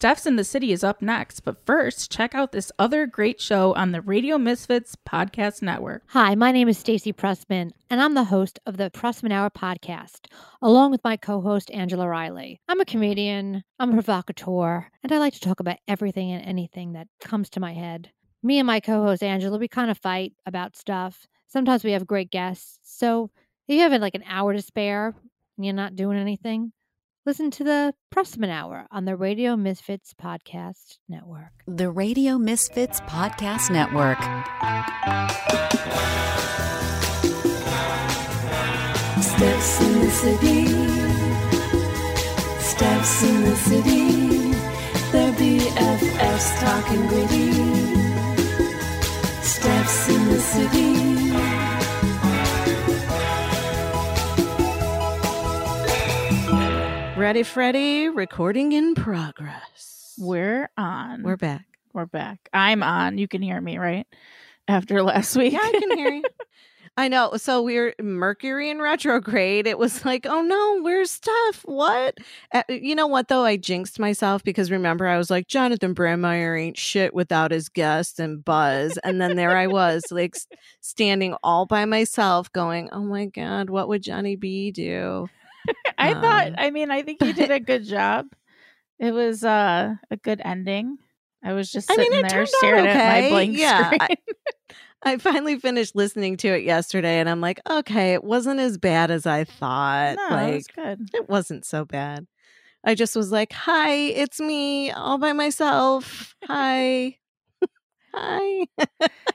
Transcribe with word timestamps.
Steph's 0.00 0.24
in 0.24 0.36
the 0.36 0.44
City 0.44 0.72
is 0.72 0.82
up 0.82 1.02
next, 1.02 1.40
but 1.40 1.66
first, 1.66 2.10
check 2.10 2.34
out 2.34 2.52
this 2.52 2.72
other 2.78 3.06
great 3.06 3.38
show 3.38 3.74
on 3.74 3.92
the 3.92 4.00
Radio 4.00 4.38
Misfits 4.38 4.96
Podcast 5.06 5.60
Network. 5.60 6.04
Hi, 6.06 6.34
my 6.34 6.52
name 6.52 6.70
is 6.70 6.78
Stacey 6.78 7.12
Pressman, 7.12 7.72
and 7.90 8.00
I'm 8.00 8.14
the 8.14 8.24
host 8.24 8.58
of 8.64 8.78
the 8.78 8.88
Pressman 8.88 9.30
Hour 9.30 9.50
podcast, 9.50 10.20
along 10.62 10.90
with 10.90 11.04
my 11.04 11.18
co 11.18 11.42
host, 11.42 11.70
Angela 11.72 12.08
Riley. 12.08 12.62
I'm 12.66 12.80
a 12.80 12.86
comedian, 12.86 13.62
I'm 13.78 13.90
a 13.90 13.92
provocateur, 13.92 14.86
and 15.02 15.12
I 15.12 15.18
like 15.18 15.34
to 15.34 15.40
talk 15.40 15.60
about 15.60 15.76
everything 15.86 16.32
and 16.32 16.46
anything 16.46 16.94
that 16.94 17.08
comes 17.20 17.50
to 17.50 17.60
my 17.60 17.74
head. 17.74 18.10
Me 18.42 18.58
and 18.58 18.66
my 18.66 18.80
co 18.80 19.02
host, 19.02 19.22
Angela, 19.22 19.58
we 19.58 19.68
kind 19.68 19.90
of 19.90 19.98
fight 19.98 20.32
about 20.46 20.76
stuff. 20.76 21.26
Sometimes 21.48 21.84
we 21.84 21.92
have 21.92 22.06
great 22.06 22.30
guests. 22.30 22.78
So 22.84 23.30
if 23.68 23.74
you 23.74 23.82
have 23.82 23.92
like 24.00 24.14
an 24.14 24.24
hour 24.26 24.54
to 24.54 24.62
spare 24.62 25.14
and 25.58 25.66
you're 25.66 25.74
not 25.74 25.94
doing 25.94 26.16
anything, 26.16 26.72
listen 27.26 27.50
to 27.50 27.64
the 27.64 27.94
Pressman 28.14 28.50
Hour 28.50 28.86
on 28.90 29.04
the 29.04 29.16
Radio 29.16 29.56
Misfits 29.56 30.14
Podcast 30.14 30.98
Network. 31.08 31.52
The 31.66 31.90
Radio 31.90 32.38
Misfits 32.38 33.00
Podcast 33.02 33.70
Network. 33.70 34.18
Steph's 39.22 39.80
in 39.80 40.00
the 40.00 40.10
city. 40.10 40.66
Steph's 42.60 43.22
in 43.22 43.42
the 43.42 43.56
city. 43.56 44.52
They're 45.12 45.32
BFFs 45.32 46.60
talking 46.60 47.06
gritty. 47.08 47.52
Steph's 49.42 50.08
in 50.08 50.28
the 50.28 50.40
city. 50.40 51.59
Ready, 57.20 57.42
Freddy, 57.42 58.08
recording 58.08 58.72
in 58.72 58.94
progress. 58.94 60.14
We're 60.18 60.70
on. 60.78 61.22
We're 61.22 61.36
back. 61.36 61.66
We're 61.92 62.06
back. 62.06 62.48
I'm 62.50 62.82
on. 62.82 63.18
You 63.18 63.28
can 63.28 63.42
hear 63.42 63.60
me, 63.60 63.76
right? 63.76 64.06
After 64.66 65.02
last 65.02 65.36
week. 65.36 65.52
Yeah, 65.52 65.58
I 65.62 65.70
can 65.70 65.98
hear 65.98 66.08
you. 66.08 66.24
I 66.96 67.08
know. 67.08 67.36
So 67.36 67.60
we're 67.60 67.94
Mercury 68.00 68.70
in 68.70 68.80
retrograde. 68.80 69.66
It 69.66 69.78
was 69.78 70.02
like, 70.06 70.24
oh 70.24 70.40
no, 70.40 70.80
where's 70.80 71.10
stuff? 71.10 71.60
What? 71.66 72.16
Uh, 72.54 72.62
you 72.70 72.94
know 72.94 73.06
what 73.06 73.28
though? 73.28 73.44
I 73.44 73.58
jinxed 73.58 73.98
myself 73.98 74.42
because 74.42 74.70
remember 74.70 75.06
I 75.06 75.18
was 75.18 75.28
like, 75.28 75.46
Jonathan 75.46 75.94
Brandmeier 75.94 76.58
ain't 76.58 76.78
shit 76.78 77.12
without 77.12 77.50
his 77.50 77.68
guests 77.68 78.18
and 78.18 78.42
Buzz, 78.42 78.98
and 79.04 79.20
then 79.20 79.36
there 79.36 79.54
I 79.54 79.66
was, 79.66 80.04
like 80.10 80.36
standing 80.80 81.36
all 81.42 81.66
by 81.66 81.84
myself, 81.84 82.50
going, 82.54 82.88
oh 82.92 83.04
my 83.04 83.26
god, 83.26 83.68
what 83.68 83.88
would 83.88 84.02
Johnny 84.02 84.36
B 84.36 84.70
do? 84.70 85.28
I 86.00 86.14
thought, 86.14 86.46
Um, 86.48 86.54
I 86.58 86.70
mean, 86.70 86.90
I 86.90 87.02
think 87.02 87.20
you 87.22 87.32
did 87.32 87.50
a 87.50 87.60
good 87.70 87.84
job. 87.84 88.26
It 88.98 89.12
was 89.12 89.44
uh, 89.44 89.94
a 90.10 90.16
good 90.16 90.40
ending. 90.44 90.98
I 91.42 91.52
was 91.54 91.70
just 91.70 91.90
I 91.90 91.96
mean, 91.96 92.06
sitting 92.10 92.22
there 92.28 92.46
staring 92.46 92.86
at 92.86 93.06
my 93.06 93.28
blank 93.30 93.56
Yeah, 93.56 93.88
screen. 93.90 94.00
I- 94.00 94.16
I 95.02 95.16
finally 95.16 95.58
finished 95.58 95.96
listening 95.96 96.36
to 96.38 96.48
it 96.48 96.62
yesterday, 96.64 97.20
and 97.20 97.28
I'm 97.28 97.40
like, 97.40 97.58
okay, 97.68 98.12
it 98.12 98.22
wasn't 98.22 98.60
as 98.60 98.76
bad 98.76 99.10
as 99.10 99.24
I 99.24 99.44
thought. 99.44 100.16
no, 100.30 100.36
it 100.36 100.54
was 100.56 100.66
good. 100.66 101.08
it 101.14 101.28
wasn't 101.28 101.64
so 101.64 101.86
bad. 101.86 102.26
I 102.84 102.94
just 102.94 103.16
was 103.16 103.32
like, 103.32 103.52
"Hi, 103.52 103.92
it's 103.92 104.40
me, 104.40 104.90
all 104.90 105.16
by 105.18 105.32
myself. 105.32 106.34
Hi, 106.44 107.16
hi." 108.14 108.66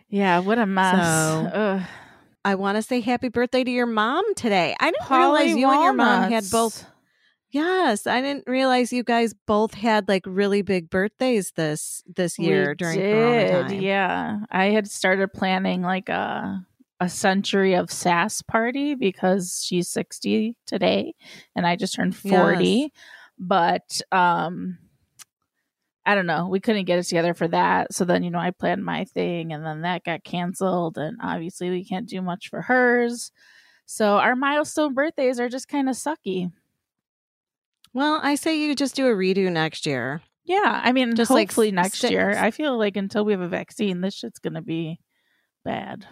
Yeah, 0.08 0.40
what 0.40 0.60
a 0.60 0.66
mess. 0.68 0.92
So, 0.92 1.50
Ugh. 1.52 1.82
I 2.46 2.56
want 2.56 2.76
to 2.78 2.84
say 2.84 3.02
happy 3.02 3.30
birthday 3.30 3.64
to 3.64 3.72
your 3.72 3.88
mom 3.88 4.36
today. 4.36 4.76
I 4.80 4.92
didn't 4.92 5.02
Polly 5.02 5.46
realize 5.46 5.58
you 5.58 5.70
and 5.70 5.84
your 5.84 5.94
mom 5.94 6.32
had 6.32 6.46
both. 6.52 6.86
Yes, 7.50 8.06
I 8.06 8.22
didn't 8.22 8.44
realize 8.48 8.94
you 8.94 9.04
guys 9.04 9.34
both 9.48 9.74
had 9.74 10.08
like 10.08 10.24
really 10.28 10.62
big 10.62 10.90
birthdays 10.92 11.54
this 11.56 12.04
this 12.06 12.38
year 12.38 12.70
We 12.70 12.76
during 12.76 13.00
Corona 13.00 13.48
did, 13.48 13.68
time. 13.70 13.82
Yeah, 13.82 14.40
I 14.52 14.66
had 14.66 14.88
started 14.88 15.34
planning 15.34 15.82
like 15.82 16.08
a 16.10 16.66
a 17.00 17.10
century 17.10 17.74
of 17.74 17.92
sass 17.92 18.42
party 18.42 18.94
because 18.96 19.64
she's 19.66 19.90
60 19.90 20.56
today 20.66 21.14
and 21.56 21.66
I 21.66 21.76
just 21.76 21.96
turned 21.96 22.16
40. 22.16 22.66
Yes. 22.66 22.90
But 23.40 24.02
um 24.12 24.78
I 26.06 26.14
don't 26.16 26.28
know, 26.28 26.48
we 26.48 26.60
couldn't 26.60 26.86
get 26.86 27.00
it 27.00 27.04
together 27.04 27.34
for 27.34 27.48
that. 27.48 27.94
So 27.94 28.06
then, 28.06 28.24
you 28.24 28.30
know, 28.30 28.40
I 28.40 28.52
planned 28.52 28.86
my 28.86 29.06
thing 29.06 29.52
and 29.52 29.66
then 29.66 29.82
that 29.82 30.04
got 30.04 30.24
canceled 30.24 30.98
and 30.98 31.18
obviously 31.22 31.70
we 31.70 31.84
can't 31.84 32.08
do 32.08 32.22
much 32.22 32.50
for 32.50 32.62
hers. 32.62 33.32
So 33.88 34.18
our 34.18 34.36
milestone 34.36 34.94
birthdays 34.94 35.40
are 35.40 35.50
just 35.50 35.68
kind 35.68 35.90
of 35.90 35.96
sucky. 35.96 36.52
Well, 37.94 38.20
I 38.22 38.36
say 38.36 38.60
you 38.60 38.76
just 38.76 38.96
do 38.96 39.08
a 39.08 39.16
redo 39.16 39.52
next 39.52 39.86
year. 39.86 40.22
Yeah, 40.44 40.82
I 40.84 40.92
mean, 40.92 41.16
Just, 41.16 41.32
like, 41.32 41.50
hopefully 41.50 41.72
next 41.72 42.00
sit- 42.00 42.12
year. 42.12 42.32
I 42.38 42.52
feel 42.52 42.78
like 42.78 42.98
until 42.98 43.26
we 43.26 43.32
have 43.34 43.42
a 43.42 43.48
vaccine, 43.48 44.02
this 44.02 44.14
shit's 44.14 44.38
gonna 44.38 44.62
be 44.62 45.00
bad. 45.64 46.06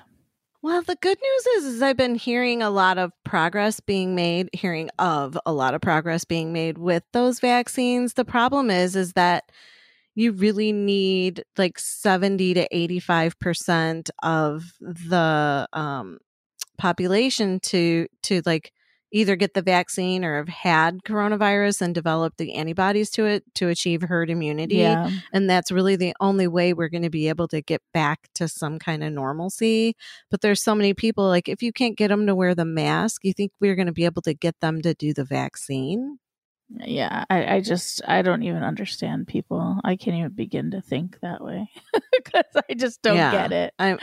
Well, 0.63 0.81
the 0.81 0.95
good 0.95 1.17
news 1.21 1.45
is, 1.57 1.65
is 1.75 1.81
I've 1.81 1.97
been 1.97 2.15
hearing 2.15 2.63
a 2.63 2.69
lot 2.69 2.97
of 2.97 3.11
progress 3.25 3.79
being 3.81 4.15
made, 4.15 4.49
hearing 4.53 4.89
of 4.97 5.37
a 5.45 5.51
lot 5.51 5.75
of 5.75 5.81
progress 5.81 6.23
being 6.23 6.53
made 6.53 6.77
with 6.77 7.03
those 7.11 7.39
vaccines. 7.41 8.13
The 8.13 8.23
problem 8.25 8.71
is, 8.71 8.95
is 8.95 9.13
that 9.13 9.51
you 10.15 10.31
really 10.31 10.71
need 10.71 11.43
like 11.57 11.79
70 11.79 12.53
to 12.55 12.67
85% 12.69 14.09
of 14.21 14.63
the 14.79 15.67
um, 15.73 16.19
population 16.77 17.59
to, 17.61 18.07
to 18.23 18.41
like 18.45 18.71
either 19.13 19.35
get 19.35 19.53
the 19.53 19.61
vaccine 19.61 20.25
or 20.25 20.37
have 20.37 20.49
had 20.49 21.03
coronavirus 21.03 21.81
and 21.81 21.95
develop 21.95 22.33
the 22.37 22.55
antibodies 22.55 23.11
to 23.11 23.25
it 23.25 23.43
to 23.53 23.69
achieve 23.69 24.01
herd 24.01 24.29
immunity. 24.29 24.77
Yeah, 24.77 25.09
And 25.31 25.47
that's 25.47 25.71
really 25.71 25.95
the 25.95 26.13
only 26.19 26.47
way 26.47 26.73
we're 26.73 26.89
going 26.89 27.03
to 27.03 27.11
be 27.11 27.29
able 27.29 27.47
to 27.49 27.61
get 27.61 27.81
back 27.93 28.27
to 28.35 28.47
some 28.47 28.79
kind 28.79 29.03
of 29.03 29.13
normalcy. 29.13 29.95
But 30.31 30.41
there's 30.41 30.63
so 30.63 30.73
many 30.73 30.95
people, 30.95 31.27
like, 31.27 31.47
if 31.47 31.61
you 31.61 31.71
can't 31.71 31.95
get 31.95 32.07
them 32.07 32.25
to 32.25 32.35
wear 32.35 32.55
the 32.55 32.65
mask, 32.65 33.23
you 33.23 33.33
think 33.33 33.51
we're 33.61 33.75
going 33.75 33.85
to 33.85 33.93
be 33.93 34.05
able 34.05 34.23
to 34.23 34.33
get 34.33 34.59
them 34.61 34.81
to 34.81 34.95
do 34.95 35.13
the 35.13 35.23
vaccine? 35.23 36.17
Yeah. 36.81 37.25
I, 37.29 37.55
I 37.55 37.61
just 37.61 38.01
I 38.07 38.21
don't 38.21 38.43
even 38.43 38.63
understand 38.63 39.27
people. 39.27 39.79
I 39.83 39.95
can't 39.95 40.17
even 40.17 40.31
begin 40.31 40.71
to 40.71 40.81
think 40.81 41.19
that 41.21 41.43
way 41.43 41.69
because 42.11 42.45
I 42.69 42.73
just 42.73 43.01
don't 43.01 43.17
Yeah. 43.17 43.31
get 43.31 43.51
it. 43.51 43.73
I'm 43.79 43.99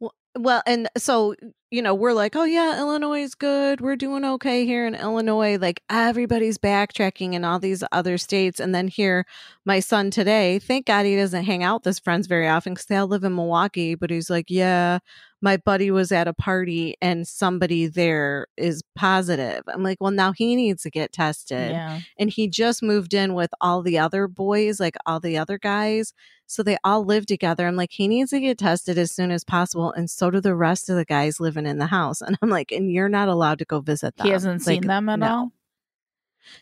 well, 0.00 0.14
well, 0.36 0.62
and 0.66 0.88
so 0.96 1.34
you 1.70 1.82
know, 1.82 1.94
we're 1.94 2.14
like, 2.14 2.34
oh 2.34 2.44
yeah, 2.44 2.78
Illinois 2.78 3.20
is 3.22 3.34
good. 3.34 3.82
We're 3.82 3.96
doing 3.96 4.24
okay 4.24 4.64
here 4.64 4.86
in 4.86 4.94
Illinois. 4.94 5.58
Like 5.58 5.82
everybody's 5.90 6.56
backtracking 6.56 7.34
in 7.34 7.44
all 7.44 7.58
these 7.58 7.84
other 7.92 8.16
states, 8.16 8.58
and 8.60 8.74
then 8.74 8.88
here, 8.88 9.26
my 9.64 9.80
son 9.80 10.10
today. 10.10 10.58
Thank 10.60 10.86
God 10.86 11.04
he 11.04 11.16
doesn't 11.16 11.44
hang 11.44 11.62
out 11.62 11.80
with 11.80 11.84
his 11.84 11.98
friends 11.98 12.26
very 12.26 12.48
often 12.48 12.72
because 12.74 12.86
they 12.86 12.96
all 12.96 13.06
live 13.08 13.24
in 13.24 13.34
Milwaukee. 13.34 13.94
But 13.96 14.10
he's 14.10 14.30
like, 14.30 14.46
yeah, 14.48 15.00
my 15.40 15.56
buddy 15.56 15.90
was 15.90 16.10
at 16.10 16.26
a 16.28 16.32
party 16.34 16.96
and 17.00 17.26
somebody 17.26 17.86
there 17.86 18.46
is 18.56 18.82
positive. 18.96 19.62
I'm 19.68 19.82
like, 19.82 19.98
well, 20.00 20.10
now 20.10 20.32
he 20.32 20.56
needs 20.56 20.82
to 20.82 20.90
get 20.90 21.12
tested 21.12 21.70
Yeah, 21.70 22.00
and 22.18 22.30
he 22.30 22.48
just 22.48 22.82
moved 22.82 23.14
in 23.14 23.34
with 23.34 23.50
all 23.60 23.82
the 23.82 23.98
other 23.98 24.26
boys, 24.28 24.80
like 24.80 24.96
all 25.06 25.20
the 25.20 25.38
other 25.38 25.58
guys. 25.58 26.12
So 26.46 26.62
they 26.62 26.78
all 26.82 27.04
live 27.04 27.26
together. 27.26 27.66
I'm 27.66 27.76
like, 27.76 27.92
he 27.92 28.08
needs 28.08 28.30
to 28.30 28.40
get 28.40 28.56
tested 28.58 28.96
as 28.96 29.12
soon 29.12 29.30
as 29.30 29.44
possible. 29.44 29.92
And 29.92 30.08
so 30.10 30.30
do 30.30 30.40
the 30.40 30.54
rest 30.56 30.88
of 30.88 30.96
the 30.96 31.04
guys 31.04 31.38
living 31.40 31.66
in 31.66 31.76
the 31.78 31.86
house. 31.86 32.20
And 32.22 32.38
I'm 32.40 32.48
like, 32.48 32.72
and 32.72 32.90
you're 32.90 33.10
not 33.10 33.28
allowed 33.28 33.58
to 33.58 33.64
go 33.66 33.80
visit 33.80 34.16
them. 34.16 34.26
he 34.26 34.32
hasn't 34.32 34.66
Like, 34.66 34.76
seen 34.80 34.86
them 34.86 35.08
at 35.10 35.18
no. 35.18 35.28
all. 35.28 35.52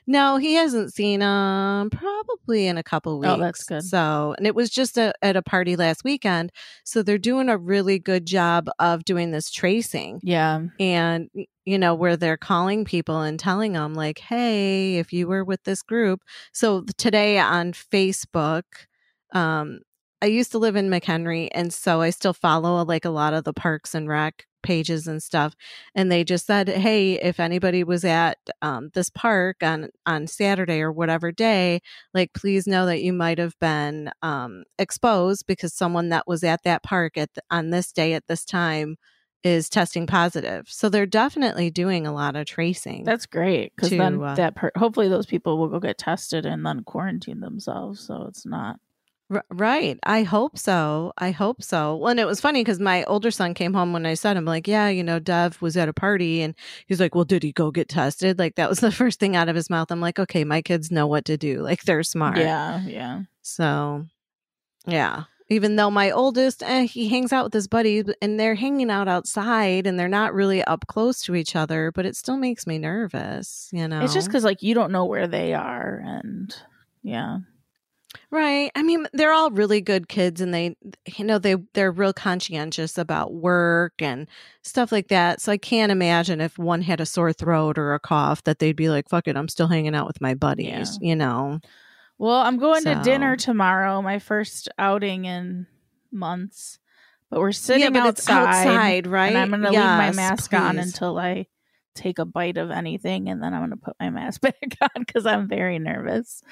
No, 0.06 0.37
he 0.37 0.54
hasn't 0.54 0.92
seen 0.92 1.20
them 1.20 1.91
probably 1.91 2.66
in 2.66 2.78
a 2.78 2.82
couple 2.82 3.19
weeks. 3.19 3.32
Oh, 3.32 3.41
that's 3.41 3.64
good. 3.64 3.82
So, 3.84 4.34
and 4.37 4.47
it 4.47 4.54
was 4.54 4.70
just 4.70 4.98
a, 4.98 5.12
at 5.22 5.37
a 5.37 5.42
party 5.42 5.76
last 5.76 6.04
weekend. 6.04 6.50
So 6.84 7.03
they're 7.03 7.19
doing 7.19 7.48
a 7.48 7.56
really 7.56 7.98
good 7.98 8.26
job 8.26 8.69
of 8.78 9.04
doing 9.04 9.31
this 9.31 9.50
tracing 9.50 10.20
Yeah, 10.22 10.62
and 10.78 11.31
you 11.64 11.78
know 11.78 11.94
where 11.94 12.16
they're 12.16 12.37
calling 12.37 12.84
people 12.84 13.20
and 13.22 13.38
telling 13.38 13.72
them 13.72 13.94
like 13.94 14.19
hey 14.19 14.97
if 14.97 15.12
you 15.12 15.26
were 15.26 15.44
with 15.44 15.62
this 15.64 15.82
group 15.82 16.22
so 16.53 16.84
today 16.97 17.38
on 17.38 17.72
facebook 17.72 18.62
um 19.32 19.81
i 20.22 20.26
used 20.26 20.52
to 20.52 20.58
live 20.58 20.76
in 20.76 20.88
mchenry 20.88 21.49
and 21.52 21.72
so 21.72 22.00
i 22.00 22.11
still 22.11 22.32
follow 22.32 22.84
like 22.84 23.05
a 23.05 23.11
lot 23.11 23.34
of 23.34 23.44
the 23.44 23.52
parks 23.52 23.94
and 23.94 24.08
rec 24.08 24.45
pages 24.67 25.07
and 25.07 25.23
stuff 25.23 25.55
and 25.95 26.11
they 26.11 26.25
just 26.25 26.45
said 26.45 26.69
hey 26.69 27.15
if 27.15 27.39
anybody 27.39 27.85
was 27.85 28.05
at 28.05 28.37
um, 28.63 28.91
this 28.95 29.09
park 29.09 29.63
on 29.63 29.89
on 30.05 30.27
saturday 30.27 30.81
or 30.81 30.91
whatever 30.91 31.31
day 31.31 31.81
like 32.13 32.33
please 32.33 32.67
know 32.67 32.85
that 32.85 33.01
you 33.01 33.13
might 33.13 33.39
have 33.39 33.57
been 33.61 34.11
um, 34.23 34.65
exposed 34.77 35.47
because 35.47 35.73
someone 35.73 36.09
that 36.09 36.27
was 36.27 36.43
at 36.43 36.65
that 36.65 36.83
park 36.83 37.17
at 37.17 37.33
the, 37.35 37.43
on 37.49 37.71
this 37.71 37.93
day 37.93 38.13
at 38.13 38.27
this 38.27 38.45
time 38.45 38.97
is 39.45 39.69
testing 39.69 40.09
positive. 40.09 40.67
So 40.69 40.89
they're 40.89 41.07
definitely 41.07 41.71
doing 41.71 42.05
a 42.05 42.13
lot 42.13 42.35
of 42.35 42.47
tracing. 42.47 43.05
that's 43.05 43.27
great 43.27 43.73
because 43.77 43.91
then 43.91 44.21
uh, 44.21 44.35
that 44.35 44.57
per- 44.57 44.73
hopefully 44.77 45.09
those 45.09 45.27
people 45.27 45.57
will 45.57 45.69
go 45.69 45.79
get 45.79 45.99
tested 45.99 46.45
and 46.45 46.67
then 46.67 46.83
quarantine 46.83 47.41
themselves, 47.41 48.01
so 48.01 48.27
it's 48.29 48.45
not 48.45 48.81
R- 49.31 49.44
right. 49.50 49.99
I 50.05 50.23
hope 50.23 50.56
so. 50.56 51.12
I 51.19 51.31
hope 51.32 51.62
so. 51.62 51.96
Well, 51.96 52.11
and 52.11 52.20
it 52.20 52.26
was 52.26 52.40
funny 52.40 52.61
because 52.61 52.78
my 52.78 53.02
older 53.05 53.31
son 53.31 53.55
came 53.55 53.75
home 53.75 53.93
when 53.93 54.06
I 54.06 54.14
said, 54.14 54.37
I'm 54.37 54.44
like, 54.44 54.69
yeah, 54.69 54.88
you 54.88 55.02
know, 55.02 55.19
Dev 55.19 55.61
was 55.61 55.76
at 55.76 55.88
a 55.88 55.93
party 55.93 56.43
and 56.43 56.55
he's 56.87 57.00
like, 57.00 57.14
well, 57.14 57.25
did 57.25 57.43
he 57.43 57.52
go 57.52 57.70
get 57.70 57.88
tested? 57.88 58.38
Like, 58.38 58.55
that 58.55 58.69
was 58.69 58.81
the 58.87 58.93
first 58.93 59.19
thing 59.19 59.34
out 59.34 59.49
of 59.49 59.56
his 59.56 59.69
mouth. 59.70 59.90
I'm 59.90 60.00
like, 60.00 60.19
okay, 60.19 60.44
my 60.44 60.62
kids 60.62 60.90
know 60.90 61.06
what 61.06 61.25
to 61.26 61.37
do. 61.37 61.61
Like, 61.61 61.82
they're 61.82 62.02
smart. 62.02 62.38
Yeah, 62.38 62.84
yeah. 62.87 63.23
So, 63.43 64.06
yeah. 64.87 65.25
Even 65.49 65.76
though 65.76 65.93
my 65.93 66.11
oldest, 66.11 66.62
eh, 66.64 66.87
he 66.87 67.08
hangs 67.08 67.32
out 67.32 67.44
with 67.44 67.52
his 67.52 67.69
buddies 67.69 68.05
and 68.20 68.38
they're 68.38 68.56
hanging 68.56 68.90
out 68.90 69.06
outside 69.06 69.87
and 69.87 69.96
they're 69.99 70.08
not 70.08 70.34
really 70.34 70.62
up 70.64 70.88
close 70.88 71.22
to 71.22 71.37
each 71.37 71.55
other, 71.55 71.93
but 71.93 72.05
it 72.05 72.17
still 72.17 72.37
makes 72.37 72.67
me 72.67 72.79
nervous, 72.79 73.69
you 73.72 73.87
know? 73.87 74.00
It's 74.02 74.14
just 74.14 74.26
because 74.26 74.43
like 74.43 74.64
you 74.64 74.75
don't 74.75 74.90
know 74.90 75.05
where 75.05 75.29
they 75.29 75.55
are, 75.55 76.02
and 76.05 76.52
yeah, 77.05 77.38
Right. 78.31 78.71
I 78.75 78.83
mean, 78.83 79.07
they're 79.13 79.33
all 79.33 79.51
really 79.51 79.81
good 79.81 80.09
kids 80.09 80.41
and 80.41 80.53
they 80.53 80.77
you 81.17 81.25
know, 81.25 81.39
they 81.39 81.57
they're 81.75 81.91
real 81.93 82.13
conscientious 82.13 82.99
about 82.99 83.35
work 83.35 83.95
and 84.01 84.29
stuff 84.63 84.93
like 84.93 85.09
that. 85.09 85.41
So 85.41 85.53
I 85.53 85.59
can't 85.59 85.93
imagine 85.93 86.41
if 86.41 86.59
one 86.59 86.83
had 86.83 87.01
a 87.01 87.07
sore 87.07 87.33
throat 87.33 87.79
or 87.79 87.95
a 87.95 88.01
cough 88.01 88.45
that 88.45 88.59
they'd 88.59 88.77
be 88.77 88.89
like, 88.89 89.09
"Fuck 89.09 89.29
it, 89.29 89.37
I'm 89.37 89.49
still 89.49 89.69
hanging 89.69 89.95
out 89.95 90.07
with 90.07 90.21
my 90.21 90.35
buddies," 90.35 90.99
you 91.01 91.17
know. 91.17 91.61
Well, 92.19 92.41
I'm 92.41 92.59
going 92.59 92.85
to 92.85 92.95
dinner 92.95 93.37
tomorrow, 93.37 94.01
my 94.03 94.19
first 94.19 94.69
outing 94.79 95.27
in 95.27 95.67
months. 96.11 96.79
But 97.31 97.41
we're 97.41 97.53
sitting 97.53 97.83
yeah, 97.83 97.91
but 97.91 98.07
outside, 98.07 98.67
outside, 98.67 99.07
right? 99.07 99.29
and 99.29 99.39
I'm 99.39 99.51
going 99.51 99.63
to 99.63 99.71
leave 99.73 99.91
my 99.91 100.11
Yes, 100.11 100.17
mask 100.17 100.55
on 100.55 100.79
until 100.79 101.19
I 101.19 101.47
take 101.95 102.19
a 102.19 102.25
bite 102.25 102.57
of 102.57 102.71
anything, 102.71 103.29
and 103.29 103.43
then 103.43 103.53
I'm 103.53 103.61
going 103.61 103.71
to 103.71 103.77
put 103.77 103.97
my 103.99 104.11
mask 104.11 104.41
back 104.43 104.55
on 104.81 104.89
because 104.99 105.27
I'm 105.27 105.49
very 105.49 105.79
nervous. 105.79 106.43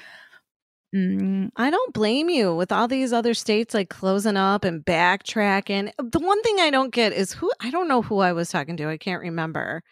Mm, 0.95 1.49
I 1.57 1.69
don't 1.71 1.93
blame 1.93 2.29
you 2.29 2.55
with 2.55 2.71
all 2.71 2.87
these 2.87 3.11
other 3.11 3.33
states 3.33 3.73
like 3.73 3.89
closing 3.89 4.37
up 4.37 4.63
and 4.63 4.85
backtracking. 4.85 5.91
The 5.97 6.19
one 6.19 6.41
thing 6.41 6.59
I 6.59 6.69
don't 6.69 6.93
get 6.93 7.11
is 7.11 7.33
who 7.33 7.51
I 7.59 7.69
don't 7.69 7.89
know 7.89 8.01
who 8.01 8.19
I 8.19 8.31
was 8.33 8.49
talking 8.49 8.77
to. 8.77 8.87
I 8.87 8.97
can't 8.97 9.21
remember. 9.21 9.83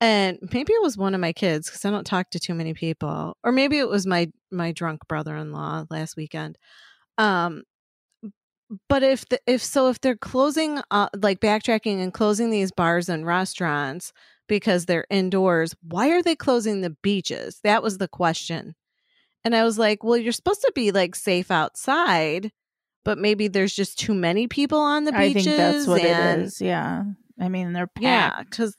And 0.00 0.38
maybe 0.52 0.72
it 0.74 0.82
was 0.82 0.98
one 0.98 1.14
of 1.14 1.20
my 1.20 1.32
kids 1.32 1.68
because 1.68 1.84
I 1.84 1.90
don't 1.90 2.06
talk 2.06 2.30
to 2.30 2.40
too 2.40 2.54
many 2.54 2.74
people. 2.74 3.36
Or 3.44 3.52
maybe 3.52 3.78
it 3.78 3.88
was 3.88 4.06
my 4.06 4.30
my 4.50 4.72
drunk 4.72 5.02
brother-in-law 5.08 5.86
last 5.90 6.16
weekend. 6.16 6.58
Um 7.18 7.64
but 8.88 9.02
if 9.02 9.28
the, 9.28 9.40
if 9.46 9.62
so 9.62 9.88
if 9.88 10.00
they're 10.00 10.16
closing 10.16 10.80
uh, 10.90 11.08
like 11.20 11.40
backtracking 11.40 12.02
and 12.02 12.12
closing 12.14 12.50
these 12.50 12.72
bars 12.72 13.08
and 13.08 13.26
restaurants 13.26 14.12
because 14.48 14.86
they're 14.86 15.06
indoors, 15.10 15.74
why 15.82 16.10
are 16.10 16.22
they 16.22 16.36
closing 16.36 16.80
the 16.80 16.96
beaches? 17.02 17.60
That 17.64 17.82
was 17.82 17.98
the 17.98 18.08
question. 18.08 18.74
And 19.44 19.56
I 19.56 19.64
was 19.64 19.78
like, 19.78 20.04
well, 20.04 20.16
you're 20.16 20.32
supposed 20.32 20.62
to 20.62 20.72
be 20.74 20.92
like 20.92 21.14
safe 21.14 21.50
outside, 21.50 22.52
but 23.04 23.18
maybe 23.18 23.48
there's 23.48 23.74
just 23.74 23.98
too 23.98 24.14
many 24.14 24.46
people 24.46 24.78
on 24.78 25.04
the 25.04 25.12
beaches. 25.12 25.30
I 25.30 25.42
think 25.42 25.56
that's 25.56 25.86
what 25.86 26.02
and, 26.02 26.42
it 26.42 26.44
is. 26.44 26.60
Yeah, 26.60 27.04
I 27.40 27.48
mean 27.48 27.72
they're 27.72 27.86
packed. 27.86 28.02
Yeah, 28.02 28.42
because 28.42 28.76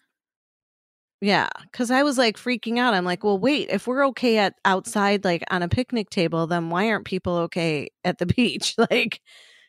yeah, 1.23 1.47
because 1.71 1.89
I 1.89 2.03
was 2.03 2.17
like 2.17 2.35
freaking 2.35 2.79
out. 2.79 2.93
I'm 2.93 3.05
like, 3.05 3.23
well, 3.23 3.39
wait, 3.39 3.69
if 3.69 3.87
we're 3.87 4.05
okay 4.07 4.39
at 4.39 4.55
outside, 4.65 5.23
like 5.23 5.41
on 5.49 5.63
a 5.63 5.69
picnic 5.69 6.09
table, 6.09 6.47
then 6.47 6.69
why 6.69 6.89
aren't 6.89 7.05
people 7.05 7.37
okay 7.37 7.89
at 8.03 8.17
the 8.17 8.25
beach? 8.37 8.75
like, 8.77 9.21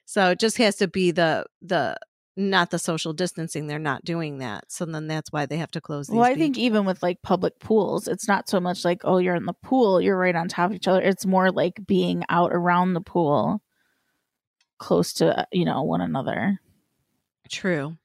so 0.05 0.31
it 0.31 0.41
just 0.41 0.59
has 0.59 0.77
to 0.77 0.89
be 0.89 1.13
the 1.13 1.47
the 1.63 1.97
not 2.37 2.71
the 2.71 2.79
social 2.79 3.13
distancing. 3.13 3.67
They're 3.67 3.79
not 3.79 4.05
doing 4.05 4.39
that, 4.39 4.65
so 4.73 4.85
then 4.85 5.07
that's 5.07 5.31
why 5.33 5.47
they 5.47 5.57
have 5.59 5.71
to 5.73 5.81
close. 5.81 6.09
These 6.09 6.17
Well, 6.17 6.25
I 6.25 6.35
think 6.35 6.59
even 6.59 6.85
with 6.85 7.03
like 7.03 7.23
public 7.23 7.59
pools, 7.61 8.09
it's 8.09 8.27
not 8.27 8.49
so 8.49 8.59
much 8.61 8.85
like, 8.85 9.03
oh, 9.05 9.19
you're 9.19 9.37
in 9.37 9.47
the 9.47 9.53
pool, 9.53 10.01
you're 10.01 10.19
right 10.19 10.35
on 10.35 10.49
top 10.49 10.71
of 10.71 10.77
each 10.77 10.89
other. 10.89 11.01
It's 11.01 11.25
more 11.27 11.51
like 11.53 11.87
being 11.87 12.25
out 12.29 12.51
around 12.53 12.95
the 12.95 13.01
pool, 13.01 13.63
close 14.79 15.13
to, 15.15 15.41
uh, 15.41 15.45
you 15.53 15.65
know, 15.65 15.83
one 15.83 16.01
another. 16.01 16.61
True. 17.49 17.97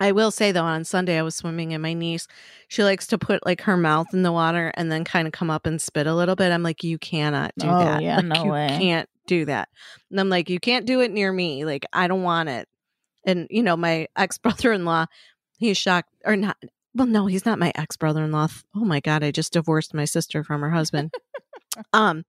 I 0.00 0.10
will 0.10 0.32
say 0.32 0.50
though, 0.50 0.64
on 0.64 0.84
Sunday 0.84 1.16
I 1.16 1.22
was 1.22 1.36
swimming 1.36 1.72
and 1.72 1.80
my 1.82 1.92
niece, 1.92 2.26
she 2.66 2.82
likes 2.82 3.06
to 3.08 3.18
put 3.18 3.46
like 3.46 3.60
her 3.62 3.76
mouth 3.76 4.08
in 4.12 4.24
the 4.24 4.32
water 4.32 4.72
and 4.74 4.90
then 4.90 5.04
kind 5.04 5.28
of 5.28 5.32
come 5.32 5.50
up 5.50 5.66
and 5.66 5.80
spit 5.80 6.08
a 6.08 6.14
little 6.14 6.34
bit. 6.34 6.50
I'm 6.50 6.64
like, 6.64 6.82
you 6.82 6.98
cannot 6.98 7.52
do 7.56 7.68
Oh, 7.68 7.78
that. 7.78 8.02
yeah, 8.02 8.16
Like, 8.16 8.24
no 8.24 8.44
you 8.44 8.50
way. 8.50 8.66
can't 8.70 9.08
do 9.28 9.44
that. 9.44 9.68
And 10.10 10.18
I'm 10.18 10.28
like, 10.28 10.50
you 10.50 10.58
can't 10.58 10.84
do 10.84 11.00
it 11.00 11.12
near 11.12 11.32
me. 11.32 11.64
Like, 11.64 11.86
I 11.92 12.08
don't 12.08 12.24
want 12.24 12.48
it. 12.48 12.68
And 13.26 13.46
you 13.50 13.62
know, 13.62 13.76
my 13.76 14.08
ex 14.16 14.38
brother 14.44 14.72
in 14.72 14.84
law, 14.84 15.06
he's 15.58 15.76
shocked 15.76 16.10
or 16.24 16.36
not. 16.36 16.56
Well, 16.94 17.06
no, 17.06 17.26
he's 17.26 17.44
not 17.44 17.58
my 17.58 17.72
ex 17.74 17.96
brother 17.96 18.24
in 18.24 18.32
law. 18.32 18.48
Oh 18.74 18.84
my 18.84 19.00
god, 19.00 19.24
I 19.24 19.30
just 19.30 19.52
divorced 19.52 19.94
my 19.94 20.04
sister 20.04 20.44
from 20.44 20.60
her 20.60 20.70
husband. 20.70 21.12
um, 21.92 22.24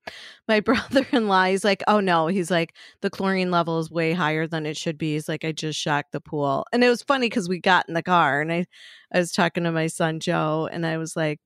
my 0.48 0.60
brother 0.62 1.06
in 1.12 1.28
law, 1.28 1.46
he's 1.46 1.64
like, 1.64 1.84
oh 1.88 2.00
no, 2.00 2.28
he's 2.28 2.52
like, 2.52 2.74
the 3.02 3.10
chlorine 3.10 3.52
level 3.52 3.80
is 3.80 3.92
way 3.92 4.14
higher 4.14 4.48
than 4.48 4.66
it 4.66 4.78
should 4.78 4.98
be. 4.98 5.14
He's 5.14 5.30
like, 5.30 5.46
I 5.46 5.52
just 5.52 5.80
shocked 5.80 6.12
the 6.12 6.22
pool. 6.22 6.66
And 6.72 6.84
it 6.84 6.90
was 6.90 7.04
funny 7.04 7.28
because 7.28 7.50
we 7.50 7.60
got 7.60 7.88
in 7.88 7.94
the 7.94 8.04
car 8.04 8.42
and 8.42 8.52
I, 8.52 8.66
I 9.14 9.20
was 9.20 9.32
talking 9.32 9.64
to 9.64 9.72
my 9.72 9.88
son 9.88 10.20
Joe 10.20 10.68
and 10.72 10.86
I 10.86 10.98
was 10.98 11.16
like, 11.16 11.40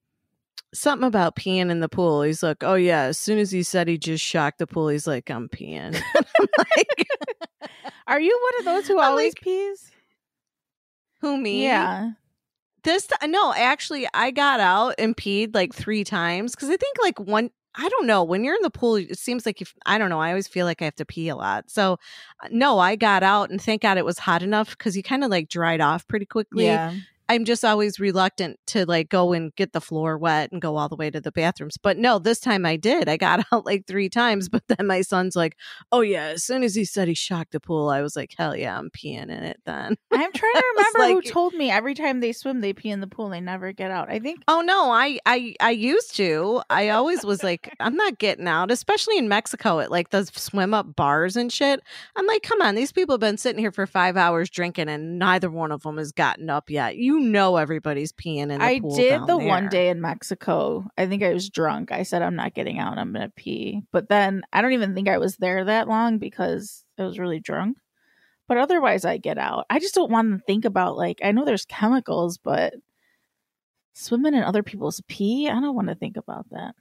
something 0.73 1.07
about 1.07 1.35
peeing 1.35 1.71
in 1.71 1.79
the 1.79 1.89
pool. 1.89 2.21
He's 2.21 2.43
like, 2.43 2.63
oh 2.63 2.75
yeah. 2.75 3.03
As 3.03 3.17
soon 3.17 3.39
as 3.39 3.51
he 3.51 3.63
said 3.63 3.87
he 3.87 3.97
just 3.97 4.23
shocked 4.23 4.59
the 4.59 4.67
pool, 4.67 4.89
he's 4.89 5.07
like, 5.07 5.29
I'm 5.29 5.49
peeing. 5.49 5.95
I'm 6.15 6.47
like, 6.57 7.07
Are 8.07 8.19
you 8.19 8.37
one 8.41 8.59
of 8.59 8.65
those 8.65 8.87
who 8.87 8.99
I'm 8.99 9.11
always 9.11 9.31
like, 9.31 9.41
pees? 9.41 9.91
who 11.21 11.37
me? 11.37 11.63
Yeah. 11.63 12.11
This 12.83 13.07
t- 13.07 13.27
no, 13.27 13.53
actually, 13.53 14.07
I 14.13 14.31
got 14.31 14.59
out 14.59 14.95
and 14.97 15.15
peed 15.15 15.53
like 15.53 15.73
three 15.73 16.03
times 16.03 16.55
because 16.55 16.69
I 16.69 16.77
think 16.77 16.97
like 17.01 17.19
one. 17.19 17.51
I 17.75 17.87
don't 17.87 18.07
know. 18.07 18.23
When 18.23 18.43
you're 18.43 18.55
in 18.55 18.63
the 18.63 18.71
pool, 18.71 18.95
it 18.95 19.19
seems 19.19 19.45
like 19.45 19.61
if 19.61 19.75
I 19.85 19.99
don't 19.99 20.09
know. 20.09 20.19
I 20.19 20.29
always 20.29 20.47
feel 20.47 20.65
like 20.65 20.81
I 20.81 20.85
have 20.85 20.95
to 20.95 21.05
pee 21.05 21.29
a 21.29 21.35
lot. 21.35 21.69
So, 21.69 21.99
uh, 22.43 22.47
no, 22.49 22.79
I 22.79 22.95
got 22.95 23.21
out 23.21 23.51
and 23.51 23.61
thank 23.61 23.83
God 23.83 23.97
it 23.97 24.05
was 24.05 24.17
hot 24.17 24.41
enough 24.41 24.71
because 24.71 24.97
you 24.97 25.03
kind 25.03 25.23
of 25.23 25.29
like 25.29 25.49
dried 25.49 25.79
off 25.79 26.07
pretty 26.07 26.25
quickly. 26.25 26.65
Yeah. 26.65 26.95
I'm 27.29 27.45
just 27.45 27.63
always 27.63 27.99
reluctant 27.99 28.59
to 28.67 28.85
like 28.85 29.09
go 29.09 29.33
and 29.33 29.53
get 29.55 29.71
the 29.71 29.79
floor 29.79 30.17
wet 30.17 30.51
and 30.51 30.59
go 30.61 30.75
all 30.77 30.89
the 30.89 30.95
way 30.95 31.11
to 31.11 31.21
the 31.21 31.31
bathrooms. 31.31 31.77
But 31.77 31.97
no, 31.97 32.17
this 32.17 32.39
time 32.39 32.65
I 32.65 32.75
did. 32.75 33.07
I 33.07 33.17
got 33.17 33.45
out 33.53 33.65
like 33.65 33.85
three 33.85 34.09
times, 34.09 34.49
but 34.49 34.63
then 34.67 34.87
my 34.87 35.01
son's 35.01 35.35
like, 35.35 35.55
"Oh 35.91 36.01
yeah." 36.01 36.25
As 36.29 36.43
soon 36.43 36.63
as 36.63 36.73
he 36.75 36.85
said 36.85 37.07
he 37.07 37.13
shocked 37.13 37.51
the 37.51 37.59
pool, 37.59 37.89
I 37.89 38.01
was 38.01 38.15
like, 38.15 38.33
"Hell 38.37 38.55
yeah, 38.55 38.77
I'm 38.77 38.89
peeing 38.89 39.23
in 39.23 39.29
it." 39.29 39.59
Then. 39.65 39.95
I'm 40.11 40.31
trying 40.31 40.53
to 40.53 40.63
remember 40.75 40.99
like- 40.99 41.13
who 41.13 41.21
told 41.31 41.53
me 41.53 41.69
every 41.69 41.93
time 41.93 42.19
they 42.19 42.31
swim, 42.31 42.61
they 42.61 42.73
pee 42.73 42.89
in 42.89 42.99
the 42.99 43.07
pool. 43.07 43.29
They 43.29 43.41
never 43.41 43.71
get 43.71 43.91
out. 43.91 44.09
I 44.09 44.19
think 44.19 44.41
Oh 44.47 44.61
no, 44.61 44.91
I 44.91 45.19
I 45.25 45.53
I 45.59 45.69
used 45.71 46.15
to. 46.15 46.61
I 46.69 46.89
always 46.89 47.23
was 47.23 47.43
like, 47.43 47.75
I'm 47.79 47.95
not 47.95 48.17
getting 48.17 48.47
out, 48.47 48.71
especially 48.71 49.17
in 49.17 49.29
Mexico 49.29 49.79
at 49.79 49.91
like 49.91 50.09
those 50.09 50.31
swim 50.35 50.73
up 50.73 50.95
bars 50.95 51.35
and 51.35 51.53
shit. 51.53 51.81
I'm 52.15 52.25
like, 52.25 52.41
come 52.41 52.61
on, 52.61 52.73
these 52.75 52.91
people 52.91 53.13
have 53.13 53.19
been 53.19 53.37
sitting 53.37 53.59
here 53.59 53.71
for 53.71 53.85
five 53.85 54.17
hours 54.17 54.49
drinking, 54.49 54.89
and 54.89 55.19
neither 55.19 55.51
one 55.51 55.71
of 55.71 55.83
them 55.83 55.97
has 55.97 56.11
gotten 56.11 56.49
up 56.49 56.69
yet. 56.71 56.95
You 56.95 57.18
know, 57.19 57.57
everybody's 57.57 58.11
peeing 58.11 58.49
in 58.51 58.59
the 58.59 58.63
I 58.63 58.79
did 58.79 59.27
the 59.27 59.37
one 59.37 59.69
day 59.69 59.89
in 59.89 60.01
Mexico. 60.01 60.89
I 60.97 61.05
think 61.05 61.23
I 61.23 61.33
was 61.33 61.49
drunk. 61.49 61.91
I 61.91 62.03
said 62.03 62.21
I'm 62.21 62.35
not 62.35 62.53
getting 62.53 62.79
out. 62.79 62.97
I'm 62.97 63.13
gonna 63.13 63.31
pee. 63.35 63.83
But 63.91 64.09
then 64.09 64.43
I 64.51 64.61
don't 64.61 64.73
even 64.73 64.95
think 64.95 65.07
I 65.07 65.17
was 65.17 65.37
there 65.37 65.65
that 65.65 65.87
long 65.87 66.17
because 66.17 66.83
I 66.97 67.03
was 67.03 67.19
really 67.19 67.39
drunk. 67.39 67.77
But 68.47 68.57
otherwise, 68.57 69.05
I 69.05 69.17
get 69.17 69.37
out. 69.37 69.65
I 69.69 69.79
just 69.79 69.93
don't 69.93 70.11
want 70.11 70.31
to 70.31 70.45
think 70.45 70.65
about 70.65 70.97
like 70.97 71.19
I 71.23 71.31
know 71.31 71.45
there's 71.45 71.65
chemicals, 71.65 72.37
but 72.37 72.73
swimming 73.93 74.33
in 74.33 74.43
other 74.43 74.63
people's 74.63 75.01
pee. 75.07 75.47
I 75.47 75.59
don't 75.59 75.75
want 75.75 75.89
to 75.89 75.95
think 75.95 76.17
about 76.17 76.49
that. 76.49 76.75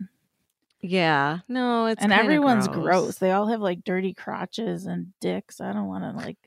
Yeah, 0.80 1.40
no, 1.48 1.86
it's 1.86 2.02
and 2.02 2.12
everyone's 2.12 2.68
gross. 2.68 3.18
They 3.18 3.32
all 3.32 3.48
have 3.48 3.60
like 3.60 3.82
dirty 3.84 4.14
crotches 4.14 4.86
and 4.86 5.12
dicks. 5.20 5.60
I 5.60 5.72
don't 5.72 5.88
want 5.88 6.04
to 6.04 6.12
like 6.12 6.38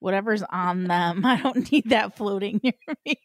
whatever's 0.00 0.42
on 0.42 0.84
them. 0.84 1.24
I 1.24 1.40
don't 1.40 1.70
need 1.70 1.90
that 1.90 2.16
floating 2.16 2.60
near 2.62 2.72
me. 3.06 3.16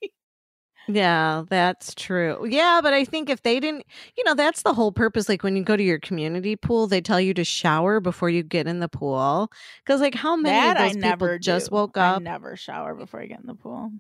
Yeah, 0.88 1.44
that's 1.50 1.96
true. 1.96 2.46
Yeah, 2.46 2.82
but 2.84 2.94
I 2.94 3.06
think 3.06 3.30
if 3.30 3.42
they 3.44 3.60
didn't, 3.62 3.86
you 4.18 4.24
know, 4.26 4.34
that's 4.36 4.64
the 4.64 4.74
whole 4.74 4.92
purpose. 4.92 5.30
Like 5.30 5.42
when 5.42 5.56
you 5.56 5.64
go 5.64 5.78
to 5.78 5.84
your 5.84 6.00
community 6.00 6.58
pool, 6.58 6.88
they 6.88 7.00
tell 7.00 7.22
you 7.22 7.34
to 7.36 7.44
shower 7.46 8.02
before 8.02 8.30
you 8.30 8.44
get 8.44 8.68
in 8.68 8.80
the 8.80 8.90
pool. 8.90 9.50
Because, 9.86 10.02
like, 10.02 10.16
how 10.16 10.36
many 10.36 10.68
that 10.68 10.68
of 10.68 10.78
I 10.78 10.92
those 10.92 10.98
people 10.98 11.30
never 11.30 11.40
just 11.40 11.72
woke 11.72 11.96
I 11.98 12.12
up? 12.12 12.24
never 12.24 12.56
shower 12.56 12.96
before 12.96 13.22
I 13.22 13.28
get 13.28 13.40
in 13.40 13.48
the 13.48 13.56
pool. 13.56 13.92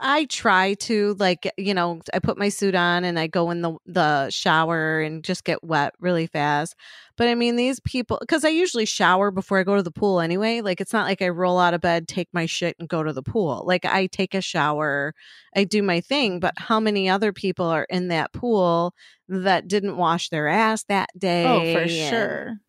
I 0.00 0.24
try 0.24 0.74
to 0.74 1.14
like 1.18 1.50
you 1.58 1.74
know 1.74 2.00
I 2.14 2.18
put 2.20 2.38
my 2.38 2.48
suit 2.48 2.74
on 2.74 3.04
and 3.04 3.18
I 3.18 3.26
go 3.26 3.50
in 3.50 3.60
the 3.60 3.76
the 3.86 4.30
shower 4.30 5.00
and 5.00 5.22
just 5.22 5.44
get 5.44 5.62
wet 5.62 5.92
really 6.00 6.26
fast. 6.26 6.74
But 7.16 7.28
I 7.28 7.34
mean 7.34 7.56
these 7.56 7.80
people 7.80 8.16
because 8.20 8.44
I 8.44 8.48
usually 8.48 8.86
shower 8.86 9.30
before 9.30 9.58
I 9.58 9.62
go 9.62 9.76
to 9.76 9.82
the 9.82 9.90
pool 9.90 10.20
anyway. 10.20 10.62
Like 10.62 10.80
it's 10.80 10.94
not 10.94 11.06
like 11.06 11.20
I 11.20 11.28
roll 11.28 11.58
out 11.58 11.74
of 11.74 11.82
bed, 11.82 12.08
take 12.08 12.28
my 12.32 12.46
shit 12.46 12.76
and 12.78 12.88
go 12.88 13.02
to 13.02 13.12
the 13.12 13.22
pool. 13.22 13.62
Like 13.66 13.84
I 13.84 14.06
take 14.06 14.34
a 14.34 14.40
shower, 14.40 15.14
I 15.54 15.64
do 15.64 15.82
my 15.82 16.00
thing. 16.00 16.40
But 16.40 16.54
how 16.56 16.80
many 16.80 17.08
other 17.08 17.32
people 17.32 17.66
are 17.66 17.86
in 17.90 18.08
that 18.08 18.32
pool 18.32 18.94
that 19.28 19.68
didn't 19.68 19.98
wash 19.98 20.30
their 20.30 20.48
ass 20.48 20.84
that 20.84 21.10
day? 21.18 21.44
Oh, 21.46 21.60
for 21.74 21.80
and- 21.80 21.90
sure. 21.90 22.60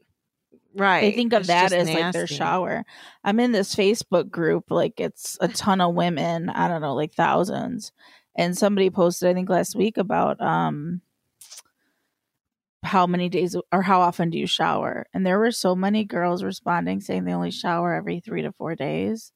Right. 0.75 1.01
They 1.01 1.11
think 1.11 1.33
of 1.33 1.41
It's 1.41 1.47
that 1.47 1.73
as 1.73 1.89
like 1.89 2.13
their 2.13 2.27
shower. 2.27 2.83
I'm 3.23 3.39
in 3.39 3.51
this 3.51 3.75
Facebook 3.75 4.29
group, 4.29 4.65
like 4.69 4.99
it's 4.99 5.37
a 5.41 5.47
ton 5.47 5.81
of 5.81 5.95
women, 5.95 6.49
I 6.49 6.67
don't 6.67 6.81
know, 6.81 6.95
like 6.95 7.13
thousands. 7.13 7.91
And 8.35 8.57
somebody 8.57 8.89
posted, 8.89 9.29
I 9.29 9.33
think 9.33 9.49
last 9.49 9.75
week 9.75 9.97
about 9.97 10.41
um 10.41 11.01
how 12.83 13.05
many 13.05 13.29
days 13.29 13.55
or 13.71 13.81
how 13.81 14.01
often 14.01 14.29
do 14.29 14.39
you 14.39 14.47
shower? 14.47 15.05
And 15.13 15.25
there 15.25 15.39
were 15.39 15.51
so 15.51 15.75
many 15.75 16.03
girls 16.03 16.43
responding 16.43 16.99
saying 16.99 17.25
they 17.25 17.33
only 17.33 17.51
shower 17.51 17.93
every 17.93 18.19
three 18.19 18.41
to 18.41 18.51
four 18.51 18.75
days. 18.75 19.31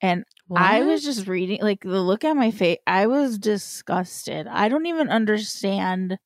And 0.00 0.24
I 0.56 0.82
was 0.82 1.04
just 1.04 1.28
reading, 1.28 1.60
like 1.62 1.82
the 1.82 2.00
look 2.00 2.24
at 2.24 2.34
my 2.34 2.50
face, 2.50 2.78
I 2.86 3.06
was 3.06 3.38
disgusted. 3.38 4.46
I 4.48 4.68
don't 4.68 4.86
even 4.86 5.08
understand. 5.08 6.18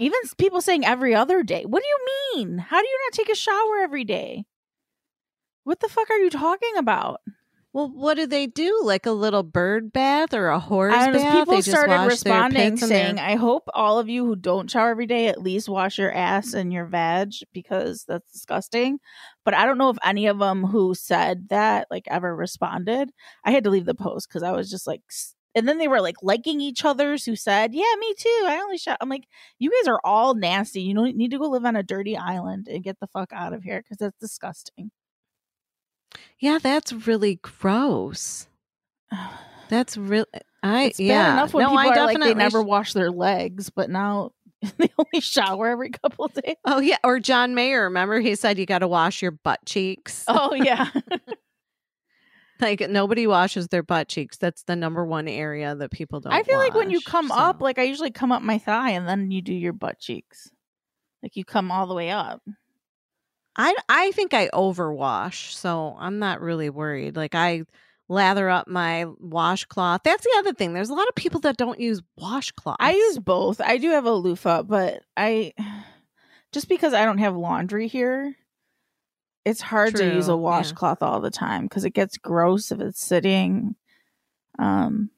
Even 0.00 0.18
people 0.38 0.60
saying 0.62 0.84
every 0.84 1.14
other 1.14 1.42
day. 1.42 1.64
What 1.64 1.82
do 1.82 1.88
you 1.88 1.98
mean? 2.46 2.58
How 2.58 2.80
do 2.80 2.88
you 2.88 2.98
not 3.06 3.12
take 3.12 3.28
a 3.28 3.34
shower 3.36 3.78
every 3.82 4.04
day? 4.04 4.44
What 5.64 5.80
the 5.80 5.88
fuck 5.88 6.08
are 6.10 6.18
you 6.18 6.30
talking 6.30 6.76
about? 6.78 7.20
Well, 7.72 7.88
what 7.88 8.14
do 8.14 8.26
they 8.26 8.48
do? 8.48 8.80
Like 8.82 9.06
a 9.06 9.12
little 9.12 9.44
bird 9.44 9.92
bath 9.92 10.34
or 10.34 10.48
a 10.48 10.58
horse 10.58 10.94
I 10.94 11.06
know, 11.06 11.12
bath? 11.12 11.34
people 11.38 11.54
They 11.54 11.60
started 11.60 12.06
responding 12.06 12.60
and 12.62 12.78
their- 12.78 12.88
saying, 12.88 13.18
"I 13.20 13.36
hope 13.36 13.68
all 13.74 13.98
of 14.00 14.08
you 14.08 14.24
who 14.26 14.34
don't 14.34 14.68
shower 14.68 14.90
every 14.90 15.06
day 15.06 15.28
at 15.28 15.40
least 15.40 15.68
wash 15.68 15.96
your 15.98 16.10
ass 16.10 16.52
and 16.52 16.72
your 16.72 16.86
vag 16.86 17.34
because 17.52 18.04
that's 18.08 18.32
disgusting." 18.32 18.98
But 19.44 19.54
I 19.54 19.66
don't 19.66 19.78
know 19.78 19.90
if 19.90 19.98
any 20.02 20.26
of 20.26 20.38
them 20.40 20.64
who 20.64 20.94
said 20.96 21.50
that 21.50 21.86
like 21.92 22.08
ever 22.08 22.34
responded. 22.34 23.12
I 23.44 23.52
had 23.52 23.62
to 23.64 23.70
leave 23.70 23.86
the 23.86 23.94
post 23.94 24.28
because 24.28 24.42
I 24.42 24.50
was 24.50 24.68
just 24.68 24.88
like, 24.88 25.02
and 25.54 25.68
then 25.68 25.78
they 25.78 25.88
were 25.88 26.00
like 26.00 26.16
liking 26.22 26.60
each 26.60 26.84
other's 26.84 27.24
who 27.24 27.36
said, 27.36 27.74
"Yeah, 27.74 27.94
me 27.98 28.14
too. 28.16 28.44
I 28.46 28.60
only 28.62 28.78
shower." 28.78 28.96
I'm 29.00 29.08
like, 29.08 29.26
you 29.58 29.70
guys 29.70 29.88
are 29.88 30.00
all 30.04 30.34
nasty. 30.34 30.82
You 30.82 30.94
don't 30.94 31.16
need 31.16 31.30
to 31.32 31.38
go 31.38 31.48
live 31.48 31.64
on 31.64 31.76
a 31.76 31.82
dirty 31.82 32.16
island 32.16 32.68
and 32.68 32.84
get 32.84 32.98
the 33.00 33.06
fuck 33.08 33.32
out 33.32 33.52
of 33.52 33.62
here 33.62 33.82
because 33.82 33.98
that's 33.98 34.18
disgusting. 34.18 34.90
Yeah, 36.38 36.58
that's 36.62 36.92
really 36.92 37.36
gross. 37.42 38.48
That's 39.68 39.96
really 39.96 40.26
eh, 40.34 40.40
I 40.64 40.84
It's 40.86 40.98
yeah. 40.98 41.32
enough 41.34 41.54
when 41.54 41.62
no, 41.62 41.68
people 41.68 41.78
I 41.78 41.84
are 41.84 41.88
like 41.88 41.96
definitely 42.16 42.34
they 42.34 42.38
never 42.38 42.62
sh- 42.62 42.66
wash 42.66 42.92
their 42.92 43.12
legs, 43.12 43.70
but 43.70 43.88
now 43.88 44.32
they 44.78 44.90
only 44.98 45.20
shower 45.20 45.68
every 45.68 45.90
couple 45.90 46.24
of 46.24 46.32
days. 46.34 46.56
Oh 46.64 46.80
yeah, 46.80 46.96
or 47.04 47.20
John 47.20 47.54
Mayer, 47.54 47.84
remember 47.84 48.18
he 48.18 48.34
said 48.34 48.58
you 48.58 48.66
got 48.66 48.80
to 48.80 48.88
wash 48.88 49.22
your 49.22 49.30
butt 49.30 49.60
cheeks. 49.66 50.24
Oh 50.26 50.54
yeah, 50.54 50.88
Like 52.60 52.88
nobody 52.88 53.26
washes 53.26 53.68
their 53.68 53.82
butt 53.82 54.08
cheeks. 54.08 54.36
That's 54.36 54.62
the 54.64 54.76
number 54.76 55.04
one 55.04 55.28
area 55.28 55.74
that 55.74 55.90
people 55.90 56.20
don't 56.20 56.32
I 56.32 56.42
feel 56.42 56.58
like 56.58 56.74
when 56.74 56.90
you 56.90 57.00
come 57.00 57.28
so. 57.28 57.34
up, 57.34 57.60
like 57.60 57.78
I 57.78 57.82
usually 57.82 58.10
come 58.10 58.32
up 58.32 58.42
my 58.42 58.58
thigh 58.58 58.90
and 58.90 59.08
then 59.08 59.30
you 59.30 59.42
do 59.42 59.54
your 59.54 59.72
butt 59.72 59.98
cheeks, 59.98 60.50
like 61.22 61.36
you 61.36 61.44
come 61.44 61.70
all 61.70 61.86
the 61.86 61.94
way 61.94 62.10
up. 62.10 62.42
I 63.56 63.74
I 63.88 64.10
think 64.12 64.34
I 64.34 64.48
overwash, 64.48 65.52
so 65.52 65.96
I'm 65.98 66.18
not 66.18 66.40
really 66.40 66.70
worried. 66.70 67.16
Like 67.16 67.34
I 67.34 67.64
lather 68.08 68.50
up 68.50 68.68
my 68.68 69.06
washcloth. 69.18 70.02
That's 70.04 70.24
the 70.24 70.34
other 70.38 70.52
thing. 70.52 70.72
There's 70.72 70.90
a 70.90 70.94
lot 70.94 71.08
of 71.08 71.14
people 71.14 71.40
that 71.40 71.56
don't 71.56 71.78
use 71.78 72.02
washcloth. 72.16 72.76
I 72.80 72.94
use 72.94 73.18
both. 73.18 73.60
I 73.60 73.78
do 73.78 73.90
have 73.90 74.04
a 74.04 74.12
loofah, 74.12 74.64
but 74.64 75.02
I 75.16 75.52
just 76.52 76.68
because 76.68 76.92
I 76.92 77.04
don't 77.04 77.18
have 77.18 77.36
laundry 77.36 77.88
here, 77.88 78.34
it's 79.44 79.60
hard 79.60 79.94
to 79.96 80.04
use 80.04 80.28
a 80.28 80.32
True, 80.32 80.36
yeah. 80.36 80.42
washcloth 80.42 81.02
all 81.02 81.20
the 81.20 81.30
time 81.30 81.64
because 81.64 81.84
it 81.84 81.94
gets 81.94 82.18
gross 82.18 82.70
if 82.70 82.80
it's 82.80 83.04
sitting. 83.04 83.74
Um, 84.58 85.10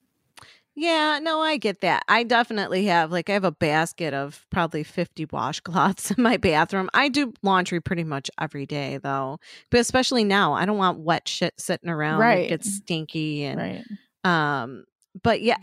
Yeah, 0.74 1.18
no, 1.22 1.40
I 1.40 1.58
get 1.58 1.80
that. 1.82 2.02
I 2.08 2.22
definitely 2.22 2.86
have 2.86 3.12
like 3.12 3.28
I 3.28 3.34
have 3.34 3.44
a 3.44 3.52
basket 3.52 4.14
of 4.14 4.46
probably 4.50 4.84
50 4.84 5.26
washcloths 5.26 6.10
in 6.16 6.22
my 6.22 6.36
bathroom. 6.38 6.88
I 6.94 7.08
do 7.08 7.32
laundry 7.42 7.80
pretty 7.80 8.04
much 8.04 8.30
every 8.40 8.64
day 8.64 8.98
though. 9.02 9.38
But 9.70 9.80
especially 9.80 10.24
now, 10.24 10.54
I 10.54 10.64
don't 10.64 10.78
want 10.78 11.00
wet 11.00 11.28
shit 11.28 11.54
sitting 11.58 11.90
around. 11.90 12.20
Right. 12.20 12.46
It 12.46 12.48
gets 12.48 12.72
stinky 12.76 13.44
and 13.44 13.60
right. 13.60 13.84
um 14.62 14.84
but 15.22 15.42
yeah, 15.42 15.58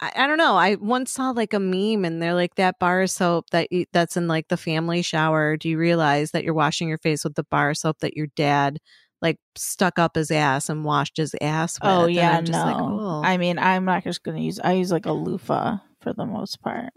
I, 0.00 0.12
I 0.16 0.26
don't 0.26 0.38
know. 0.38 0.56
I 0.56 0.74
once 0.76 1.12
saw 1.12 1.30
like 1.30 1.54
a 1.54 1.60
meme 1.60 2.04
and 2.04 2.20
they're 2.20 2.34
like 2.34 2.56
that 2.56 2.78
bar 2.78 3.02
of 3.02 3.10
soap 3.10 3.50
that 3.50 3.70
you, 3.70 3.86
that's 3.92 4.16
in 4.16 4.28
like 4.28 4.48
the 4.48 4.56
family 4.56 5.02
shower. 5.02 5.56
Do 5.56 5.68
you 5.68 5.78
realize 5.78 6.32
that 6.32 6.44
you're 6.44 6.54
washing 6.54 6.88
your 6.88 6.98
face 6.98 7.24
with 7.24 7.34
the 7.34 7.44
bar 7.44 7.70
of 7.70 7.76
soap 7.76 8.00
that 8.00 8.16
your 8.16 8.26
dad 8.34 8.78
like 9.22 9.38
stuck 9.56 9.98
up 9.98 10.16
his 10.16 10.30
ass 10.30 10.68
and 10.68 10.84
washed 10.84 11.16
his 11.16 11.34
ass 11.40 11.78
oh, 11.80 11.88
with? 11.88 12.04
Oh 12.04 12.06
yeah, 12.08 12.36
I'm 12.36 12.44
just 12.44 12.58
no. 12.58 12.64
like, 12.64 12.76
oh. 12.78 13.22
I 13.24 13.36
mean, 13.38 13.58
I'm 13.58 13.84
not 13.84 14.04
just 14.04 14.22
gonna 14.22 14.40
use. 14.40 14.60
I 14.60 14.72
use 14.72 14.90
like 14.90 15.06
a 15.06 15.12
loofah 15.12 15.78
for 16.00 16.12
the 16.12 16.26
most 16.26 16.60
part, 16.60 16.92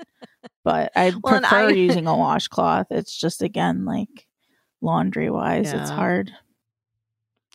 but 0.63 0.91
I 0.95 1.11
Well, 1.23 1.39
prefer 1.39 1.67
I- 1.67 1.71
using 1.71 2.07
a 2.07 2.17
washcloth. 2.17 2.87
It's 2.89 3.17
just 3.17 3.41
again 3.41 3.85
like 3.85 4.27
laundry 4.81 5.29
wise, 5.29 5.71
it's 5.71 5.89
hard. 5.89 6.31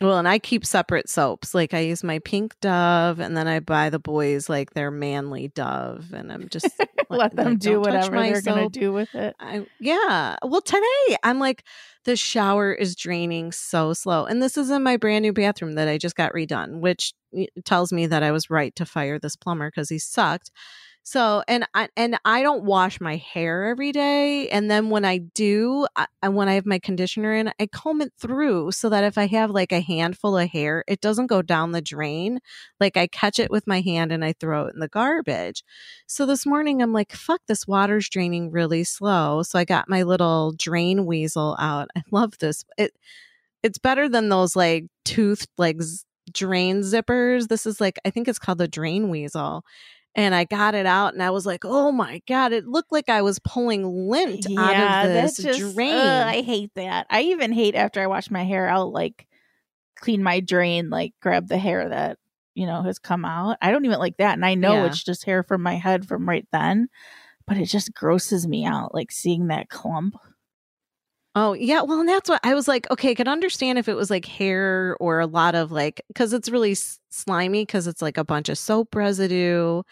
Well, 0.01 0.19
and 0.19 0.27
I 0.27 0.39
keep 0.39 0.67
separate 0.67 1.09
soaps. 1.09 1.55
Like 1.55 1.75
I 1.75 1.81
use 1.81 2.03
my 2.03 2.19
pink 2.21 2.59
Dove, 2.61 3.21
and 3.21 3.37
then 3.37 3.47
I 3.47 3.61
buy 3.61 3.91
the 3.91 3.99
boys 3.99 4.49
like 4.49 4.75
their 4.75 4.91
manly 4.91 5.49
Dove, 5.49 6.13
and 6.13 6.33
I'm 6.33 6.49
just 6.49 6.69
Let 7.11 7.37
them 7.37 7.51
like, 7.51 7.59
do 7.59 7.73
"Don't 7.73 7.81
whatever 7.83 8.21
they're 8.21 8.41
gonna 8.41 8.69
do 8.69 8.93
with 8.93 9.15
it. 9.15 9.37
I, 9.39 9.67
yeah. 9.79 10.37
Well, 10.43 10.63
today 10.63 11.17
I'm 11.23 11.39
like, 11.39 11.65
the 12.05 12.17
shower 12.17 12.73
is 12.73 12.97
draining 12.97 13.53
so 13.53 13.93
slow. 13.93 14.25
And 14.25 14.43
this 14.43 14.57
is 14.57 14.71
in 14.71 14.83
my 14.83 14.97
brand 14.97 15.23
new 15.23 15.33
bathroom 15.33 15.75
that 15.75 15.89
I 15.89 15.99
just 15.99 16.17
got 16.17 16.33
redone, 16.33 16.81
which 16.81 17.13
tells 17.65 17.93
me 17.93 18.07
that 18.07 18.23
I 18.23 18.33
was 18.33 18.51
right 18.51 18.75
to 18.77 18.87
fire 18.87 19.19
this 19.19 19.37
plumber 19.37 19.69
because 19.69 19.89
he 19.89 19.99
sucked. 19.99 20.51
So, 21.05 21.43
and 21.49 21.67
I, 21.75 21.89
and 21.97 22.17
I 22.25 22.43
don't 22.43 22.63
wash 22.63 23.01
my 23.01 23.17
hair 23.17 23.65
every 23.67 23.91
day. 23.91 24.49
And 24.51 24.71
then 24.71 24.89
when 24.89 25.05
I 25.05 25.19
do, 25.19 25.87
I, 25.97 26.07
and 26.23 26.37
when 26.37 26.49
I 26.49 26.55
have 26.55 26.65
my 26.65 26.79
conditioner 26.79 27.35
in, 27.35 27.53
I 27.59 27.67
comb 27.67 28.01
it 28.01 28.13
through 28.19 28.71
so 28.73 28.89
that 28.89 29.03
if 29.03 29.19
I 29.19 29.27
have 29.27 29.51
like 29.51 29.73
a 29.73 29.81
handful 29.81 30.39
of 30.39 30.49
hair, 30.49 30.85
it 30.87 31.01
doesn't 31.01 31.27
go 31.27 31.43
down 31.43 31.73
the 31.73 31.83
drain. 31.83 32.39
Like 32.79 32.97
I 32.97 33.09
catch 33.09 33.41
it 33.41 33.51
with 33.51 33.67
my 33.67 33.81
hand 33.81 34.13
and 34.13 34.25
I 34.25 34.33
throw 34.33 34.67
it 34.67 34.75
in 34.75 34.81
the 34.81 34.89
garbage. 34.89 35.65
So 36.07 36.25
this 36.25 36.47
morning 36.47 36.81
I'm 36.81 36.93
like, 36.93 37.13
fuck, 37.13 37.41
this 37.49 37.67
water's 37.67 38.09
draining 38.09 38.53
really 38.53 38.85
slow. 38.85 39.43
So 39.43 39.59
I 39.59 39.65
got 39.65 39.89
my 39.89 40.05
little 40.05 40.53
drain 40.57 41.05
weasel 41.05 41.57
out. 41.59 41.89
I 41.97 42.03
love 42.13 42.39
this. 42.39 42.65
It 42.79 42.93
it's 43.63 43.79
better 43.79 44.09
than 44.09 44.29
those 44.29 44.57
like 44.57 44.87
tooth 45.05 45.47
like 45.59 45.81
drain 46.33 46.81
zippers. 46.83 47.49
This 47.49 47.67
is 47.67 47.81
like 47.81 47.99
I 48.05 48.11
think 48.11 48.29
it's 48.29 48.39
called 48.39 48.59
the 48.59 48.69
drain 48.69 49.09
weasel. 49.09 49.65
And 50.15 50.35
I 50.35 50.45
got 50.45 50.75
it 50.75 50.85
out 50.85 51.15
and 51.15 51.23
I 51.23 51.31
was 51.31 51.47
like, 51.47 51.65
oh 51.65 51.91
my 51.91 52.21
God, 52.29 52.53
it 52.53 52.67
looked 52.67 52.93
like 52.93 53.09
I 53.09 53.23
was 53.23 53.39
pulling 53.39 53.85
lint 54.11 54.47
out 54.59 55.07
of 55.07 55.13
this 55.13 55.37
just, 55.39 55.59
drain. 55.59 55.95
ugh, 55.95 56.27
I 56.27 56.43
hate 56.43 56.71
that. 56.75 57.07
I 57.09 57.23
even 57.23 57.51
hate 57.53 57.75
after 57.75 58.01
I 58.01 58.07
wash 58.07 58.31
my 58.31 58.45
hair, 58.45 58.69
I'll 58.69 58.93
like 58.93 59.27
clean 59.97 60.23
my 60.23 60.41
drain, 60.41 60.91
like 60.91 61.15
grab 61.23 61.49
the 61.49 61.57
hair 61.57 61.89
that 61.89 62.19
you 62.55 62.67
know 62.67 62.83
has 62.83 62.99
come 62.99 63.25
out. 63.25 63.57
I 63.63 63.71
don't 63.71 63.87
even 63.87 63.99
like 63.99 64.19
that, 64.19 64.35
and 64.35 64.45
I 64.45 64.55
know 64.55 64.75
Yeah. 64.75 64.87
it's 64.87 65.03
just 65.03 65.25
hair 65.25 65.43
from 65.43 65.63
my 65.63 65.77
head 65.77 66.07
from 66.07 66.29
right 66.29 66.47
then, 66.53 66.89
but 67.47 67.57
it 67.57 67.67
just 67.67 67.95
grosses 67.95 68.47
me 68.47 68.67
out, 68.67 68.95
like 68.95 69.11
seeing 69.11 69.47
that 69.47 69.71
clump. 69.71 70.17
Oh, 71.35 71.55
yeah. 71.55 71.81
Well, 71.81 72.01
and 72.01 72.09
that's 72.09 72.29
what 72.29 72.41
I 72.45 72.55
was 72.55 72.69
like, 72.69 72.91
okay, 72.91 73.13
I 73.13 73.15
could 73.15 73.29
understand 73.29 73.79
if 73.79 73.89
it 73.89 73.95
was 73.95 74.11
like 74.11 74.27
hair 74.27 74.97
or 75.01 75.21
a 75.21 75.27
lot 75.27 75.55
of 75.55 75.73
like, 75.73 76.03
because 76.09 76.35
it's 76.35 76.51
really 76.51 76.75
slimy 77.11 77.63
because 77.65 77.87
it's 77.87 78.03
like 78.03 78.19
a 78.19 78.25
bunch 78.25 78.51
of 78.51 78.59
soap 78.59 78.95
residue. 78.95 79.83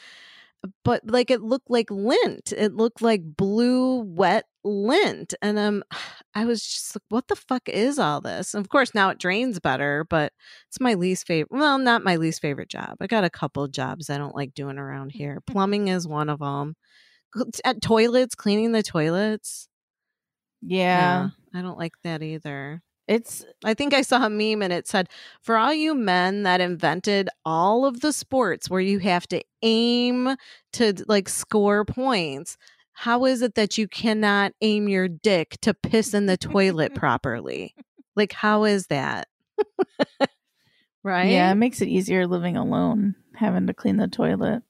But 0.84 1.02
like 1.06 1.30
it 1.30 1.42
looked 1.42 1.70
like 1.70 1.90
lint. 1.90 2.52
It 2.56 2.74
looked 2.74 3.02
like 3.02 3.22
blue, 3.36 4.00
wet 4.00 4.46
lint. 4.64 5.34
And 5.42 5.58
um, 5.58 5.84
I 6.34 6.44
was 6.46 6.62
just 6.62 6.96
like, 6.96 7.04
what 7.10 7.28
the 7.28 7.36
fuck 7.36 7.68
is 7.68 7.98
all 7.98 8.20
this? 8.20 8.54
And 8.54 8.64
of 8.64 8.68
course, 8.70 8.94
now 8.94 9.10
it 9.10 9.18
drains 9.18 9.60
better, 9.60 10.06
but 10.10 10.32
it's 10.68 10.80
my 10.80 10.94
least 10.94 11.26
favorite. 11.26 11.58
Well, 11.58 11.78
not 11.78 12.04
my 12.04 12.16
least 12.16 12.42
favorite 12.42 12.68
job. 12.70 12.96
I 13.00 13.06
got 13.08 13.24
a 13.24 13.30
couple 13.30 13.66
jobs 13.68 14.10
I 14.10 14.18
don't 14.18 14.36
like 14.36 14.54
doing 14.54 14.78
around 14.78 15.12
here. 15.12 15.40
Plumbing 15.46 15.88
is 15.88 16.06
one 16.08 16.28
of 16.28 16.40
them. 16.40 16.76
At 17.64 17.82
toilets, 17.82 18.34
cleaning 18.34 18.72
the 18.72 18.82
toilets. 18.82 19.69
Yeah, 20.62 21.28
I 21.54 21.62
don't 21.62 21.78
like 21.78 21.94
that 22.04 22.22
either. 22.22 22.82
it's 23.08 23.44
I 23.64 23.74
think 23.74 23.92
I 23.94 24.02
saw 24.02 24.24
a 24.24 24.30
meme 24.30 24.62
and 24.62 24.72
it 24.72 24.86
said, 24.86 25.08
for 25.42 25.56
all 25.56 25.72
you 25.72 25.94
men 25.94 26.44
that 26.44 26.60
invented 26.60 27.28
all 27.44 27.84
of 27.84 28.00
the 28.00 28.12
sports 28.12 28.70
where 28.70 28.80
you 28.80 28.98
have 29.00 29.26
to 29.28 29.42
aim 29.62 30.36
to 30.74 30.94
like 31.08 31.28
score 31.28 31.84
points, 31.84 32.56
how 32.92 33.24
is 33.24 33.42
it 33.42 33.54
that 33.54 33.78
you 33.78 33.88
cannot 33.88 34.52
aim 34.60 34.88
your 34.88 35.08
dick 35.08 35.56
to 35.62 35.74
piss 35.74 36.14
in 36.14 36.26
the 36.26 36.36
toilet 36.36 36.94
properly? 36.96 37.74
Like, 38.14 38.32
how 38.32 38.64
is 38.64 38.88
that? 38.88 39.28
right? 41.02 41.30
yeah, 41.30 41.50
it 41.50 41.56
makes 41.56 41.80
it 41.80 41.88
easier 41.88 42.26
living 42.26 42.56
alone, 42.56 43.14
having 43.34 43.66
to 43.66 43.74
clean 43.74 43.96
the 43.96 44.08
toilet. 44.08 44.62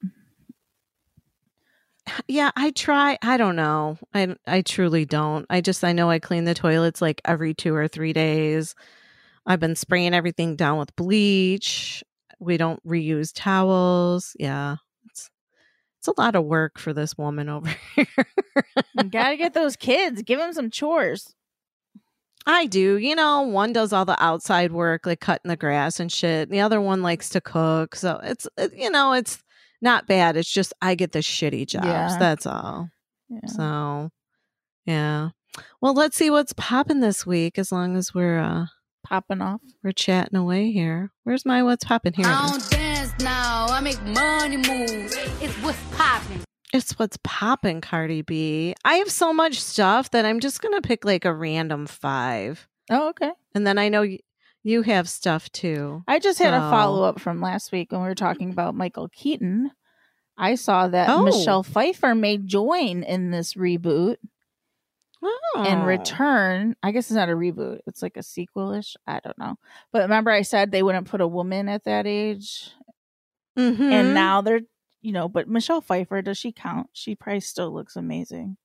Yeah, 2.27 2.51
I 2.55 2.71
try. 2.71 3.17
I 3.21 3.37
don't 3.37 3.55
know. 3.55 3.97
I 4.13 4.35
I 4.47 4.61
truly 4.61 5.05
don't. 5.05 5.45
I 5.49 5.61
just 5.61 5.83
I 5.83 5.93
know 5.93 6.09
I 6.09 6.19
clean 6.19 6.45
the 6.45 6.53
toilets 6.53 7.01
like 7.01 7.21
every 7.25 7.53
2 7.53 7.73
or 7.75 7.87
3 7.87 8.13
days. 8.13 8.75
I've 9.45 9.59
been 9.59 9.75
spraying 9.75 10.13
everything 10.13 10.55
down 10.55 10.79
with 10.79 10.95
bleach. 10.95 12.03
We 12.39 12.57
don't 12.57 12.85
reuse 12.87 13.31
towels. 13.35 14.35
Yeah. 14.39 14.77
It's 15.07 15.29
it's 15.99 16.07
a 16.09 16.13
lot 16.21 16.35
of 16.35 16.45
work 16.45 16.79
for 16.79 16.93
this 16.93 17.17
woman 17.17 17.49
over 17.51 17.73
here. 17.95 18.07
Gotta 19.09 19.37
get 19.37 19.53
those 19.53 19.75
kids. 19.75 20.21
Give 20.23 20.39
them 20.39 20.53
some 20.53 20.69
chores. 20.71 21.35
I 22.45 22.65
do. 22.65 22.97
You 22.97 23.15
know, 23.15 23.41
one 23.41 23.71
does 23.71 23.93
all 23.93 24.05
the 24.05 24.21
outside 24.23 24.71
work 24.71 25.05
like 25.05 25.19
cutting 25.19 25.49
the 25.49 25.55
grass 25.55 25.99
and 25.99 26.11
shit. 26.11 26.49
The 26.49 26.59
other 26.61 26.81
one 26.81 27.03
likes 27.03 27.29
to 27.29 27.41
cook. 27.41 27.95
So 27.95 28.19
it's 28.23 28.47
it- 28.57 28.73
you 28.75 28.89
know, 28.89 29.13
it's 29.13 29.43
not 29.81 30.07
bad. 30.07 30.37
It's 30.37 30.51
just 30.51 30.73
I 30.81 30.95
get 30.95 31.11
the 31.11 31.19
shitty 31.19 31.67
jobs. 31.67 31.85
Yeah. 31.87 32.17
That's 32.19 32.45
all. 32.45 32.89
Yeah. 33.29 33.47
So 33.47 34.09
Yeah. 34.85 35.29
Well, 35.81 35.93
let's 35.93 36.15
see 36.15 36.29
what's 36.29 36.53
popping 36.53 37.01
this 37.01 37.25
week 37.25 37.59
as 37.59 37.71
long 37.71 37.95
as 37.97 38.13
we're 38.13 38.39
uh 38.39 38.65
Popping 39.03 39.41
off. 39.41 39.59
we're 39.83 39.91
chatting 39.91 40.37
away 40.37 40.71
here. 40.71 41.11
Where's 41.23 41.45
my 41.45 41.63
what's 41.63 41.83
popping 41.83 42.13
here? 42.13 42.25
I 42.27 42.47
don't 42.49 42.69
dance 42.69 43.11
now. 43.19 43.65
I 43.69 43.81
make 43.81 44.01
money 44.03 44.57
moves. 44.57 45.15
It's 45.41 45.53
what's 45.63 45.79
popping. 45.97 46.41
It's 46.73 46.97
what's 46.97 47.17
popping, 47.23 47.81
Cardi 47.81 48.21
B. 48.21 48.73
I 48.85 48.93
have 48.95 49.09
so 49.11 49.33
much 49.33 49.59
stuff 49.61 50.11
that 50.11 50.23
I'm 50.23 50.39
just 50.39 50.61
gonna 50.61 50.81
pick 50.81 51.03
like 51.03 51.25
a 51.25 51.33
random 51.33 51.87
five, 51.87 52.65
Oh, 52.89 53.09
okay. 53.09 53.31
and 53.53 53.67
then 53.67 53.77
I 53.77 53.89
know 53.89 54.01
y- 54.03 54.19
you 54.63 54.81
have 54.83 55.09
stuff 55.09 55.51
too. 55.51 56.03
I 56.07 56.19
just 56.19 56.39
had 56.39 56.53
a 56.53 56.59
follow 56.69 57.03
up 57.03 57.19
from 57.19 57.41
last 57.41 57.71
week 57.71 57.91
when 57.91 58.01
we 58.01 58.07
were 58.07 58.15
talking 58.15 58.51
about 58.51 58.75
Michael 58.75 59.09
Keaton. 59.09 59.71
I 60.37 60.55
saw 60.55 60.87
that 60.87 61.09
Oh. 61.09 61.23
Michelle 61.23 61.63
Pfeiffer 61.63 62.15
may 62.15 62.37
join 62.37 63.03
in 63.03 63.31
this 63.31 63.53
reboot 63.55 64.17
Oh. 65.23 65.65
in 65.67 65.83
return. 65.83 66.75
I 66.81 66.91
guess 66.91 67.05
it's 67.11 67.15
not 67.15 67.29
a 67.29 67.33
reboot; 67.33 67.79
it's 67.85 68.01
like 68.01 68.17
a 68.17 68.23
sequel 68.23 68.71
ish. 68.71 68.95
I 69.05 69.19
don't 69.19 69.37
know. 69.37 69.57
But 69.91 70.01
remember, 70.03 70.31
I 70.31 70.41
said 70.41 70.71
they 70.71 70.81
wouldn't 70.83 71.07
put 71.07 71.21
a 71.21 71.27
woman 71.27 71.69
at 71.69 71.83
that 71.83 72.07
age, 72.07 72.71
Mhm. 73.57 73.79
and 73.91 74.13
now 74.15 74.41
they're, 74.41 74.61
you 75.01 75.11
know. 75.11 75.27
But 75.29 75.47
Michelle 75.47 75.81
Pfeiffer, 75.81 76.21
does 76.23 76.39
she 76.39 76.51
count? 76.51 76.89
She 76.93 77.13
probably 77.15 77.41
still 77.41 77.71
looks 77.71 77.95
amazing. 77.95 78.57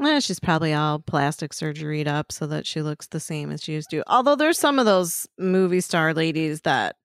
Eh, 0.00 0.20
she's 0.20 0.40
probably 0.40 0.72
all 0.72 1.00
plastic 1.00 1.52
surgeryed 1.52 2.06
up 2.06 2.30
so 2.30 2.46
that 2.46 2.66
she 2.66 2.82
looks 2.82 3.08
the 3.08 3.20
same 3.20 3.50
as 3.50 3.62
she 3.62 3.72
used 3.72 3.90
to. 3.90 4.02
Although 4.06 4.36
there's 4.36 4.58
some 4.58 4.78
of 4.78 4.86
those 4.86 5.26
movie 5.38 5.80
star 5.80 6.14
ladies 6.14 6.60
that 6.62 6.96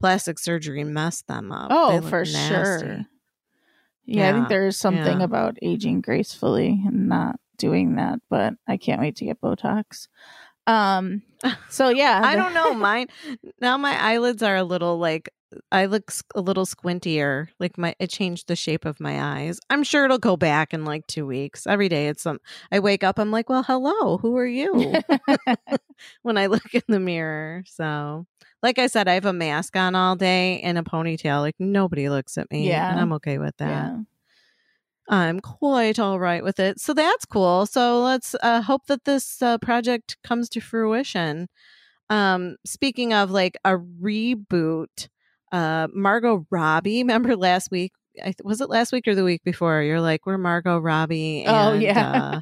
plastic 0.00 0.38
surgery 0.38 0.84
messed 0.84 1.28
them 1.28 1.52
up. 1.52 1.68
Oh, 1.70 2.00
for 2.02 2.24
nasty. 2.24 2.48
sure. 2.48 3.06
Yeah, 4.06 4.28
I 4.28 4.32
think 4.32 4.48
there 4.48 4.66
is 4.66 4.76
something 4.76 5.20
yeah. 5.20 5.24
about 5.24 5.56
aging 5.62 6.02
gracefully 6.02 6.82
and 6.86 7.08
not 7.08 7.36
doing 7.56 7.96
that, 7.96 8.18
but 8.28 8.54
I 8.68 8.76
can't 8.76 9.00
wait 9.00 9.16
to 9.16 9.24
get 9.24 9.40
Botox. 9.40 10.08
Um 10.66 11.22
so 11.70 11.88
yeah. 11.88 12.20
I 12.22 12.36
don't 12.36 12.54
know. 12.54 12.74
Mine 12.74 13.08
now 13.60 13.76
my 13.76 13.96
eyelids 13.98 14.42
are 14.42 14.56
a 14.56 14.64
little 14.64 14.98
like 14.98 15.30
I 15.72 15.86
look 15.86 16.10
a 16.34 16.40
little 16.40 16.66
squintier. 16.66 17.48
Like 17.60 17.76
my 17.78 17.94
it 17.98 18.10
changed 18.10 18.48
the 18.48 18.56
shape 18.56 18.84
of 18.84 19.00
my 19.00 19.20
eyes. 19.40 19.60
I'm 19.70 19.82
sure 19.82 20.04
it'll 20.04 20.18
go 20.18 20.36
back 20.36 20.74
in 20.74 20.84
like 20.84 21.06
2 21.06 21.26
weeks. 21.26 21.66
Every 21.66 21.88
day 21.88 22.08
it's 22.08 22.22
some 22.22 22.38
I 22.72 22.80
wake 22.80 23.04
up 23.04 23.18
I'm 23.18 23.30
like, 23.30 23.48
"Well, 23.48 23.62
hello. 23.62 24.18
Who 24.18 24.36
are 24.36 24.46
you?" 24.46 24.94
when 26.22 26.36
I 26.38 26.46
look 26.46 26.74
in 26.74 26.82
the 26.88 27.00
mirror. 27.00 27.64
So, 27.66 28.26
like 28.62 28.78
I 28.78 28.86
said, 28.86 29.08
I 29.08 29.14
have 29.14 29.26
a 29.26 29.32
mask 29.32 29.76
on 29.76 29.94
all 29.94 30.16
day 30.16 30.60
and 30.60 30.78
a 30.78 30.82
ponytail. 30.82 31.40
Like 31.40 31.56
nobody 31.58 32.08
looks 32.08 32.38
at 32.38 32.50
me, 32.50 32.68
Yeah. 32.68 32.90
and 32.90 33.00
I'm 33.00 33.12
okay 33.14 33.38
with 33.38 33.56
that. 33.58 33.68
yeah. 33.68 33.98
I'm 35.08 35.40
quite 35.40 35.98
all 35.98 36.18
right 36.18 36.42
with 36.42 36.58
it. 36.58 36.80
So 36.80 36.94
that's 36.94 37.26
cool. 37.26 37.66
So 37.66 38.00
let's 38.02 38.34
uh, 38.42 38.62
hope 38.62 38.86
that 38.86 39.04
this 39.04 39.42
uh, 39.42 39.58
project 39.58 40.16
comes 40.24 40.48
to 40.50 40.60
fruition. 40.60 41.48
Um, 42.08 42.56
speaking 42.64 43.12
of 43.12 43.30
like 43.30 43.56
a 43.66 43.76
reboot, 43.76 45.08
uh, 45.54 45.88
Margot 45.92 46.46
Robbie. 46.50 46.98
Remember 47.02 47.36
last 47.36 47.70
week? 47.70 47.92
I, 48.22 48.34
was 48.42 48.60
it 48.60 48.68
last 48.70 48.92
week 48.92 49.08
or 49.08 49.14
the 49.14 49.24
week 49.24 49.42
before? 49.44 49.82
You're 49.82 50.00
like, 50.00 50.26
we're 50.26 50.38
Margot 50.38 50.78
Robbie. 50.78 51.44
Oh, 51.46 51.74
yeah. 51.74 52.10
uh, 52.36 52.40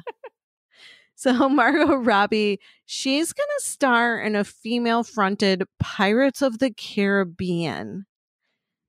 so 1.15 1.47
Margot 1.49 1.95
Robbie, 1.95 2.59
she's 2.85 3.33
gonna 3.33 3.47
star 3.59 4.19
in 4.19 4.35
a 4.35 4.43
female-fronted 4.43 5.63
Pirates 5.79 6.41
of 6.41 6.59
the 6.59 6.71
Caribbean. 6.71 8.05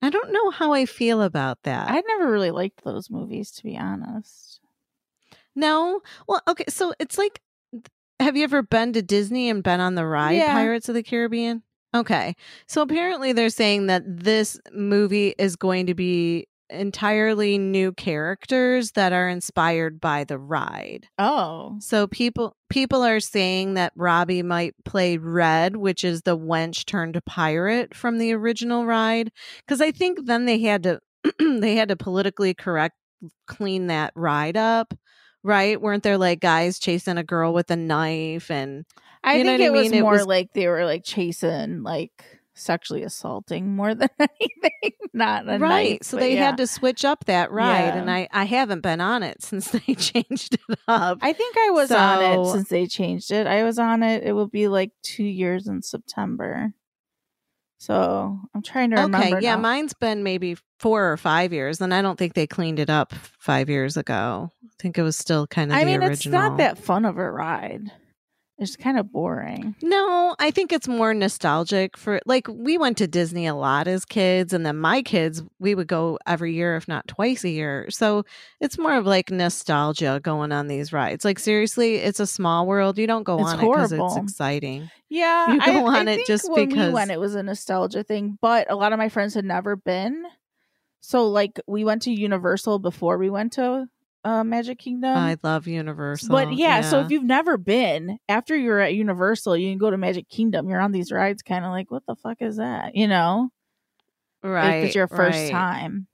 I 0.02 0.11
don't 0.11 0.33
know 0.33 0.50
how 0.50 0.75
I 0.75 0.85
feel 0.85 1.23
about 1.23 1.59
that. 1.62 1.90
I 1.90 2.02
never 2.07 2.31
really 2.31 2.50
liked 2.50 2.85
those 2.85 3.09
movies 3.09 3.50
to 3.52 3.62
be 3.62 3.76
honest. 3.78 4.61
No. 5.57 6.00
Well, 6.28 6.43
okay. 6.49 6.64
So 6.69 6.93
it's 6.99 7.16
like, 7.16 7.40
have 8.21 8.37
you 8.37 8.45
ever 8.45 8.62
been 8.62 8.93
to 8.95 9.02
Disney 9.02 9.49
and 9.49 9.62
been 9.62 9.81
on 9.81 9.95
the 9.95 10.07
ride 10.07 10.33
Yeah. 10.37 10.52
Pirates 10.52 10.88
of 10.90 10.95
the 10.95 11.02
Caribbean? 11.02 11.62
Okay. 11.94 12.34
So 12.66 12.82
apparently 12.82 13.32
they're 13.32 13.50
saying 13.50 13.86
that 13.86 14.02
this 14.06 14.58
movie 14.72 15.34
is 15.38 15.56
going 15.56 15.86
to 15.86 15.94
be 15.94 16.48
entirely 16.70 17.58
new 17.58 17.92
characters 17.92 18.92
that 18.92 19.12
are 19.12 19.28
inspired 19.28 20.00
by 20.00 20.24
the 20.24 20.38
ride. 20.38 21.06
Oh. 21.18 21.76
So 21.80 22.06
people 22.06 22.56
people 22.68 23.02
are 23.02 23.20
saying 23.20 23.74
that 23.74 23.92
Robbie 23.94 24.42
might 24.42 24.74
play 24.84 25.16
Red, 25.18 25.76
which 25.76 26.02
is 26.04 26.22
the 26.22 26.36
wench 26.36 26.84
turned 26.86 27.23
pirate 27.26 27.95
from 27.95 28.19
the 28.19 28.32
original 28.32 28.86
ride 28.86 29.30
cuz 29.69 29.80
I 29.80 29.92
think 29.92 30.26
then 30.26 30.47
they 30.47 30.58
had 30.60 30.82
to 30.84 31.00
they 31.38 31.76
had 31.76 31.88
to 31.90 31.97
politically 31.97 32.54
correct 32.54 32.97
clean 33.47 33.86
that 33.88 34.12
ride 34.16 34.56
up. 34.56 34.95
Right? 35.42 35.78
Weren't 35.80 36.02
there 36.02 36.16
like 36.16 36.40
guys 36.40 36.78
chasing 36.78 37.19
a 37.19 37.23
girl 37.23 37.52
with 37.52 37.71
a 37.71 37.76
knife 37.76 38.50
and 38.50 38.86
I 39.25 39.34
You 39.37 39.45
think 39.45 39.60
what 39.60 39.60
I 39.60 39.65
it 39.67 39.73
was 39.73 39.82
mean? 39.91 39.95
It 39.95 40.02
more 40.02 40.13
was- 40.13 40.26
like 40.26 40.52
they 40.52 40.69
were 40.69 40.84
like 40.84 41.02
chasing 41.04 41.82
like 41.82 42.13
sexually 42.56 43.02
assaulting 43.02 43.75
more 43.75 43.95
than 43.95 44.08
anything. 44.21 44.93
Not 45.13 45.47
right. 45.47 45.60
knife, 45.60 45.99
so 46.02 46.17
they 46.17 46.34
yeah. 46.34 46.45
had 46.47 46.56
to 46.58 46.67
switch 46.67 47.04
up 47.04 47.25
that 47.25 47.50
ride 47.50 47.87
Yeah. 47.87 47.97
and 47.97 48.10
I 48.10 48.28
I 48.32 48.45
haven't 48.45 48.80
been 48.82 49.00
on 49.00 49.23
it 49.23 49.43
since 49.43 49.71
they 49.87 49.95
changed 49.95 50.54
it 50.54 50.78
up. 50.87 51.19
I 51.23 51.32
think 51.32 51.56
I 51.56 51.71
was 51.71 51.91
on 51.91 52.23
it 52.23 52.52
since 52.52 52.69
they 52.69 52.87
changed 52.87 53.30
it. 53.32 53.47
I 53.47 53.65
was 53.65 53.78
on 53.78 54.02
it. 54.02 54.23
It 54.25 54.32
will 54.32 54.47
be 54.49 54.69
like 54.69 54.91
two 55.02 55.25
years 55.25 55.67
in 55.67 55.82
September. 55.82 56.73
So 57.78 58.39
I'm 58.54 58.63
trying 58.63 58.91
to 58.91 58.97
remember. 58.97 59.19
Okay, 59.37 59.45
yeah, 59.45 59.56
now. 59.56 59.60
mine's 59.60 59.93
been 59.95 60.23
maybe 60.23 60.56
four 60.78 61.10
or 61.13 61.17
five 61.17 61.52
years, 61.52 61.80
and 61.80 61.93
I 61.93 62.00
don't 62.02 62.19
think 62.19 62.34
they 62.34 62.47
cleaned 62.47 62.78
it 62.78 62.89
up 62.89 63.13
five 63.13 63.69
years 63.69 63.97
ago. 63.97 64.50
I 64.65 64.69
think 64.80 64.97
it 64.97 65.02
was 65.02 65.17
still 65.17 65.47
kind 65.47 65.71
of 65.71 65.76
I 65.76 65.84
mean, 65.84 65.97
original. 66.02 66.13
it's 66.13 66.26
not 66.26 66.56
that 66.58 66.78
fun 66.78 67.04
of 67.04 67.19
a 67.19 67.30
ride. 67.30 67.91
It's 68.56 68.76
kind 68.76 68.97
of 69.00 69.10
boring. 69.10 69.75
No, 69.82 70.36
I 70.38 70.52
think 70.52 70.73
it's 70.73 70.86
more 70.86 71.12
nostalgic 71.12 71.97
for 71.97 72.21
like 72.25 72.47
we 72.49 72.78
went 72.78 72.99
to 72.99 73.08
Disney 73.08 73.47
a 73.47 73.54
lot 73.54 73.88
as 73.88 74.04
kids, 74.04 74.52
and 74.52 74.64
then 74.64 74.76
my 74.76 75.02
kids 75.02 75.43
we 75.58 75.75
would 75.75 75.88
go 75.88 76.21
every 76.25 76.54
year, 76.54 76.76
if 76.76 76.86
not 76.86 77.08
twice 77.08 77.43
a 77.43 77.49
year. 77.50 77.90
So 77.90 78.23
it's 78.60 78.78
more 78.78 78.95
of 78.95 79.06
like 79.06 79.32
nostalgia 79.32 80.21
going 80.23 80.52
on 80.52 80.69
these 80.69 80.93
rides. 80.93 81.25
Like 81.25 81.40
seriously, 81.40 81.97
it's 81.97 82.21
a 82.21 82.28
small 82.28 82.64
world. 82.69 82.97
You 82.97 83.08
don't 83.08 83.25
go 83.25 83.40
It's 83.40 83.49
on 83.49 83.58
it 83.58 83.62
because 83.62 83.90
it's 83.90 84.17
exciting. 84.17 84.88
Yeah, 85.08 85.52
You 85.52 85.60
I, 85.60 85.67
go 85.67 85.86
I 85.88 85.99
on 86.00 86.08
it 86.08 86.14
think 86.17 86.28
just 86.28 86.49
when 86.49 86.69
because- 86.69 86.88
we 86.88 86.95
went, 86.95 87.10
it 87.10 87.19
was 87.19 87.34
a 87.34 87.43
nostalgia 87.43 88.04
thing. 88.04 88.38
But 88.40 88.71
a 88.71 88.76
lot 88.76 88.93
of 88.93 88.99
my 89.00 89.08
friends 89.08 89.34
had 89.34 89.45
never 89.45 89.75
been. 89.75 90.23
So 91.00 91.26
like 91.28 91.60
we 91.67 91.84
went 91.84 92.02
to 92.02 92.12
Universal 92.12 92.78
before 92.78 93.19
we 93.19 93.30
went 93.30 93.54
to 93.54 93.86
uh, 94.25 94.43
Magic 94.45 94.78
Kingdom. 94.78 95.17
I 95.17 95.37
love 95.43 95.67
Universal, 95.67 96.30
but 96.30 96.54
yeah, 96.54 96.80
so 96.80 97.00
if 97.00 97.10
you've 97.10 97.25
never 97.25 97.56
been, 97.58 98.19
after 98.28 98.56
you're 98.56 98.80
at 98.80 98.95
Universal, 98.95 99.56
you 99.56 99.71
can 99.71 99.78
go 99.78 99.91
to 99.91 99.99
Magic 99.99 100.28
Kingdom. 100.28 100.69
You're 100.69 100.80
on 100.80 100.93
these 100.93 101.13
rides, 101.13 101.43
kind 101.43 101.65
of 101.65 101.71
like, 101.71 101.91
what 101.91 102.04
the 102.06 102.17
fuck 102.17 102.39
is 102.41 102.56
that? 102.56 102.95
You 102.97 103.06
know, 103.06 103.50
right, 104.43 104.76
if 104.76 104.84
it's 104.87 104.95
your 104.95 105.08
first 105.08 105.39
right. 105.39 105.50
time. 105.50 106.06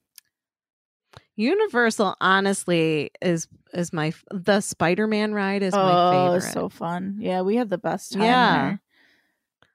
Universal, 1.37 2.17
honestly, 2.21 3.11
is 3.23 3.49
is 3.73 3.93
my 3.93 4.13
the 4.31 4.61
Spider 4.61 5.07
Man 5.07 5.33
ride 5.33 5.63
is 5.63 5.73
my 5.73 5.81
oh, 5.81 6.11
favorite. 6.11 6.37
it's 6.37 6.53
so 6.53 6.69
fun. 6.69 7.17
Yeah, 7.21 7.43
we 7.43 7.57
had 7.57 7.71
the 7.71 7.79
best 7.79 8.13
time. 8.13 8.23
Yeah. 8.23 8.63
there. 8.63 8.83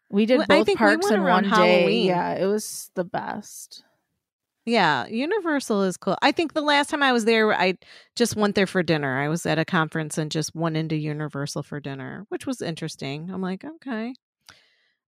we 0.10 0.26
did 0.28 0.38
Well, 0.38 0.48
I 0.50 0.58
both 0.58 0.66
think 0.68 0.80
we 0.80 0.86
parks 0.86 1.06
went 1.06 1.16
in 1.16 1.24
one 1.24 1.44
day. 1.44 1.50
Halloween. 1.50 2.06
Yeah, 2.06 2.34
it 2.34 2.46
was 2.46 2.92
the 2.94 3.04
best. 3.04 3.84
Yeah, 4.66 5.06
Universal 5.08 5.84
is 5.84 5.96
cool. 5.96 6.18
I 6.24 6.32
think 6.32 6.54
the 6.54 6.62
last 6.62 6.90
time 6.90 7.04
I 7.04 7.14
was 7.14 7.26
there, 7.26 7.54
I 7.54 7.76
just 8.16 8.36
went 8.36 8.56
there 8.56 8.66
for 8.66 8.82
dinner. 8.82 9.20
I 9.20 9.28
was 9.28 9.46
at 9.46 9.60
a 9.60 9.66
conference 9.66 10.18
and 10.18 10.32
just 10.32 10.56
went 10.56 10.76
into 10.76 10.96
Universal 10.96 11.64
for 11.64 11.80
dinner, 11.80 12.26
which 12.30 12.48
was 12.48 12.62
interesting. 12.62 13.30
I'm 13.32 13.42
like, 13.42 13.64
okay. 13.64 14.16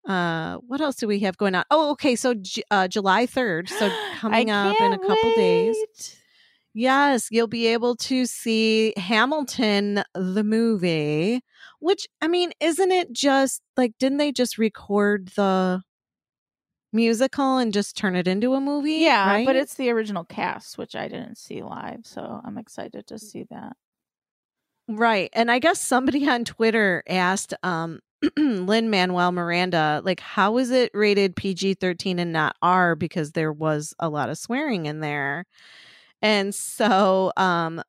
Uh, 0.08 0.58
what 0.68 0.80
else 0.80 0.96
do 0.96 1.08
we 1.08 1.20
have 1.20 1.38
going 1.38 1.56
on? 1.56 1.66
Oh, 1.72 1.92
okay. 1.92 2.16
So 2.16 2.36
uh, 2.70 2.88
July 2.88 3.26
3rd, 3.26 3.68
so 3.70 3.92
coming 4.20 4.52
up 4.52 4.80
in 4.80 4.94
a 4.94 5.00
couple 5.00 5.34
days. 5.36 5.76
Yes, 6.74 7.30
you'll 7.32 7.48
be 7.48 7.66
able 7.68 7.96
to 7.96 8.28
see 8.28 8.94
Hamilton 8.98 10.04
the 10.14 10.44
movie, 10.44 11.42
which 11.80 12.08
I 12.22 12.28
mean, 12.28 12.52
isn't 12.60 12.92
it 12.92 13.12
just 13.12 13.64
like 13.76 13.94
didn't 14.00 14.20
they 14.20 14.32
just 14.32 14.60
record 14.60 15.30
the 15.36 15.82
musical 16.94 17.58
and 17.58 17.74
just 17.74 17.98
turn 17.98 18.16
it 18.16 18.28
into 18.28 18.54
a 18.54 18.62
movie? 18.62 18.92
Yeah, 18.94 19.32
right? 19.32 19.46
but 19.46 19.56
it's 19.56 19.76
the 19.76 19.90
original 19.90 20.24
cast, 20.24 20.78
which 20.78 20.96
I 20.96 21.08
didn't 21.08 21.38
see 21.38 21.62
live, 21.62 22.02
so 22.06 22.42
I'm 22.44 22.58
excited 22.58 23.08
to 23.08 23.20
see 23.20 23.46
that. 23.52 23.76
right. 24.88 25.30
And 25.34 25.52
I 25.52 25.60
guess 25.60 25.82
somebody 25.82 26.28
on 26.30 26.46
Twitter 26.46 27.04
asked 27.08 27.54
um 27.64 28.00
Lin-Manuel 28.38 29.32
Miranda, 29.32 30.02
like, 30.04 30.20
how 30.20 30.58
is 30.58 30.72
it 30.72 30.90
rated 30.96 31.36
PG 31.36 31.76
13 31.76 32.18
and 32.18 32.34
not 32.34 32.56
R? 32.64 32.96
Because 32.96 33.34
there 33.34 33.54
was 33.54 33.94
a 34.00 34.10
lot 34.10 34.30
of 34.30 34.40
swearing 34.40 34.88
in 34.88 35.02
there. 35.02 35.46
And 36.22 36.54
so 36.56 37.32
um 37.38 37.82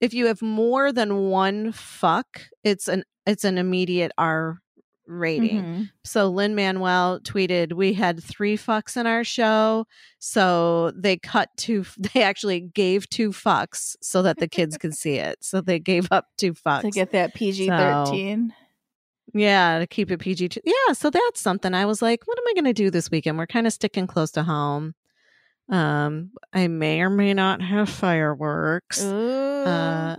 if 0.00 0.14
you 0.14 0.26
have 0.26 0.42
more 0.42 0.92
than 0.92 1.30
one 1.30 1.72
fuck, 1.72 2.42
it's 2.64 2.88
an 2.88 3.04
it's 3.26 3.44
an 3.44 3.58
immediate 3.58 4.12
R 4.18 4.61
rating. 5.18 5.62
Mhm. 5.62 5.90
So 6.04 6.28
Lin-Manuel 6.28 7.20
tweeted, 7.20 7.72
"We 7.72 7.92
had 7.92 8.22
three 8.22 8.56
fucks 8.56 8.96
in 8.96 9.06
our 9.06 9.24
show, 9.24 9.86
so 10.18 10.92
they 10.96 11.16
cut 11.16 11.50
two. 11.56 11.84
They 12.14 12.22
actually 12.22 12.60
gave 12.60 13.08
two 13.08 13.30
fucks 13.30 13.96
so 14.00 14.22
that 14.22 14.38
the 14.38 14.48
kids 14.48 14.76
could 14.78 14.94
see 14.94 15.14
it. 15.16 15.44
So 15.44 15.60
they 15.60 15.78
gave 15.78 16.08
up 16.10 16.26
two 16.36 16.54
fucks 16.54 16.82
to 16.82 16.90
get 16.90 17.12
that 17.12 17.34
PG 17.34 17.68
thirteen. 17.68 18.52
yeah, 19.34 19.78
to 19.78 19.86
keep 19.86 20.10
it 20.10 20.18
PG. 20.18 20.48
t- 20.48 20.60
Yeah, 20.64 20.92
so 20.94 21.08
that's 21.10 21.40
something. 21.40 21.72
I 21.74 21.86
was 21.86 22.02
like, 22.02 22.26
what 22.26 22.36
am 22.38 22.44
I 22.48 22.52
going 22.54 22.64
to 22.66 22.72
do 22.72 22.90
this 22.90 23.10
weekend? 23.10 23.38
We're 23.38 23.46
kind 23.46 23.66
of 23.66 23.72
sticking 23.72 24.06
close 24.06 24.30
to 24.32 24.42
home. 24.42 24.94
Um, 25.70 26.32
I 26.52 26.66
may 26.68 27.00
or 27.00 27.08
may 27.08 27.32
not 27.32 27.62
have 27.62 27.88
fireworks. 27.88 29.00
Uh, 29.02 30.16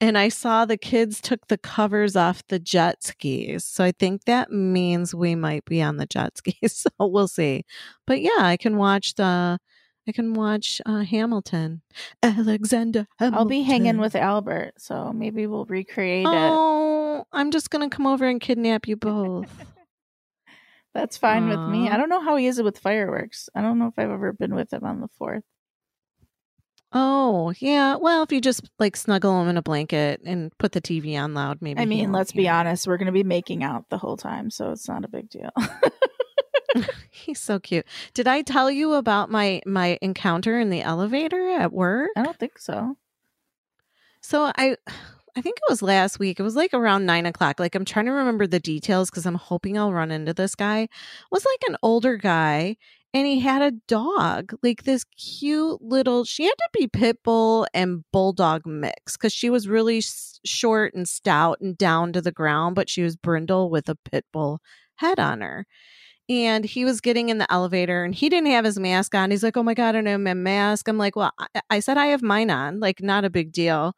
and 0.00 0.18
I 0.18 0.28
saw 0.28 0.64
the 0.64 0.76
kids 0.76 1.20
took 1.20 1.46
the 1.46 1.58
covers 1.58 2.16
off 2.16 2.46
the 2.48 2.58
jet 2.58 3.02
skis. 3.02 3.64
So 3.64 3.84
I 3.84 3.92
think 3.92 4.24
that 4.24 4.50
means 4.50 5.14
we 5.14 5.34
might 5.34 5.64
be 5.64 5.80
on 5.82 5.96
the 5.96 6.06
jet 6.06 6.36
skis. 6.38 6.76
So 6.76 6.90
we'll 6.98 7.28
see. 7.28 7.64
But 8.06 8.20
yeah, 8.20 8.30
I 8.38 8.56
can 8.56 8.76
watch 8.76 9.14
the 9.14 9.58
I 10.08 10.12
can 10.12 10.34
watch 10.34 10.80
uh, 10.86 11.00
Hamilton. 11.00 11.82
Alexander 12.22 13.08
Hamilton. 13.18 13.38
I'll 13.38 13.44
be 13.44 13.62
hanging 13.62 13.98
with 13.98 14.14
Albert, 14.14 14.74
so 14.78 15.12
maybe 15.12 15.48
we'll 15.48 15.64
recreate 15.64 16.26
it. 16.26 16.30
Oh, 16.32 17.24
I'm 17.32 17.50
just 17.50 17.70
going 17.70 17.88
to 17.88 17.94
come 17.94 18.06
over 18.06 18.24
and 18.24 18.40
kidnap 18.40 18.86
you 18.86 18.96
both. 18.96 19.50
That's 20.94 21.18
fine 21.18 21.48
with 21.48 21.58
me. 21.58 21.90
I 21.90 21.96
don't 21.96 22.08
know 22.08 22.22
how 22.22 22.36
he 22.36 22.46
is 22.46 22.62
with 22.62 22.78
fireworks. 22.78 23.50
I 23.54 23.60
don't 23.60 23.78
know 23.78 23.88
if 23.88 23.98
I've 23.98 24.10
ever 24.10 24.32
been 24.32 24.54
with 24.54 24.72
him 24.72 24.84
on 24.84 25.00
the 25.00 25.08
fourth. 25.18 25.44
Oh, 26.98 27.52
yeah. 27.58 27.96
Well, 27.96 28.22
if 28.22 28.32
you 28.32 28.40
just 28.40 28.70
like 28.78 28.96
snuggle 28.96 29.42
him 29.42 29.48
in 29.48 29.58
a 29.58 29.62
blanket 29.62 30.22
and 30.24 30.50
put 30.56 30.72
the 30.72 30.80
TV 30.80 31.14
on 31.22 31.34
loud, 31.34 31.60
maybe. 31.60 31.78
I 31.78 31.84
mean, 31.84 32.10
let's 32.10 32.32
be 32.32 32.48
honest, 32.48 32.86
we're 32.86 32.96
going 32.96 33.04
to 33.04 33.12
be 33.12 33.22
making 33.22 33.62
out 33.62 33.84
the 33.90 33.98
whole 33.98 34.16
time, 34.16 34.50
so 34.50 34.70
it's 34.70 34.88
not 34.88 35.04
a 35.04 35.08
big 35.08 35.28
deal. 35.28 35.50
He's 37.10 37.38
so 37.38 37.58
cute. 37.58 37.84
Did 38.14 38.26
I 38.26 38.40
tell 38.40 38.70
you 38.70 38.94
about 38.94 39.30
my 39.30 39.60
my 39.66 39.98
encounter 40.00 40.58
in 40.58 40.70
the 40.70 40.80
elevator 40.80 41.58
at 41.58 41.70
work? 41.70 42.12
I 42.16 42.22
don't 42.22 42.38
think 42.38 42.58
so. 42.58 42.96
So 44.22 44.50
I, 44.56 44.78
I 45.36 45.42
think 45.42 45.58
it 45.58 45.70
was 45.70 45.82
last 45.82 46.18
week. 46.18 46.40
It 46.40 46.42
was 46.42 46.56
like 46.56 46.72
around 46.72 47.04
nine 47.04 47.26
o'clock. 47.26 47.60
Like 47.60 47.74
I'm 47.74 47.84
trying 47.84 48.06
to 48.06 48.12
remember 48.12 48.46
the 48.46 48.58
details 48.60 49.10
because 49.10 49.26
I'm 49.26 49.34
hoping 49.34 49.76
I'll 49.76 49.92
run 49.92 50.10
into 50.10 50.32
this 50.32 50.54
guy. 50.54 50.80
It 50.82 50.90
was 51.30 51.44
like 51.44 51.68
an 51.70 51.76
older 51.82 52.16
guy, 52.16 52.76
and 53.12 53.26
he 53.26 53.40
had 53.40 53.60
a 53.60 53.72
dog, 53.86 54.54
like 54.62 54.84
this 54.84 55.04
cute 55.04 55.82
little. 55.82 56.24
She 56.24 56.44
had 56.44 56.54
to 56.56 56.68
be 56.72 56.88
pit 56.88 57.18
bull 57.22 57.66
and 57.74 58.02
bulldog 58.12 58.66
mix 58.66 59.16
because 59.16 59.32
she 59.34 59.50
was 59.50 59.68
really 59.68 59.98
s- 59.98 60.40
short 60.46 60.94
and 60.94 61.06
stout 61.06 61.60
and 61.60 61.76
down 61.76 62.12
to 62.14 62.22
the 62.22 62.32
ground, 62.32 62.74
but 62.74 62.88
she 62.88 63.02
was 63.02 63.16
brindle 63.16 63.68
with 63.68 63.88
a 63.90 63.94
pit 63.94 64.24
bull 64.32 64.60
head 64.96 65.20
on 65.20 65.42
her. 65.42 65.66
And 66.28 66.64
he 66.64 66.84
was 66.84 67.00
getting 67.00 67.28
in 67.28 67.38
the 67.38 67.50
elevator 67.52 68.04
and 68.04 68.14
he 68.14 68.28
didn't 68.28 68.50
have 68.50 68.64
his 68.64 68.78
mask 68.78 69.14
on. 69.14 69.30
He's 69.30 69.42
like, 69.44 69.56
Oh 69.56 69.62
my 69.62 69.74
God, 69.74 69.90
I 69.90 69.92
don't 70.00 70.06
have 70.06 70.20
my 70.20 70.34
mask. 70.34 70.88
I'm 70.88 70.98
like, 70.98 71.16
Well, 71.16 71.32
I, 71.38 71.60
I 71.70 71.80
said 71.80 71.98
I 71.98 72.06
have 72.06 72.22
mine 72.22 72.50
on, 72.50 72.80
like, 72.80 73.00
not 73.02 73.24
a 73.24 73.30
big 73.30 73.52
deal. 73.52 73.94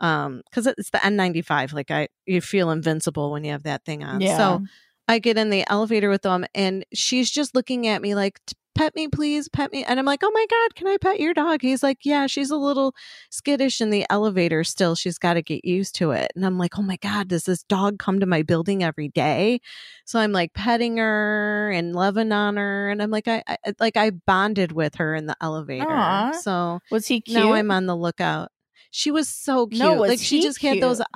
Um, 0.00 0.42
because 0.50 0.66
it's 0.66 0.90
the 0.90 0.98
N95. 0.98 1.72
Like, 1.72 1.90
I, 1.90 2.08
you 2.26 2.40
feel 2.40 2.70
invincible 2.70 3.30
when 3.30 3.44
you 3.44 3.52
have 3.52 3.64
that 3.64 3.84
thing 3.84 4.02
on. 4.02 4.20
Yeah. 4.20 4.36
So 4.36 4.62
I 5.08 5.18
get 5.18 5.36
in 5.36 5.50
the 5.50 5.64
elevator 5.68 6.08
with 6.08 6.22
them 6.22 6.46
and 6.54 6.86
she's 6.94 7.30
just 7.30 7.54
looking 7.54 7.86
at 7.86 8.00
me 8.00 8.14
like, 8.14 8.40
Pet 8.76 8.94
me, 8.94 9.08
please, 9.08 9.48
pet 9.48 9.72
me. 9.72 9.84
And 9.84 9.98
I'm 9.98 10.06
like, 10.06 10.20
Oh 10.22 10.30
my 10.32 10.46
God, 10.48 10.74
can 10.76 10.86
I 10.86 10.96
pet 10.98 11.18
your 11.18 11.34
dog? 11.34 11.60
He's 11.60 11.82
like, 11.82 11.98
Yeah, 12.04 12.28
she's 12.28 12.50
a 12.50 12.56
little 12.56 12.94
skittish 13.28 13.80
in 13.80 13.90
the 13.90 14.06
elevator 14.08 14.62
still. 14.62 14.94
She's 14.94 15.18
got 15.18 15.34
to 15.34 15.42
get 15.42 15.64
used 15.64 15.96
to 15.96 16.12
it. 16.12 16.30
And 16.36 16.46
I'm 16.46 16.56
like, 16.56 16.78
Oh 16.78 16.82
my 16.82 16.96
God, 16.96 17.26
does 17.28 17.42
this 17.42 17.64
dog 17.64 17.98
come 17.98 18.20
to 18.20 18.26
my 18.26 18.42
building 18.42 18.84
every 18.84 19.08
day? 19.08 19.60
So 20.06 20.20
I'm 20.20 20.30
like 20.30 20.54
petting 20.54 20.98
her 20.98 21.70
and 21.72 21.92
loving 21.92 22.30
on 22.30 22.56
her. 22.56 22.88
And 22.88 23.02
I'm 23.02 23.10
like, 23.10 23.26
I, 23.26 23.42
I 23.48 23.56
like 23.80 23.96
I 23.96 24.10
bonded 24.10 24.70
with 24.70 24.94
her 24.94 25.16
in 25.16 25.26
the 25.26 25.36
elevator. 25.40 25.90
Aw. 25.90 26.32
So 26.40 26.78
Was 26.92 27.08
he 27.08 27.20
cute? 27.20 27.36
now 27.36 27.52
I'm 27.52 27.72
on 27.72 27.86
the 27.86 27.96
lookout. 27.96 28.50
She 28.90 29.10
was 29.10 29.28
so 29.28 29.66
cute. 29.66 29.78
No, 29.80 29.94
was 29.94 30.08
like 30.10 30.18
she 30.18 30.38
he 30.38 30.42
just 30.42 30.60
had 30.60 30.80
those. 30.80 30.98
cute? 30.98 31.08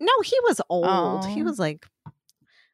No, 0.00 0.12
he 0.22 0.36
was 0.44 0.60
old. 0.68 1.26
He 1.26 1.40
Oh. 1.42 1.44
was 1.44 1.58
like. 1.58 1.86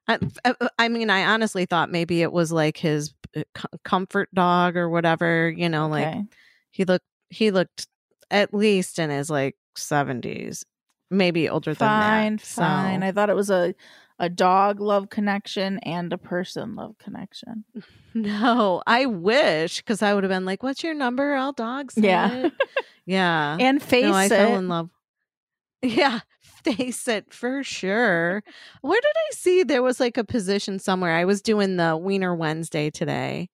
I, 0.08 0.18
I- 0.44 0.68
I 0.78 0.88
mean, 0.88 1.10
I 1.10 1.24
honestly 1.24 1.66
thought 1.66 1.90
maybe 1.90 2.22
it 2.22 2.32
was 2.32 2.52
like 2.52 2.76
his 2.76 3.12
uh, 3.36 3.42
comfort 3.84 4.28
dog 4.34 4.76
or 4.76 4.88
whatever. 4.88 5.48
You 5.50 5.68
know, 5.68 5.88
like 5.88 6.06
Okay. 6.06 6.22
he 6.70 6.84
looked. 6.84 7.04
He 7.30 7.50
looked 7.50 7.88
at 8.30 8.54
least 8.54 8.98
in 9.00 9.10
his 9.10 9.28
like 9.30 9.56
seventies, 9.76 10.64
maybe 11.10 11.48
older 11.48 11.74
fine, 11.74 11.88
than 11.88 12.36
that. 12.36 12.40
fine. 12.42 13.00
So- 13.02 13.06
I 13.08 13.12
thought 13.12 13.30
it 13.30 13.36
was 13.36 13.50
a 13.50 13.74
a 14.18 14.29
dog 14.29 14.81
love 14.81 15.11
connection 15.11 15.79
and 15.81 16.12
a 16.12 16.18
person 16.18 16.74
love 16.74 16.96
connection. 16.98 17.64
No, 18.14 18.83
I 18.87 19.05
wish 19.05 19.76
because 19.76 20.00
I 20.00 20.14
would 20.14 20.24
have 20.24 20.31
been 20.31 20.46
like, 20.46 20.62
"What's 20.62 20.83
your 20.83 20.94
number? 20.94 21.35
All 21.35 21.52
dogs." 21.52 21.94
dog 21.96 22.02
sit." 22.02 22.05
Yeah. 22.05 22.48
yeah. 23.05 23.59
And 23.61 23.83
face 23.83 24.05
no, 24.05 24.14
I 24.14 24.24
it. 24.24 24.29
fell 24.31 24.57
in 24.57 24.68
love. 24.68 24.88
Yeah, 25.83 26.20
face 26.40 27.07
it 27.09 27.35
for 27.35 27.62
sure. 27.62 28.42
Where 28.81 29.00
did 29.00 29.12
I 29.14 29.35
see 29.35 29.62
there 29.64 29.83
was 29.83 30.00
like 30.00 30.16
a 30.16 30.24
position 30.24 30.79
somewhere? 30.79 31.14
I 31.14 31.26
was 31.26 31.42
doing 31.42 31.76
the 31.76 31.94
Wiener 31.94 32.35
Wednesday 32.35 32.88
today. 32.88 33.50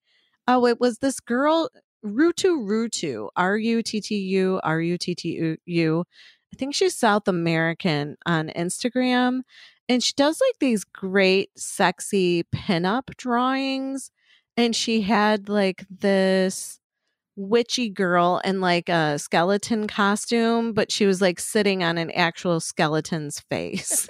Oh, 0.47 0.65
it 0.65 0.79
was 0.79 0.99
this 0.99 1.19
girl, 1.19 1.69
Rutu 2.05 2.65
Rutu, 2.65 3.27
R 3.35 3.57
U 3.57 3.83
T 3.83 3.99
T 3.99 4.15
U 4.15 4.61
R 4.63 4.79
U 4.79 4.97
T 4.97 5.13
T 5.13 5.57
U. 5.65 6.05
I 6.53 6.55
think 6.55 6.73
she's 6.73 6.95
South 6.95 7.27
American 7.27 8.15
on 8.25 8.49
Instagram. 8.55 9.41
And 9.89 10.01
she 10.01 10.13
does 10.15 10.39
like 10.39 10.59
these 10.59 10.83
great, 10.83 11.49
sexy 11.57 12.43
pinup 12.55 13.15
drawings. 13.17 14.11
And 14.55 14.75
she 14.75 15.01
had 15.01 15.49
like 15.49 15.85
this 15.89 16.79
witchy 17.35 17.89
girl 17.89 18.39
in 18.43 18.61
like 18.61 18.89
a 18.89 19.17
skeleton 19.17 19.87
costume, 19.87 20.73
but 20.73 20.91
she 20.91 21.05
was 21.05 21.21
like 21.21 21.39
sitting 21.39 21.83
on 21.83 21.97
an 21.97 22.11
actual 22.11 22.59
skeleton's 22.59 23.39
face. 23.39 24.07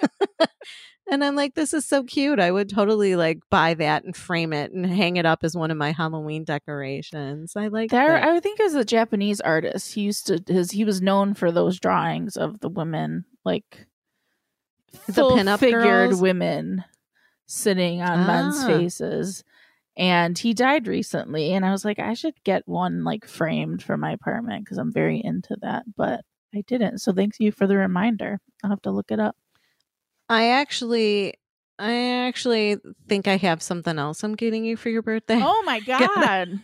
and 1.10 1.24
I'm 1.24 1.34
like, 1.34 1.54
this 1.54 1.72
is 1.72 1.86
so 1.86 2.04
cute. 2.04 2.38
I 2.38 2.50
would 2.50 2.68
totally 2.68 3.16
like 3.16 3.38
buy 3.50 3.74
that 3.74 4.04
and 4.04 4.14
frame 4.14 4.52
it 4.52 4.72
and 4.72 4.84
hang 4.84 5.16
it 5.16 5.26
up 5.26 5.40
as 5.42 5.56
one 5.56 5.70
of 5.70 5.76
my 5.76 5.92
Halloween 5.92 6.44
decorations. 6.44 7.54
I 7.56 7.68
like 7.68 7.90
There, 7.90 8.08
that. 8.08 8.28
I 8.28 8.40
think 8.40 8.60
as 8.60 8.74
a 8.74 8.84
Japanese 8.84 9.40
artist, 9.40 9.94
he 9.94 10.02
used 10.02 10.26
to 10.26 10.42
his 10.46 10.70
he 10.70 10.84
was 10.84 11.00
known 11.00 11.34
for 11.34 11.50
those 11.50 11.80
drawings 11.80 12.36
of 12.36 12.60
the 12.60 12.68
women 12.68 13.24
like 13.44 13.86
The 15.06 15.22
pinup 15.22 15.58
figured 15.58 15.82
girls? 16.10 16.20
women 16.20 16.84
sitting 17.46 18.00
on 18.02 18.26
men's 18.26 18.62
Ah. 18.62 18.66
faces. 18.66 19.44
And 19.96 20.36
he 20.36 20.54
died 20.54 20.88
recently, 20.88 21.52
and 21.52 21.64
I 21.64 21.70
was 21.70 21.84
like, 21.84 22.00
I 22.00 22.14
should 22.14 22.34
get 22.42 22.66
one 22.66 23.04
like 23.04 23.24
framed 23.26 23.80
for 23.82 23.96
my 23.96 24.10
apartment 24.10 24.64
because 24.64 24.78
I'm 24.78 24.92
very 24.92 25.20
into 25.22 25.56
that, 25.62 25.84
but 25.96 26.22
I 26.52 26.62
didn't. 26.66 26.98
So 26.98 27.12
thank 27.12 27.34
you 27.38 27.52
for 27.52 27.66
the 27.68 27.76
reminder. 27.76 28.40
I'll 28.64 28.70
have 28.70 28.82
to 28.82 28.90
look 28.90 29.12
it 29.12 29.20
up. 29.20 29.36
I 30.28 30.50
actually 30.50 31.34
I 31.78 32.26
actually 32.26 32.78
think 33.08 33.28
I 33.28 33.36
have 33.36 33.62
something 33.62 33.98
else 33.98 34.24
I'm 34.24 34.34
getting 34.34 34.64
you 34.64 34.76
for 34.76 34.88
your 34.88 35.02
birthday. 35.02 35.40
Oh 35.40 35.62
my 35.64 35.78
god! 35.86 36.60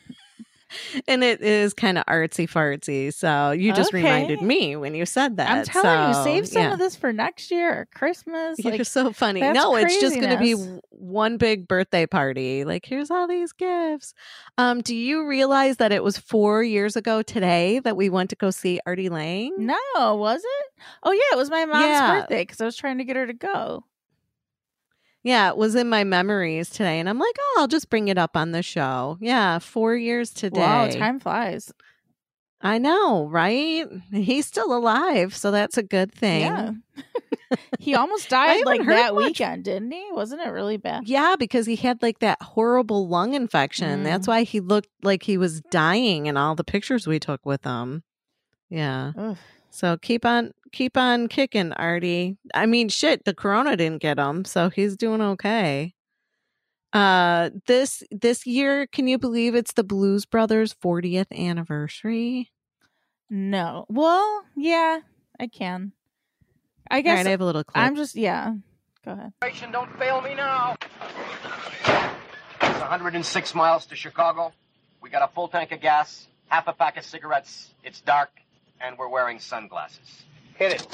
and 1.09 1.22
it 1.24 1.40
is 1.40 1.74
kind 1.74 1.98
of 1.98 2.04
artsy 2.06 2.48
fartsy. 2.48 3.12
So 3.12 3.50
you 3.52 3.72
just 3.72 3.92
Okay. 3.92 4.02
reminded 4.02 4.42
me 4.42 4.76
when 4.76 4.94
you 4.94 5.06
said 5.06 5.37
that. 5.38 5.50
I'm 5.50 5.64
telling 5.64 6.14
So, 6.14 6.18
you, 6.18 6.24
save 6.24 6.48
some 6.48 6.62
yeah. 6.62 6.72
of 6.72 6.78
this 6.78 6.96
for 6.96 7.12
next 7.12 7.50
year 7.50 7.70
or 7.70 7.88
Christmas. 7.94 8.59
You're 8.59 8.72
Like, 8.72 8.87
so 8.87 9.12
funny. 9.12 9.40
No, 9.40 9.76
it's 9.76 10.00
just 10.00 10.16
going 10.16 10.30
to 10.30 10.38
be 10.38 10.52
one 10.90 11.37
big 11.37 11.66
birthday 11.68 12.06
party. 12.06 12.64
Like, 12.64 12.85
here's 12.87 13.11
all 13.11 13.26
these 13.26 13.52
gifts. 13.52 14.14
Um, 14.59 14.80
do 14.83 14.94
you 14.94 15.26
realize 15.26 15.78
that 15.78 15.92
it 15.92 16.02
was 16.04 16.18
four 16.18 16.62
years 16.62 16.96
ago 16.96 17.22
today 17.22 17.78
that 17.80 17.96
we 17.96 18.09
went 18.11 18.30
to 18.30 18.37
go 18.37 18.50
see 18.50 18.80
Artie 18.87 19.09
Lange? 19.09 19.52
no, 19.56 20.14
was 20.16 20.42
it? 20.44 20.83
Oh 21.02 21.12
yeah, 21.12 21.20
it 21.33 21.37
was 21.37 21.50
my 21.50 21.64
mom's 21.66 21.83
Yeah. 21.83 22.20
birthday 22.20 22.42
because 22.42 22.61
I 22.61 22.64
was 22.64 22.76
trying 22.76 22.98
to 22.98 23.04
get 23.04 23.16
her 23.16 23.26
to 23.26 23.33
go. 23.33 23.85
Yeah, 25.22 25.50
it 25.50 25.56
was 25.56 25.74
in 25.74 25.88
my 25.88 26.04
memories 26.04 26.70
today, 26.70 26.98
and 26.98 27.09
I'm 27.09 27.18
like, 27.18 27.37
oh, 27.38 27.56
I'll 27.61 27.68
just 27.68 27.90
bring 27.90 28.09
it 28.09 28.16
up 28.16 28.37
on 28.37 28.52
the 28.52 28.62
show. 28.62 29.18
Yeah, 29.20 29.59
four 29.59 29.94
years 29.94 30.30
today. 30.30 30.61
Wow, 30.61 30.88
time 30.88 31.20
flies. 31.20 31.72
I 32.62 32.78
know, 32.78 33.26
right? 33.26 33.87
He's 34.12 34.46
still 34.46 34.76
alive, 34.76 35.35
so 35.35 35.50
that's 35.50 35.78
a 35.78 35.83
good 35.83 36.12
thing. 36.12 36.42
Yeah. 36.42 36.72
he 37.78 37.94
almost 37.94 38.28
died 38.30 38.64
like 38.64 38.85
that 38.87 39.14
much- 39.14 39.24
weekend, 39.24 39.64
didn't 39.64 39.90
he? 39.90 40.06
Wasn't 40.12 40.40
it 40.40 40.48
really 40.48 40.76
bad? 40.76 41.09
Yeah, 41.09 41.37
because 41.38 41.66
he 41.66 41.76
had 41.76 42.02
like 42.02 42.18
that 42.20 42.40
horrible 42.42 43.09
lung 43.09 43.35
infection. 43.35 44.00
Mm. 44.00 44.04
That's 44.04 44.26
why 44.26 44.42
he 44.42 44.61
looked 44.61 44.90
like 45.02 45.22
he 45.22 45.38
was 45.38 45.61
dying 45.70 46.26
in 46.26 46.37
all 46.37 46.54
the 46.54 46.64
pictures 46.64 47.06
we 47.06 47.18
took 47.18 47.44
with 47.46 47.64
him. 47.64 48.02
Yeah. 48.68 49.12
Ugh. 49.16 49.37
So 49.70 49.96
keep 49.96 50.24
on 50.24 50.52
keep 50.72 50.96
on 50.96 51.28
kicking, 51.28 51.72
Artie. 51.72 52.37
I 52.54 52.66
mean, 52.66 52.88
shit, 52.88 53.24
the 53.24 53.35
corona 53.35 53.76
didn't 53.76 54.02
get 54.02 54.18
him, 54.18 54.44
so 54.44 54.68
he's 54.68 54.96
doing 54.96 55.20
okay. 55.20 55.94
Uh 56.92 57.50
this 57.66 58.02
this 58.11 58.46
year, 58.46 58.87
can 58.87 59.06
you 59.06 59.16
believe 59.18 59.54
it's 59.54 59.72
the 59.72 59.85
Blues 59.85 60.26
Brothers 60.26 60.74
40th 60.74 61.30
anniversary? 61.33 62.50
No. 63.30 63.87
Well, 63.88 64.42
yeah, 64.56 65.00
I 65.38 65.46
can. 65.46 65.92
I 66.90 67.02
guess 67.02 67.18
right, 67.18 67.26
I 67.28 67.30
have 67.30 67.40
a 67.40 67.44
little 67.44 67.62
clip. 67.62 67.85
I'm 67.85 67.94
just 67.94 68.16
yeah. 68.16 68.54
Go 69.04 69.12
ahead. 69.12 69.33
Don't 69.72 69.98
fail 69.98 70.20
me 70.20 70.35
now. 70.35 70.76
It's 72.61 72.80
106 72.80 73.54
miles 73.54 73.87
to 73.87 73.96
Chicago. 73.96 74.52
We 75.00 75.09
got 75.09 75.22
a 75.22 75.33
full 75.33 75.48
tank 75.48 75.72
of 75.72 75.80
gas, 75.80 76.26
half 76.48 76.66
a 76.66 76.72
pack 76.72 76.98
of 76.98 77.04
cigarettes. 77.04 77.70
It's 77.83 78.00
dark, 78.00 78.30
and 78.81 78.97
we're 78.99 79.09
wearing 79.09 79.38
sunglasses. 79.38 80.25
Hit 80.57 80.73
it. 80.73 80.87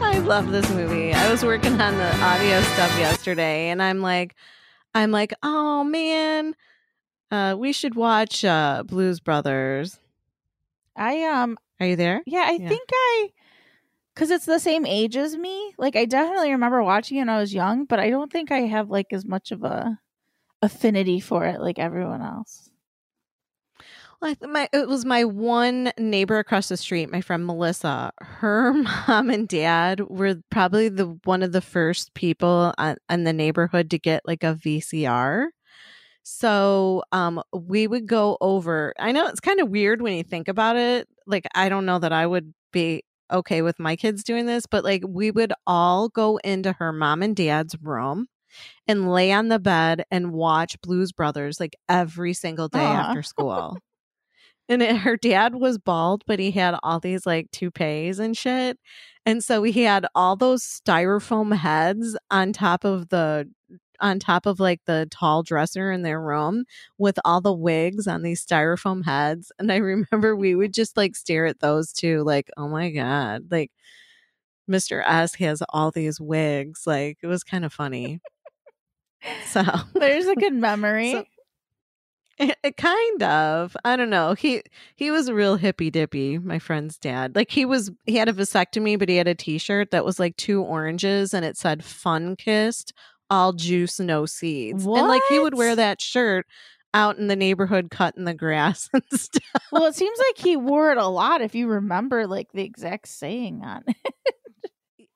I 0.00 0.18
love 0.24 0.50
this 0.50 0.68
movie. 0.70 1.12
I 1.12 1.30
was 1.30 1.44
working 1.44 1.80
on 1.80 1.96
the 1.96 2.16
audio 2.22 2.60
stuff 2.62 2.96
yesterday 2.98 3.68
and 3.68 3.82
I'm 3.82 4.00
like 4.00 4.34
I'm 4.94 5.10
like, 5.10 5.32
"Oh 5.42 5.84
man, 5.84 6.54
uh 7.30 7.56
we 7.58 7.72
should 7.72 7.94
watch 7.94 8.44
uh 8.44 8.82
Blues 8.86 9.20
Brothers." 9.20 9.98
I 10.96 11.22
um 11.24 11.56
Are 11.80 11.86
you 11.86 11.96
there? 11.96 12.22
yeah, 12.26 12.44
I 12.48 12.52
Yeah. 12.60 12.68
think 12.68 12.88
I 12.92 13.28
cuz 14.16 14.30
it's 14.30 14.46
the 14.46 14.58
same 14.58 14.86
age 14.86 15.16
as 15.16 15.36
me. 15.36 15.74
Like 15.78 15.94
I 15.96 16.04
definitely 16.04 16.50
remember 16.52 16.82
watching 16.82 17.18
it 17.18 17.20
when 17.22 17.28
I 17.28 17.38
was 17.38 17.54
young, 17.54 17.84
but 17.84 18.00
I 18.00 18.10
don't 18.10 18.32
think 18.32 18.50
I 18.50 18.60
have 18.60 18.90
like 18.90 19.12
as 19.12 19.24
much 19.24 19.52
of 19.52 19.62
a 19.64 20.00
affinity 20.62 21.20
for 21.20 21.44
it 21.44 21.60
like 21.60 21.78
everyone 21.78 22.22
else. 22.22 22.67
Well, 24.20 24.32
I 24.32 24.34
th- 24.34 24.50
my 24.50 24.68
it 24.72 24.88
was 24.88 25.04
my 25.04 25.24
one 25.24 25.92
neighbor 25.96 26.38
across 26.38 26.68
the 26.68 26.76
street, 26.76 27.10
my 27.10 27.20
friend 27.20 27.46
Melissa. 27.46 28.12
Her 28.20 28.72
mom 29.08 29.30
and 29.30 29.46
dad 29.46 30.00
were 30.08 30.36
probably 30.50 30.88
the 30.88 31.18
one 31.24 31.42
of 31.42 31.52
the 31.52 31.60
first 31.60 32.14
people 32.14 32.74
on, 32.78 32.96
in 33.08 33.24
the 33.24 33.32
neighborhood 33.32 33.90
to 33.90 33.98
get 33.98 34.22
like 34.26 34.42
a 34.42 34.54
VCR. 34.54 35.48
So 36.24 37.04
um 37.12 37.42
we 37.52 37.86
would 37.86 38.06
go 38.06 38.36
over. 38.40 38.92
I 38.98 39.12
know 39.12 39.28
it's 39.28 39.40
kind 39.40 39.60
of 39.60 39.70
weird 39.70 40.02
when 40.02 40.14
you 40.14 40.24
think 40.24 40.48
about 40.48 40.76
it. 40.76 41.08
Like 41.26 41.46
I 41.54 41.68
don't 41.68 41.86
know 41.86 42.00
that 42.00 42.12
I 42.12 42.26
would 42.26 42.52
be 42.72 43.04
okay 43.30 43.62
with 43.62 43.78
my 43.78 43.94
kids 43.94 44.24
doing 44.24 44.46
this, 44.46 44.66
but 44.66 44.82
like 44.84 45.02
we 45.06 45.30
would 45.30 45.52
all 45.66 46.08
go 46.08 46.38
into 46.38 46.72
her 46.72 46.92
mom 46.92 47.22
and 47.22 47.36
dad's 47.36 47.76
room 47.80 48.26
and 48.88 49.12
lay 49.12 49.30
on 49.32 49.48
the 49.48 49.58
bed 49.58 50.04
and 50.10 50.32
watch 50.32 50.80
Blues 50.80 51.12
Brothers 51.12 51.60
like 51.60 51.76
every 51.88 52.32
single 52.32 52.68
day 52.68 52.84
Aw. 52.84 52.94
after 52.94 53.22
school. 53.22 53.78
And 54.68 54.82
it, 54.82 54.96
her 54.98 55.16
dad 55.16 55.54
was 55.54 55.78
bald, 55.78 56.24
but 56.26 56.38
he 56.38 56.50
had 56.50 56.76
all 56.82 57.00
these 57.00 57.24
like 57.24 57.50
toupees 57.52 58.18
and 58.18 58.36
shit. 58.36 58.78
And 59.24 59.42
so 59.42 59.62
he 59.62 59.82
had 59.82 60.06
all 60.14 60.36
those 60.36 60.62
styrofoam 60.62 61.56
heads 61.56 62.16
on 62.30 62.52
top 62.52 62.84
of 62.84 63.08
the 63.08 63.48
on 64.00 64.18
top 64.20 64.46
of 64.46 64.60
like 64.60 64.80
the 64.86 65.08
tall 65.10 65.42
dresser 65.42 65.90
in 65.90 66.02
their 66.02 66.20
room 66.20 66.64
with 66.98 67.18
all 67.24 67.40
the 67.40 67.52
wigs 67.52 68.06
on 68.06 68.22
these 68.22 68.44
styrofoam 68.44 69.04
heads. 69.04 69.50
And 69.58 69.72
I 69.72 69.76
remember 69.78 70.36
we 70.36 70.54
would 70.54 70.72
just 70.72 70.96
like 70.96 71.16
stare 71.16 71.46
at 71.46 71.60
those 71.60 71.92
two, 71.92 72.22
like, 72.22 72.48
oh 72.56 72.68
my 72.68 72.90
God, 72.90 73.50
like 73.50 73.72
Mr. 74.70 75.02
S 75.04 75.34
has 75.36 75.62
all 75.70 75.90
these 75.90 76.20
wigs. 76.20 76.86
Like 76.86 77.18
it 77.22 77.26
was 77.26 77.42
kind 77.42 77.64
of 77.64 77.72
funny. 77.72 78.20
So 79.46 79.64
There's 79.94 80.26
a 80.28 80.36
good 80.36 80.54
memory. 80.68 81.10
So- 81.12 81.24
Eh, 82.40 82.54
eh, 82.64 82.70
kind 82.76 83.22
of. 83.22 83.76
I 83.84 83.96
don't 83.96 84.10
know. 84.10 84.34
He 84.34 84.62
he 84.96 85.10
was 85.10 85.28
a 85.28 85.34
real 85.34 85.56
hippy 85.56 85.90
dippy, 85.90 86.38
my 86.38 86.58
friend's 86.58 86.96
dad. 86.98 87.34
Like 87.34 87.50
he 87.50 87.64
was 87.64 87.90
he 88.06 88.16
had 88.16 88.28
a 88.28 88.32
vasectomy, 88.32 88.98
but 88.98 89.08
he 89.08 89.16
had 89.16 89.28
a 89.28 89.34
t-shirt 89.34 89.90
that 89.90 90.04
was 90.04 90.18
like 90.18 90.36
two 90.36 90.62
oranges 90.62 91.34
and 91.34 91.44
it 91.44 91.56
said 91.56 91.84
fun 91.84 92.36
kissed, 92.36 92.92
all 93.30 93.52
juice, 93.52 93.98
no 93.98 94.24
seeds. 94.26 94.84
what? 94.84 95.00
And 95.00 95.08
like 95.08 95.22
he 95.28 95.38
would 95.38 95.54
wear 95.54 95.74
that 95.76 96.00
shirt 96.00 96.46
out 96.94 97.18
in 97.18 97.26
the 97.26 97.36
neighborhood 97.36 97.90
cutting 97.90 98.24
the 98.24 98.34
grass 98.34 98.88
and 98.92 99.02
stuff. 99.12 99.62
well, 99.72 99.84
it 99.86 99.94
seems 99.94 100.18
like 100.28 100.38
he 100.38 100.56
wore 100.56 100.90
it 100.92 100.98
a 100.98 101.06
lot 101.06 101.40
if 101.42 101.54
you 101.54 101.66
remember 101.68 102.26
like 102.26 102.52
the 102.52 102.62
exact 102.62 103.08
saying 103.08 103.62
on 103.64 103.82
it. 103.86 103.96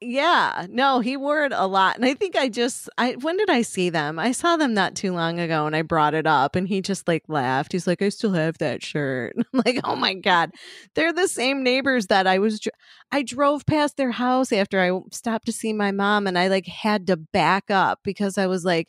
Yeah, 0.05 0.67
no, 0.69 0.99
he 0.99 1.17
wore 1.17 1.45
it 1.45 1.53
a 1.55 1.67
lot. 1.67 1.95
And 1.97 2.05
I 2.05 2.15
think 2.15 2.35
I 2.35 2.49
just 2.49 2.89
I 2.99 3.13
when 3.13 3.37
did 3.37 3.49
I 3.49 3.63
see 3.63 3.89
them? 3.89 4.19
I 4.19 4.33
saw 4.33 4.57
them 4.57 4.75
not 4.75 4.97
too 4.97 5.13
long 5.13 5.39
ago 5.39 5.65
and 5.67 5.77
I 5.77 5.83
brought 5.83 6.15
it 6.15 6.27
up 6.27 6.57
and 6.57 6.67
he 6.67 6.81
just 6.81 7.07
like 7.07 7.23
laughed. 7.29 7.71
He's 7.73 7.87
like, 7.87 8.03
I 8.03 8.09
still 8.09 8.33
have 8.33 8.59
that 8.59 8.83
shirt. 8.83 9.35
I'm 9.39 9.63
like, 9.65 9.79
oh 9.85 9.95
my 9.95 10.15
God. 10.15 10.51
They're 10.95 11.13
the 11.13 11.29
same 11.29 11.63
neighbors 11.63 12.09
that 12.09 12.27
I 12.27 12.39
was 12.39 12.59
dr- 12.59 12.75
I 13.13 13.23
drove 13.23 13.65
past 13.65 13.97
their 13.97 14.11
house 14.11 14.51
after 14.53 14.81
I 14.81 14.99
stopped 15.13 15.47
to 15.47 15.53
see 15.53 15.73
my 15.73 15.93
mom 15.93 16.27
and 16.27 16.37
I 16.39 16.49
like 16.49 16.67
had 16.67 17.07
to 17.07 17.17
back 17.17 17.71
up 17.71 18.01
because 18.03 18.39
I 18.39 18.47
was 18.49 18.65
like, 18.65 18.89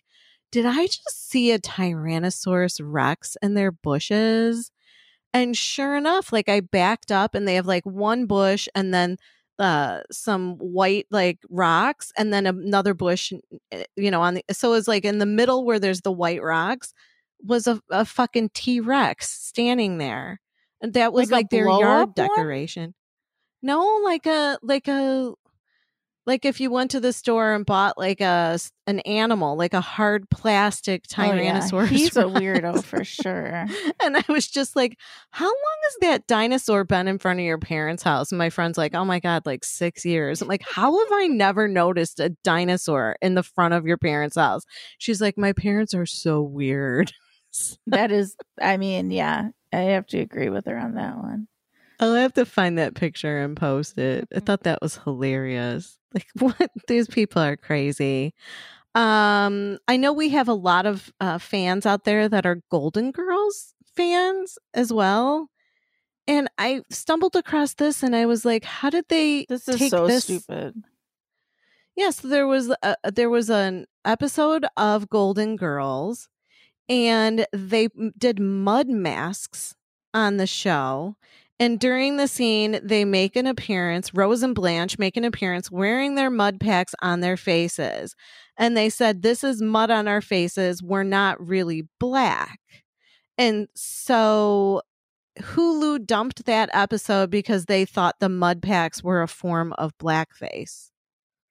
did 0.52 0.66
I 0.66 0.88
just 0.88 1.30
see 1.30 1.52
a 1.52 1.60
Tyrannosaurus 1.60 2.80
Rex 2.82 3.38
in 3.42 3.54
their 3.54 3.72
bushes? 3.72 4.72
And 5.34 5.58
sure 5.58 5.96
enough, 5.96 6.32
like 6.32 6.48
I 6.50 6.60
backed 6.60 7.12
up 7.12 7.36
and 7.36 7.48
they 7.48 7.56
have 7.56 7.66
like 7.66 7.86
one 7.86 8.26
bush 8.26 8.68
and 8.76 8.94
then 8.94 9.18
uh 9.60 10.02
some 10.12 10.56
white 10.58 11.06
like 11.12 11.40
rocks 11.50 12.12
and 12.18 12.34
then 12.34 12.46
another 12.48 12.94
bush 12.94 13.32
eh, 13.72 13.84
you 13.96 14.10
know 14.10 14.22
on 14.22 14.36
the 14.36 14.44
so 14.52 14.74
it's 14.74 14.88
like 14.88 15.06
in 15.06 15.20
the 15.20 15.26
middle 15.26 15.64
where 15.64 15.80
there's 15.80 16.02
the 16.02 16.12
white 16.12 16.42
rocks 16.42 16.94
was 17.44 17.68
a, 17.68 17.80
a 17.92 18.06
fucking 18.06 18.50
t-rex 18.54 19.30
standing 19.30 19.98
there 20.00 20.40
and 20.82 20.94
that 20.94 21.14
was 21.14 21.30
Like 21.32 21.32
like, 21.32 21.50
their 21.50 21.68
yard 21.70 22.10
one? 22.16 22.16
decoration 22.16 22.94
no 23.62 24.02
like 24.04 24.26
a 24.26 24.58
like 24.62 24.88
a 24.88 25.34
like 26.26 26.46
if 26.46 26.60
you 26.62 26.72
went 26.72 26.92
to 26.92 27.00
the 27.00 27.12
store 27.14 27.54
and 27.54 27.66
bought 27.66 27.98
like 27.98 28.22
a 28.22 28.58
an 28.88 29.00
animal 29.02 29.56
like 29.56 29.74
a 29.74 29.82
hard 29.82 30.30
plastic 30.30 31.04
Oh, 31.18 31.24
yeah. 31.24 31.60
tyrannosaurus 31.60 31.88
He's 31.90 32.18
a 32.18 32.24
weirdo 32.24 32.84
for 32.84 33.04
sure. 33.04 33.66
And 34.04 34.18
I 34.18 34.24
was 34.28 34.48
just 34.48 34.76
like, 34.76 34.98
how 35.32 35.46
long 35.46 35.78
has 35.84 35.96
that 36.02 36.28
dinosaur 36.28 36.84
been 36.84 37.08
in 37.08 37.18
front 37.20 37.40
of 37.40 37.46
your 37.46 37.58
parents' 37.58 38.04
house? 38.04 38.32
And 38.32 38.38
my 38.40 38.50
friend's 38.50 38.78
like, 38.78 38.94
oh 38.96 39.06
my 39.06 39.20
God, 39.20 39.46
like 39.46 39.64
six 39.64 40.04
years. 40.06 40.42
I'm 40.42 40.48
like, 40.50 40.64
how 40.68 40.98
have 40.98 41.12
I 41.14 41.28
never 41.28 41.68
noticed 41.68 42.20
a 42.20 42.30
dinosaur 42.44 43.16
in 43.22 43.36
the 43.36 43.44
front 43.44 43.74
of 43.74 43.86
your 43.86 43.98
parents' 43.98 44.36
house? 44.36 44.64
She's 44.98 45.22
like, 45.22 45.38
my 45.38 45.54
parents 45.54 45.94
are 45.94 46.06
so 46.06 46.42
weird. 46.42 47.12
That 47.86 48.12
is, 48.12 48.36
I 48.60 48.78
mean, 48.78 49.12
yeah, 49.12 49.50
I 49.72 49.78
have 49.78 50.08
to 50.08 50.20
agree 50.20 50.50
with 50.50 50.66
her 50.66 50.76
on 50.76 50.96
that 50.96 51.18
one. 51.18 51.48
I'll 52.00 52.16
have 52.16 52.34
to 52.34 52.46
find 52.46 52.78
that 52.78 52.96
picture 52.96 53.40
and 53.40 53.56
post 53.56 53.98
it. 53.98 54.28
I 54.36 54.40
thought 54.40 54.64
that 54.64 54.82
was 54.82 54.98
hilarious. 54.98 55.98
Like 56.14 56.28
what 56.40 56.72
these 56.88 57.08
people 57.08 57.42
are 57.42 57.58
crazy. 57.58 58.34
Um 58.96 59.80
I 59.88 59.98
know 59.98 60.14
we 60.14 60.30
have 60.30 60.48
a 60.48 60.54
lot 60.54 60.86
of 60.86 61.12
uh 61.20 61.40
fans 61.40 61.86
out 61.86 62.04
there 62.04 62.30
that 62.30 62.46
are 62.46 62.62
Golden 62.70 63.12
Girls 63.12 63.74
fans 63.96 64.58
as 64.74 64.92
well. 64.92 65.50
And 66.28 66.50
I 66.58 66.82
stumbled 66.90 67.36
across 67.36 67.74
this 67.74 68.02
and 68.04 68.16
I 68.16 68.26
was 68.26 68.46
like, 68.46 68.64
how 68.64 68.90
did 68.90 69.06
they 69.10 69.46
This 69.50 69.68
is 69.68 69.78
take 69.78 69.90
so 69.90 70.08
this 70.08 70.24
stupid. 70.24 70.84
Yes, 71.96 72.20
there 72.20 72.48
was 72.48 72.74
a, 72.82 72.96
there 73.12 73.30
was 73.30 73.50
an 73.50 73.86
episode 74.04 74.66
of 74.78 75.10
Golden 75.10 75.56
Girls, 75.56 76.28
and 76.90 77.46
they 77.54 77.90
did 78.18 78.40
mud 78.40 78.90
masks 78.90 79.76
on 80.12 80.38
the 80.38 80.48
show. 80.48 81.18
And 81.60 81.80
during 81.80 82.18
the 82.18 82.28
scene, 82.28 82.80
they 82.84 83.06
make 83.06 83.36
an 83.36 83.48
appearance. 83.48 84.14
Rose 84.14 84.44
and 84.44 84.56
Blanche 84.56 84.98
make 84.98 85.18
an 85.18 85.24
appearance 85.24 85.72
wearing 85.72 86.16
their 86.16 86.30
mud 86.30 86.60
packs 86.60 86.96
on 87.02 87.20
their 87.22 87.38
faces, 87.38 88.16
and 88.58 88.76
they 88.76 88.90
said, 88.90 89.22
"This 89.22 89.44
is 89.44 89.62
mud 89.62 89.92
on 89.92 90.08
our 90.08 90.22
faces. 90.22 90.82
We're 90.84 91.04
not 91.04 91.40
really 91.46 91.88
black." 92.00 92.60
And 93.38 93.68
so 93.76 94.82
Hulu 95.40 96.06
dumped 96.06 96.46
that 96.46 96.70
episode 96.74 97.30
because 97.30 97.66
they 97.66 97.86
thought 97.86 98.20
the 98.20 98.30
mud 98.30 98.62
packs 98.62 99.04
were 99.04 99.22
a 99.22 99.28
form 99.28 99.74
of 99.74 99.98
blackface 99.98 100.92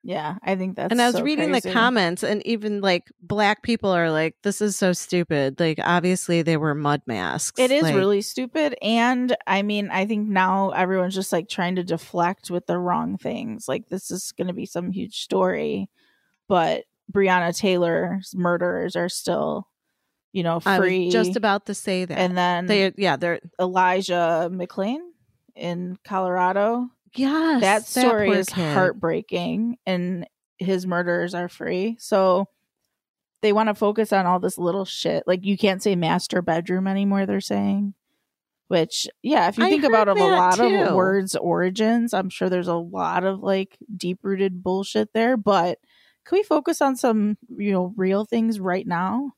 Yeah, 0.05 0.37
I 0.43 0.57
think 0.57 0.75
that's. 0.75 0.91
and 0.91 1.01
I 1.01 1.07
was 1.07 1.17
so 1.17 1.23
reading 1.23 1.51
crazy. 1.51 1.69
the 1.69 1.73
comments, 1.73 2.25
and 2.25 2.45
even 2.45 2.81
like 2.81 3.13
black 3.23 3.63
people 3.63 3.91
are 3.91 4.11
like, 4.11 4.35
"This 4.43 4.61
is 4.61 4.75
so 4.77 4.93
stupid." 4.93 5.61
Like, 5.61 5.79
obviously, 5.81 6.43
they 6.43 6.57
were 6.57 6.75
mud 6.75 7.03
masks. 7.07 7.61
It 7.61 7.71
is 7.71 7.85
Like, 7.85 7.95
really 7.95 8.21
stupid. 8.21 8.75
And 8.83 9.37
I 9.47 9.63
mean, 9.63 9.91
I 9.91 10.07
think 10.07 10.29
now 10.29 10.71
everyone's 10.71 11.15
just 11.15 11.33
like 11.33 11.49
trying 11.49 11.77
to 11.77 11.85
deflect 11.85 12.51
with 12.51 12.67
the 12.67 12.79
wrong 12.79 13.17
things. 13.17 13.69
Like, 13.69 13.89
this 13.91 14.11
is 14.11 14.33
going 14.33 14.49
to 14.49 14.53
be 14.55 14.67
some 14.67 14.91
huge 14.91 15.21
story, 15.21 15.89
but 16.49 16.85
Breonna 17.13 17.57
Taylor's 17.57 18.35
murderers 18.35 18.97
are 18.97 19.09
still, 19.09 19.69
you 20.33 20.43
know, 20.43 20.61
I 20.67 20.79
was 20.81 20.89
free. 20.89 21.11
just 21.11 21.37
about 21.37 21.67
to 21.67 21.75
say 21.75 22.05
that. 22.07 22.19
and 22.19 22.37
then 22.37 22.67
they, 22.67 22.93
yeah, 22.97 23.15
they're 23.17 23.39
Elijah 23.61 24.49
McClain 24.53 24.99
in 25.55 25.97
Colorado. 26.05 26.89
Yes, 27.15 27.61
that 27.61 27.87
story 27.87 28.29
poor 28.29 28.37
is 28.37 28.49
kid. 28.49 28.75
heartbreaking 28.75 29.77
and 29.87 30.27
his 30.59 30.87
murderers 30.87 31.35
are 31.35 31.49
free 31.49 31.97
so 31.99 32.47
they 33.43 33.53
want 33.53 33.69
to 33.69 33.75
focus 33.75 34.13
on 34.13 34.27
all 34.27 34.39
this 34.39 34.59
little 34.59 34.85
shit 34.85 35.25
like 35.27 35.45
you 35.45 35.59
can't 35.59 35.83
say 35.83 35.97
master 35.97 36.41
bedroom 36.41 36.87
anymore 36.87 37.27
they're 37.27 37.41
saying 37.41 37.95
which 38.69 39.09
yeah 39.23 39.49
if 39.49 39.59
you 39.59 39.65
I 39.65 39.71
think 39.71 39.85
about 39.85 40.09
of 40.09 40.17
a 40.17 40.25
lot 40.25 40.57
too. 40.57 40.65
of 40.65 40.95
words 40.95 41.35
origins 41.37 42.15
i'm 42.15 42.31
sure 42.31 42.49
there's 42.49 42.69
a 42.69 42.75
lot 42.75 43.25
of 43.25 43.43
like 43.43 43.77
deep 43.97 44.21
rooted 44.23 44.63
bullshit 44.63 45.13
there 45.13 45.37
but 45.37 45.79
can 46.25 46.39
we 46.39 46.43
focus 46.45 46.81
on 46.81 46.97
some 46.97 47.37
you 47.57 47.73
know 47.73 47.93
real 47.97 48.25
things 48.25 48.61
right 48.61 48.87
now 48.87 49.33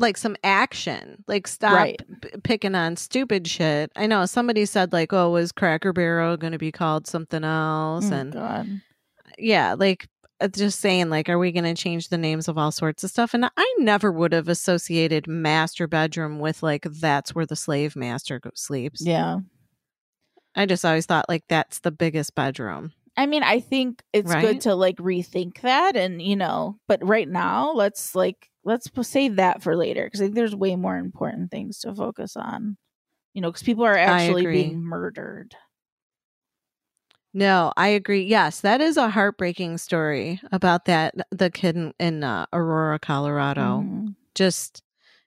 like 0.00 0.16
some 0.16 0.36
action. 0.42 1.22
Like, 1.28 1.46
stop 1.46 1.72
Right. 1.72 2.00
p- 2.22 2.30
picking 2.42 2.74
on 2.74 2.96
stupid 2.96 3.46
shit. 3.46 3.92
I 3.96 4.06
know 4.06 4.26
somebody 4.26 4.64
said 4.66 4.92
like, 4.92 5.12
"Oh, 5.12 5.30
was 5.30 5.52
Cracker 5.52 5.92
Barrel 5.92 6.36
going 6.36 6.52
to 6.52 6.58
be 6.58 6.72
called 6.72 7.06
something 7.06 7.44
else?" 7.44 8.10
Oh, 8.10 8.14
and 8.14 8.32
god 8.32 8.80
yeah, 9.38 9.74
like 9.78 10.08
uh, 10.40 10.48
just 10.48 10.80
saying, 10.80 11.08
like, 11.10 11.28
are 11.28 11.38
we 11.38 11.52
going 11.52 11.64
to 11.64 11.74
change 11.80 12.08
the 12.08 12.18
names 12.18 12.48
of 12.48 12.58
all 12.58 12.72
sorts 12.72 13.04
of 13.04 13.10
stuff? 13.10 13.32
And 13.34 13.44
I 13.56 13.74
never 13.78 14.10
would 14.10 14.32
have 14.32 14.48
associated 14.48 15.26
master 15.26 15.86
bedroom 15.86 16.38
with 16.40 16.62
like 16.62 16.84
that's 16.84 17.34
where 17.34 17.46
the 17.46 17.56
slave 17.56 17.94
master 17.96 18.40
sleeps. 18.54 19.00
Yeah. 19.02 19.38
I 20.56 20.66
just 20.66 20.84
always 20.84 21.06
thought 21.06 21.28
like 21.28 21.44
that's 21.48 21.80
the 21.80 21.90
biggest 21.92 22.34
bedroom. 22.34 22.92
I 23.20 23.26
mean, 23.26 23.42
I 23.42 23.60
think 23.60 24.02
it's 24.12 24.30
Right? 24.32 24.40
good 24.42 24.60
to 24.62 24.74
like 24.74 24.96
rethink 24.96 25.60
that 25.60 25.96
and, 25.96 26.22
you 26.22 26.36
know, 26.36 26.78
but 26.88 27.06
right 27.06 27.28
now, 27.28 27.72
let's 27.72 28.14
like, 28.14 28.50
let's 28.64 28.88
save 29.08 29.36
that 29.36 29.62
for 29.62 29.76
later 29.76 30.04
because 30.04 30.20
I 30.20 30.24
think 30.24 30.36
there's 30.36 30.56
way 30.56 30.76
more 30.76 30.96
important 30.96 31.50
things 31.50 31.80
to 31.80 31.94
focus 31.94 32.36
on, 32.36 32.76
you 33.34 33.42
know, 33.42 33.50
because 33.50 33.62
people 33.62 33.84
are 33.84 33.96
actually 33.98 34.46
being 34.46 34.82
murdered. 34.82 35.54
No, 37.32 37.72
I 37.76 37.88
agree. 37.88 38.22
Yes, 38.24 38.60
that 38.60 38.80
is 38.80 38.96
a 38.96 39.08
heartbreaking 39.10 39.78
story 39.78 40.40
about 40.50 40.86
that 40.86 41.14
the 41.30 41.50
kid 41.50 41.76
in, 41.76 41.94
in 42.00 42.24
uh, 42.24 42.46
Aurora, 42.52 42.98
Colorado. 42.98 43.80
Mhm. 43.82 44.16
Just 44.34 44.82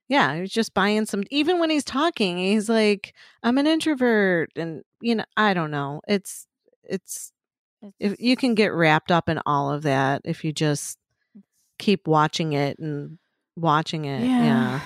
yeah, 0.09 0.37
he's 0.39 0.51
just 0.51 0.73
buying 0.73 1.05
some. 1.05 1.23
Even 1.31 1.59
when 1.59 1.69
he's 1.69 1.85
talking, 1.85 2.37
he's 2.37 2.69
like, 2.69 3.13
"I'm 3.43 3.57
an 3.57 3.67
introvert," 3.67 4.51
and 4.57 4.83
you 5.01 5.15
know, 5.15 5.25
I 5.37 5.53
don't 5.53 5.71
know. 5.71 6.01
It's 6.07 6.47
it's 6.83 7.31
if 7.99 8.19
you 8.19 8.35
can 8.35 8.55
get 8.55 8.73
wrapped 8.73 9.11
up 9.11 9.29
in 9.29 9.39
all 9.45 9.71
of 9.71 9.83
that 9.83 10.21
if 10.25 10.43
you 10.43 10.51
just 10.51 10.97
keep 11.79 12.07
watching 12.07 12.53
it 12.53 12.79
and 12.79 13.17
watching 13.55 14.05
it. 14.05 14.25
Yeah. 14.25 14.79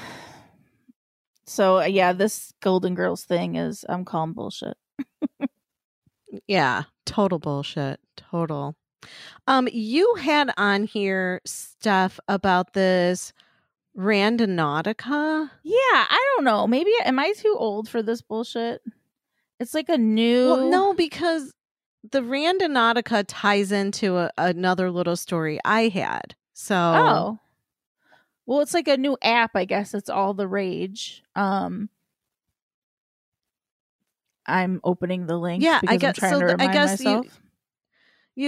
So, 1.45 1.79
uh, 1.79 1.85
yeah, 1.85 2.13
this 2.13 2.51
Golden 2.61 2.95
Girls 2.95 3.23
thing 3.23 3.55
is, 3.55 3.85
I'm 3.87 4.03
calling 4.03 4.33
bullshit. 4.33 4.77
Yeah, 6.47 6.83
total 7.05 7.39
bullshit. 7.39 7.99
Total. 8.17 8.75
Um, 9.47 9.69
you 9.71 10.15
had 10.15 10.51
on 10.57 10.83
here 10.83 11.39
stuff 11.45 12.19
about 12.27 12.73
this 12.73 13.31
Randonautica. 13.97 15.49
Yeah, 15.63 15.73
I 15.81 16.33
don't 16.35 16.43
know. 16.43 16.67
Maybe, 16.67 16.91
am 17.05 17.17
I 17.17 17.31
too 17.37 17.55
old 17.57 17.87
for 17.87 18.03
this 18.03 18.21
bullshit? 18.21 18.81
It's 19.59 19.73
like 19.73 19.87
a 19.89 19.97
new. 19.97 20.47
Well, 20.47 20.69
no, 20.69 20.93
because 20.93 21.53
the 22.11 22.21
Randonautica 22.21 23.25
ties 23.27 23.71
into 23.71 24.17
a, 24.17 24.31
another 24.37 24.89
little 24.91 25.15
story 25.15 25.59
I 25.65 25.87
had. 25.89 26.35
So, 26.53 26.75
Oh. 26.75 27.39
Well, 28.45 28.61
it's 28.61 28.73
like 28.73 28.87
a 28.87 28.95
new 28.97 29.17
app, 29.21 29.51
I 29.55 29.65
guess. 29.65 29.93
It's 29.93 30.09
all 30.09 30.33
the 30.33 30.47
rage. 30.47 31.23
Um 31.35 31.89
I'm 34.45 34.79
opening 34.83 35.25
the 35.27 35.37
link 35.37 35.61
Yeah, 35.63 35.81
I 35.87 35.97
guess- 35.97 36.17
so 36.19 36.55
I 36.57 36.67
guess 36.71 36.99
myself. 37.03 37.25
you 37.25 37.31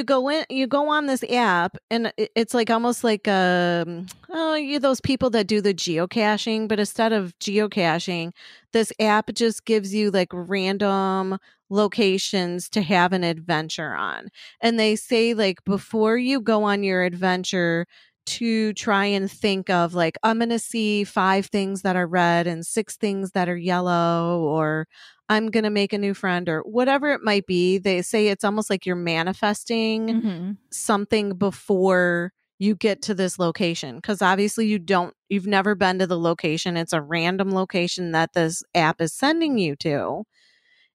go 0.03 0.29
in 0.29 0.45
you 0.49 0.67
go 0.67 0.89
on 0.89 1.07
this 1.07 1.23
app 1.29 1.77
and 1.89 2.13
it's 2.17 2.53
like 2.53 2.69
almost 2.69 3.03
like 3.03 3.27
um 3.27 4.05
oh 4.29 4.53
you 4.53 4.79
those 4.79 5.01
people 5.01 5.29
that 5.29 5.47
do 5.47 5.61
the 5.61 5.73
geocaching 5.73 6.67
but 6.67 6.79
instead 6.79 7.11
of 7.11 7.37
geocaching 7.39 8.31
this 8.71 8.93
app 8.99 9.33
just 9.33 9.65
gives 9.65 9.93
you 9.93 10.11
like 10.11 10.29
random 10.31 11.39
locations 11.69 12.67
to 12.69 12.81
have 12.81 13.13
an 13.13 13.23
adventure 13.23 13.93
on. 13.93 14.29
And 14.61 14.79
they 14.79 14.95
say 14.95 15.33
like 15.33 15.63
before 15.65 16.17
you 16.17 16.41
go 16.41 16.63
on 16.63 16.83
your 16.83 17.03
adventure 17.03 17.85
to 18.25 18.73
try 18.73 19.05
and 19.05 19.31
think 19.31 19.71
of 19.71 19.95
like 19.95 20.15
i'm 20.21 20.37
going 20.37 20.49
to 20.49 20.59
see 20.59 21.03
five 21.03 21.47
things 21.47 21.81
that 21.81 21.95
are 21.95 22.05
red 22.05 22.45
and 22.45 22.63
six 22.63 22.95
things 22.95 23.31
that 23.31 23.49
are 23.49 23.57
yellow 23.57 24.41
or 24.43 24.87
I'm 25.29 25.47
going 25.51 25.63
to 25.63 25.69
make 25.69 25.93
a 25.93 25.97
new 25.97 26.13
friend 26.13 26.49
or 26.49 26.61
whatever 26.61 27.11
it 27.11 27.21
might 27.23 27.45
be. 27.45 27.77
They 27.77 28.01
say 28.01 28.27
it's 28.27 28.43
almost 28.43 28.69
like 28.69 28.85
you're 28.85 28.95
manifesting 28.95 30.07
Mhm. 30.09 30.57
something 30.71 31.35
before 31.37 32.33
you 32.59 32.75
get 32.75 33.01
to 33.03 33.13
this 33.13 33.39
location 33.39 33.95
because 33.97 34.21
obviously 34.21 34.67
you 34.67 34.79
don't 34.79 35.13
you've 35.29 35.47
never 35.47 35.75
been 35.75 35.97
to 35.99 36.05
the 36.07 36.19
location 36.19 36.75
it's 36.75 36.91
a 36.93 37.01
random 37.01 37.51
location 37.51 38.11
that 38.11 38.33
this 38.33 38.61
app 38.75 38.99
is 38.99 39.13
sending 39.13 39.57
you 39.57 39.75
to 39.77 40.23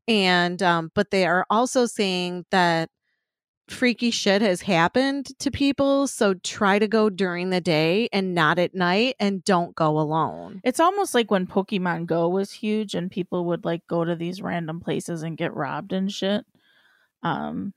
and 0.09 0.63
um 0.63 0.91
but 0.95 1.11
they 1.11 1.27
are 1.27 1.47
also 1.51 1.87
saying 1.87 2.45
that 2.51 2.91
freaky 3.69 4.11
shit 4.11 4.43
has 4.43 4.61
happened 4.63 5.27
to 5.39 5.51
people 5.51 6.07
so 6.07 6.35
try 6.35 6.79
to 6.79 6.87
go 6.87 7.09
during 7.09 7.51
the 7.51 7.61
day 7.61 8.09
and 8.13 8.35
not 8.35 8.59
at 8.59 8.75
night 8.75 9.15
and 9.19 9.43
don't 9.45 9.75
go 9.75 9.99
alone 9.99 10.61
It's 10.65 10.81
almost 10.81 11.15
like 11.15 11.31
when 11.31 11.47
Pokemon 11.47 12.07
Go 12.07 12.29
was 12.29 12.53
huge 12.53 12.95
and 12.95 13.11
people 13.11 13.47
would 13.47 13.65
like 13.65 13.87
go 13.87 14.05
to 14.05 14.15
these 14.17 14.43
random 14.43 14.81
places 14.81 15.23
and 15.23 15.37
get 15.37 15.55
robbed 15.55 15.93
and 15.93 16.13
shit. 16.13 16.45
Um 17.23 17.73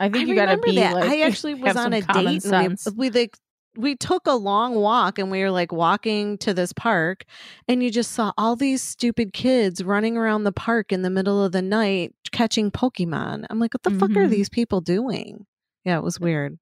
I 0.00 0.08
think 0.08 0.26
I 0.26 0.30
you 0.30 0.34
got 0.34 0.46
to 0.46 0.58
be 0.58 0.76
that. 0.76 0.94
like 0.94 1.08
I 1.08 1.20
actually 1.26 1.54
was 1.54 1.76
on 1.76 1.92
a 1.92 2.02
date 2.02 2.44
and 2.44 2.78
we, 2.96 3.08
we 3.08 3.10
like 3.10 3.36
we 3.76 3.94
took 3.94 4.26
a 4.26 4.32
long 4.34 4.74
walk 4.74 5.20
and 5.20 5.30
we 5.30 5.40
were 5.40 5.52
like 5.52 5.70
walking 5.70 6.36
to 6.38 6.52
this 6.52 6.72
park 6.72 7.24
and 7.68 7.80
you 7.80 7.90
just 7.92 8.10
saw 8.10 8.32
all 8.36 8.56
these 8.56 8.82
stupid 8.82 9.32
kids 9.32 9.84
running 9.84 10.16
around 10.16 10.42
the 10.42 10.50
park 10.52 10.90
in 10.90 11.02
the 11.02 11.10
middle 11.10 11.44
of 11.44 11.52
the 11.52 11.62
night 11.62 12.12
catching 12.30 12.70
Pokemon. 12.70 13.46
I'm 13.50 13.58
like, 13.58 13.74
what 13.74 13.82
the 13.82 13.90
fuck 13.98 14.10
are 14.10 14.26
Mhm. 14.26 14.30
these 14.30 14.48
people 14.48 14.80
doing? 14.80 15.46
Yeah, 15.84 15.96
it 15.98 16.02
was 16.02 16.18
weird. 16.20 16.58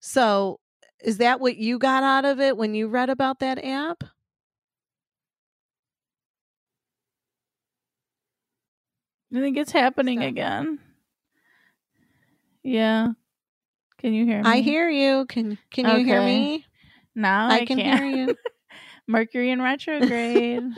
So, 0.00 0.60
is 1.02 1.18
that 1.18 1.40
what 1.40 1.56
you 1.56 1.78
got 1.78 2.02
out 2.02 2.24
of 2.24 2.40
it 2.40 2.56
when 2.56 2.74
you 2.74 2.88
read 2.88 3.10
about 3.10 3.38
that 3.40 3.62
app? 3.64 4.04
I 9.34 9.40
think 9.40 9.56
it's 9.56 9.72
happening 9.72 10.20
So- 10.20 10.26
again. 10.26 10.78
Yeah. 12.62 13.08
Can 13.98 14.12
you 14.14 14.24
hear 14.24 14.42
me? 14.42 14.48
I 14.48 14.60
hear 14.60 14.88
you. 14.88 15.26
Can 15.26 15.58
can 15.70 15.98
you 15.98 16.04
hear 16.04 16.22
me? 16.22 16.64
now. 17.14 17.48
I, 17.48 17.56
I 17.60 17.64
can 17.64 17.78
can't. 17.78 18.00
hear 18.02 18.26
you. 18.28 18.36
Mercury 19.06 19.50
in 19.50 19.60
retrograde. 19.62 20.62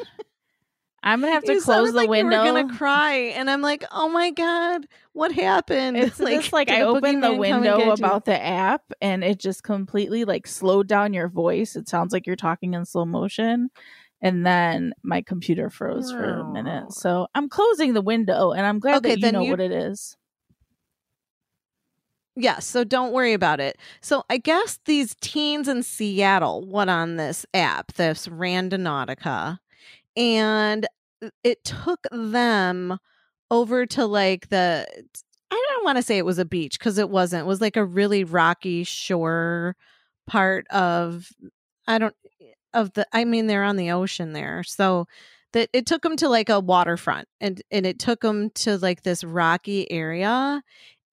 I'm 1.05 1.21
gonna 1.21 1.33
have 1.33 1.43
to 1.45 1.55
You 1.55 1.61
close 1.61 1.91
the 1.91 1.97
like 1.97 2.09
window. 2.09 2.45
You 2.45 2.53
were 2.53 2.62
gonna 2.62 2.77
cry, 2.79 3.15
and 3.35 3.51
I'm 3.51 3.61
like, 3.62 3.85
"Oh 3.91 4.09
my 4.09 4.31
god, 4.31 4.87
what 5.12 5.33
happened?" 5.33 5.97
It's 5.97 6.19
just 6.19 6.53
like 6.53 6.71
I 6.71 6.83
opened 6.83 7.23
the 7.23 7.29
boogeyman 7.29 7.31
come 7.31 7.43
and 7.43 7.61
window 7.61 7.85
you? 7.87 7.91
about 7.93 8.25
the 8.25 8.41
app 8.41 8.83
and 9.01 9.25
it 9.25 9.38
just 9.38 9.65
completely 9.65 10.25
like 10.25 10.47
slowed 10.47 10.87
down 10.87 11.12
your 11.12 11.29
voice. 11.29 11.75
It 11.77 11.88
sounds 11.88 12.12
like 12.12 12.27
you're 12.27 12.37
talking 12.37 12.75
in 12.75 12.85
slow 12.85 13.05
motion. 13.05 13.71
And 14.25 14.47
then 14.47 14.93
my 15.03 15.21
computer 15.23 15.69
froze 15.71 16.12
for 16.12 16.23
a 16.38 16.45
Oh. 16.45 16.53
minute. 16.53 16.93
So 16.93 17.27
I'm 17.35 17.49
closing 17.49 17.93
the 17.95 18.01
window 18.03 18.53
and 18.53 18.65
I'm 18.65 18.79
glad 18.79 18.99
Okay, 18.99 19.17
that 19.17 19.27
you 19.27 19.33
know 19.33 19.43
you- 19.43 19.51
what 19.51 19.59
it 19.61 19.73
is. 19.73 20.17
Yes, 22.35 22.65
so 22.67 22.83
don't 22.85 23.12
worry 23.12 23.35
about 23.35 23.61
it. 23.61 23.77
So 24.01 24.25
I 24.31 24.38
guess 24.38 24.79
these 24.87 25.15
teens 25.21 25.69
in 25.69 25.83
Seattle 25.83 26.65
went 26.67 26.88
on 26.88 27.17
this 27.17 27.45
app, 27.53 27.93
this 27.95 28.27
Randonautica, 28.27 29.59
and 30.16 30.87
uh, 31.22 31.31
it 31.44 31.64
took 31.64 32.07
them 32.11 32.98
over 33.51 33.87
to 33.87 34.07
like 34.07 34.48
the 34.48 34.87
I 35.51 35.66
don't 35.70 35.85
want 35.85 35.98
to 35.98 36.03
say 36.03 36.16
it 36.16 36.25
was 36.25 36.38
a 36.38 36.46
beach 36.46 36.79
because 36.79 36.96
it 36.96 37.11
wasn't. 37.11 37.42
It 37.42 37.46
was 37.46 37.61
like 37.61 37.77
a 37.77 37.85
really 37.85 38.25
rocky 38.25 38.85
shore 38.85 39.77
part 40.27 40.66
of 40.68 41.29
I 41.87 41.98
don't 41.98 42.14
eh, 42.40 42.53
of 42.75 42.92
the 42.94 43.07
I 43.12 43.25
mean 43.25 43.46
they're 43.46 43.64
on 43.64 43.77
the 43.77 43.90
ocean 43.90 44.33
there. 44.33 44.62
So 44.64 45.07
that 45.53 45.68
it 45.72 45.87
took 45.87 46.03
them 46.03 46.16
to 46.16 46.29
like 46.29 46.48
a 46.48 46.61
waterfront 46.61 47.29
and 47.40 47.62
and 47.70 47.87
it 47.87 47.98
took 47.98 48.20
them 48.22 48.51
to 48.51 48.79
like 48.79 49.03
this 49.03 49.25
rocky 49.25 49.90
area 49.90 50.62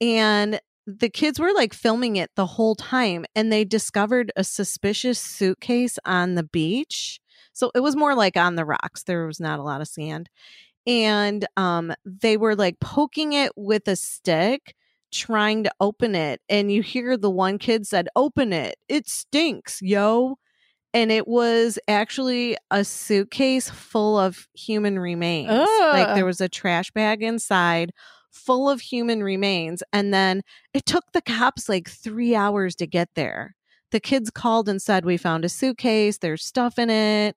and 0.01 0.59
the 0.87 1.09
kids 1.09 1.39
were 1.39 1.53
like 1.53 1.73
filming 1.73 2.15
it 2.15 2.31
the 2.35 2.45
whole 2.45 2.75
time 2.75 3.25
and 3.35 3.51
they 3.51 3.63
discovered 3.63 4.31
a 4.35 4.43
suspicious 4.43 5.19
suitcase 5.19 5.99
on 6.05 6.35
the 6.35 6.43
beach 6.43 7.19
so 7.59 7.71
it 7.75 7.81
was 7.81 7.95
more 7.95 8.15
like 8.15 8.37
on 8.37 8.55
the 8.55 8.65
rocks 8.65 9.03
there 9.03 9.25
was 9.27 9.39
not 9.39 9.59
a 9.59 9.63
lot 9.63 9.81
of 9.81 9.87
sand 9.87 10.29
and 10.87 11.45
um 11.57 11.93
they 12.05 12.37
were 12.37 12.55
like 12.55 12.79
poking 12.79 13.33
it 13.33 13.51
with 13.55 13.87
a 13.87 13.95
stick 13.95 14.75
trying 15.11 15.63
to 15.63 15.71
open 15.79 16.15
it 16.15 16.41
and 16.49 16.71
you 16.71 16.81
hear 16.83 17.17
the 17.17 17.29
one 17.29 17.57
kid 17.57 17.85
said 17.87 18.07
open 18.15 18.53
it 18.53 18.75
it 18.87 19.07
stinks 19.07 19.81
yo 19.81 20.37
and 20.93 21.11
it 21.11 21.27
was 21.27 21.79
actually 21.87 22.57
a 22.71 22.83
suitcase 22.83 23.69
full 23.69 24.17
of 24.19 24.47
human 24.55 24.99
remains 24.99 25.81
like 25.91 26.13
there 26.13 26.25
was 26.25 26.41
a 26.41 26.49
trash 26.49 26.91
bag 26.91 27.23
inside 27.23 27.91
full 28.31 28.69
of 28.69 28.81
human 28.81 29.23
remains 29.23 29.83
and 29.93 30.13
then 30.13 30.41
it 30.73 30.85
took 30.85 31.05
the 31.13 31.21
cops 31.21 31.69
like 31.69 31.89
3 31.89 32.35
hours 32.35 32.75
to 32.75 32.87
get 32.87 33.09
there 33.15 33.55
the 33.91 33.99
kids 33.99 34.29
called 34.29 34.67
and 34.69 34.81
said 34.81 35.05
we 35.05 35.17
found 35.17 35.43
a 35.45 35.49
suitcase 35.49 36.17
there's 36.19 36.43
stuff 36.45 36.77
in 36.79 36.89
it 36.89 37.35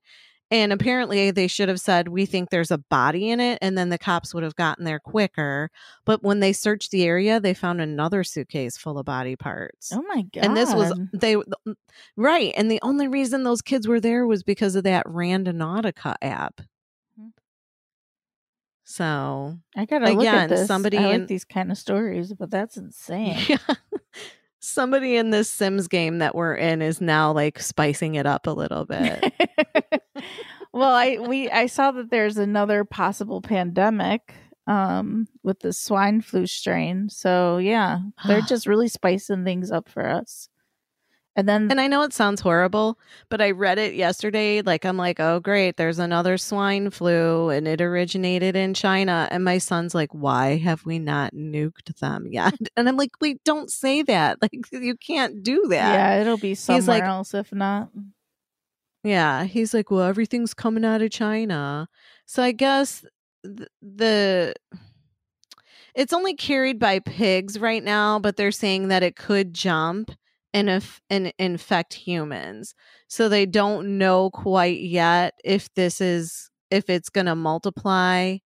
and 0.50 0.70
apparently 0.70 1.30
they 1.30 1.46
should 1.46 1.68
have 1.70 1.80
said 1.80 2.08
we 2.08 2.26
think 2.26 2.50
there's 2.50 2.70
a 2.70 2.76
body 2.76 3.30
in 3.30 3.40
it 3.40 3.58
and 3.62 3.78
then 3.78 3.88
the 3.88 3.96
cops 3.98 4.34
would 4.34 4.42
have 4.42 4.54
gotten 4.56 4.84
there 4.84 5.00
quicker 5.00 5.70
but 6.04 6.22
when 6.22 6.40
they 6.40 6.52
searched 6.52 6.90
the 6.90 7.04
area 7.04 7.40
they 7.40 7.54
found 7.54 7.80
another 7.80 8.22
suitcase 8.22 8.76
full 8.76 8.98
of 8.98 9.06
body 9.06 9.34
parts 9.34 9.90
Oh 9.94 10.02
my 10.02 10.22
god. 10.34 10.44
and 10.44 10.56
this 10.56 10.74
was 10.74 10.92
they 11.14 11.36
right 12.16 12.52
and 12.56 12.70
the 12.70 12.80
only 12.82 13.08
reason 13.08 13.44
those 13.44 13.62
kids 13.62 13.88
were 13.88 14.00
there 14.00 14.26
was 14.26 14.42
because 14.42 14.74
of 14.76 14.84
that 14.84 15.06
randonautica 15.06 16.16
app 16.20 16.60
hmm. 17.18 17.28
So 18.84 19.56
I 19.76 19.86
gotta 19.86 20.10
look 20.12 20.26
at 20.26 20.48
this. 20.50 20.66
somebody 20.66 20.98
I 20.98 21.12
in- 21.12 21.20
like 21.20 21.28
these 21.28 21.44
kind 21.46 21.70
of 21.70 21.78
stories, 21.78 22.34
but 22.34 22.50
that's 22.50 22.76
insane. 22.76 23.38
yeah. 23.48 23.56
Somebody 24.64 25.16
in 25.16 25.30
this 25.30 25.50
Sims 25.50 25.88
game 25.88 26.18
that 26.18 26.36
we're 26.36 26.54
in 26.54 26.82
is 26.82 27.00
now 27.00 27.32
like 27.32 27.58
spicing 27.60 28.14
it 28.14 28.26
up 28.26 28.46
a 28.46 28.52
little 28.52 28.84
bit. 28.84 29.32
well, 30.72 30.94
I 30.94 31.18
we 31.18 31.50
I 31.50 31.66
saw 31.66 31.90
that 31.90 32.10
there's 32.10 32.36
another 32.36 32.84
possible 32.84 33.40
pandemic 33.40 34.34
um 34.68 35.26
with 35.42 35.58
the 35.60 35.72
swine 35.72 36.20
flu 36.20 36.46
strain. 36.46 37.08
So 37.08 37.58
yeah, 37.58 37.98
they're 38.26 38.40
just 38.48 38.68
really 38.68 38.88
spicing 38.88 39.44
things 39.44 39.72
up 39.72 39.88
for 39.88 40.06
us. 40.06 40.48
And 41.34 41.48
then 41.48 41.70
And 41.70 41.80
I 41.80 41.86
know 41.86 42.02
it 42.02 42.12
sounds 42.12 42.42
horrible, 42.42 42.98
but 43.30 43.40
I 43.40 43.52
read 43.52 43.78
it 43.78 43.94
yesterday. 43.94 44.60
Like, 44.60 44.84
I'm 44.84 44.98
like, 44.98 45.18
oh, 45.18 45.40
great, 45.40 45.78
there's 45.78 45.98
another 45.98 46.36
swine 46.36 46.90
flu 46.90 47.48
and 47.48 47.66
it 47.66 47.80
originated 47.80 48.54
in 48.54 48.74
China. 48.74 49.28
And 49.30 49.42
my 49.42 49.56
son's 49.56 49.94
like, 49.94 50.12
why 50.12 50.58
have 50.58 50.84
we 50.84 50.98
not 50.98 51.32
nuked 51.34 51.98
them 52.00 52.26
yet? 52.30 52.54
And 52.76 52.86
I'm 52.88 52.96
like, 52.98 53.12
wait, 53.20 53.42
don't 53.44 53.70
say 53.70 54.02
that. 54.02 54.38
Like, 54.42 54.52
you 54.72 54.96
can't 54.96 55.42
do 55.42 55.66
that. 55.70 55.94
yeah, 55.94 56.20
it'll 56.20 56.36
be 56.36 56.54
somewhere 56.54 56.82
like- 56.98 57.04
else 57.04 57.32
if 57.32 57.52
not. 57.52 57.88
Yeah. 59.04 59.44
He's 59.44 59.72
like, 59.74 59.90
well, 59.90 60.02
everything's 60.02 60.54
coming 60.54 60.84
out 60.84 61.02
of 61.02 61.10
China. 61.10 61.88
So 62.26 62.42
I 62.42 62.52
guess 62.52 63.04
th- 63.44 63.68
the. 63.80 64.54
It's 65.94 66.12
only 66.12 66.34
carried 66.34 66.78
by 66.78 67.00
pigs 67.00 67.58
right 67.58 67.82
now, 67.82 68.18
but 68.18 68.36
they're 68.36 68.50
saying 68.52 68.88
that 68.88 69.02
it 69.02 69.16
could 69.16 69.52
jump 69.54 70.10
and 70.54 70.68
if 70.68 71.00
and 71.10 71.32
infect 71.38 71.94
humans. 71.94 72.74
So 73.08 73.28
they 73.28 73.46
don't 73.46 73.98
know 73.98 74.30
quite 74.30 74.80
yet 74.80 75.34
if 75.44 75.72
this 75.74 76.00
is 76.00 76.50
if 76.70 76.88
it's 76.88 77.10
going 77.10 77.26
to 77.26 77.34
multiply 77.34 78.38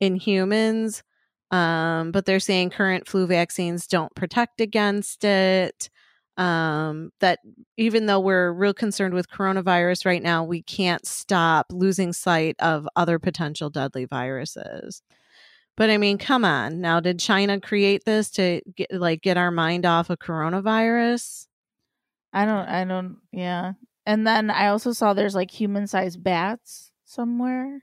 in 0.00 0.16
humans. 0.16 1.02
Um, 1.50 2.12
but 2.12 2.26
they're 2.26 2.40
saying 2.40 2.70
current 2.70 3.08
flu 3.08 3.26
vaccines 3.26 3.86
don't 3.86 4.14
protect 4.14 4.60
against 4.60 5.24
it. 5.24 5.90
Um, 6.36 7.10
that 7.20 7.40
even 7.76 8.06
though 8.06 8.20
we're 8.20 8.52
real 8.52 8.72
concerned 8.72 9.14
with 9.14 9.28
coronavirus 9.28 10.06
right 10.06 10.22
now, 10.22 10.44
we 10.44 10.62
can't 10.62 11.06
stop 11.06 11.66
losing 11.70 12.12
sight 12.12 12.56
of 12.60 12.88
other 12.96 13.18
potential 13.18 13.68
deadly 13.68 14.06
viruses. 14.06 15.02
But 15.76 15.90
I 15.90 15.98
mean, 15.98 16.18
come 16.18 16.44
on. 16.44 16.80
Now, 16.80 17.00
did 17.00 17.18
China 17.18 17.60
create 17.60 18.04
this 18.04 18.30
to 18.32 18.60
get 18.76 18.92
like 18.92 19.22
get 19.22 19.36
our 19.36 19.50
mind 19.50 19.84
off 19.86 20.10
of 20.10 20.18
coronavirus? 20.18 21.46
I 22.32 22.44
don't 22.44 22.68
I 22.68 22.84
don't 22.84 23.16
yeah. 23.32 23.72
And 24.06 24.26
then 24.26 24.50
I 24.50 24.68
also 24.68 24.92
saw 24.92 25.12
there's 25.12 25.34
like 25.34 25.50
human 25.50 25.86
sized 25.86 26.22
bats 26.22 26.90
somewhere. 27.04 27.82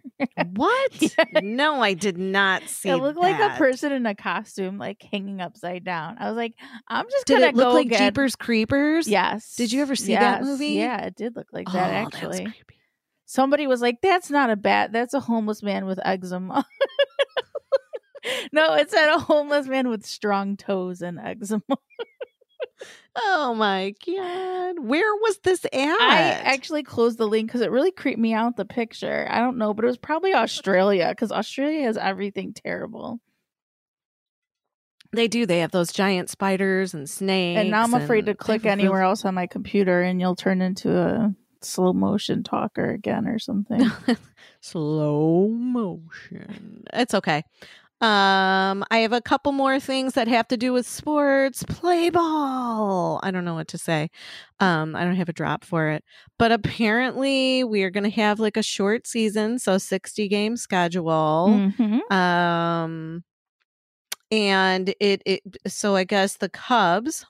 What? 0.56 0.92
Yeah. 1.02 1.42
No, 1.42 1.82
I 1.82 1.94
did 1.94 2.18
not 2.18 2.64
see. 2.64 2.90
it 2.90 2.96
looked 2.96 3.20
like 3.20 3.40
a 3.40 3.56
person 3.58 3.92
in 3.92 4.06
a 4.06 4.16
costume, 4.16 4.78
like 4.78 5.02
hanging 5.12 5.42
upside 5.42 5.84
down. 5.84 6.16
I 6.20 6.28
was 6.28 6.36
like, 6.38 6.54
I'm 6.88 7.06
just 7.10 7.28
Did 7.28 7.36
gonna 7.36 7.48
it 7.48 7.56
look 7.56 7.68
go 7.68 7.74
like 7.74 7.90
get... 7.90 8.00
Jeepers 8.00 8.36
Creepers? 8.36 9.08
Yes. 9.08 9.56
Did 9.56 9.72
you 9.72 9.82
ever 9.82 9.96
see 9.96 10.14
that 10.14 10.44
movie? 10.44 10.70
Yeah, 10.70 11.06
it 11.06 11.16
did 11.16 11.36
look 11.36 11.48
like 11.52 11.68
that 11.68 11.92
Oh, 11.92 12.08
actually. 12.08 12.46
creepy. 12.46 12.76
Somebody 13.26 13.68
was 13.68 13.82
like, 13.82 13.98
"That's 14.02 14.30
not 14.30 14.50
a 14.50 14.56
bat. 14.56 14.94
That's 14.94 15.14
a 15.14 15.20
homeless 15.20 15.62
man 15.62 15.86
with 15.86 16.00
eczema." 16.04 16.66
no, 18.54 18.74
it 18.76 18.90
said 18.90 19.14
a 19.14 19.20
homeless 19.20 19.68
man 19.68 19.90
with 19.90 20.06
strong 20.06 20.56
toes 20.56 21.02
and 21.02 21.20
eczema. 21.20 21.62
Oh 23.16 23.56
my 23.56 23.94
god! 24.06 24.80
Where 24.80 25.16
was 25.16 25.40
this 25.40 25.66
at? 25.66 25.74
I 25.74 26.40
actually 26.44 26.84
closed 26.84 27.18
the 27.18 27.28
link 27.28 27.48
because 27.48 27.62
it 27.62 27.72
really 27.72 27.92
creeped 27.92 28.20
me 28.20 28.34
out. 28.34 28.58
The 28.58 28.66
picture, 28.66 29.28
I 29.30 29.40
don't 29.40 29.58
know, 29.58 29.74
but 29.74 29.86
it 29.86 29.88
was 29.88 29.98
probably 29.98 30.34
Australia 30.36 31.08
because 31.10 31.32
Australia 31.32 31.84
has 31.84 31.98
everything 31.98 32.54
terrible. 32.54 33.20
they 35.14 35.28
do. 35.28 35.46
They 35.46 35.60
have 35.60 35.72
those 35.72 35.92
giant 35.92 36.30
spiders 36.30 36.94
and 36.94 37.10
snakes. 37.10 37.60
and 37.60 37.72
now 37.72 37.84
I'm 37.84 37.94
afraid 37.96 38.28
to 38.28 38.36
click 38.36 38.66
anywhere 38.68 39.02
else 39.02 39.26
on 39.26 39.34
my 39.34 39.48
computer, 39.48 40.02
and 40.02 40.22
you'll 40.22 40.36
turn 40.36 40.62
into 40.62 40.96
a 40.96 41.34
slow 41.62 41.94
motion 41.94 42.44
talker 42.44 42.92
again 42.92 43.28
or 43.28 43.40
something. 43.40 43.82
Slow 44.62 45.48
motion. 45.48 46.84
It's 46.94 47.14
okay. 47.14 47.44
Um, 48.00 48.84
I 48.92 49.00
have 49.00 49.12
a 49.14 49.22
couple 49.22 49.52
more 49.54 49.80
things 49.80 50.14
that 50.14 50.28
have 50.28 50.48
to 50.50 50.58
do 50.58 50.72
with 50.72 50.88
sports. 50.88 51.64
Play 51.64 52.12
ball. 52.12 53.20
I 53.24 53.32
don't 53.32 53.44
know 53.44 53.56
what 53.56 53.68
to 53.70 53.78
say. 53.80 54.10
Um, 54.60 54.96
I 54.96 55.04
don't 55.04 55.16
have 55.16 55.30
a 55.30 55.34
drop 55.34 55.64
for 55.66 55.90
it. 55.90 56.04
But 56.38 56.52
apparently 56.52 57.64
we 57.64 57.82
are 57.84 57.90
gonna 57.90 58.10
have 58.10 58.40
like 58.40 58.56
a 58.58 58.62
short 58.64 59.08
season, 59.08 59.58
so 59.58 59.80
60 59.80 60.28
game 60.28 60.58
schedule. 60.58 61.72
Mhm. 61.80 62.12
Um 62.12 63.24
and 64.32 64.94
it 65.00 65.22
it 65.26 65.42
so 65.68 65.96
I 65.96 66.04
guess 66.04 66.38
the 66.38 66.50
Cubs 66.50 67.26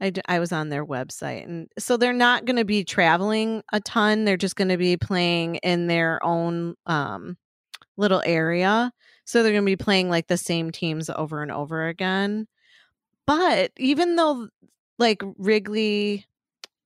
I, 0.00 0.08
d- 0.10 0.22
I 0.26 0.38
was 0.38 0.50
on 0.50 0.70
their 0.70 0.84
website 0.86 1.44
and 1.44 1.68
so 1.78 1.96
they're 1.98 2.14
not 2.14 2.46
going 2.46 2.56
to 2.56 2.64
be 2.64 2.84
traveling 2.84 3.62
a 3.72 3.80
ton 3.80 4.24
they're 4.24 4.38
just 4.38 4.56
going 4.56 4.68
to 4.70 4.78
be 4.78 4.96
playing 4.96 5.56
in 5.56 5.88
their 5.88 6.24
own 6.24 6.74
um 6.86 7.36
little 7.98 8.22
area 8.24 8.92
so 9.30 9.42
they're 9.42 9.52
going 9.52 9.64
to 9.64 9.66
be 9.66 9.76
playing 9.76 10.08
like 10.08 10.26
the 10.26 10.36
same 10.36 10.70
teams 10.70 11.08
over 11.10 11.42
and 11.42 11.52
over 11.52 11.86
again 11.86 12.46
but 13.26 13.72
even 13.76 14.16
though 14.16 14.48
like 14.98 15.22
Wrigley 15.38 16.26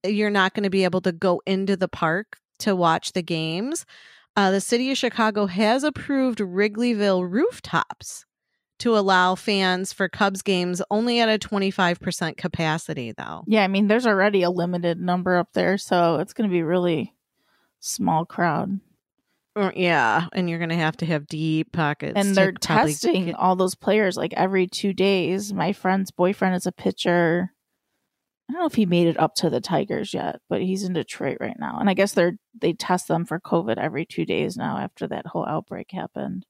you're 0.05 0.29
not 0.29 0.53
going 0.53 0.63
to 0.63 0.69
be 0.69 0.83
able 0.83 1.01
to 1.01 1.11
go 1.11 1.41
into 1.45 1.75
the 1.75 1.87
park 1.87 2.37
to 2.59 2.75
watch 2.75 3.13
the 3.13 3.23
games 3.23 3.85
uh, 4.37 4.51
the 4.51 4.61
city 4.61 4.91
of 4.91 4.97
Chicago 4.97 5.45
has 5.45 5.83
approved 5.83 6.39
Wrigleyville 6.39 7.29
rooftops 7.29 8.25
to 8.79 8.97
allow 8.97 9.35
fans 9.35 9.93
for 9.93 10.09
Cubs 10.09 10.41
games 10.41 10.81
only 10.91 11.21
at 11.21 11.29
a 11.29 11.39
25% 11.39 12.35
capacity, 12.35 13.13
though. 13.13 13.43
Yeah, 13.47 13.63
I 13.63 13.67
mean, 13.67 13.87
there's 13.87 14.05
already 14.05 14.43
a 14.43 14.49
limited 14.49 14.99
number 14.99 15.37
up 15.37 15.53
there, 15.53 15.77
so 15.77 16.17
it's 16.17 16.33
going 16.33 16.49
to 16.49 16.53
be 16.53 16.63
really 16.63 17.13
small 17.79 18.25
crowd. 18.25 18.79
Yeah, 19.75 20.27
and 20.33 20.49
you're 20.49 20.59
going 20.59 20.69
to 20.69 20.75
have 20.75 20.97
to 20.97 21.05
have 21.05 21.27
deep 21.27 21.71
pockets. 21.71 22.13
and 22.15 22.35
they're 22.35 22.51
testing 22.51 23.25
get- 23.27 23.35
all 23.35 23.55
those 23.55 23.75
players 23.75 24.17
like 24.17 24.33
every 24.33 24.67
two 24.67 24.93
days. 24.93 25.53
My 25.53 25.71
friend's 25.73 26.11
boyfriend 26.11 26.55
is 26.55 26.65
a 26.65 26.71
pitcher. 26.71 27.51
I 28.49 28.53
don't 28.53 28.61
know 28.61 28.67
if 28.67 28.75
he 28.75 28.85
made 28.85 29.07
it 29.07 29.19
up 29.19 29.33
to 29.35 29.49
the 29.49 29.61
Tigers 29.61 30.13
yet, 30.13 30.39
but 30.49 30.61
he's 30.61 30.83
in 30.83 30.93
Detroit 30.93 31.37
right 31.39 31.57
now. 31.59 31.77
And 31.79 31.89
I 31.89 31.93
guess 31.95 32.13
they're 32.13 32.33
they 32.59 32.73
test 32.73 33.07
them 33.07 33.25
for 33.25 33.39
COVID 33.39 33.77
every 33.77 34.05
two 34.05 34.25
days 34.25 34.55
now 34.55 34.77
after 34.77 35.07
that 35.07 35.25
whole 35.27 35.45
outbreak 35.47 35.87
happened. 35.91 36.45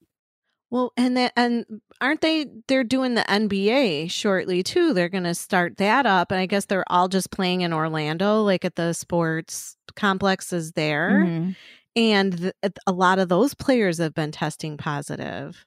Well, 0.68 0.92
and 0.96 1.16
that 1.16 1.32
and 1.36 1.64
aren't 2.00 2.20
they? 2.22 2.46
They're 2.68 2.84
doing 2.84 3.14
the 3.14 3.22
NBA 3.22 4.10
shortly 4.10 4.62
too. 4.64 4.92
They're 4.92 5.08
going 5.08 5.24
to 5.24 5.34
start 5.34 5.76
that 5.78 6.04
up, 6.06 6.32
and 6.32 6.40
I 6.40 6.46
guess 6.46 6.64
they're 6.66 6.84
all 6.90 7.06
just 7.08 7.30
playing 7.30 7.60
in 7.62 7.72
Orlando, 7.72 8.42
like 8.42 8.64
at 8.64 8.74
the 8.74 8.92
sports 8.92 9.76
complexes 9.94 10.72
there. 10.72 11.22
Mhm. 11.24 11.56
And 11.96 12.38
th- 12.38 12.74
a 12.86 12.92
lot 12.92 13.18
of 13.18 13.28
those 13.28 13.54
players 13.54 13.98
have 13.98 14.14
been 14.14 14.30
testing 14.30 14.76
positive. 14.76 15.64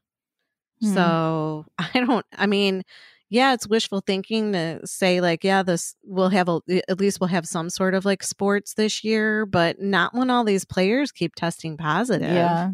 Hmm. 0.82 0.94
So 0.94 1.66
I 1.78 1.90
don't. 1.94 2.26
I 2.38 2.46
mean, 2.46 2.84
yeah, 3.30 3.54
it's 3.54 3.68
wishful 3.68 4.02
thinking 4.02 4.54
to 4.54 4.86
say 4.86 5.22
like, 5.22 5.44
yeah, 5.44 5.64
this 5.64 5.96
we'll 6.04 6.30
have 6.30 6.50
a 6.50 6.62
at 6.88 7.00
least 7.00 7.20
we'll 7.20 7.28
have 7.28 7.48
some 7.48 7.70
sort 7.70 7.94
of 7.94 8.06
like 8.06 8.24
sports 8.24 8.76
this 8.76 9.04
year, 9.04 9.46
but 9.46 9.82
not 9.82 10.14
when 10.14 10.30
all 10.30 10.44
these 10.44 10.66
players 10.66 11.12
keep 11.12 11.36
testing 11.36 11.78
positive. 11.78 12.32
Yeah. 12.32 12.72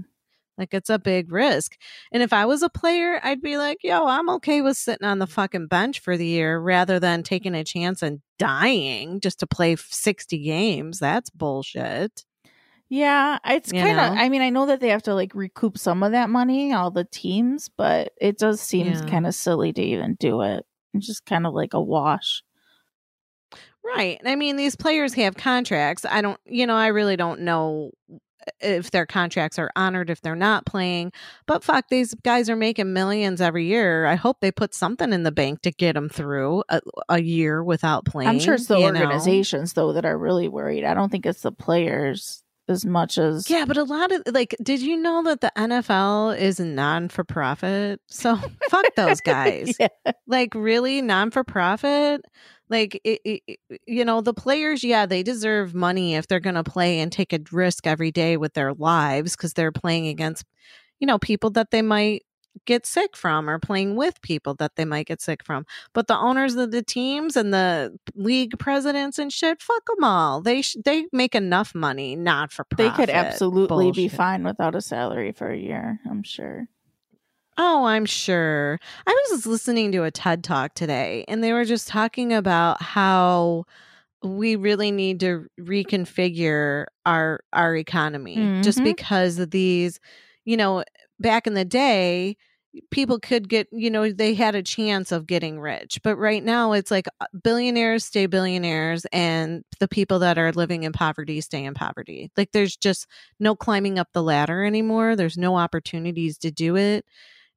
Like 0.58 0.74
it's 0.74 0.90
a 0.90 1.00
big 1.00 1.34
risk. 1.34 1.76
And 2.14 2.24
if 2.24 2.32
I 2.32 2.46
was 2.46 2.64
a 2.64 2.70
player, 2.70 3.20
I'd 3.22 3.42
be 3.42 3.58
like, 3.58 3.80
yo, 3.84 4.08
I'm 4.08 4.30
okay 4.32 4.62
with 4.62 4.78
sitting 4.78 5.06
on 5.06 5.20
the 5.20 5.28
fucking 5.28 5.68
bench 5.68 6.00
for 6.00 6.16
the 6.16 6.26
year 6.26 6.58
rather 6.60 6.98
than 7.00 7.24
taking 7.24 7.56
a 7.56 7.66
chance 7.66 8.02
and 8.02 8.22
dying 8.40 9.20
just 9.20 9.42
to 9.42 9.48
play 9.48 9.76
60 9.76 10.38
games. 10.38 11.00
That's 11.00 11.30
bullshit. 11.30 12.24
Yeah, 12.96 13.40
it's 13.46 13.74
kind 13.74 14.00
of. 14.00 14.14
I 14.18 14.30
mean, 14.30 14.42
I 14.42 14.50
know 14.50 14.68
that 14.68 14.80
they 14.80 14.88
have 14.88 15.04
to 15.04 15.14
like 15.14 15.36
recoup 15.36 15.78
some 15.78 16.02
of 16.02 16.14
that 16.14 16.30
money, 16.30 16.72
all 16.72 16.92
the 16.92 17.04
teams, 17.04 17.70
but 17.76 18.14
it 18.22 18.38
does 18.38 18.62
seem 18.62 18.88
Yeah. 18.88 19.06
kind 19.06 19.28
of 19.28 19.36
silly 19.36 19.74
to 19.74 19.82
even 19.82 20.16
do 20.18 20.42
it. 20.42 20.66
It's 20.94 21.06
just 21.06 21.26
kind 21.26 21.46
of 21.46 21.54
like 21.54 21.74
a 21.74 21.82
wash. 21.82 22.42
Right. 23.84 24.22
I 24.26 24.38
mean, 24.38 24.56
these 24.56 24.78
players 24.78 25.14
have 25.16 25.36
contracts. 25.36 26.06
I 26.10 26.22
don't, 26.22 26.40
you 26.46 26.66
know, 26.66 26.78
I 26.78 26.88
really 26.88 27.18
don't 27.18 27.42
know 27.42 27.92
if 28.62 28.92
their 28.92 29.06
contracts 29.06 29.60
are 29.60 29.72
honored 29.76 30.10
if 30.10 30.22
they're 30.22 30.34
not 30.34 30.66
playing. 30.66 31.12
But 31.48 31.66
fuck, 31.66 31.90
these 31.90 32.14
guys 32.14 32.50
are 32.50 32.56
making 32.56 32.94
millions 32.94 33.42
every 33.42 33.66
year. 33.66 34.06
I 34.06 34.16
hope 34.16 34.40
they 34.40 34.54
put 34.54 34.74
something 34.74 35.12
in 35.12 35.24
the 35.24 35.34
bank 35.34 35.64
to 35.64 35.72
get 35.72 35.94
them 35.94 36.08
through 36.08 36.64
a, 36.70 36.80
a 37.10 37.22
year 37.22 37.62
without 37.62 38.06
playing. 38.06 38.30
I'm 38.30 38.40
sure 38.40 38.54
it's 38.54 38.68
the 38.68 38.78
you 38.78 38.90
know? 38.90 39.02
organizations 39.02 39.74
though 39.74 39.92
that 39.92 40.06
are 40.06 40.18
really 40.18 40.48
worried. 40.48 40.86
I 40.86 40.94
don't 40.94 41.12
think 41.12 41.26
it's 41.26 41.42
the 41.42 41.52
players 41.52 42.42
as 42.68 42.86
much 42.86 43.18
as 43.18 43.50
Yeah, 43.50 43.66
but 43.66 43.78
a 43.78 43.84
lot 43.84 44.12
of 44.12 44.24
like, 44.32 44.56
did 44.62 44.82
you 44.82 44.98
know 44.98 45.24
that 45.24 45.42
the 45.42 45.52
NFL 45.58 46.38
is 46.38 46.60
non 46.60 47.10
for 47.10 47.24
profit? 47.24 48.02
So 48.08 48.36
fuck 48.70 48.86
those 48.96 49.22
guys. 49.22 49.76
Yeah. 49.80 49.88
Like, 50.28 50.54
really, 50.56 51.02
non 51.02 51.32
for 51.32 51.44
profit? 51.44 52.22
Like, 52.70 53.00
it, 53.04 53.22
it, 53.24 53.60
you 53.86 54.04
know, 54.04 54.22
the 54.22 54.34
players, 54.34 54.84
yeah, 54.84 55.06
they 55.06 55.22
deserve 55.22 55.76
money 55.76 56.16
if 56.16 56.28
they're 56.28 56.40
going 56.40 56.56
to 56.56 56.64
play 56.64 57.00
and 57.00 57.12
take 57.12 57.32
a 57.32 57.40
risk 57.52 57.86
every 57.86 58.12
day 58.12 58.38
with 58.38 58.54
their 58.54 58.74
lives 58.74 59.36
because 59.36 59.54
they're 59.54 59.72
playing 59.72 60.08
against, 60.08 60.46
you 61.00 61.06
know, 61.06 61.20
people 61.20 61.52
that 61.52 61.70
they 61.70 61.84
might 61.84 62.24
get 62.66 62.86
sick 62.86 63.18
from 63.18 63.50
or 63.50 63.60
playing 63.60 63.96
with 63.96 64.22
people 64.22 64.54
that 64.56 64.76
they 64.78 64.86
might 64.86 65.08
get 65.08 65.22
sick 65.22 65.44
from. 65.44 65.66
But 65.94 66.08
the 66.08 66.18
owners 66.18 66.56
of 66.56 66.72
the 66.72 66.82
teams 66.82 67.36
and 67.36 67.54
the 67.54 67.98
league 68.16 68.58
presidents 68.58 69.20
and 69.20 69.32
shit, 69.32 69.62
fuck 69.62 69.86
them 69.86 70.04
all. 70.04 70.42
They 70.42 70.62
sh- 70.62 70.78
they 70.86 71.06
make 71.12 71.36
enough 71.36 71.76
money 71.76 72.16
not 72.16 72.52
for 72.52 72.64
profit. 72.64 72.78
They 72.78 72.96
could 72.96 73.10
absolutely 73.10 73.92
be 73.92 74.08
fine 74.08 74.44
without 74.44 74.74
a 74.76 74.82
salary 74.82 75.32
for 75.34 75.50
a 75.52 75.58
year, 75.58 76.00
I'm 76.10 76.24
sure. 76.24 76.68
Oh, 77.58 77.86
I'm 77.86 78.06
sure. 78.06 78.80
I 79.08 79.12
was 79.12 79.38
just 79.38 79.48
listening 79.48 79.92
to 79.94 80.04
a 80.04 80.12
TED 80.12 80.44
talk 80.44 80.74
today 80.74 81.24
and 81.28 81.44
they 81.44 81.54
were 81.54 81.64
just 81.66 81.88
talking 81.88 82.34
about 82.34 82.82
how 82.82 83.64
we 84.24 84.56
really 84.56 84.92
need 84.92 85.20
to 85.22 85.46
reconfigure 85.60 86.86
our 87.06 87.40
our 87.54 87.76
economy 87.76 88.36
just 88.64 88.80
Mhm. 88.80 88.84
because 88.86 89.40
of 89.40 89.52
these, 89.52 90.00
you 90.46 90.58
know, 90.58 90.84
back 91.20 91.48
in 91.48 91.54
the 91.54 91.66
day 91.66 92.38
people 92.92 93.20
could 93.20 93.48
get, 93.48 93.68
you 93.72 93.90
know, 93.90 94.12
they 94.12 94.34
had 94.34 94.54
a 94.54 94.62
chance 94.62 95.12
of 95.14 95.26
getting 95.28 95.60
rich. 95.60 96.00
But 96.04 96.18
right 96.18 96.44
now 96.44 96.74
it's 96.74 96.92
like 96.92 97.08
billionaires 97.42 98.04
stay 98.04 98.26
billionaires 98.26 99.06
and 99.14 99.64
the 99.80 99.88
people 99.88 100.20
that 100.20 100.38
are 100.38 100.52
living 100.52 100.84
in 100.84 100.92
poverty 100.92 101.40
stay 101.40 101.64
in 101.64 101.74
poverty. 101.74 102.32
Like 102.36 102.52
there's 102.52 102.76
just 102.76 103.08
no 103.40 103.56
climbing 103.56 103.98
up 103.98 104.10
the 104.14 104.24
ladder 104.24 104.66
anymore. 104.66 105.16
There's 105.16 105.38
no 105.38 105.56
opportunities 105.56 106.38
to 106.40 106.52
do 106.52 106.76
it. 106.76 107.06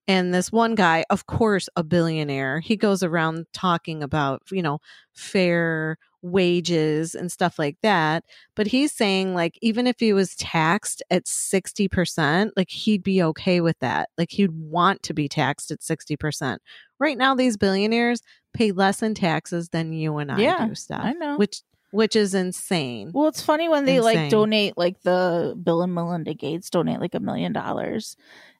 And 0.06 0.32
this 0.32 0.50
one 0.50 0.74
guy, 0.74 1.04
of 1.10 1.26
course, 1.26 1.68
a 1.76 1.84
billionaire, 1.84 2.60
he 2.60 2.76
goes 2.76 3.02
around 3.02 3.46
talking 3.52 4.02
about, 4.02 4.42
you 4.50 4.62
know, 4.62 4.78
fair 5.14 5.98
wages 6.22 7.14
and 7.14 7.30
stuff 7.30 7.58
like 7.58 7.76
that. 7.82 8.24
But 8.54 8.66
he's 8.68 8.92
saying, 8.92 9.34
like, 9.34 9.58
even 9.62 9.86
if 9.86 10.00
he 10.00 10.12
was 10.12 10.34
taxed 10.36 11.02
at 11.10 11.26
60%, 11.26 12.50
like, 12.56 12.70
he'd 12.70 13.02
be 13.02 13.22
okay 13.22 13.60
with 13.60 13.78
that. 13.80 14.10
Like, 14.18 14.30
he'd 14.32 14.52
want 14.52 15.02
to 15.04 15.14
be 15.14 15.28
taxed 15.28 15.70
at 15.70 15.80
60%. 15.80 16.58
Right 16.98 17.16
now, 17.18 17.34
these 17.34 17.56
billionaires 17.56 18.22
pay 18.54 18.72
less 18.72 19.02
in 19.02 19.14
taxes 19.14 19.68
than 19.68 19.92
you 19.92 20.18
and 20.18 20.32
I 20.32 20.38
Yeah, 20.40 20.66
do 20.68 20.74
stuff, 20.74 21.04
I 21.04 21.12
know. 21.12 21.36
which 21.36 21.62
which 21.90 22.16
is 22.16 22.34
insane. 22.34 23.12
Well, 23.14 23.28
it's 23.28 23.40
funny 23.40 23.68
when 23.68 23.86
they 23.86 24.00
like 24.00 24.28
donate, 24.28 24.76
like 24.76 25.00
the 25.02 25.58
Bill 25.62 25.82
and 25.82 25.94
Melinda 25.94 26.34
Gates 26.34 26.68
donate 26.68 27.00
like 27.00 27.14
a 27.14 27.20
million 27.20 27.52
dollars. 27.52 28.14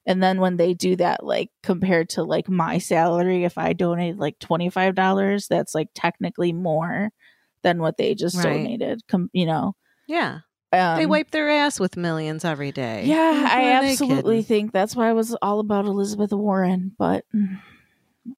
And 0.05 0.23
then 0.23 0.39
when 0.39 0.57
they 0.57 0.73
do 0.73 0.95
that, 0.95 1.23
like 1.23 1.51
compared 1.61 2.09
to 2.09 2.23
like 2.23 2.49
my 2.49 2.79
salary, 2.79 3.43
if 3.43 3.57
I 3.57 3.73
donated 3.73 4.17
like 4.17 4.39
$25, 4.39 5.47
that's 5.47 5.75
like 5.75 5.89
technically 5.93 6.53
more 6.53 7.11
than 7.63 7.79
what 7.79 7.97
they 7.97 8.15
just 8.15 8.37
Right. 8.37 8.43
donated. 8.57 9.01
Com- 9.07 9.29
you 9.33 9.45
know, 9.45 9.73
Yeah. 10.07 10.39
um, 10.71 10.97
they 10.97 11.05
wipe 11.05 11.31
their 11.31 11.49
ass 11.49 11.79
with 11.79 11.97
millions 11.97 12.45
every 12.45 12.71
day. 12.71 13.05
Yeah, 13.05 13.47
I 13.51 13.71
absolutely 13.83 14.43
think 14.43 14.71
that's 14.71 14.95
why 14.95 15.09
I 15.09 15.13
was 15.13 15.35
all 15.41 15.59
about 15.59 15.85
Elizabeth 15.85 16.31
Warren, 16.31 16.91
but 16.97 17.25
mm, 17.35 17.59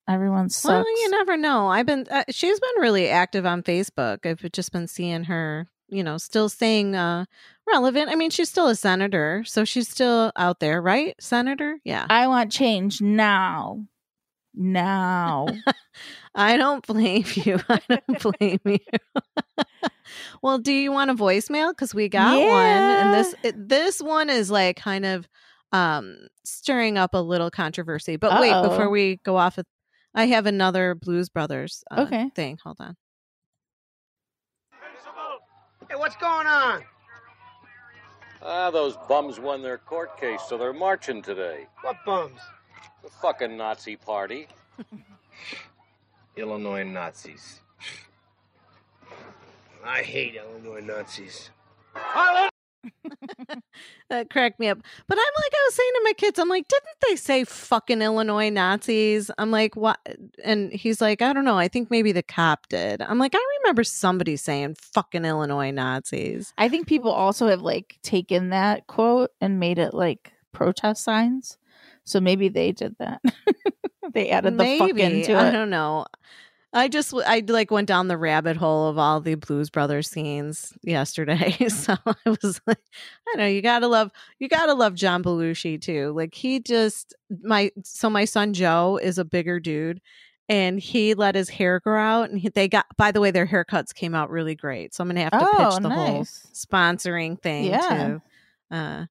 everyone 0.08 0.48
sucks. 0.48 0.64
Well, 0.72 0.84
you 1.02 1.10
never 1.10 1.36
know. 1.36 1.68
I've 1.68 1.86
been 1.86 2.06
uh, 2.10 2.24
she's 2.30 2.58
been 2.60 2.80
really 2.80 3.08
active 3.08 3.46
on 3.46 3.62
Facebook. 3.62 4.24
I've 4.26 4.50
just 4.52 4.72
been 4.72 4.86
seeing 4.88 5.24
her, 5.24 5.68
you 5.88 6.02
know, 6.02 6.16
still 6.18 6.48
staying 6.48 6.94
uh 6.96 7.26
relevant. 7.66 8.10
I 8.10 8.14
mean, 8.14 8.30
she's 8.30 8.48
still 8.48 8.68
a 8.68 8.74
senator, 8.74 9.44
so 9.46 9.64
she's 9.64 9.88
still 9.88 10.32
out 10.36 10.60
there, 10.60 10.80
right? 10.82 11.14
Senator? 11.20 11.78
Yeah. 11.84 12.06
I 12.10 12.26
want 12.26 12.50
change 12.50 13.00
now. 13.00 13.84
Now. 14.54 15.54
I 16.34 16.56
don't 16.56 16.86
blame 16.86 17.24
you. 17.34 17.58
I 17.68 17.80
don't 17.88 18.38
blame 18.38 18.60
you. 18.64 18.78
well, 20.42 20.58
do 20.58 20.72
you 20.72 20.92
want 20.92 21.10
a 21.10 21.14
voicemail 21.14 21.76
cuz 21.76 21.94
we 21.94 22.08
got 22.08 22.40
one 22.46 22.90
and 22.90 23.12
this 23.12 23.34
it, 23.42 23.68
this 23.68 24.00
one 24.02 24.30
is 24.30 24.50
like 24.50 24.76
kind 24.76 25.04
of 25.04 25.28
um 25.72 26.16
stirring 26.44 26.98
up 26.98 27.14
a 27.14 27.18
little 27.18 27.50
controversy. 27.50 28.16
But 28.16 28.38
wait, 28.40 28.52
Uh-oh. 28.52 28.68
before 28.68 28.90
we 28.90 29.18
go 29.24 29.36
off 29.36 29.58
of 29.58 29.66
I 30.14 30.26
have 30.26 30.46
another 30.46 30.94
Blues 30.94 31.28
Brothers 31.30 31.84
uh, 31.90 32.00
Okay. 32.02 32.30
thing. 32.34 32.58
Hold 32.64 32.76
on. 32.80 32.96
Hey, 35.88 35.96
what's 35.96 36.16
going 36.16 36.46
on? 36.46 36.82
Ah, 38.42 38.70
those 38.70 38.96
bums 39.08 39.38
won 39.38 39.62
their 39.62 39.78
court 39.78 40.18
case, 40.18 40.42
so 40.48 40.58
they're 40.58 40.72
marching 40.72 41.22
today. 41.22 41.66
What 41.82 41.96
bums? 42.04 42.40
The 43.02 43.10
fucking 43.10 43.56
Nazi 43.56 43.96
party. 43.96 44.46
Illinois 46.36 46.84
Nazis. 46.84 47.60
I 49.84 50.02
hate 50.02 50.36
Illinois 50.36 50.80
Nazis. 50.80 51.50
that 54.10 54.30
cracked 54.30 54.58
me 54.58 54.68
up. 54.68 54.78
But 55.06 55.18
I'm 55.18 55.42
like, 55.42 55.52
I 55.52 55.66
was 55.66 55.74
saying 55.74 55.90
to 55.94 56.00
my 56.04 56.12
kids, 56.14 56.38
I'm 56.38 56.48
like, 56.48 56.68
didn't 56.68 56.96
they 57.08 57.16
say 57.16 57.44
fucking 57.44 58.02
Illinois 58.02 58.50
Nazis? 58.50 59.30
I'm 59.38 59.50
like, 59.50 59.76
what? 59.76 59.98
And 60.44 60.72
he's 60.72 61.00
like, 61.00 61.22
I 61.22 61.32
don't 61.32 61.44
know. 61.44 61.58
I 61.58 61.68
think 61.68 61.90
maybe 61.90 62.12
the 62.12 62.22
cop 62.22 62.68
did. 62.68 63.02
I'm 63.02 63.18
like, 63.18 63.34
I 63.34 63.58
remember 63.60 63.84
somebody 63.84 64.36
saying 64.36 64.76
fucking 64.80 65.24
Illinois 65.24 65.70
Nazis. 65.70 66.52
I 66.58 66.68
think 66.68 66.86
people 66.86 67.10
also 67.10 67.48
have 67.48 67.62
like 67.62 67.98
taken 68.02 68.50
that 68.50 68.86
quote 68.86 69.30
and 69.40 69.60
made 69.60 69.78
it 69.78 69.94
like 69.94 70.32
protest 70.52 71.04
signs. 71.04 71.58
So 72.04 72.20
maybe 72.20 72.48
they 72.48 72.72
did 72.72 72.96
that. 72.98 73.20
they 74.14 74.30
added 74.30 74.58
the 74.58 74.64
fucking 74.78 74.96
maybe. 74.96 75.22
to 75.24 75.34
I 75.36 75.48
it. 75.48 75.52
don't 75.52 75.70
know. 75.70 76.06
I 76.74 76.88
just 76.88 77.12
I 77.26 77.42
like 77.46 77.70
went 77.70 77.86
down 77.86 78.08
the 78.08 78.16
rabbit 78.16 78.56
hole 78.56 78.88
of 78.88 78.96
all 78.96 79.20
the 79.20 79.34
Blues 79.34 79.68
Brothers 79.68 80.08
scenes 80.08 80.72
yesterday. 80.82 81.52
so 81.68 81.94
I 82.06 82.14
was 82.42 82.60
like, 82.66 82.78
I 83.28 83.36
know 83.36 83.46
you 83.46 83.60
gotta 83.60 83.86
love 83.88 84.10
you 84.38 84.48
gotta 84.48 84.72
love 84.74 84.94
John 84.94 85.22
Belushi 85.22 85.80
too. 85.80 86.12
Like 86.16 86.34
he 86.34 86.60
just 86.60 87.14
my 87.42 87.70
so 87.84 88.08
my 88.08 88.24
son 88.24 88.54
Joe 88.54 88.98
is 89.02 89.18
a 89.18 89.24
bigger 89.24 89.60
dude, 89.60 90.00
and 90.48 90.80
he 90.80 91.12
let 91.12 91.34
his 91.34 91.50
hair 91.50 91.78
grow 91.78 92.00
out, 92.00 92.30
and 92.30 92.38
he, 92.38 92.48
they 92.48 92.68
got. 92.68 92.86
By 92.96 93.12
the 93.12 93.20
way, 93.20 93.30
their 93.30 93.46
haircuts 93.46 93.94
came 93.94 94.14
out 94.14 94.30
really 94.30 94.54
great. 94.54 94.94
So 94.94 95.02
I'm 95.02 95.08
gonna 95.08 95.20
have 95.24 95.32
to 95.32 95.38
Oh, 95.42 95.70
pitch 95.74 95.82
the 95.82 95.90
whole 95.90 96.24
sponsoring 96.24 97.38
thing 97.38 97.64
Yeah. 97.66 98.18
to 98.70 98.74
uh 98.74 99.06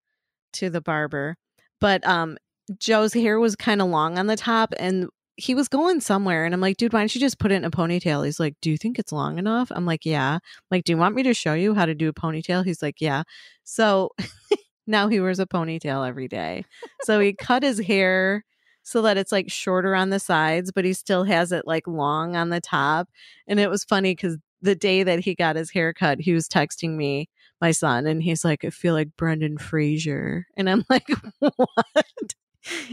to 0.53 0.69
the 0.71 0.81
barber. 0.81 1.37
But 1.79 2.03
um 2.07 2.37
Joe's 2.77 3.13
hair 3.13 3.39
was 3.39 3.55
kind 3.55 3.81
of 3.81 3.87
long 3.87 4.17
on 4.17 4.27
the 4.27 4.37
top 4.37 4.73
and 4.79 5.07
he 5.37 5.55
was 5.55 5.67
going 5.67 6.01
somewhere 6.01 6.45
and 6.45 6.53
I'm 6.53 6.61
like, 6.61 6.77
dude, 6.77 6.93
why 6.93 6.99
don't 6.99 7.15
you 7.15 7.21
just 7.21 7.39
put 7.39 7.51
it 7.51 7.55
in 7.55 7.65
a 7.65 7.71
ponytail? 7.71 8.25
He's 8.25 8.39
like, 8.39 8.55
Do 8.61 8.69
you 8.69 8.77
think 8.77 8.99
it's 8.99 9.11
long 9.11 9.39
enough? 9.39 9.71
I'm 9.71 9.85
like, 9.85 10.05
Yeah. 10.05 10.35
I'm 10.35 10.67
like, 10.69 10.83
do 10.83 10.93
you 10.93 10.97
want 10.97 11.15
me 11.15 11.23
to 11.23 11.33
show 11.33 11.53
you 11.53 11.73
how 11.73 11.85
to 11.85 11.95
do 11.95 12.09
a 12.09 12.13
ponytail? 12.13 12.63
He's 12.65 12.81
like, 12.81 13.01
Yeah. 13.01 13.23
So 13.63 14.11
now 14.87 15.07
he 15.07 15.19
wears 15.19 15.39
a 15.39 15.45
ponytail 15.45 16.07
every 16.07 16.27
day. 16.27 16.65
So 17.03 17.19
he 17.19 17.33
cut 17.33 17.63
his 17.63 17.79
hair 17.79 18.43
so 18.83 19.01
that 19.03 19.17
it's 19.17 19.31
like 19.31 19.51
shorter 19.51 19.95
on 19.95 20.09
the 20.09 20.19
sides, 20.19 20.71
but 20.71 20.85
he 20.85 20.93
still 20.93 21.23
has 21.23 21.51
it 21.51 21.65
like 21.65 21.87
long 21.87 22.35
on 22.35 22.49
the 22.49 22.61
top. 22.61 23.09
And 23.47 23.59
it 23.59 23.69
was 23.69 23.83
funny 23.83 24.13
because 24.13 24.37
the 24.61 24.75
day 24.75 25.03
that 25.03 25.19
he 25.19 25.35
got 25.35 25.55
his 25.55 25.71
hair 25.71 25.93
cut, 25.93 26.19
he 26.19 26.33
was 26.33 26.47
texting 26.47 26.95
me, 26.95 27.29
my 27.59 27.71
son, 27.71 28.05
and 28.05 28.21
he's 28.21 28.45
like, 28.45 28.63
I 28.63 28.69
feel 28.69 28.93
like 28.93 29.09
Brendan 29.17 29.57
Fraser. 29.57 30.45
And 30.55 30.69
I'm 30.69 30.83
like, 30.89 31.07
What? 31.39 32.35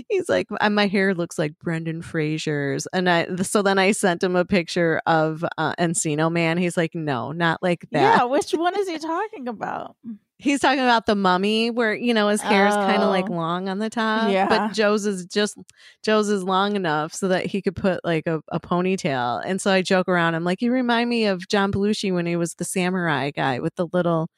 He's 0.09 0.29
like, 0.29 0.47
"Uh, 0.61 0.71
my 0.71 0.87
hair 0.87 1.15
looks 1.15 1.39
like 1.39 1.59
Brendan 1.59 2.03
Fraser's. 2.03 2.87
And 2.93 3.09
I, 3.09 3.37
so 3.43 3.63
then 3.63 3.79
I 3.79 3.93
sent 3.93 4.23
him 4.23 4.35
a 4.37 4.45
picture 4.45 5.01
of 5.07 5.45
uh, 5.59 5.75
Encino 5.79 6.33
Man. 6.33 6.57
He's 6.59 6.77
like, 6.77 6.95
no, 6.95 7.33
not 7.33 7.63
like 7.63 7.87
that. 7.93 8.19
Yeah, 8.19 8.25
which 8.25 8.53
one 8.53 8.79
is 8.79 8.89
he 8.89 8.99
talking 8.99 9.47
about? 9.49 9.97
He's 10.41 10.61
talking 10.61 10.79
about 10.79 11.07
the 11.07 11.17
mummy 11.17 11.69
where, 11.71 11.93
you 11.95 12.15
know, 12.15 12.29
his 12.29 12.41
hair 12.41 12.69
is 12.69 12.75
kind 12.75 13.03
of 13.03 13.09
like 13.11 13.29
Oh. 13.29 13.33
long 13.35 13.69
on 13.69 13.81
the 13.81 13.91
top. 13.91 14.31
Yeah. 14.31 14.47
But 14.49 14.73
Joe's 14.73 15.05
is 15.05 15.27
just, 15.27 15.59
Joe's 16.05 16.29
is 16.29 16.45
long 16.45 16.77
enough 16.77 17.13
so 17.13 17.27
that 17.29 17.45
he 17.47 17.61
could 17.61 17.75
put 17.75 18.05
like 18.05 18.29
a, 18.29 18.41
a 18.53 18.61
ponytail. 18.61 19.43
And 19.45 19.61
so 19.61 19.73
I 19.73 19.83
joke 19.83 20.09
around. 20.09 20.37
I'm 20.37 20.45
like, 20.45 20.63
you 20.63 20.71
remind 20.71 21.11
me 21.11 21.27
of 21.27 21.49
John 21.49 21.73
Belushi 21.73 22.15
when 22.15 22.25
he 22.25 22.37
was 22.37 22.55
the 22.55 22.65
samurai 22.65 23.33
guy 23.33 23.59
with 23.59 23.75
the 23.75 23.89
little, 23.93 24.29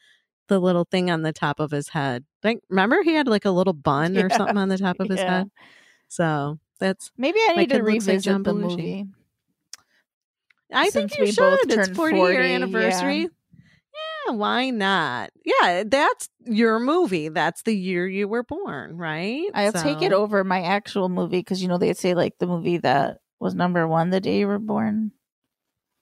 the 0.51 0.59
little 0.61 0.85
thing 0.85 1.11
on 1.11 1.23
the 1.23 1.33
top 1.33 1.59
of 1.61 1.71
his 1.71 1.89
head. 1.89 2.25
Like, 2.45 2.61
remember 2.69 3.03
he 3.03 3.15
had 3.15 3.27
like 3.27 3.47
a 3.47 3.51
little 3.51 3.73
bun 3.89 4.19
or 4.19 4.29
something 4.29 4.59
on 4.59 4.69
the 4.69 4.77
top 4.79 5.01
of 5.01 5.09
his 5.09 5.19
Yeah. 5.19 5.39
head? 5.39 5.51
So 6.09 6.59
that's, 6.79 7.11
Maybe 7.17 7.39
I 7.49 7.55
need 7.55 7.71
to 7.71 7.77
like 7.77 7.85
revisit 7.85 8.45
the 8.45 8.53
movie. 8.55 9.07
I 10.73 10.89
Since 10.91 11.15
think 11.15 11.27
you 11.29 11.33
should. 11.33 11.59
It's 11.65 11.75
turned 11.75 11.97
40 11.97 12.17
year 12.17 12.27
40, 12.27 12.37
yeah. 12.49 12.55
anniversary. 12.55 13.29
Yeah, 14.27 14.33
why 14.35 14.71
not? 14.71 15.31
Yeah, 15.45 15.83
that's 15.87 16.29
your 16.45 16.79
movie. 16.79 17.29
That's 17.29 17.63
the 17.63 17.75
year 17.77 18.07
you 18.07 18.29
were 18.29 18.43
born, 18.45 18.97
right? 18.97 19.47
I'll 19.55 19.73
take 19.73 20.03
it 20.03 20.13
over 20.13 20.45
my 20.45 20.63
actual 20.63 21.09
movie 21.09 21.39
because 21.41 21.61
you 21.63 21.69
know 21.69 21.79
they 21.79 21.93
say 21.95 22.15
like 22.15 22.39
the 22.39 22.47
movie 22.47 22.79
that 22.79 23.19
was 23.41 23.55
number 23.55 23.87
one 23.89 24.11
the 24.11 24.21
day 24.21 24.39
you 24.41 24.47
were 24.47 24.59
born. 24.59 25.13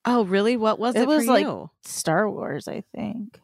Oh, 0.05 0.24
really? 0.24 0.57
What 0.57 0.78
was 0.78 0.94
It 0.96 1.03
it, 1.03 1.09
was 1.09 1.26
like- 1.26 1.44
you? 1.46 1.70
Star 1.82 2.30
Wars, 2.30 2.68
I 2.68 2.82
think. 2.94 3.40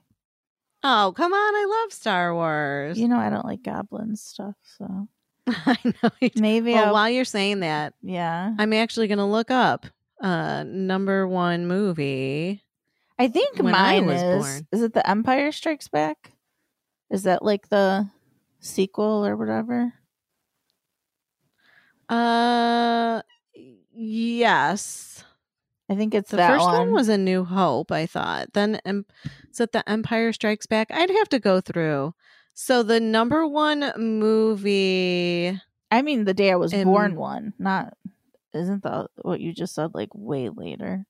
Oh, 0.87 1.15
come 1.17 1.33
on! 1.33 1.55
I 1.55 1.83
love 1.83 1.93
Star 1.95 2.35
Wars. 2.35 2.99
You 2.99 3.09
know 3.09 3.17
I 3.19 3.31
don't 3.31 3.47
like 3.47 3.63
goblin 3.63 4.17
stuff, 4.17 4.55
so 4.79 5.09
I 5.47 5.79
know. 5.85 6.11
You 6.21 6.31
maybe 6.37 6.75
Well, 6.75 6.89
I'll, 6.89 6.93
while 6.93 7.09
you're 7.09 7.25
saying 7.25 7.61
that, 7.61 7.95
yeah. 8.03 8.55
I'm 8.59 8.73
actually 8.75 9.09
going 9.09 9.19
to 9.19 9.25
look 9.25 9.51
up 9.51 9.87
uh 10.21 10.63
number 10.65 11.27
one 11.27 11.67
movie. 11.67 12.63
I 13.19 13.29
think 13.29 13.59
I 13.61 13.63
mine 13.63 14.07
was 14.07 14.23
is 14.23 14.43
born. 14.45 14.67
is 14.73 14.83
it 14.83 14.93
the 14.93 15.09
Empire 15.09 15.53
Strikes 15.53 15.89
Back? 15.89 16.33
Is 17.11 17.23
that 17.23 17.43
like 17.43 17.69
the 17.71 18.09
sequel 18.61 19.25
or 19.25 19.37
whatever? 19.37 19.95
Uh, 22.09 23.23
yes. 23.95 25.24
I 25.91 25.95
think 25.95 26.15
it's 26.15 26.31
The 26.31 26.39
first 26.39 26.65
one. 26.65 26.79
one. 26.79 26.93
was 26.93 27.09
A 27.09 27.19
New 27.19 27.45
Hope. 27.45 27.93
I 27.93 28.07
thought. 28.07 28.53
Then, 28.55 28.81
um, 28.87 29.05
is 29.51 29.61
it 29.61 29.73
The 29.73 29.89
Empire 29.89 30.33
Strikes 30.33 30.67
Back? 30.67 30.91
I'd 30.91 31.11
have 31.11 31.29
to 31.31 31.39
go 31.39 31.61
through. 31.61 32.15
So 32.55 32.83
the 32.83 33.01
number 33.01 33.47
one 33.47 33.93
movie. 33.97 35.61
I 35.91 36.03
mean, 36.03 36.25
the 36.25 36.35
day 36.35 36.51
I 36.53 36.57
was 36.57 36.73
in- 36.73 36.85
born 36.87 37.17
one. 37.17 37.53
Not 37.59 37.95
isn't 38.55 38.85
that 38.85 39.09
what 39.23 39.41
you 39.41 39.53
just 39.53 39.75
said? 39.75 39.91
Like 39.95 40.11
way 40.15 40.49
later. 40.49 41.05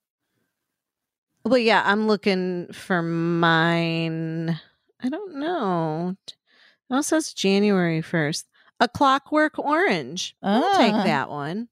Well, 1.44 1.58
yeah, 1.58 1.82
I'm 1.84 2.06
looking 2.06 2.72
for 2.72 3.02
mine. 3.02 4.58
I 5.02 5.08
don't 5.10 5.34
know. 5.36 6.16
It 6.26 6.34
also 6.94 7.18
says 7.18 7.34
January 7.34 8.00
1st. 8.00 8.44
A 8.80 8.88
Clockwork 8.88 9.58
Orange. 9.58 10.34
I'll 10.42 10.74
take 10.78 10.94
Ah. 10.94 11.04
that 11.04 11.28
one. 11.28 11.68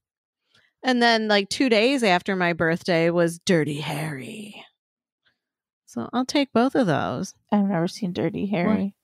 And 0.83 1.01
then, 1.03 1.29
like, 1.29 1.49
two 1.49 1.69
days 1.69 2.03
after 2.03 2.35
my 2.35 2.53
birthday 2.53 3.11
was 3.11 3.39
Dirty 3.39 3.81
Harry. 3.81 4.65
So 5.87 6.09
I'll 6.13 6.25
take 6.25 6.53
both 6.53 6.75
of 6.75 6.87
those. 6.87 7.35
I've 7.53 7.67
never 7.67 7.87
seen 7.87 8.13
Dirty 8.13 8.47
Harry. 8.47 8.95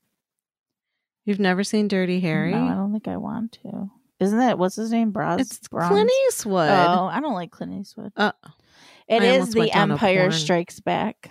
You've 1.24 1.38
never 1.38 1.62
seen 1.62 1.88
Dirty 1.88 2.20
Harry? 2.20 2.52
No, 2.52 2.64
I 2.66 2.74
don't 2.74 2.92
think 2.92 3.06
I 3.06 3.18
want 3.18 3.52
to. 3.62 3.90
Isn't 4.18 4.38
that 4.38 4.58
what's 4.58 4.76
his 4.76 4.90
name? 4.90 5.10
Bros. 5.10 5.40
it's 5.40 5.68
Bronze? 5.68 5.90
Clint 5.92 6.10
Eastwood. 6.28 6.70
Oh, 6.70 7.04
I 7.12 7.20
don't 7.20 7.34
like 7.34 7.50
Clint 7.50 7.74
Eastwood. 7.74 8.12
Uh, 8.16 8.32
It 9.06 9.22
I 9.22 9.26
is 9.26 9.50
the 9.50 9.60
went 9.60 9.72
down 9.72 9.90
a 9.90 9.94
Empire. 9.94 10.30
Strikes 10.32 10.80
Back. 10.80 11.30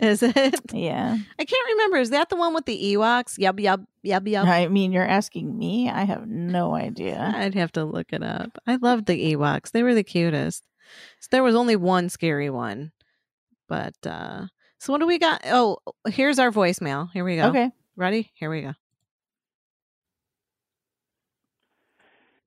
Is 0.00 0.22
it? 0.22 0.60
Yeah. 0.72 1.16
I 1.38 1.44
can't 1.44 1.68
remember. 1.68 1.98
Is 1.98 2.10
that 2.10 2.28
the 2.28 2.36
one 2.36 2.54
with 2.54 2.66
the 2.66 2.94
Ewoks? 2.94 3.38
Yub, 3.38 3.60
yub, 3.60 3.84
yub, 4.04 4.26
yub. 4.26 4.44
I 4.44 4.68
mean, 4.68 4.92
you're 4.92 5.06
asking 5.06 5.56
me. 5.56 5.90
I 5.90 6.04
have 6.04 6.26
no 6.26 6.74
idea. 6.74 7.32
I'd 7.34 7.54
have 7.54 7.72
to 7.72 7.84
look 7.84 8.12
it 8.12 8.22
up. 8.22 8.58
I 8.66 8.76
loved 8.76 9.06
the 9.06 9.34
Ewoks. 9.34 9.70
They 9.70 9.82
were 9.82 9.94
the 9.94 10.04
cutest. 10.04 10.64
So 11.20 11.28
there 11.30 11.42
was 11.42 11.54
only 11.54 11.76
one 11.76 12.08
scary 12.08 12.50
one. 12.50 12.92
But 13.68 13.94
uh 14.06 14.46
so 14.78 14.92
what 14.92 15.00
do 15.00 15.06
we 15.06 15.18
got? 15.18 15.42
Oh, 15.44 15.78
here's 16.06 16.38
our 16.38 16.50
voicemail. 16.50 17.10
Here 17.12 17.24
we 17.24 17.36
go. 17.36 17.48
Okay. 17.48 17.70
Ready? 17.96 18.30
Here 18.34 18.48
we 18.48 18.62
go. 18.62 18.74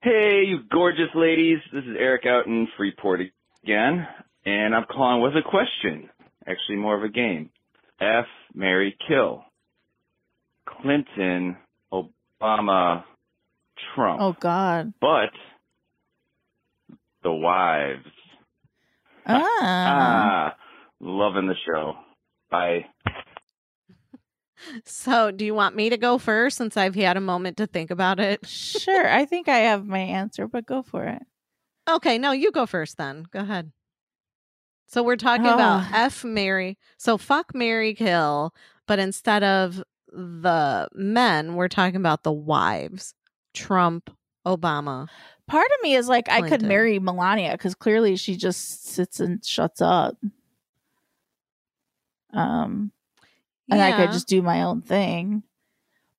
Hey, 0.01 0.43
you 0.47 0.59
gorgeous 0.71 1.13
ladies. 1.13 1.59
This 1.73 1.83
is 1.83 1.95
Eric 1.99 2.25
out 2.25 2.47
in 2.47 2.67
Freeport 2.75 3.19
again, 3.63 4.07
and 4.45 4.73
I'm 4.73 4.85
calling 4.89 5.21
with 5.21 5.33
a 5.33 5.47
question. 5.47 6.09
Actually, 6.47 6.77
more 6.77 6.97
of 6.97 7.03
a 7.03 7.09
game. 7.09 7.49
F, 7.99 8.25
Mary, 8.53 8.97
kill. 9.07 9.43
Clinton, 10.67 11.57
Obama, 11.93 13.03
Trump. 13.95 14.21
Oh 14.21 14.35
God. 14.39 14.93
But 14.99 15.29
the 17.23 17.31
wives. 17.31 18.05
Ah. 19.25 19.43
Ah, 19.61 20.55
loving 20.99 21.47
the 21.47 21.55
show. 21.65 21.93
Bye. 22.49 22.85
So, 24.85 25.31
do 25.31 25.43
you 25.43 25.55
want 25.55 25.75
me 25.75 25.89
to 25.89 25.97
go 25.97 26.19
first 26.19 26.55
since 26.55 26.77
I've 26.77 26.93
had 26.93 27.17
a 27.17 27.21
moment 27.21 27.57
to 27.57 27.65
think 27.65 27.89
about 27.89 28.19
it? 28.19 28.45
Sure. 28.47 29.09
I 29.11 29.25
think 29.25 29.49
I 29.49 29.57
have 29.57 29.87
my 29.87 29.97
answer, 29.97 30.47
but 30.47 30.67
go 30.67 30.83
for 30.83 31.03
it. 31.03 31.23
Okay, 31.89 32.19
no, 32.19 32.31
you 32.31 32.51
go 32.51 32.67
first 32.67 32.95
then. 32.97 33.25
Go 33.31 33.39
ahead. 33.39 33.71
So 34.91 35.03
we're 35.03 35.15
talking 35.15 35.45
about 35.45 35.83
Oh. 35.83 35.89
F 35.93 36.25
Mary. 36.25 36.77
So 36.97 37.17
fuck 37.17 37.55
Mary 37.55 37.93
kill, 37.93 38.53
but 38.87 38.99
instead 38.99 39.41
of 39.41 39.81
the 40.11 40.89
men, 40.93 41.55
we're 41.55 41.69
talking 41.69 41.95
about 41.95 42.23
the 42.23 42.31
wives. 42.33 43.13
Trump, 43.53 44.09
Obama. 44.45 45.07
Part 45.47 45.65
of 45.65 45.81
me 45.81 45.95
is 45.95 46.09
like, 46.09 46.27
I 46.27 46.41
could 46.47 46.61
marry 46.61 46.99
Melania 46.99 47.53
because 47.53 47.73
clearly 47.73 48.17
she 48.17 48.35
just 48.35 48.85
sits 48.85 49.21
and 49.21 49.43
shuts 49.45 49.81
up. 49.81 50.17
Um, 52.33 52.91
and 53.69 53.81
I 53.81 53.93
could 53.93 54.11
just 54.11 54.27
do 54.27 54.41
my 54.41 54.63
own 54.63 54.81
thing. 54.81 55.43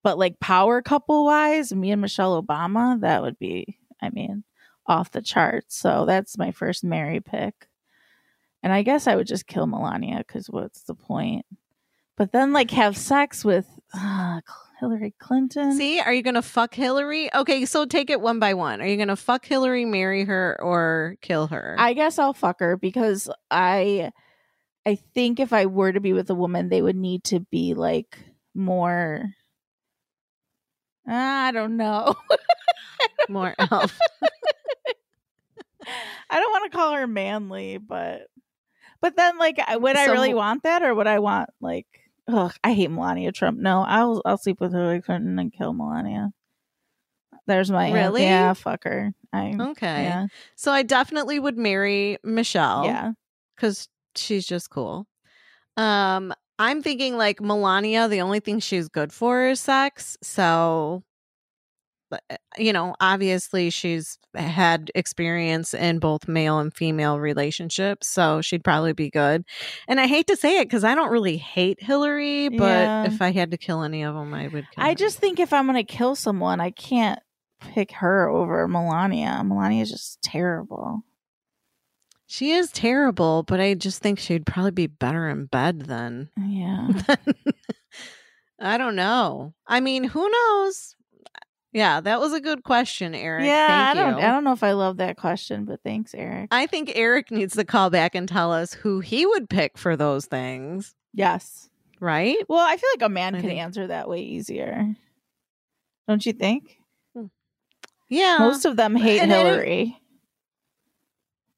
But 0.02 0.16
like 0.18 0.40
power 0.40 0.80
couple 0.80 1.26
wise, 1.26 1.74
me 1.74 1.90
and 1.90 2.00
Michelle 2.00 2.42
Obama, 2.42 2.98
that 3.02 3.20
would 3.20 3.38
be, 3.38 3.78
I 4.00 4.08
mean, 4.08 4.44
off 4.86 5.10
the 5.10 5.20
charts. 5.20 5.76
So 5.76 6.06
that's 6.06 6.38
my 6.38 6.52
first 6.52 6.82
Mary 6.84 7.20
pick. 7.20 7.68
And 8.62 8.72
I 8.72 8.82
guess 8.82 9.06
I 9.06 9.16
would 9.16 9.26
just 9.26 9.46
kill 9.46 9.66
Melania 9.66 10.18
because 10.18 10.46
what's 10.48 10.82
the 10.82 10.94
point? 10.94 11.46
But 12.16 12.32
then 12.32 12.52
like 12.52 12.70
have 12.72 12.96
sex 12.96 13.44
with 13.44 13.66
uh, 13.94 14.40
Hillary 14.78 15.14
Clinton. 15.18 15.76
See, 15.76 15.98
are 15.98 16.12
you 16.12 16.22
going 16.22 16.34
to 16.34 16.42
fuck 16.42 16.74
Hillary? 16.74 17.34
Okay, 17.34 17.64
so 17.64 17.84
take 17.86 18.10
it 18.10 18.20
one 18.20 18.38
by 18.38 18.54
one. 18.54 18.80
Are 18.80 18.86
you 18.86 18.96
going 18.96 19.08
to 19.08 19.16
fuck 19.16 19.44
Hillary, 19.44 19.84
marry 19.84 20.24
her, 20.24 20.56
or 20.60 21.16
kill 21.22 21.48
her? 21.48 21.74
I 21.78 21.94
guess 21.94 22.18
I'll 22.18 22.34
fuck 22.34 22.60
her 22.60 22.76
because 22.76 23.30
I 23.50 24.12
I 24.84 24.96
think 25.14 25.40
if 25.40 25.52
I 25.52 25.66
were 25.66 25.92
to 25.92 26.00
be 26.00 26.12
with 26.12 26.30
a 26.30 26.34
woman, 26.34 26.68
they 26.68 26.82
would 26.82 26.96
need 26.96 27.24
to 27.24 27.40
be 27.40 27.74
like 27.74 28.18
more 28.54 29.34
I 31.06 31.50
don't 31.52 31.76
know. 31.76 32.14
More 33.28 33.54
elf. 33.58 33.98
I 36.30 36.40
don't 36.40 36.52
want 36.52 36.70
to 36.70 36.76
call 36.76 36.94
her 36.94 37.06
manly, 37.06 37.78
but 37.78 38.28
but 39.02 39.16
then 39.16 39.36
like 39.38 39.58
would 39.74 39.96
I 39.96 40.06
really 40.06 40.32
want 40.32 40.62
that 40.62 40.82
or 40.82 40.94
would 40.94 41.06
I 41.06 41.18
want 41.18 41.50
like 41.60 41.86
ugh, 42.28 42.54
I 42.64 42.72
hate 42.72 42.90
Melania 42.90 43.32
Trump. 43.32 43.58
No, 43.58 43.82
I'll 43.86 44.22
I'll 44.24 44.38
sleep 44.38 44.60
with 44.60 44.72
Hillary 44.72 45.02
Clinton 45.02 45.38
and 45.38 45.52
kill 45.52 45.74
Melania. 45.74 46.30
There's 47.46 47.70
my 47.70 47.92
Really? 47.92 48.22
yeah, 48.22 48.52
fuck 48.54 48.84
her. 48.84 49.12
I 49.32 49.54
Okay. 49.58 50.04
yeah. 50.04 50.26
So 50.56 50.70
I 50.72 50.82
definitely 50.82 51.38
would 51.40 51.58
marry 51.58 52.16
Michelle. 52.24 52.84
Yeah. 52.84 53.12
because 53.56 53.88
she's 54.14 54.46
just 54.46 54.70
cool. 54.70 55.06
Um, 55.76 56.32
I'm 56.58 56.82
thinking 56.82 57.16
like 57.16 57.40
Melania. 57.40 58.06
The 58.08 58.20
only 58.20 58.38
thing 58.40 58.60
she's 58.60 58.88
good 58.88 59.12
for 59.12 59.46
is 59.48 59.58
sex. 59.60 60.16
So, 60.22 61.02
Eh, 62.30 62.36
you 62.58 62.72
know, 62.72 62.94
obviously 63.00 63.70
she's 63.70 64.18
had 64.34 64.90
experience 64.94 65.74
in 65.74 65.98
both 65.98 66.28
male 66.28 66.58
and 66.58 66.72
female 66.74 67.18
relationships, 67.18 68.08
so 68.08 68.40
she'd 68.42 68.64
probably 68.64 68.92
be 68.92 69.10
good. 69.10 69.44
And 69.88 70.00
I 70.00 70.06
hate 70.06 70.26
to 70.28 70.36
say 70.36 70.58
it 70.58 70.64
because 70.64 70.84
I 70.84 70.94
don't 70.94 71.10
really 71.10 71.36
hate 71.36 71.82
Hillary, 71.82 72.48
but 72.48 72.58
Yeah. 72.84 73.04
if 73.06 73.20
I 73.22 73.30
had 73.32 73.50
to 73.52 73.56
kill 73.56 73.82
any 73.82 74.02
of 74.02 74.14
them, 74.14 74.34
I 74.34 74.48
would. 74.48 74.66
kill 74.70 74.84
I 74.84 74.90
her. 74.90 74.94
just 74.94 75.18
think 75.18 75.40
if 75.40 75.52
I'm 75.52 75.66
gonna 75.66 75.84
kill 75.84 76.14
someone, 76.14 76.60
I 76.60 76.70
can't 76.70 77.20
pick 77.60 77.92
her 77.92 78.28
over 78.28 78.66
Melania. 78.68 79.42
Melania 79.44 79.82
is 79.82 79.90
just 79.90 80.20
terrible. 80.22 81.02
she 82.26 82.52
is 82.52 82.70
terrible, 82.72 83.42
but 83.42 83.60
I 83.60 83.74
just 83.74 84.00
think 84.02 84.18
she'd 84.18 84.46
probably 84.46 84.70
be 84.70 84.86
better 84.86 85.28
in 85.28 85.44
bed 85.46 85.82
than 85.82 86.30
Yeah. 86.38 86.88
I 88.60 88.78
don't 88.78 88.96
know. 88.96 89.54
I 89.66 89.80
mean, 89.80 90.04
who 90.04 90.28
knows? 90.30 90.94
Yeah, 91.72 92.00
that 92.02 92.20
was 92.20 92.34
a 92.34 92.40
good 92.40 92.64
question, 92.64 93.14
Eric. 93.14 93.46
yeah, 93.46 93.66
Thank 93.66 93.98
I 93.98 94.02
don't 94.10 94.18
you. 94.20 94.26
I 94.26 94.30
don't 94.30 94.44
know 94.44 94.52
if 94.52 94.62
I 94.62 94.72
love 94.72 94.98
that 94.98 95.16
question, 95.16 95.64
but 95.64 95.80
thanks, 95.82 96.14
Eric. 96.14 96.48
I 96.50 96.66
think 96.66 96.92
Eric 96.94 97.30
needs 97.30 97.54
to 97.56 97.64
call 97.64 97.88
back 97.88 98.14
and 98.14 98.28
tell 98.28 98.52
us 98.52 98.74
who 98.74 99.00
he 99.00 99.24
would 99.24 99.48
pick 99.48 99.78
for 99.78 99.96
those 99.96 100.26
things, 100.26 100.94
yes. 101.14 101.70
right? 101.98 102.36
Well, 102.48 102.58
I 102.60 102.76
feel 102.76 102.90
like 102.94 103.02
a 103.02 103.08
man 103.08 103.34
I 103.34 103.40
can 103.40 103.48
think- 103.48 103.60
answer 103.60 103.86
that 103.86 104.06
way 104.08 104.20
easier. 104.20 104.94
Don't 106.08 106.26
you 106.26 106.32
think? 106.34 106.78
Yeah. 108.10 108.36
Most 108.40 108.66
of 108.66 108.76
them 108.76 108.94
hate 108.94 109.20
and 109.20 109.30
Hillary. 109.32 109.98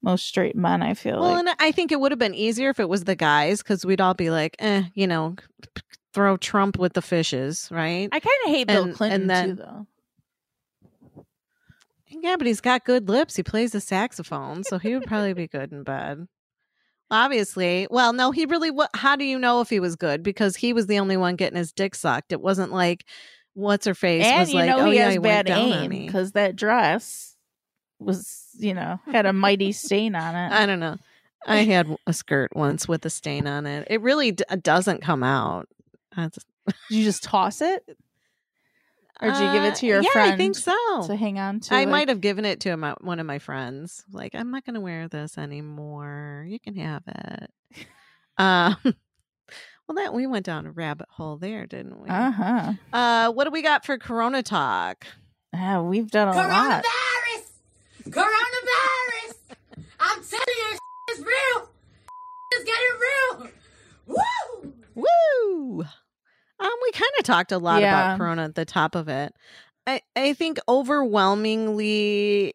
Most 0.01 0.25
straight 0.27 0.55
men, 0.55 0.81
I 0.83 0.93
feel 0.93 1.19
well, 1.19 1.31
like. 1.31 1.39
and 1.39 1.49
I 1.59 1.71
think 1.71 1.91
it 1.91 1.99
would 1.99 2.11
have 2.11 2.19
been 2.19 2.35
easier 2.35 2.69
if 2.69 2.79
it 2.79 2.87
was 2.87 3.03
the 3.05 3.15
guys 3.15 3.61
because 3.63 3.85
we'd 3.85 3.99
all 3.99 4.13
be 4.13 4.29
like, 4.29 4.55
eh, 4.59 4.83
you 4.93 5.07
know, 5.07 5.35
throw 6.13 6.37
Trump 6.37 6.77
with 6.77 6.93
the 6.93 7.01
fishes, 7.01 7.67
right? 7.71 8.07
I 8.11 8.19
kind 8.19 8.35
of 8.45 8.51
hate 8.51 8.67
Bill 8.67 8.77
and- 8.83 8.87
and 8.89 8.95
Clinton 8.95 9.27
then- 9.27 9.49
too, 9.49 9.55
though. 9.55 9.87
Yeah, 12.21 12.35
but 12.37 12.47
he's 12.47 12.61
got 12.61 12.85
good 12.85 13.09
lips. 13.09 13.35
He 13.35 13.43
plays 13.43 13.71
the 13.71 13.81
saxophone, 13.81 14.63
so 14.63 14.77
he 14.77 14.93
would 14.95 15.05
probably 15.05 15.33
be 15.33 15.47
good 15.47 15.71
in 15.71 15.83
bed. 15.83 16.27
Obviously, 17.11 17.87
well, 17.91 18.13
no, 18.13 18.31
he 18.31 18.45
really. 18.45 18.71
What? 18.71 18.89
How 18.95 19.15
do 19.15 19.23
you 19.25 19.37
know 19.37 19.61
if 19.61 19.69
he 19.69 19.79
was 19.79 19.95
good? 19.95 20.23
Because 20.23 20.55
he 20.55 20.73
was 20.73 20.87
the 20.87 20.99
only 20.99 21.17
one 21.17 21.35
getting 21.35 21.57
his 21.57 21.71
dick 21.71 21.93
sucked. 21.93 22.31
It 22.31 22.41
wasn't 22.41 22.71
like 22.71 23.05
what's 23.53 23.85
her 23.85 23.93
face 23.93 24.25
And 24.25 24.39
was 24.39 24.49
you 24.51 24.59
like, 24.59 24.69
know 24.69 24.79
oh 24.79 24.85
he 24.89 24.97
yeah, 24.97 25.05
has 25.05 25.13
he 25.13 25.19
bad 25.19 25.49
aim 25.49 25.89
because 25.89 26.31
that 26.33 26.55
dress 26.55 27.35
was, 27.99 28.47
you 28.57 28.73
know, 28.73 28.99
had 29.05 29.25
a 29.25 29.33
mighty 29.33 29.71
stain 29.71 30.15
on 30.15 30.35
it. 30.35 30.51
I 30.51 30.65
don't 30.65 30.79
know. 30.79 30.97
I 31.47 31.57
had 31.57 31.87
a 32.07 32.11
skirt 32.13 32.55
once 32.55 32.87
with 32.87 33.05
a 33.05 33.09
stain 33.11 33.45
on 33.45 33.67
it. 33.67 33.87
It 33.89 34.01
really 34.01 34.31
d- 34.31 34.43
uh, 34.49 34.55
doesn't 34.55 35.01
come 35.03 35.23
out. 35.23 35.69
That's- 36.15 36.39
you 36.89 37.03
just 37.03 37.21
toss 37.23 37.61
it? 37.61 37.97
Or 39.21 39.31
did 39.31 39.39
you 39.39 39.51
give 39.53 39.63
it 39.63 39.75
to 39.75 39.85
Uh, 39.85 39.89
your 39.89 40.01
yeah, 40.03 40.09
friend? 40.11 40.33
I 40.33 40.37
think 40.37 40.55
so. 40.55 40.73
To 41.07 41.15
hang 41.15 41.39
on 41.39 41.61
to. 41.61 41.73
I 41.75 41.79
like- 41.79 41.87
might 41.89 42.09
have 42.09 42.19
given 42.21 42.43
it 42.45 42.59
to 42.61 42.75
my, 42.75 42.95
one 43.01 43.19
of 43.19 43.25
my 43.25 43.39
friends. 43.39 44.03
Like, 44.11 44.35
I'm 44.35 44.51
not 44.51 44.65
going 44.65 44.73
to 44.73 44.81
wear 44.81 45.07
this 45.07 45.37
anymore. 45.37 46.45
You 46.47 46.59
can 46.59 46.75
have 46.75 47.03
it. 47.07 47.51
Um, 48.37 48.75
well, 48.83 49.95
that 49.95 50.13
we 50.13 50.27
went 50.27 50.45
down 50.45 50.65
a 50.65 50.71
rabbit 50.71 51.07
hole 51.09 51.37
there, 51.37 51.65
didn't 51.65 52.01
we? 52.01 52.09
Uh 52.09 52.31
huh. 52.31 52.73
Uh, 52.91 53.31
what 53.31 53.45
do 53.45 53.51
we 53.51 53.61
got 53.61 53.85
for 53.85 53.97
Corona 53.97 54.43
talk? 54.43 55.07
Yeah, 55.53 55.79
we've 55.79 56.11
done 56.11 56.27
a 56.27 56.31
lot. 56.35 56.83
Coronavirus. 56.83 58.11
Coronavirus! 58.11 59.35
I'm 60.01 60.21
telling 60.21 60.45
you, 60.47 60.77
it's 61.11 61.19
real. 61.21 61.69
It's 62.51 62.65
getting 62.65 63.47
real. 63.47 63.51
Woo! 64.07 64.73
Woo! 64.95 65.85
Um, 66.59 66.69
we 66.83 66.91
kind 66.91 67.11
of 67.19 67.25
talked 67.25 67.51
a 67.51 67.57
lot 67.57 67.81
Yeah. 67.81 68.13
about 68.13 68.17
Corona 68.19 68.43
at 68.45 68.55
the 68.55 68.65
top 68.65 68.95
of 68.95 69.07
it. 69.09 69.33
I 69.87 70.01
I 70.15 70.33
think 70.33 70.59
overwhelmingly 70.67 72.53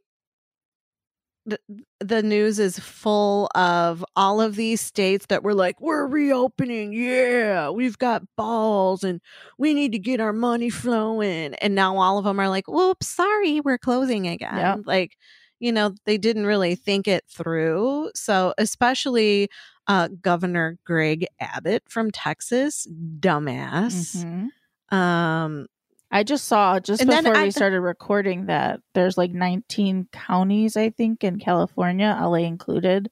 the, 1.47 1.59
the 2.01 2.23
news 2.23 2.59
is 2.59 2.79
full 2.79 3.49
of 3.55 4.05
all 4.15 4.41
of 4.41 4.57
these 4.57 4.81
states 4.81 5.27
that 5.27 5.43
were 5.43 5.55
like, 5.55 5.81
we're 5.81 6.07
reopening. 6.07 6.93
Yeah, 6.93 7.71
we've 7.71 7.99
got 7.99 8.23
balls 8.37 9.03
and 9.03 9.21
we 9.59 9.73
need 9.75 9.93
to 9.93 9.99
get 9.99 10.21
our 10.21 10.33
money 10.35 10.71
flowing. 10.71 11.55
And 11.55 11.75
now 11.75 11.97
all 11.97 12.19
of 12.19 12.25
them 12.25 12.39
are 12.41 12.49
like, 12.49 12.69
whoops, 12.69 13.09
sorry, 13.09 13.61
we're 13.61 13.79
closing 13.79 14.29
again. 14.29 14.57
Yep. 14.57 14.81
Like, 14.85 15.17
you 15.61 15.73
know, 15.73 15.95
they 16.05 16.19
didn't 16.19 16.47
really 16.47 16.75
think 16.75 17.09
it 17.09 17.25
through. 17.29 18.11
So, 18.15 18.53
especially 18.59 19.49
uh, 19.91 20.09
Governor 20.22 20.78
Greg 20.84 21.26
Abbott 21.41 21.82
from 21.88 22.12
Texas, 22.12 22.86
dumbass. 23.18 24.24
Mhm. 24.24 24.97
Um, 24.97 25.66
I 26.12 26.22
just 26.22 26.47
saw 26.47 26.78
just 26.78 27.05
before 27.05 27.32
we 27.43 27.51
started 27.51 27.80
recording 27.80 28.47
that 28.47 28.80
there's 28.95 29.18
like 29.18 29.32
19 29.32 30.09
counties, 30.12 30.76
I 30.76 30.91
think, 30.91 31.24
in 31.24 31.41
California, 31.41 32.16
LA 32.20 32.38
included, 32.47 33.11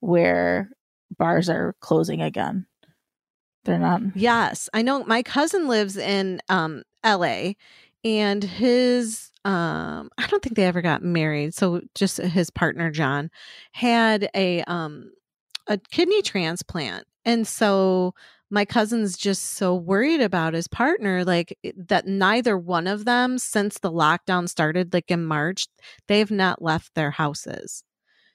where 0.00 0.70
bars 1.16 1.48
are 1.48 1.74
closing 1.80 2.20
again. 2.20 2.66
They're 3.64 3.78
not. 3.78 4.02
Yes, 4.14 4.68
I 4.74 4.82
know. 4.82 5.04
My 5.04 5.22
cousin 5.22 5.66
lives 5.66 5.96
in 5.96 6.42
um, 6.48 6.82
L.A. 7.04 7.56
and 8.04 8.42
his 8.42 9.30
um, 9.44 10.10
I 10.18 10.26
don't 10.26 10.42
think 10.42 10.56
they 10.56 10.64
ever 10.64 10.82
got 10.82 11.02
married. 11.02 11.54
So 11.54 11.80
just 11.94 12.18
his 12.18 12.50
partner 12.50 12.90
John 12.90 13.30
had 13.72 14.28
a 14.34 14.62
um, 14.64 15.12
a 15.66 15.78
kidney 15.78 16.22
transplant, 16.22 17.06
and 17.24 17.46
so 17.46 18.14
my 18.50 18.64
cousin's 18.64 19.16
just 19.16 19.42
so 19.54 19.74
worried 19.74 20.20
about 20.20 20.54
his 20.54 20.68
partner, 20.68 21.24
like 21.24 21.56
that. 21.76 22.06
Neither 22.06 22.58
one 22.58 22.86
of 22.86 23.04
them, 23.06 23.38
since 23.38 23.78
the 23.78 23.90
lockdown 23.90 24.48
started, 24.48 24.92
like 24.92 25.10
in 25.10 25.24
March, 25.24 25.66
they've 26.08 26.30
not 26.30 26.62
left 26.62 26.94
their 26.94 27.10
houses, 27.12 27.82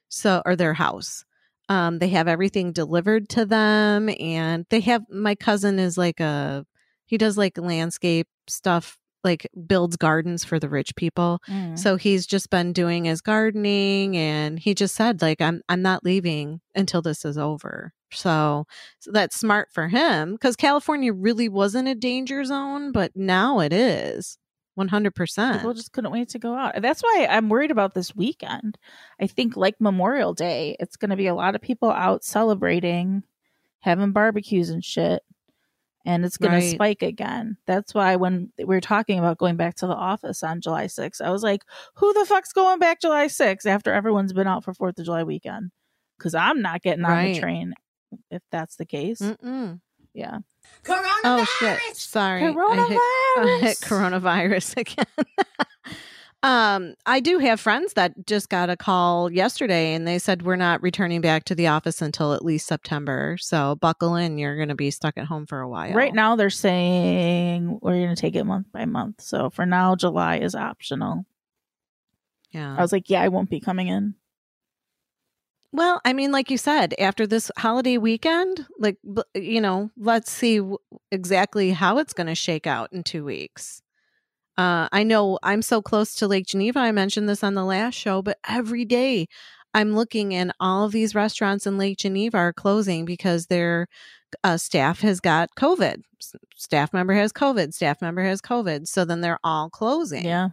so 0.10 0.42
or 0.46 0.56
their 0.56 0.74
house 0.74 1.24
um 1.70 2.00
they 2.00 2.10
have 2.10 2.28
everything 2.28 2.72
delivered 2.72 3.28
to 3.30 3.46
them 3.46 4.10
and 4.20 4.66
they 4.70 4.80
have 4.80 5.04
my 5.10 5.36
cousin 5.36 5.80
is 5.80 5.98
like 5.98 6.20
a 6.20 6.66
he 7.06 7.18
does 7.18 7.38
like 7.38 7.58
landscape 7.58 8.28
stuff 8.48 8.98
like 9.28 9.48
builds 9.68 9.96
gardens 9.98 10.44
for 10.44 10.58
the 10.60 10.70
rich 10.70 10.96
people 10.96 11.40
Mm. 11.50 11.78
so 11.78 11.96
he's 11.98 12.26
just 12.26 12.50
been 12.50 12.74
doing 12.74 13.06
his 13.06 13.22
gardening 13.22 14.16
and 14.18 14.58
he 14.60 14.74
just 14.74 14.96
said 14.96 15.22
like 15.22 15.40
i'm 15.42 15.62
i'm 15.70 15.82
not 15.82 16.04
leaving 16.04 16.62
until 16.76 17.02
this 17.02 17.24
is 17.26 17.38
over 17.38 17.94
so, 18.10 18.66
so 19.00 19.12
that's 19.12 19.38
smart 19.38 19.68
for 19.72 19.88
him 19.90 20.32
because 20.34 20.56
california 20.56 21.12
really 21.14 21.50
wasn't 21.50 21.88
a 21.88 21.94
danger 21.96 22.44
zone 22.46 22.92
but 22.92 23.12
now 23.16 23.60
it 23.60 23.74
is 23.74 24.38
100% 24.80 25.54
People 25.54 25.74
just 25.74 25.92
couldn't 25.92 26.12
wait 26.12 26.30
to 26.30 26.40
go 26.40 26.54
out. 26.54 26.80
That's 26.84 27.02
why 27.02 27.28
I'm 27.28 27.50
worried 27.50 27.72
about 27.72 27.96
this 27.96 28.16
weekend. 28.16 28.78
I 29.20 29.26
think, 29.26 29.58
like 29.58 29.82
Memorial 29.82 30.36
Day, 30.36 30.76
it's 30.80 30.98
going 30.98 31.10
to 31.10 31.16
be 31.18 31.26
a 31.26 31.34
lot 31.34 31.56
of 31.56 31.62
people 31.62 31.90
out 31.90 32.24
celebrating, 32.24 33.24
having 33.80 34.12
barbecues 34.12 34.70
and 34.70 34.86
shit, 34.86 35.24
and 36.08 36.26
it's 36.26 36.38
going 36.38 36.54
Right. 36.54 36.62
to 36.62 36.70
spike 36.72 37.04
again. 37.04 37.58
That's 37.68 37.94
why 37.94 38.16
when 38.16 38.52
we 38.58 38.64
were 38.66 38.82
talking 38.82 39.20
about 39.20 39.38
going 39.38 39.58
back 39.58 39.76
to 39.76 39.88
the 39.88 39.94
office 39.96 40.42
on 40.42 40.62
July 40.62 40.86
6th, 40.86 41.22
I 41.22 41.30
was 41.30 41.44
like, 41.44 41.64
who 41.96 42.12
the 42.14 42.26
fuck's 42.26 42.54
going 42.54 42.80
back 42.80 43.02
July 43.02 43.28
6th 43.28 43.66
after 43.68 43.94
everyone's 43.94 44.34
been 44.34 44.48
out 44.48 44.64
for 44.64 44.74
4th 44.74 44.98
of 44.98 45.06
July 45.06 45.24
weekend? 45.24 45.72
Because 46.18 46.34
I'm 46.34 46.62
not 46.64 46.82
getting 46.82 47.06
on 47.06 47.12
Right. 47.12 47.36
the 47.36 47.42
train 47.42 47.74
if 48.32 48.42
that's 48.52 48.78
the 48.78 48.86
case. 48.86 49.20
Mm-mm. 49.22 49.82
Yeah. 50.14 50.40
Coronavirus! 50.84 51.22
Oh 51.26 51.46
shit! 51.60 51.80
Sorry, 51.96 52.42
I 52.44 52.48
hit, 52.48 53.00
I 53.00 53.60
hit 53.62 53.78
coronavirus 53.78 54.78
again. 54.78 55.06
um, 56.44 56.94
I 57.06 57.20
do 57.20 57.40
have 57.40 57.60
friends 57.60 57.94
that 57.94 58.28
just 58.28 58.50
got 58.50 58.70
a 58.70 58.78
call 58.78 59.32
yesterday, 59.32 59.94
and 59.94 60.08
they 60.08 60.20
said 60.20 60.44
we're 60.44 60.56
not 60.56 60.84
returning 60.84 61.20
back 61.20 61.46
to 61.46 61.56
the 61.56 61.68
office 61.68 62.02
until 62.02 62.34
at 62.34 62.46
least 62.46 62.68
September. 62.68 63.38
So 63.40 63.76
buckle 63.76 64.16
in; 64.16 64.38
you're 64.38 64.56
going 64.56 64.70
to 64.70 64.76
be 64.76 64.92
stuck 64.92 65.18
at 65.18 65.26
home 65.26 65.48
for 65.48 65.60
a 65.62 65.68
while. 65.68 65.94
Right 65.94 66.14
now, 66.14 66.36
they're 66.36 66.50
saying 66.52 67.80
we're 67.82 67.94
going 67.94 68.16
to 68.16 68.22
take 68.22 68.36
it 68.36 68.44
month 68.44 68.68
by 68.72 68.86
month. 68.86 69.22
So 69.22 69.50
for 69.50 69.66
now, 69.66 69.96
July 69.96 70.38
is 70.38 70.54
optional. 70.54 71.26
yeah. 72.52 72.76
I 72.78 72.82
was 72.82 72.92
like, 72.92 73.10
yeah, 73.10 73.22
I 73.22 73.30
won't 73.30 73.50
be 73.50 73.60
coming 73.60 73.88
in. 73.88 74.14
Well, 75.74 76.00
I 76.06 76.14
mean, 76.14 76.32
like 76.32 76.50
you 76.50 76.58
said, 76.58 76.94
after 76.98 77.28
this 77.28 77.52
holiday 77.58 77.98
weekend, 77.98 78.66
like 78.80 78.98
you 79.34 79.60
know, 79.60 79.90
let's 79.98 80.32
see 80.32 80.62
exactly 81.12 81.72
how 81.72 81.98
it's 81.98 82.14
going 82.14 82.28
to 82.28 82.36
shake 82.36 82.68
out 82.68 82.94
in 82.94 83.04
two 83.04 83.26
weeks. 83.26 83.82
Uh, 84.58 84.88
I 84.92 85.04
know 85.04 85.38
I'm 85.44 85.62
so 85.62 85.82
close 85.82 86.16
to 86.16 86.28
Lake 86.28 86.48
Geneva. 86.48 86.80
I 86.80 86.92
mentioned 86.92 87.30
this 87.30 87.44
on 87.44 87.54
the 87.54 87.64
last 87.66 87.94
show, 87.96 88.22
but 88.22 88.38
every 88.48 88.86
day 88.86 89.28
I'm 89.74 89.96
looking 89.96 90.34
and 90.34 90.52
all 90.60 90.86
of 90.86 90.92
these 90.92 91.14
restaurants 91.14 91.68
in 91.68 91.78
Lake 91.78 91.98
Geneva 92.00 92.38
are 92.38 92.54
closing 92.54 93.06
because 93.06 93.48
their 93.48 93.88
uh, 94.44 94.58
staff 94.58 95.02
has 95.02 95.20
got 95.20 95.50
COVID. 95.56 96.02
Staff 96.56 96.92
member 96.94 97.14
has 97.14 97.32
COVID. 97.32 97.74
Staff 97.74 98.02
member 98.02 98.24
has 98.24 98.42
COVID. 98.42 98.88
So 98.88 99.06
then 99.06 99.22
they're 99.22 99.40
all 99.44 99.70
closing. 99.70 100.26
Yeah. 100.26 100.50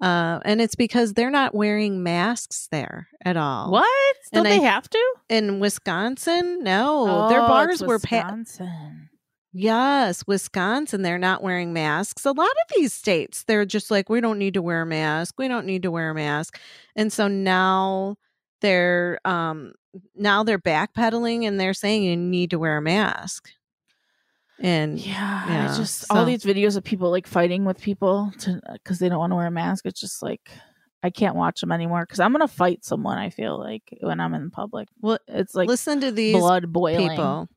Uh, 0.00 0.40
and 0.44 0.60
it's 0.60 0.74
because 0.74 1.14
they're 1.14 1.30
not 1.30 1.54
wearing 1.54 2.02
masks 2.02 2.68
there 2.70 3.08
at 3.24 3.36
all 3.38 3.70
What? 3.70 3.86
Don't 4.32 4.44
And 4.44 4.60
they 4.60 4.66
I- 4.66 4.70
have 4.70 4.90
to? 4.90 5.14
in 5.30 5.58
Wisconsin, 5.60 6.62
no, 6.62 7.28
their 7.30 7.40
Oh, 7.40 7.48
bars 7.48 7.80
it's 7.80 7.88
were 7.88 7.98
pa-. 7.98 8.28
Yes, 9.56 10.24
Wisconsin. 10.26 11.02
They're 11.02 11.18
not 11.18 11.42
wearing 11.42 11.72
masks. 11.72 12.24
A 12.24 12.32
lot 12.32 12.48
of 12.48 12.76
these 12.76 12.92
states, 12.92 13.44
they're 13.44 13.64
just 13.64 13.90
like, 13.90 14.08
we 14.08 14.20
don't 14.20 14.38
need 14.38 14.54
to 14.54 14.62
wear 14.62 14.82
a 14.82 14.86
mask. 14.86 15.34
We 15.38 15.48
don't 15.48 15.66
need 15.66 15.82
to 15.82 15.90
wear 15.90 16.10
a 16.10 16.14
mask. 16.14 16.58
And 16.94 17.12
so 17.12 17.28
now 17.28 18.16
they're 18.60 19.18
um 19.24 19.72
now 20.14 20.42
they're 20.42 20.58
backpedaling 20.58 21.46
and 21.46 21.58
they're 21.58 21.74
saying 21.74 22.02
you 22.02 22.16
need 22.16 22.50
to 22.50 22.58
wear 22.58 22.76
a 22.76 22.82
mask. 22.82 23.50
And 24.58 24.98
Yeah, 24.98 25.48
Yeah, 25.48 25.76
just 25.76 26.06
all 26.10 26.24
these 26.24 26.44
videos 26.44 26.76
of 26.76 26.84
people 26.84 27.10
like 27.10 27.26
fighting 27.26 27.64
with 27.64 27.80
people 27.80 28.32
to 28.40 28.60
because 28.72 28.98
they 28.98 29.08
don't 29.08 29.18
want 29.18 29.32
to 29.32 29.36
wear 29.36 29.46
a 29.46 29.50
mask. 29.50 29.86
It's 29.86 30.00
just 30.00 30.22
like 30.22 30.50
I 31.02 31.10
can't 31.10 31.36
watch 31.36 31.60
them 31.60 31.72
anymore 31.72 32.04
because 32.04 32.20
I'm 32.20 32.32
gonna 32.32 32.48
fight 32.48 32.84
someone. 32.84 33.18
I 33.18 33.30
feel 33.30 33.58
like 33.58 33.82
when 34.00 34.18
I'm 34.18 34.34
in 34.34 34.50
public, 34.50 34.88
well, 35.00 35.18
it's 35.28 35.54
like 35.54 35.68
listen 35.68 36.00
to 36.00 36.10
these 36.10 36.36
blood 36.36 36.72
boiling. 36.72 37.10
people. 37.10 37.48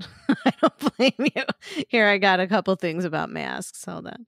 I 0.28 0.52
don't 0.60 0.96
blame 0.96 1.30
you. 1.34 1.84
Here, 1.88 2.06
I 2.06 2.18
got 2.18 2.40
a 2.40 2.46
couple 2.46 2.74
things 2.76 3.04
about 3.04 3.30
masks. 3.30 3.84
Hold 3.84 4.06
on. 4.06 4.26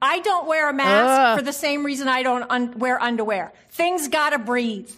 I 0.00 0.18
don't 0.20 0.48
wear 0.48 0.68
a 0.68 0.72
mask 0.72 1.08
Ugh. 1.08 1.38
for 1.38 1.44
the 1.44 1.52
same 1.52 1.84
reason 1.86 2.08
I 2.08 2.22
don't 2.24 2.44
un- 2.50 2.76
wear 2.78 3.00
underwear. 3.00 3.52
Things 3.70 4.08
gotta 4.08 4.38
breathe. 4.38 4.90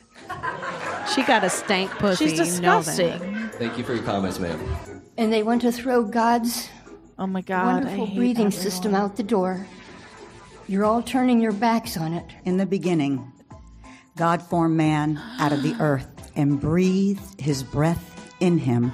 She 1.14 1.22
got 1.24 1.44
a 1.44 1.50
stank 1.50 1.90
pussy. 1.92 2.28
She's 2.28 2.56
you 2.56 2.62
know 2.62 2.78
disgusting. 2.78 3.48
Thank 3.58 3.76
you 3.76 3.84
for 3.84 3.92
your 3.94 4.02
comments, 4.04 4.38
ma'am. 4.38 5.02
And 5.18 5.30
they 5.32 5.42
want 5.42 5.60
to 5.62 5.72
throw 5.72 6.04
God's 6.04 6.68
Oh 7.18 7.26
my 7.26 7.42
god, 7.42 7.84
wonderful 7.84 8.06
breathing 8.06 8.46
everyone. 8.46 8.50
system 8.52 8.94
out 8.94 9.16
the 9.16 9.22
door. 9.22 9.66
You're 10.66 10.84
all 10.86 11.02
turning 11.02 11.40
your 11.40 11.52
backs 11.52 11.96
on 11.98 12.14
it. 12.14 12.24
In 12.46 12.56
the 12.56 12.64
beginning, 12.66 13.30
God 14.16 14.40
formed 14.42 14.76
man 14.76 15.20
out 15.38 15.52
of 15.52 15.62
the 15.62 15.74
earth 15.80 16.32
and 16.34 16.58
breathed 16.60 17.38
his 17.40 17.62
breath 17.62 18.32
in 18.40 18.56
him, 18.58 18.92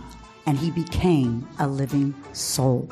and 0.50 0.58
he 0.58 0.72
became 0.72 1.46
a 1.60 1.68
living 1.68 2.12
soul. 2.32 2.90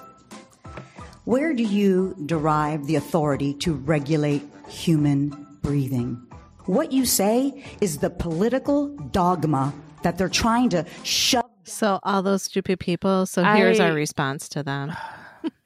Where 1.25 1.53
do 1.53 1.65
you 1.65 2.15
derive 2.25 2.87
the 2.87 2.95
authority 2.95 3.53
to 3.55 3.75
regulate 3.75 4.45
human 4.69 5.31
breathing? 5.61 6.23
What 6.67 6.93
you 6.93 7.05
say 7.05 7.65
is 7.81 7.99
the 7.99 8.11
political 8.11 8.87
dogma 9.11 9.75
that 10.05 10.19
they're 10.19 10.29
trying 10.29 10.69
to 10.69 10.87
shove. 11.03 11.51
So 11.65 11.99
all 12.05 12.23
those 12.23 12.45
stupid 12.45 12.79
people. 12.79 13.27
So 13.27 13.43
here's 13.43 13.81
our 13.81 13.93
response 13.93 14.49
to 14.51 14.63
them. 14.63 14.97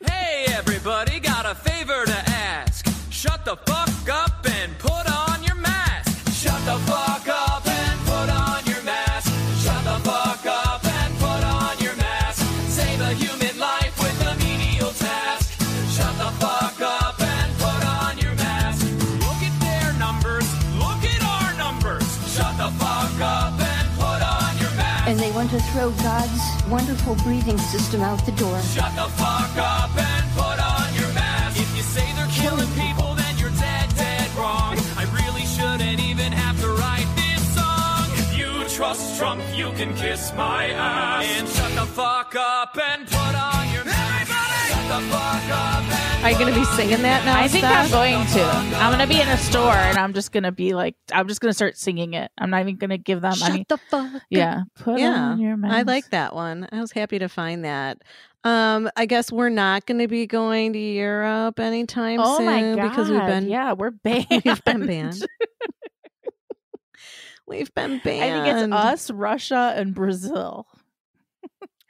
Hey, 0.04 0.44
everybody, 0.48 1.18
got 1.18 1.44
a 1.46 1.54
favor 1.54 2.04
to 2.04 2.18
ask. 2.30 2.86
Shut 3.10 3.44
the 3.44 3.56
fuck 3.56 4.08
up 4.08 4.46
and 4.48 4.78
wonderful 26.72 27.14
breathing 27.16 27.58
system 27.58 28.00
out 28.00 28.24
the 28.24 28.32
door. 28.32 28.58
Shut 28.62 28.96
the 28.96 29.08
fuck 29.20 29.54
up 29.58 29.94
and 29.94 30.24
put 30.32 30.58
on 30.58 30.94
your 30.94 31.12
mask. 31.12 31.60
If 31.60 31.76
you 31.76 31.82
say 31.82 32.06
they're 32.16 32.26
killing 32.32 32.72
people, 32.80 33.14
then 33.14 33.36
you're 33.36 33.50
dead, 33.50 33.94
dead 33.94 34.30
wrong. 34.34 34.78
I 34.96 35.04
really 35.12 35.44
shouldn't 35.44 36.00
even 36.00 36.32
have 36.32 36.58
to 36.62 36.68
write 36.68 37.10
this 37.14 37.42
song. 37.54 38.06
If 38.22 38.38
you 38.38 38.64
trust 38.74 39.18
Trump, 39.18 39.42
you 39.54 39.70
can 39.72 39.94
kiss 39.94 40.32
my 40.34 40.70
ass. 40.70 41.26
And 41.36 41.46
shut 41.46 41.72
the 41.74 41.86
fuck 41.92 42.34
up 42.36 42.78
and 42.78 43.06
put 43.06 43.34
on 43.34 43.71
are 44.92 46.30
you 46.30 46.38
going 46.38 46.52
to 46.52 46.60
be 46.60 46.66
singing 46.66 47.00
that 47.02 47.24
now? 47.24 47.38
I 47.38 47.48
think 47.48 47.64
Steph? 47.64 47.86
I'm 47.86 47.90
going 47.90 48.26
to. 48.26 48.44
I'm 48.44 48.92
going 48.92 49.08
to 49.08 49.12
be 49.12 49.20
in 49.20 49.26
a 49.26 49.38
store 49.38 49.72
and 49.72 49.96
I'm 49.96 50.12
just 50.12 50.32
going 50.32 50.42
to 50.42 50.52
be 50.52 50.74
like, 50.74 50.96
I'm 51.10 51.26
just 51.28 51.40
going 51.40 51.48
to 51.48 51.54
start 51.54 51.78
singing 51.78 52.12
it. 52.12 52.30
I'm 52.36 52.50
not 52.50 52.60
even 52.60 52.76
going 52.76 52.90
to 52.90 52.98
give 52.98 53.22
them 53.22 53.32
Shut 53.32 53.50
any. 53.50 53.64
the 53.68 53.78
fuck. 53.78 54.22
Yeah. 54.28 54.64
Put 54.76 55.00
yeah, 55.00 55.30
on 55.30 55.40
your 55.40 55.56
mask. 55.56 55.74
I 55.74 55.82
like 55.82 56.10
that 56.10 56.34
one. 56.34 56.68
I 56.70 56.80
was 56.80 56.92
happy 56.92 57.18
to 57.20 57.30
find 57.30 57.64
that. 57.64 58.02
Um, 58.44 58.90
I 58.94 59.06
guess 59.06 59.32
we're 59.32 59.48
not 59.48 59.86
going 59.86 60.00
to 60.00 60.08
be 60.08 60.26
going 60.26 60.74
to 60.74 60.78
Europe 60.78 61.58
anytime 61.58 62.20
Oh 62.20 62.36
soon 62.36 62.46
my 62.46 62.60
god! 62.74 62.90
because 62.90 63.08
we've 63.08 63.20
been 63.26 63.48
yeah, 63.48 63.72
we're 63.72 63.92
banned. 63.92 64.26
we've 64.44 64.64
been 64.64 64.86
banned. 64.86 65.26
we've 67.46 67.74
been 67.74 68.00
banned. 68.04 68.40
I 68.40 68.44
think 68.44 68.64
it's 68.64 68.72
us, 68.72 69.10
Russia, 69.10 69.72
and 69.76 69.94
Brazil. 69.94 70.66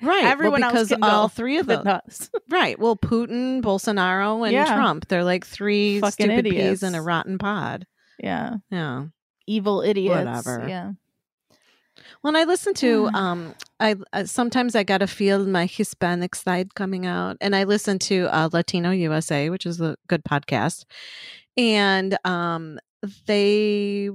Right. 0.03 0.25
Everyone 0.25 0.61
well, 0.63 0.71
else 0.71 0.73
because 0.73 0.89
can 0.89 1.03
all 1.05 1.25
go, 1.25 1.29
three 1.29 1.59
of 1.59 1.67
them. 1.67 1.87
Right. 2.51 2.79
Well, 2.79 2.97
Putin, 2.97 3.63
Bolsonaro, 3.63 4.45
and 4.45 4.53
Yeah. 4.53 4.75
Trump. 4.75 5.09
They're 5.09 5.25
like 5.25 5.47
three 5.47 6.01
Fucking 6.01 6.27
stupid 6.27 6.47
idiots. 6.47 6.81
peas 6.81 6.83
in 6.83 6.95
a 6.95 7.03
rotten 7.03 7.39
pod. 7.39 7.87
Yeah, 8.19 8.57
Yeah. 8.71 9.07
evil 9.47 9.81
idiots. 9.81 10.17
Whatever. 10.17 10.67
Yeah. 10.69 10.93
When 12.23 12.37
I 12.37 12.45
listen 12.45 12.75
to, 12.75 13.09
um, 13.15 13.55
I 13.81 13.97
uh, 14.13 14.25
sometimes 14.25 14.75
I 14.75 14.83
gotta 14.83 15.07
feel 15.07 15.45
my 15.47 15.67
Hispanic 15.67 16.35
side 16.35 16.75
coming 16.75 17.07
out, 17.07 17.37
and 17.41 17.55
I 17.57 17.65
listen 17.65 17.99
to 18.01 18.27
uh, 18.27 18.49
Latino 18.53 18.91
USA, 18.91 19.51
which 19.51 19.67
is 19.67 19.81
a 19.81 19.97
good 20.09 20.25
podcast, 20.25 20.85
and 21.57 22.17
um, 22.25 22.79
they 23.27 24.11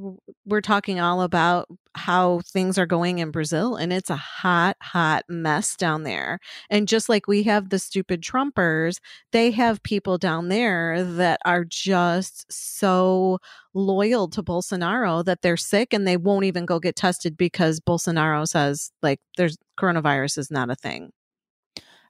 were 0.45 0.61
talking 0.61 0.99
all 0.99 1.21
about 1.21 1.67
how 1.95 2.39
things 2.45 2.77
are 2.77 2.85
going 2.85 3.19
in 3.19 3.31
Brazil, 3.31 3.75
and 3.75 3.91
it's 3.91 4.09
a 4.09 4.15
hot, 4.15 4.77
hot 4.81 5.23
mess 5.27 5.75
down 5.75 6.03
there. 6.03 6.39
And 6.69 6.87
just 6.87 7.09
like 7.09 7.27
we 7.27 7.43
have 7.43 7.69
the 7.69 7.79
stupid 7.79 8.21
Trumpers, 8.21 8.99
they 9.31 9.51
have 9.51 9.83
people 9.83 10.17
down 10.17 10.47
there 10.49 11.03
that 11.03 11.39
are 11.43 11.65
just 11.65 12.45
so 12.51 13.39
loyal 13.73 14.27
to 14.29 14.41
Bolsonaro 14.43 15.23
that 15.25 15.41
they're 15.41 15.57
sick 15.57 15.93
and 15.93 16.07
they 16.07 16.17
won't 16.17 16.45
even 16.45 16.65
go 16.65 16.79
get 16.79 16.95
tested 16.95 17.35
because 17.35 17.79
Bolsonaro 17.79 18.47
says 18.47 18.91
like 19.01 19.19
there's 19.37 19.57
coronavirus 19.79 20.37
is 20.37 20.49
not 20.51 20.69
a 20.69 20.75
thing. 20.75 21.11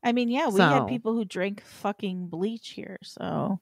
I 0.03 0.11
mean, 0.11 0.29
yeah, 0.29 0.47
we 0.47 0.57
So- 0.57 0.69
had 0.69 0.87
people 0.87 1.13
who 1.13 1.25
drank 1.25 1.61
fucking 1.63 2.27
bleach 2.27 2.69
here. 2.69 2.97
So 3.03 3.59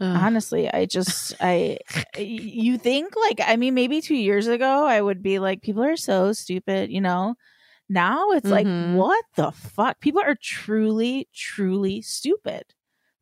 Ugh. 0.00 0.06
honestly, 0.22 0.70
I 0.72 0.86
just, 0.86 1.34
I, 1.40 1.78
you 2.18 2.78
think 2.78 3.14
like, 3.16 3.40
I 3.44 3.56
mean, 3.56 3.74
maybe 3.74 4.00
two 4.00 4.16
years 4.16 4.46
ago, 4.46 4.86
I 4.86 5.00
would 5.00 5.22
be 5.22 5.38
like, 5.38 5.62
people 5.62 5.84
are 5.84 5.96
so 5.96 6.32
stupid, 6.32 6.90
you 6.90 7.00
know? 7.00 7.34
Now 7.88 8.30
it's 8.32 8.48
Mhm. 8.48 8.50
like, 8.50 8.68
what 8.96 9.24
the 9.36 9.52
fuck? 9.52 10.00
People 10.00 10.22
are 10.22 10.36
truly, 10.42 11.28
truly 11.34 12.02
stupid. 12.02 12.64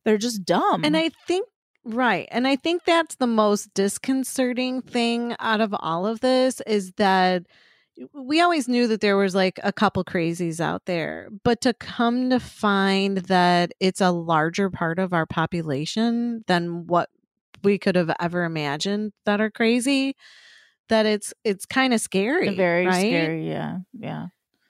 They're 0.04 0.18
just 0.18 0.44
dumb. 0.44 0.84
And 0.84 0.96
I 0.96 1.10
think 1.26 1.48
right, 1.84 2.28
and 2.30 2.46
I 2.46 2.56
think 2.56 2.84
that's 2.84 3.16
the 3.16 3.26
most 3.26 3.72
disconcerting 3.74 4.82
thing 4.82 5.34
out 5.40 5.60
of 5.60 5.74
all 5.78 6.06
of 6.06 6.20
this 6.20 6.60
is 6.66 6.92
that 6.92 7.44
we 8.12 8.40
always 8.40 8.68
knew 8.68 8.86
that 8.88 9.00
there 9.00 9.16
was 9.16 9.34
like 9.34 9.60
a 9.62 9.72
couple 9.72 10.04
crazies 10.04 10.60
out 10.60 10.86
there, 10.86 11.28
but 11.42 11.60
to 11.62 11.72
come 11.74 12.30
to 12.30 12.40
find 12.40 13.18
that 13.18 13.72
it's 13.80 14.00
a 14.00 14.10
larger 14.10 14.70
part 14.70 14.98
of 14.98 15.12
our 15.12 15.26
population 15.26 16.44
than 16.46 16.86
what 16.86 17.10
we 17.62 17.78
could 17.78 17.96
have 17.96 18.14
ever 18.20 18.44
imagined 18.44 19.12
that 19.24 19.40
are 19.40 19.50
crazy, 19.50 20.16
that 20.88 21.06
it's 21.06 21.32
it's 21.44 21.66
kind 21.66 21.94
of 21.94 22.00
scary. 22.00 22.54
very 22.54 22.86
right? 22.86 23.00
scary. 23.00 23.48
Yeah. 23.48 23.78
Yeah. 23.92 24.26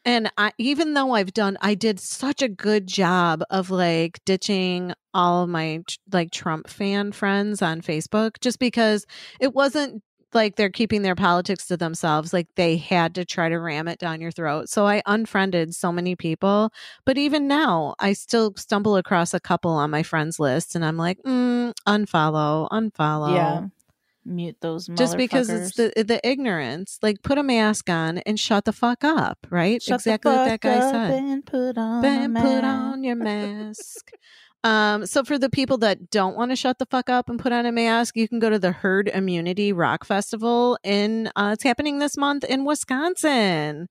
And 0.06 0.30
I, 0.36 0.52
even 0.58 0.92
though 0.92 1.14
I've 1.14 1.32
done, 1.32 1.56
I 1.62 1.74
did 1.74 1.98
such 1.98 2.42
a 2.42 2.48
good 2.48 2.86
job 2.86 3.42
of 3.48 3.70
like 3.70 4.20
ditching 4.26 4.92
all 5.14 5.44
of 5.44 5.48
my 5.48 5.82
like 6.12 6.30
Trump 6.30 6.68
fan 6.68 7.12
friends 7.12 7.62
on 7.62 7.80
Facebook 7.80 8.38
just 8.40 8.58
because 8.58 9.06
it 9.40 9.54
wasn't 9.54 10.02
like 10.34 10.56
they're 10.56 10.70
keeping 10.70 11.02
their 11.02 11.14
politics 11.14 11.66
to 11.66 11.76
themselves. 11.76 12.32
Like 12.32 12.48
they 12.56 12.76
had 12.76 13.14
to 13.16 13.24
try 13.24 13.48
to 13.48 13.58
ram 13.58 13.88
it 13.88 13.98
down 13.98 14.20
your 14.20 14.30
throat. 14.30 14.68
So 14.68 14.86
I 14.86 15.02
unfriended 15.06 15.74
so 15.74 15.92
many 15.92 16.16
people. 16.16 16.72
But 17.04 17.18
even 17.18 17.46
now, 17.48 17.94
I 17.98 18.12
still 18.12 18.54
stumble 18.56 18.96
across 18.96 19.34
a 19.34 19.40
couple 19.40 19.72
on 19.72 19.90
my 19.90 20.02
friends 20.02 20.38
list 20.38 20.74
and 20.74 20.84
I'm 20.84 20.96
like, 20.96 21.18
mm, 21.22 21.72
unfollow, 21.86 22.68
unfollow 22.70 23.34
Yeah. 23.34 23.66
Mute 24.26 24.56
those 24.62 24.86
just 24.86 25.18
because 25.18 25.50
it's 25.50 25.76
the 25.76 25.92
the 26.02 26.18
ignorance. 26.26 26.98
Like 27.02 27.22
put 27.22 27.36
a 27.36 27.42
mask 27.42 27.90
on 27.90 28.18
and 28.18 28.40
shut 28.40 28.64
the 28.64 28.72
fuck 28.72 29.04
up, 29.04 29.46
right? 29.50 29.82
Shut 29.82 29.96
exactly 30.00 30.32
what 30.32 30.46
that 30.46 30.60
guy 30.60 30.80
said. 30.80 31.10
And 31.12 31.44
put 31.44 31.76
on. 31.76 32.04
A 32.04 32.40
put 32.40 32.64
on 32.64 33.04
your 33.04 33.16
mask. 33.16 34.12
Um, 34.64 35.04
so 35.04 35.22
for 35.22 35.38
the 35.38 35.50
people 35.50 35.76
that 35.78 36.10
don't 36.10 36.36
want 36.36 36.50
to 36.50 36.56
shut 36.56 36.78
the 36.78 36.86
fuck 36.86 37.10
up 37.10 37.28
and 37.28 37.38
put 37.38 37.52
on 37.52 37.66
a 37.66 37.72
mask, 37.72 38.16
you 38.16 38.26
can 38.26 38.38
go 38.38 38.48
to 38.48 38.58
the 38.58 38.72
Herd 38.72 39.08
Immunity 39.08 39.72
Rock 39.74 40.04
Festival 40.04 40.78
in 40.82 41.30
uh, 41.36 41.50
it's 41.52 41.62
happening 41.62 41.98
this 41.98 42.16
month 42.16 42.44
in 42.44 42.64
Wisconsin. 42.64 43.88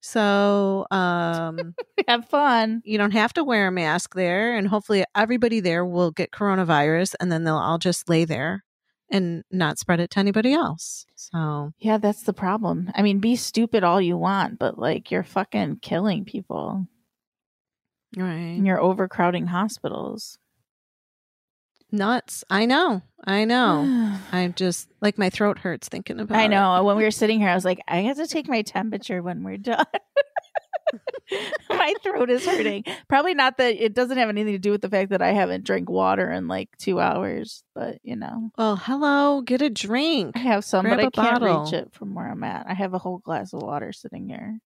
So 0.00 0.86
um 0.90 1.74
Have 2.08 2.26
fun. 2.28 2.80
you 2.84 2.96
don't 2.96 3.10
have 3.10 3.34
to 3.34 3.44
wear 3.44 3.66
a 3.66 3.72
mask 3.72 4.14
there 4.14 4.56
and 4.56 4.66
hopefully 4.66 5.04
everybody 5.14 5.60
there 5.60 5.84
will 5.84 6.10
get 6.10 6.30
coronavirus 6.30 7.14
and 7.20 7.30
then 7.30 7.44
they'll 7.44 7.56
all 7.56 7.78
just 7.78 8.08
lay 8.08 8.24
there 8.24 8.64
and 9.10 9.42
not 9.50 9.78
spread 9.78 10.00
it 10.00 10.10
to 10.10 10.20
anybody 10.20 10.52
else. 10.52 11.04
So 11.16 11.72
Yeah, 11.78 11.98
that's 11.98 12.22
the 12.22 12.32
problem. 12.32 12.90
I 12.94 13.02
mean, 13.02 13.18
be 13.18 13.36
stupid 13.36 13.84
all 13.84 14.00
you 14.00 14.16
want, 14.16 14.58
but 14.58 14.78
like 14.78 15.10
you're 15.10 15.22
fucking 15.24 15.80
killing 15.82 16.24
people. 16.24 16.86
Right. 18.16 18.28
And 18.56 18.66
you're 18.66 18.80
overcrowding 18.80 19.46
hospitals. 19.46 20.38
Nuts. 21.90 22.44
I 22.50 22.66
know. 22.66 23.02
I 23.24 23.44
know. 23.44 24.18
I'm 24.32 24.52
just 24.54 24.88
like 25.00 25.16
my 25.18 25.30
throat 25.30 25.58
hurts 25.58 25.88
thinking 25.88 26.20
about 26.20 26.36
it. 26.36 26.40
I 26.40 26.44
it. 26.44 26.48
know. 26.48 26.84
When 26.84 26.96
we 26.96 27.04
were 27.04 27.10
sitting 27.22 27.40
here, 27.40 27.48
I 27.48 27.54
was 27.54 27.64
like, 27.64 27.80
I 27.88 27.98
have 28.02 28.16
to 28.18 28.26
take 28.26 28.48
my 28.48 28.62
temperature 28.62 29.22
when 29.22 29.42
we're 29.42 29.56
done. 29.56 29.84
my 31.70 31.94
throat 32.02 32.30
is 32.30 32.44
hurting. 32.46 32.84
Probably 33.08 33.34
not 33.34 33.58
that 33.58 33.82
it 33.82 33.94
doesn't 33.94 34.16
have 34.18 34.28
anything 34.30 34.52
to 34.54 34.58
do 34.58 34.70
with 34.70 34.80
the 34.82 34.88
fact 34.88 35.10
that 35.10 35.20
I 35.22 35.32
haven't 35.32 35.64
drank 35.64 35.88
water 35.90 36.30
in 36.30 36.48
like 36.48 36.68
two 36.78 37.00
hours, 37.00 37.62
but 37.74 37.98
you 38.02 38.16
know, 38.16 38.50
Well, 38.56 38.76
hello, 38.76 39.42
get 39.42 39.60
a 39.62 39.68
drink. 39.70 40.32
I 40.36 40.40
have 40.40 40.64
some, 40.64 40.84
Grab 40.86 40.96
but 40.98 41.04
I 41.04 41.08
a 41.08 41.10
can't 41.10 41.40
bottle. 41.40 41.64
reach 41.64 41.72
it 41.74 41.92
from 41.92 42.14
where 42.14 42.30
I'm 42.30 42.42
at. 42.44 42.66
I 42.68 42.74
have 42.74 42.94
a 42.94 42.98
whole 42.98 43.18
glass 43.18 43.52
of 43.52 43.62
water 43.62 43.92
sitting 43.92 44.28
here. 44.28 44.58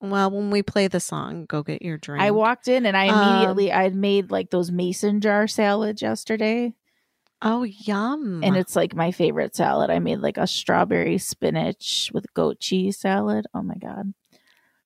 Well, 0.00 0.30
when 0.30 0.50
we 0.50 0.62
play 0.62 0.88
the 0.88 1.00
song, 1.00 1.44
go 1.46 1.62
get 1.62 1.82
your 1.82 1.98
drink. 1.98 2.22
I 2.22 2.30
walked 2.30 2.68
in 2.68 2.86
and 2.86 2.96
I 2.96 3.08
Um, 3.08 3.22
immediately 3.28 3.72
I 3.72 3.82
had 3.82 3.94
made 3.94 4.30
like 4.30 4.50
those 4.50 4.70
mason 4.72 5.20
jar 5.20 5.46
salads 5.46 6.00
yesterday. 6.00 6.74
Oh, 7.42 7.62
yum. 7.62 8.42
And 8.44 8.56
it's 8.56 8.76
like 8.76 8.94
my 8.94 9.12
favorite 9.12 9.56
salad. 9.56 9.90
I 9.90 9.98
made 9.98 10.18
like 10.18 10.36
a 10.38 10.46
strawberry 10.46 11.18
spinach 11.18 12.10
with 12.12 12.32
goat 12.34 12.60
cheese 12.60 12.98
salad. 12.98 13.46
Oh 13.54 13.62
my 13.62 13.76
god. 13.76 14.12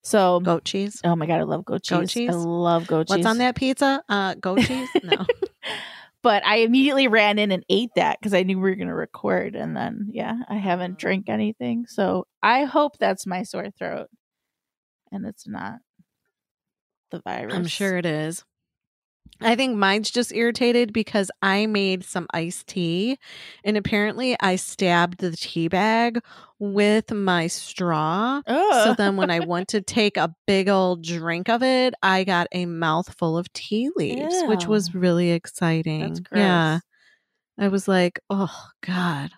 So 0.03 0.41
goat 0.41 0.65
cheese. 0.65 1.01
Oh 1.05 1.17
my 1.17 1.27
god, 1.27 1.41
I 1.41 1.45
love 1.45 1.65
goat 1.65 1.83
cheese. 1.83 1.99
Goat 1.99 2.09
cheese? 2.09 2.31
I 2.31 2.35
love 2.35 2.87
goat 2.87 3.07
cheese. 3.09 3.17
What's 3.17 3.27
on 3.27 3.39
that 3.39 3.55
pizza? 3.57 4.03
Uh, 4.09 4.35
goat 4.35 4.61
cheese? 4.61 4.89
No. 5.03 5.25
But 6.23 6.43
I 6.47 6.61
immediately 6.61 7.07
ran 7.07 7.39
in 7.39 7.53
and 7.53 7.67
ate 7.69 7.91
that 7.97 8.19
because 8.19 8.33
I 8.33 8.45
knew 8.45 8.57
we 8.57 8.71
were 8.71 8.77
going 8.77 8.89
to 8.89 8.95
record. 8.95 9.55
And 9.55 9.77
then, 9.77 10.09
yeah, 10.11 10.35
I 10.49 10.55
haven't 10.55 10.97
drank 10.99 11.29
anything. 11.29 11.85
So 11.87 12.27
I 12.43 12.65
hope 12.65 12.97
that's 12.99 13.27
my 13.27 13.43
sore 13.43 13.69
throat 13.71 14.09
and 15.15 15.25
it's 15.25 15.47
not 15.47 15.79
the 17.11 17.21
virus. 17.21 17.55
I'm 17.55 17.67
sure 17.67 17.97
it 17.97 18.07
is. 18.07 18.45
I 19.41 19.57
think 19.57 19.77
mine's 19.77 20.11
just 20.11 20.33
irritated 20.33 20.93
because 20.93 21.31
I 21.43 21.67
made 21.67 22.05
some 22.05 22.27
iced 22.33 22.69
tea 22.69 23.19
and 23.65 23.77
apparently 23.77 24.37
I 24.39 24.57
stabbed 24.57 25.19
the 25.19 25.33
tea 25.33 25.69
bag 25.69 26.21
with 26.59 27.11
my 27.13 27.49
straw. 27.49 28.43
So 28.47 28.95
then 28.97 29.17
when 29.17 29.31
I 29.31 29.41
oh. 29.41 29.47
went 29.47 29.69
to 29.69 29.81
take 29.81 30.17
a 30.17 30.35
big 30.47 30.69
old 30.69 31.03
drink 31.03 31.49
of 31.49 31.63
it, 31.63 31.95
I 32.03 32.25
got 32.25 32.47
a 32.53 32.67
mouthful 32.67 33.37
of 33.37 33.53
tea 33.53 33.91
leaves, 33.97 34.43
which 34.45 34.67
was 34.67 34.95
really 34.95 35.33
exciting. 35.33 36.25
Yeah. 36.33 36.79
I 37.59 37.69
was 37.69 37.89
like, 37.89 38.21
oh 38.31 38.67
God. 38.83 39.31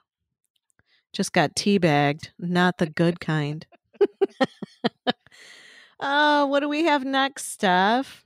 Just 1.12 1.32
got 1.32 1.56
tea 1.56 1.78
bagged, 1.78 2.32
not 2.38 2.76
the 2.76 2.86
good 2.86 3.20
kind. 3.20 3.66
uh, 6.00 6.46
what 6.46 6.60
do 6.60 6.68
we 6.68 6.84
have 6.84 7.04
next, 7.04 7.52
Steph? 7.52 8.24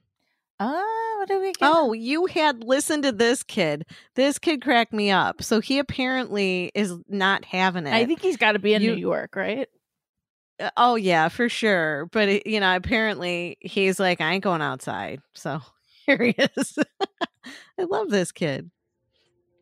Uh, 0.59 0.83
what 1.17 1.29
do 1.29 1.41
we 1.41 1.53
get? 1.53 1.57
Oh, 1.63 1.93
you 1.93 2.27
had 2.27 2.65
listened 2.65 3.05
to 3.05 3.13
this 3.13 3.43
kid. 3.43 3.87
This 4.15 4.39
kid 4.39 4.63
cracked 4.63 4.93
me 4.93 5.11
up. 5.11 5.43
So 5.43 5.61
he 5.61 5.79
apparently 5.79 6.71
is 6.75 6.95
not 7.09 7.45
having 7.47 7.87
it. 7.87 7.95
I 7.95 8.05
think 8.07 8.21
he's 8.21 8.37
got 8.37 8.53
to 8.53 8.59
be 8.59 8.75
in 8.75 8.83
You- 8.83 8.95
New 8.95 9.01
York, 9.01 9.37
right? 9.37 9.69
Uh, 10.61 10.71
Oh 10.77 10.97
yeah, 10.97 11.29
for 11.29 11.49
sure. 11.49 12.07
But 12.13 12.29
it, 12.29 12.47
you 12.47 12.61
know, 12.61 12.77
apparently 12.77 13.57
he's 13.61 13.99
like, 13.99 14.21
I 14.21 14.33
ain't 14.35 14.45
going 14.45 14.61
outside. 14.61 15.21
So 15.35 15.61
here 16.07 16.23
he 16.23 16.35
is. 16.57 16.79
I 17.79 17.85
love 17.85 18.11
this 18.11 18.31
kid. 18.33 18.71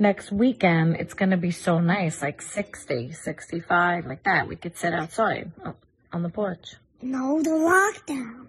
next 0.00 0.32
weekend 0.32 0.96
it's 0.96 1.14
going 1.14 1.30
to 1.30 1.36
be 1.36 1.50
so 1.52 1.78
nice 1.78 2.20
like 2.22 2.42
60 2.42 3.12
65 3.12 4.06
like 4.06 4.24
that 4.24 4.48
we 4.48 4.56
could 4.56 4.76
sit 4.76 4.92
outside 4.92 5.52
oh, 5.64 5.74
on 6.12 6.22
the 6.24 6.28
porch. 6.28 6.74
No, 7.00 7.42
the 7.42 7.50
lockdown. 7.50 8.46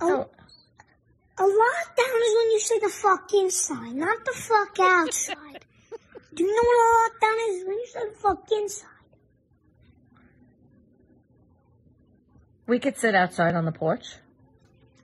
A, 0.00 0.06
a 0.06 1.42
lockdown 1.42 2.18
is 2.26 2.34
when 2.36 2.50
you 2.52 2.60
say 2.60 2.78
the 2.78 2.88
fuck 2.88 3.32
inside, 3.34 3.94
not 3.94 4.24
the 4.24 4.32
fuck 4.32 4.78
outside. 4.80 5.64
Do 6.34 6.44
you 6.44 6.54
know 6.54 6.62
what 6.62 6.78
a 6.78 7.26
lockdown 7.26 7.50
is? 7.50 7.66
When 7.66 7.78
you 7.78 7.86
say 7.86 8.00
the 8.08 8.18
fuck 8.18 8.52
inside. 8.52 8.88
We 12.68 12.78
could 12.78 12.96
sit 12.98 13.14
outside 13.14 13.54
on 13.54 13.64
the 13.64 13.72
porch. 13.72 14.06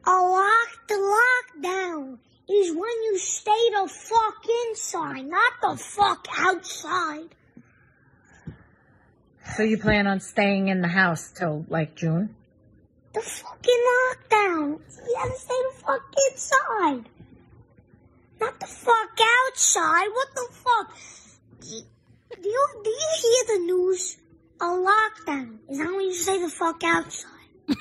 A 0.06 0.10
lock, 0.10 0.86
the 0.86 0.94
lockdown 0.94 2.18
is 2.48 2.70
when 2.72 3.02
you 3.04 3.18
stay 3.18 3.70
the 3.70 3.88
fuck 3.88 4.44
inside, 4.68 5.26
not 5.26 5.52
the 5.62 5.76
fuck 5.76 6.28
outside. 6.38 7.34
So 9.52 9.62
you 9.62 9.78
plan 9.78 10.06
on 10.06 10.20
staying 10.20 10.68
in 10.68 10.80
the 10.80 10.88
house 10.88 11.30
till 11.30 11.64
like 11.68 11.94
June? 11.94 12.34
The 13.12 13.20
fucking 13.20 13.84
lockdown. 13.92 14.80
You 15.06 15.14
gotta 15.14 15.38
stay 15.38 15.54
the 15.54 15.82
fuck 15.84 16.14
inside. 16.30 17.08
Not 18.40 18.58
the 18.58 18.66
fuck 18.66 19.18
outside. 19.46 20.08
What 20.08 20.28
the 20.34 20.48
fuck? 20.50 20.96
Do 21.60 21.68
you, 21.68 22.68
do 22.82 22.90
you, 22.90 23.08
hear 23.20 23.56
the 23.56 23.64
news? 23.66 24.16
A 24.60 24.64
lockdown 24.64 25.58
is 25.68 25.78
not 25.78 25.94
when 25.94 26.06
you 26.06 26.14
say 26.14 26.40
the 26.40 26.48
fuck 26.48 26.82
outside. 26.82 27.30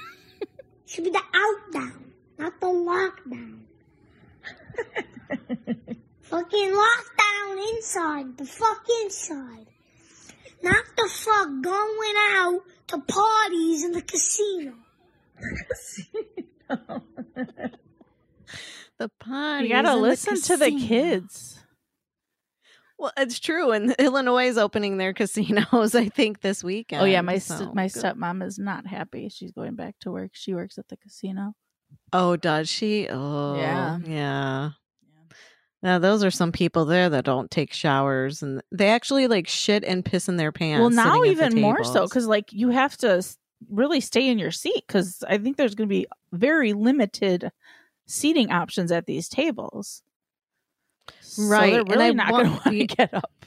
Should 0.85 1.05
be 1.05 1.09
the 1.09 1.23
outdown, 1.33 2.13
not 2.37 2.59
the 2.59 2.67
lockdown. 2.67 3.61
fucking 6.21 6.71
lockdown 6.71 7.75
inside, 7.75 8.37
the 8.37 8.45
fuck 8.45 8.85
inside. 9.03 9.67
Not 10.63 10.85
the 10.97 11.09
fuck 11.11 11.47
going 11.61 12.13
out 12.31 12.61
to 12.87 12.99
parties 12.99 13.83
in 13.83 13.91
the 13.91 14.01
casino. 14.01 14.73
The 18.99 19.09
party. 19.19 19.67
You 19.67 19.73
gotta 19.73 19.95
listen 19.95 20.39
to 20.39 20.55
the 20.57 20.69
kids. 20.69 21.59
Well, 22.97 23.11
it's 23.17 23.39
true. 23.39 23.71
And 23.71 23.91
Illinois 23.99 24.45
is 24.47 24.57
opening 24.57 24.97
their 24.97 25.13
casinos, 25.13 25.95
I 25.95 26.09
think, 26.09 26.41
this 26.41 26.63
weekend. 26.63 27.01
Oh 27.01 27.05
yeah, 27.05 27.21
my 27.21 27.39
so 27.39 27.55
st- 27.57 27.73
my 27.73 27.87
good. 27.87 28.03
stepmom 28.03 28.43
is 28.45 28.59
not 28.59 28.85
happy. 28.85 29.29
She's 29.29 29.51
going 29.51 29.75
back 29.75 29.95
to 30.01 30.11
work. 30.11 30.31
She 30.33 30.53
works 30.53 30.77
at 30.77 30.87
the 30.89 30.97
casino. 30.97 31.53
Oh, 32.13 32.35
does 32.35 32.69
she? 32.69 33.07
Oh, 33.09 33.55
Yeah. 33.57 33.97
yeah. 34.05 34.69
Now 35.83 35.99
those 35.99 36.23
are 36.23 36.31
some 36.31 36.51
people 36.53 36.85
there 36.85 37.09
that 37.09 37.25
don't 37.25 37.51
take 37.51 37.73
showers 37.73 38.41
and 38.41 38.63
they 38.71 38.87
actually 38.87 39.27
like 39.27 39.47
shit 39.47 39.83
and 39.83 40.03
piss 40.03 40.29
in 40.29 40.37
their 40.37 40.53
pants. 40.53 40.79
well, 40.79 40.89
now 40.89 41.21
sitting 41.21 41.31
at 41.33 41.51
the 41.51 41.57
even 41.57 41.61
more 41.61 41.83
so 41.83 42.05
because 42.05 42.25
like 42.25 42.51
you 42.53 42.69
have 42.69 42.95
to 42.97 43.21
really 43.69 43.99
stay 43.99 44.27
in 44.29 44.39
your 44.39 44.51
seat 44.51 44.83
because 44.87 45.23
I 45.27 45.37
think 45.37 45.57
there's 45.57 45.75
going 45.75 45.89
to 45.89 45.93
be 45.93 46.07
very 46.31 46.73
limited 46.73 47.51
seating 48.07 48.51
options 48.51 48.91
at 48.91 49.05
these 49.05 49.27
tables. 49.29 50.01
Right, 51.37 51.73
so 51.73 51.83
they're 51.83 51.83
really 51.83 52.05
I 52.05 52.11
not 52.11 52.29
going 52.31 52.45
to 52.45 52.51
want- 52.51 52.63
to 52.63 52.85
get 52.95 53.13
up. 53.13 53.45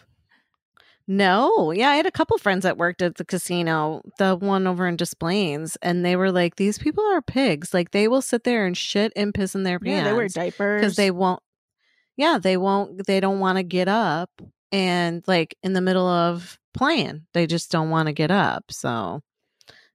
No, 1.09 1.71
yeah, 1.71 1.91
I 1.91 1.97
had 1.97 2.07
a 2.07 2.11
couple 2.11 2.37
friends 2.37 2.65
that 2.65 2.77
worked 2.77 3.01
at 3.01 3.15
the 3.15 3.25
casino, 3.25 4.03
the 4.19 4.35
one 4.35 4.67
over 4.67 4.89
in 4.89 4.97
Des 4.97 5.15
Plaines, 5.19 5.77
and 5.81 6.05
they 6.05 6.17
were 6.17 6.33
like, 6.33 6.57
"These 6.57 6.79
people 6.79 7.05
are 7.05 7.23
pigs. 7.23 7.73
Like 7.73 7.93
they 7.93 8.09
will 8.09 8.21
sit 8.23 8.43
there 8.43 8.67
and 8.67 8.77
shit 8.77 9.13
and 9.15 9.33
piss 9.33 9.55
in 9.55 9.63
their 9.63 9.79
pants. 9.79 10.05
Yeah, 10.05 10.11
they 10.11 10.17
wear 10.17 10.27
diapers 10.27 10.81
because 10.81 10.97
they 10.97 11.13
won't. 11.13 11.41
Yeah, 12.17 12.39
they 12.39 12.57
won't. 12.57 13.07
They 13.07 13.21
don't 13.21 13.41
want 13.41 13.59
to 13.59 13.63
get 13.63 13.89
up 13.89 14.31
and 14.73 15.23
like 15.27 15.57
in 15.63 15.73
the 15.73 15.81
middle 15.81 16.07
of 16.07 16.59
playing, 16.75 17.27
they 17.33 17.47
just 17.47 17.71
don't 17.71 17.91
want 17.91 18.07
to 18.07 18.13
get 18.13 18.31
up. 18.31 18.65
So 18.71 19.23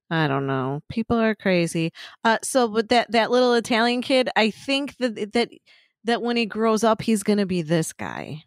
I 0.10 0.28
don't 0.28 0.48
know. 0.48 0.82
People 0.90 1.18
are 1.18 1.36
crazy. 1.36 1.92
Uh, 2.24 2.38
so 2.44 2.68
with 2.68 2.90
that 2.90 3.12
that 3.12 3.32
little 3.32 3.54
Italian 3.54 4.02
kid, 4.02 4.30
I 4.36 4.52
think 4.52 4.98
that 4.98 5.34
that 5.34 5.50
that 6.04 6.22
when 6.22 6.38
he 6.38 6.46
grows 6.46 6.84
up, 6.84 7.02
he's 7.02 7.24
gonna 7.24 7.46
be 7.46 7.62
this 7.62 7.94
guy. 7.94 8.44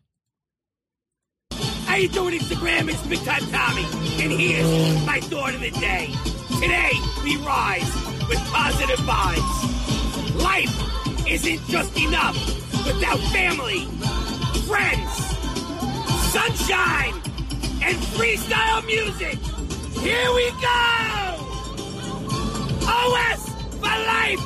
How 1.87 1.97
you 1.97 2.09
doing, 2.09 2.39
Instagram? 2.39 2.91
It's 2.91 3.07
Big 3.07 3.21
Time 3.25 3.43
Tommy, 3.53 3.85
and 4.23 4.33
here's 4.33 5.07
my 5.07 5.21
thought 5.21 5.55
of 5.55 5.61
the 5.61 5.71
day. 5.71 6.13
Today, 6.61 6.93
we 7.23 7.37
rise 7.37 7.95
with 8.29 8.39
positive 8.51 8.99
vibes. 9.01 10.43
Life 10.43 11.29
isn't 11.29 11.61
just 11.69 11.97
enough 11.97 12.74
without 12.87 13.19
family, 13.33 13.87
friends, 14.67 15.11
sunshine, 16.33 17.15
and 17.83 17.97
freestyle 18.15 18.85
music. 18.87 19.39
Here 20.01 20.33
we 20.35 20.51
go! 20.61 21.37
OS 22.87 23.49
for 23.81 23.97
life! 24.13 24.41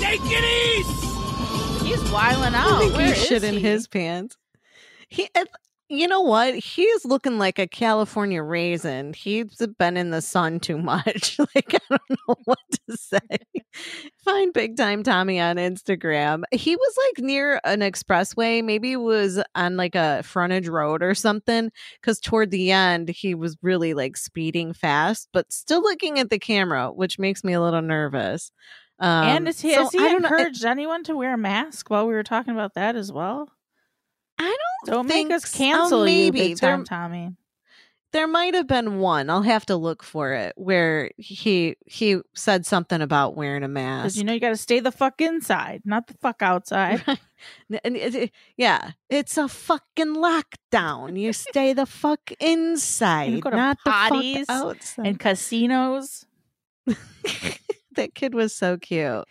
Take 0.00 0.20
it 0.24 0.44
east! 0.78 1.84
He's 1.84 2.10
wiling 2.10 2.54
I 2.54 2.58
out. 2.58 2.80
think 2.80 2.96
Where 2.96 3.06
he 3.06 3.12
is 3.12 3.26
shit 3.26 3.44
in 3.44 3.58
his 3.58 3.86
pants. 3.86 4.36
He, 5.08 5.28
if- 5.34 5.48
you 5.88 6.08
know 6.08 6.22
what? 6.22 6.54
He's 6.54 7.04
looking 7.04 7.38
like 7.38 7.58
a 7.58 7.66
California 7.66 8.42
raisin. 8.42 9.12
He's 9.12 9.56
been 9.78 9.96
in 9.96 10.10
the 10.10 10.22
sun 10.22 10.60
too 10.60 10.78
much. 10.82 11.38
like 11.38 11.74
I 11.74 11.78
don't 11.90 12.18
know 12.28 12.34
what 12.44 12.58
to 12.88 12.96
say. 12.96 13.20
Find 14.24 14.52
Big 14.52 14.76
Time 14.76 15.02
Tommy 15.02 15.38
on 15.40 15.56
Instagram. 15.56 16.42
He 16.52 16.74
was 16.76 16.96
like 17.08 17.24
near 17.24 17.60
an 17.64 17.80
expressway. 17.80 18.64
Maybe 18.64 18.92
it 18.92 18.96
was 18.96 19.42
on 19.54 19.76
like 19.76 19.94
a 19.94 20.22
frontage 20.22 20.68
road 20.68 21.02
or 21.02 21.14
something. 21.14 21.70
Because 22.00 22.18
toward 22.20 22.50
the 22.50 22.70
end, 22.72 23.08
he 23.10 23.34
was 23.34 23.56
really 23.62 23.94
like 23.94 24.16
speeding 24.16 24.72
fast, 24.72 25.28
but 25.32 25.52
still 25.52 25.82
looking 25.82 26.18
at 26.18 26.30
the 26.30 26.38
camera, 26.38 26.90
which 26.90 27.18
makes 27.18 27.44
me 27.44 27.52
a 27.52 27.60
little 27.60 27.82
nervous. 27.82 28.50
Um, 29.00 29.26
and 29.26 29.48
is 29.48 29.60
he, 29.60 29.74
so 29.74 29.82
has 29.82 29.92
he 29.92 29.98
don't 29.98 30.22
know- 30.22 30.28
encouraged 30.28 30.64
anyone 30.64 31.02
to 31.04 31.16
wear 31.16 31.34
a 31.34 31.38
mask 31.38 31.90
while 31.90 32.06
we 32.06 32.14
were 32.14 32.22
talking 32.22 32.54
about 32.54 32.74
that 32.74 32.94
as 32.96 33.12
well? 33.12 33.48
I 34.38 34.56
don't 34.86 34.94
Don't 34.94 35.08
think 35.08 35.28
make 35.30 35.36
us 35.36 35.52
cancel 35.56 36.00
you, 36.08 36.32
Maybe. 36.32 36.38
big 36.48 36.58
time 36.58 36.80
There- 36.80 36.84
Tommy. 36.98 37.34
there 38.12 38.26
might 38.28 38.54
have 38.54 38.66
been 38.68 38.98
one 39.00 39.28
i'll 39.30 39.42
have 39.42 39.66
to 39.66 39.76
look 39.76 40.02
for 40.04 40.32
it 40.34 40.52
where 40.56 41.10
he 41.18 41.76
he 41.86 42.20
said 42.34 42.64
something 42.66 43.00
about 43.02 43.34
wearing 43.36 43.62
a 43.64 43.68
mask 43.68 44.02
Because 44.04 44.18
you 44.18 44.24
know 44.24 44.32
you 44.32 44.40
got 44.40 44.50
to 44.50 44.56
stay 44.56 44.78
the 44.80 44.92
fuck 44.92 45.20
inside, 45.20 45.82
not 45.84 46.06
the 46.06 46.14
fuck 46.14 46.42
outside. 46.42 47.02
And 47.84 47.96
it- 47.96 48.14
it- 48.14 48.30
yeah 48.56 48.92
it's 49.10 49.36
a 49.36 49.48
fucking 49.48 50.14
lockdown 50.16 51.18
you 51.20 51.32
stay 51.34 51.72
the 51.74 51.84
fuck 51.86 52.32
inside 52.40 53.32
And 53.34 53.42
go 53.42 53.50
to 53.50 53.56
not 53.56 53.78
potties 53.86 54.40
the 54.40 54.44
fuck 54.46 54.56
outside 54.76 55.06
and 55.06 55.18
casinos. 55.20 56.24
that 57.96 58.14
kid 58.14 58.34
was 58.34 58.54
so 58.54 58.76
cute 58.78 59.24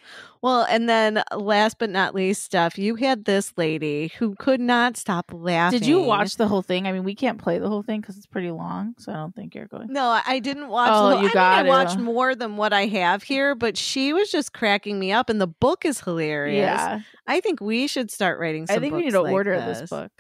well 0.44 0.68
and 0.70 0.88
then 0.88 1.18
uh, 1.18 1.38
last 1.38 1.80
but 1.80 1.90
not 1.90 2.14
least 2.14 2.44
steph 2.44 2.78
you 2.78 2.96
had 2.96 3.26
this 3.26 3.52
lady 3.58 4.12
who 4.20 4.36
could 4.36 4.60
not 4.60 4.96
stop 4.96 5.32
laughing 5.34 5.80
Did 5.80 5.88
you 5.88 6.02
watch 6.02 6.36
the 6.36 6.48
whole 6.48 6.62
thing? 6.62 6.88
I 6.88 6.92
mean, 6.92 7.04
we 7.04 7.16
can't 7.16 7.40
play 7.40 7.58
the 7.58 7.68
whole 7.68 7.82
thing 7.82 8.02
because 8.02 8.18
it's 8.18 8.26
pretty 8.26 8.52
long, 8.52 8.96
so 9.00 9.12
I 9.12 9.16
don't 9.16 9.36
think 9.36 9.56
you're 9.56 9.68
going. 9.68 9.92
No, 9.92 10.22
I 10.26 10.40
didn't 10.40 10.68
watch. 10.68 10.90
Oh, 10.92 11.10
the 11.10 11.16
whole, 11.16 11.24
you 11.24 11.30
I 11.30 11.34
got 11.34 11.66
mean, 11.66 11.74
I 11.74 11.84
watched 11.84 11.98
more 11.98 12.36
than 12.36 12.58
what 12.58 12.74
I 12.74 12.86
have 12.86 13.24
here, 13.24 13.56
but 13.56 13.78
she 13.78 14.14
was 14.14 14.30
just 14.32 14.54
cracking 14.54 15.00
me 15.00 15.12
up, 15.12 15.30
and 15.30 15.40
the 15.42 15.48
book 15.48 15.86
is 15.86 16.02
hilarious. 16.02 16.58
Yeah. 16.58 17.00
I 17.26 17.40
think 17.40 17.62
we 17.62 17.88
should 17.88 18.12
start 18.12 18.40
writing. 18.40 18.68
Some 18.68 18.78
I 18.78 18.80
think 18.80 18.94
we 18.94 19.02
need 19.02 19.12
to 19.12 19.22
like 19.22 19.34
order 19.34 19.60
this 19.60 19.90
book. 19.90 20.12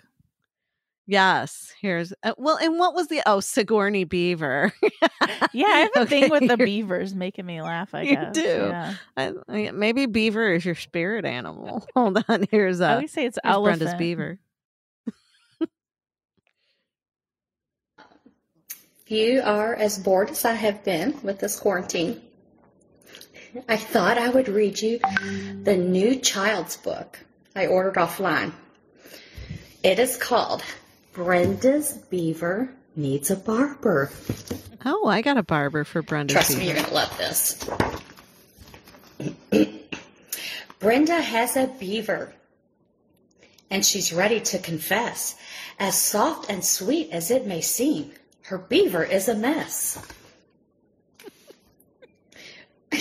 Yes, 1.06 1.74
here's 1.82 2.14
uh, 2.24 2.34
well, 2.38 2.58
and 2.58 2.80
what 2.80 2.96
was 2.96 3.08
the 3.08 3.22
oh 3.26 3.40
Sigourney 3.42 4.04
Beaver? 4.06 4.74
Yeah, 5.54 5.68
I 5.68 5.80
have 5.94 6.04
a 6.04 6.06
thing 6.08 6.30
with 6.32 6.48
the 6.48 6.58
beavers 6.58 7.14
making 7.14 7.46
me 7.46 7.62
laugh. 7.62 7.94
I 7.94 8.02
you 8.04 8.16
guess. 8.16 8.34
do. 8.34 8.42
Yeah. 8.42 8.96
I, 9.16 9.34
I- 9.48 9.72
maybe 9.72 10.06
Beaver 10.08 10.54
is 10.54 10.66
your 10.66 10.76
spirit 10.76 11.26
animal. 11.26 11.86
Hold 11.96 12.24
on, 12.28 12.48
here's 12.50 12.82
uh, 12.82 12.86
I 12.86 12.94
always 12.96 13.12
say 13.12 13.26
it's 13.26 13.38
here's 13.44 13.58
Brenda's. 13.60 13.94
Beaver. 13.96 14.40
You 19.08 19.42
are 19.44 19.76
as 19.76 20.00
bored 20.00 20.30
as 20.32 20.44
I 20.46 20.54
have 20.54 20.84
been 20.84 21.20
with 21.22 21.40
this 21.40 21.60
quarantine, 21.60 22.22
I 23.70 23.78
thought 23.78 24.18
I 24.18 24.30
would 24.30 24.48
read 24.48 24.82
you 24.82 25.00
the 25.64 25.78
new 25.78 26.16
child's 26.16 26.78
book 26.78 27.20
I 27.56 27.68
ordered 27.68 27.96
offline. 27.96 28.54
It 29.84 30.00
is 30.00 30.18
called 30.18 30.64
Brenda's 31.14 31.94
Beaver 31.94 32.74
Needs 32.96 33.32
a 33.32 33.36
Barber. 33.36 34.12
Oh, 34.86 35.08
I 35.08 35.22
got 35.22 35.38
a 35.38 35.44
barber 35.44 35.84
for 35.84 36.02
Brenda. 36.02 36.34
Trust 36.34 36.58
me, 36.58 36.66
you're 36.66 36.76
going 36.76 36.88
to 36.88 36.94
love 36.94 37.18
this. 37.18 37.68
Brenda 40.80 41.22
has 41.22 41.56
a 41.56 41.68
beaver, 41.80 42.34
and 43.70 43.86
she's 43.86 44.12
ready 44.12 44.42
to 44.42 44.60
confess. 44.60 45.36
As 45.80 46.00
soft 46.00 46.52
and 46.52 46.64
sweet 46.64 47.10
as 47.12 47.32
it 47.32 47.48
may 47.48 47.62
seem, 47.62 48.12
her 48.44 48.58
beaver 48.58 49.04
is 49.04 49.28
a 49.28 49.36
mess. 49.36 49.98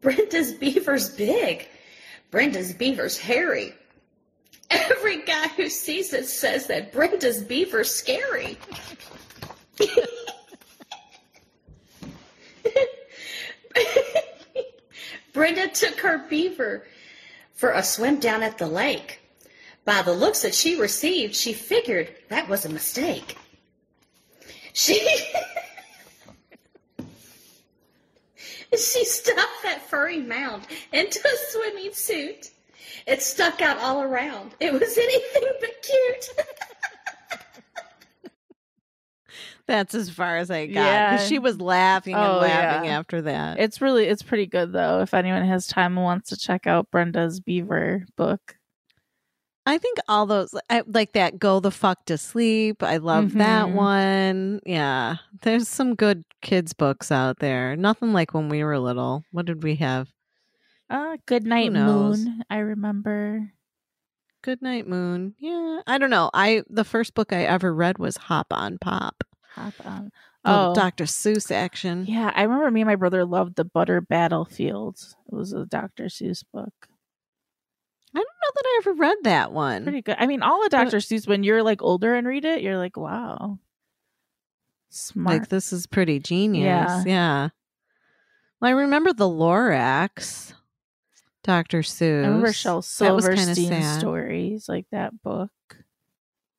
Brenda's 0.00 0.52
beaver's 0.52 1.08
big. 1.10 1.68
Brenda's 2.30 2.72
beaver's 2.72 3.18
hairy. 3.18 3.74
Every 4.70 5.22
guy 5.22 5.48
who 5.48 5.68
sees 5.68 6.12
it 6.12 6.26
says 6.26 6.66
that 6.68 6.92
Brenda's 6.92 7.42
beaver's 7.42 7.90
scary. 7.90 8.56
Brenda 15.32 15.68
took 15.68 15.98
her 16.00 16.26
beaver 16.28 16.86
for 17.54 17.72
a 17.72 17.82
swim 17.82 18.20
down 18.20 18.42
at 18.42 18.58
the 18.58 18.66
lake. 18.66 19.20
By 19.84 20.02
the 20.02 20.12
looks 20.12 20.42
that 20.42 20.54
she 20.54 20.78
received, 20.78 21.34
she 21.34 21.52
figured 21.52 22.14
that 22.28 22.48
was 22.48 22.64
a 22.64 22.68
mistake. 22.68 23.36
She 24.72 24.94
she 28.72 29.04
stuffed 29.04 29.62
that 29.64 29.82
furry 29.88 30.20
mound 30.20 30.66
into 30.92 31.18
a 31.26 31.36
swimming 31.50 31.92
suit 31.92 32.50
it 33.06 33.22
stuck 33.22 33.60
out 33.60 33.78
all 33.78 34.02
around. 34.02 34.54
It 34.60 34.72
was 34.72 34.96
anything 34.98 35.44
but 35.60 35.70
cute. 35.82 36.28
That's 39.66 39.94
as 39.94 40.10
far 40.10 40.36
as 40.38 40.50
I 40.50 40.66
got. 40.66 40.74
Yeah. 40.80 41.16
She 41.18 41.38
was 41.38 41.60
laughing 41.60 42.14
and 42.14 42.24
Oh, 42.24 42.38
laughing 42.38 42.86
yeah. 42.90 42.98
after 42.98 43.22
that. 43.22 43.60
It's 43.60 43.80
really 43.80 44.06
it's 44.06 44.22
pretty 44.22 44.46
good 44.46 44.72
though. 44.72 45.00
If 45.00 45.14
anyone 45.14 45.44
has 45.46 45.68
time 45.68 45.96
and 45.96 46.04
wants 46.04 46.30
to 46.30 46.36
check 46.36 46.66
out 46.66 46.90
Brenda's 46.90 47.38
Beaver 47.40 48.04
book. 48.16 48.56
I 49.66 49.78
think 49.78 49.98
all 50.08 50.26
those 50.26 50.52
I, 50.68 50.82
like 50.86 51.12
that 51.12 51.38
go 51.38 51.60
the 51.60 51.70
fuck 51.70 52.04
to 52.06 52.18
sleep. 52.18 52.82
I 52.82 52.96
love 52.96 53.34
that 53.34 53.66
Mhm. 53.66 53.74
one. 53.74 54.60
Yeah. 54.66 55.16
There's 55.42 55.68
some 55.68 55.94
good 55.94 56.24
kids 56.42 56.72
books 56.72 57.12
out 57.12 57.38
there. 57.38 57.76
Nothing 57.76 58.12
like 58.12 58.34
when 58.34 58.48
we 58.48 58.64
were 58.64 58.78
little. 58.78 59.22
What 59.30 59.46
did 59.46 59.62
we 59.62 59.76
have? 59.76 60.08
Uh 60.90 61.16
Good 61.24 61.44
Night? 61.44 61.72
Moon, 61.72 62.42
I 62.50 62.58
remember. 62.58 63.52
Good 64.42 64.60
Night 64.60 64.86
Moon. 64.88 65.34
Yeah. 65.38 65.80
I 65.86 65.98
don't 65.98 66.10
know. 66.10 66.30
I 66.34 66.62
the 66.68 66.84
first 66.84 67.14
book 67.14 67.32
I 67.32 67.44
ever 67.44 67.72
read 67.72 67.98
was 67.98 68.16
Hop 68.16 68.48
on 68.50 68.78
Pop. 68.78 69.22
Hop 69.54 69.74
on. 69.84 70.10
Oh. 70.44 70.74
Dr. 70.74 71.04
Seuss 71.04 71.50
action. 71.50 72.06
Yeah, 72.08 72.32
I 72.34 72.42
remember 72.42 72.70
me 72.70 72.80
and 72.80 72.88
my 72.88 72.96
brother 72.96 73.24
loved 73.26 73.56
the 73.56 73.64
Butter 73.64 74.00
Battlefield. 74.00 74.96
It 75.30 75.34
was 75.34 75.52
a 75.52 75.66
Dr. 75.66 76.04
Seuss 76.04 76.42
book. 76.52 76.72
I 78.14 78.18
don't 78.18 78.24
know 78.24 78.50
that 78.54 78.64
I 78.64 78.80
ever 78.82 78.92
read 78.94 79.16
that 79.24 79.52
one. 79.52 79.82
Pretty 79.84 80.02
good. 80.02 80.16
I 80.18 80.26
mean, 80.26 80.42
all 80.42 80.64
of 80.64 80.70
Dr. 80.70 80.96
Seuss, 80.96 81.28
when 81.28 81.44
you're 81.44 81.62
like 81.62 81.82
older 81.82 82.14
and 82.14 82.26
read 82.26 82.44
it, 82.46 82.62
you're 82.62 82.78
like, 82.78 82.96
wow. 82.96 83.58
Smart. 84.88 85.40
Like 85.40 85.48
this 85.48 85.72
is 85.72 85.86
pretty 85.86 86.18
genius. 86.18 86.64
Yeah. 86.64 87.02
Yeah. 87.06 87.48
Well, 88.60 88.70
I 88.70 88.72
remember 88.72 89.12
the 89.12 89.28
Lorax, 89.28 90.54
Dr. 91.42 91.80
Seuss. 91.80 92.24
I 92.24 92.28
remember 92.28 92.52
Shel 92.52 92.80
That 92.98 93.14
was 93.14 93.26
kinda 93.26 93.54
Silverstein 93.54 93.98
stories, 93.98 94.68
like 94.68 94.86
that 94.92 95.22
book. 95.22 95.50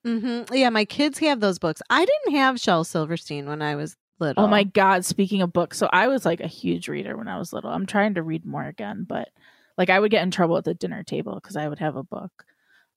Mm-hmm. 0.06 0.54
Yeah, 0.54 0.70
my 0.70 0.86
kids 0.86 1.20
have 1.20 1.40
those 1.40 1.60
books. 1.60 1.82
I 1.90 2.06
didn't 2.06 2.38
have 2.38 2.60
Shel 2.60 2.84
Silverstein 2.84 3.48
when 3.48 3.62
I 3.62 3.76
was 3.76 3.96
little. 4.20 4.44
Oh 4.44 4.48
my 4.48 4.64
God. 4.64 5.06
Speaking 5.06 5.42
of 5.42 5.54
books, 5.54 5.78
so 5.78 5.88
I 5.92 6.08
was 6.08 6.26
like 6.26 6.42
a 6.42 6.48
huge 6.48 6.88
reader 6.88 7.16
when 7.16 7.28
I 7.28 7.38
was 7.38 7.54
little. 7.54 7.70
I'm 7.70 7.86
trying 7.86 8.16
to 8.16 8.24
read 8.24 8.46
more 8.46 8.64
again, 8.66 9.06
but 9.08 9.30
like 9.78 9.90
I 9.90 10.00
would 10.00 10.12
get 10.12 10.24
in 10.24 10.32
trouble 10.32 10.58
at 10.58 10.64
the 10.64 10.74
dinner 10.74 11.04
table 11.04 11.36
because 11.36 11.56
I 11.56 11.68
would 11.68 11.80
have 11.80 11.96
a 11.96 12.04
book. 12.04 12.32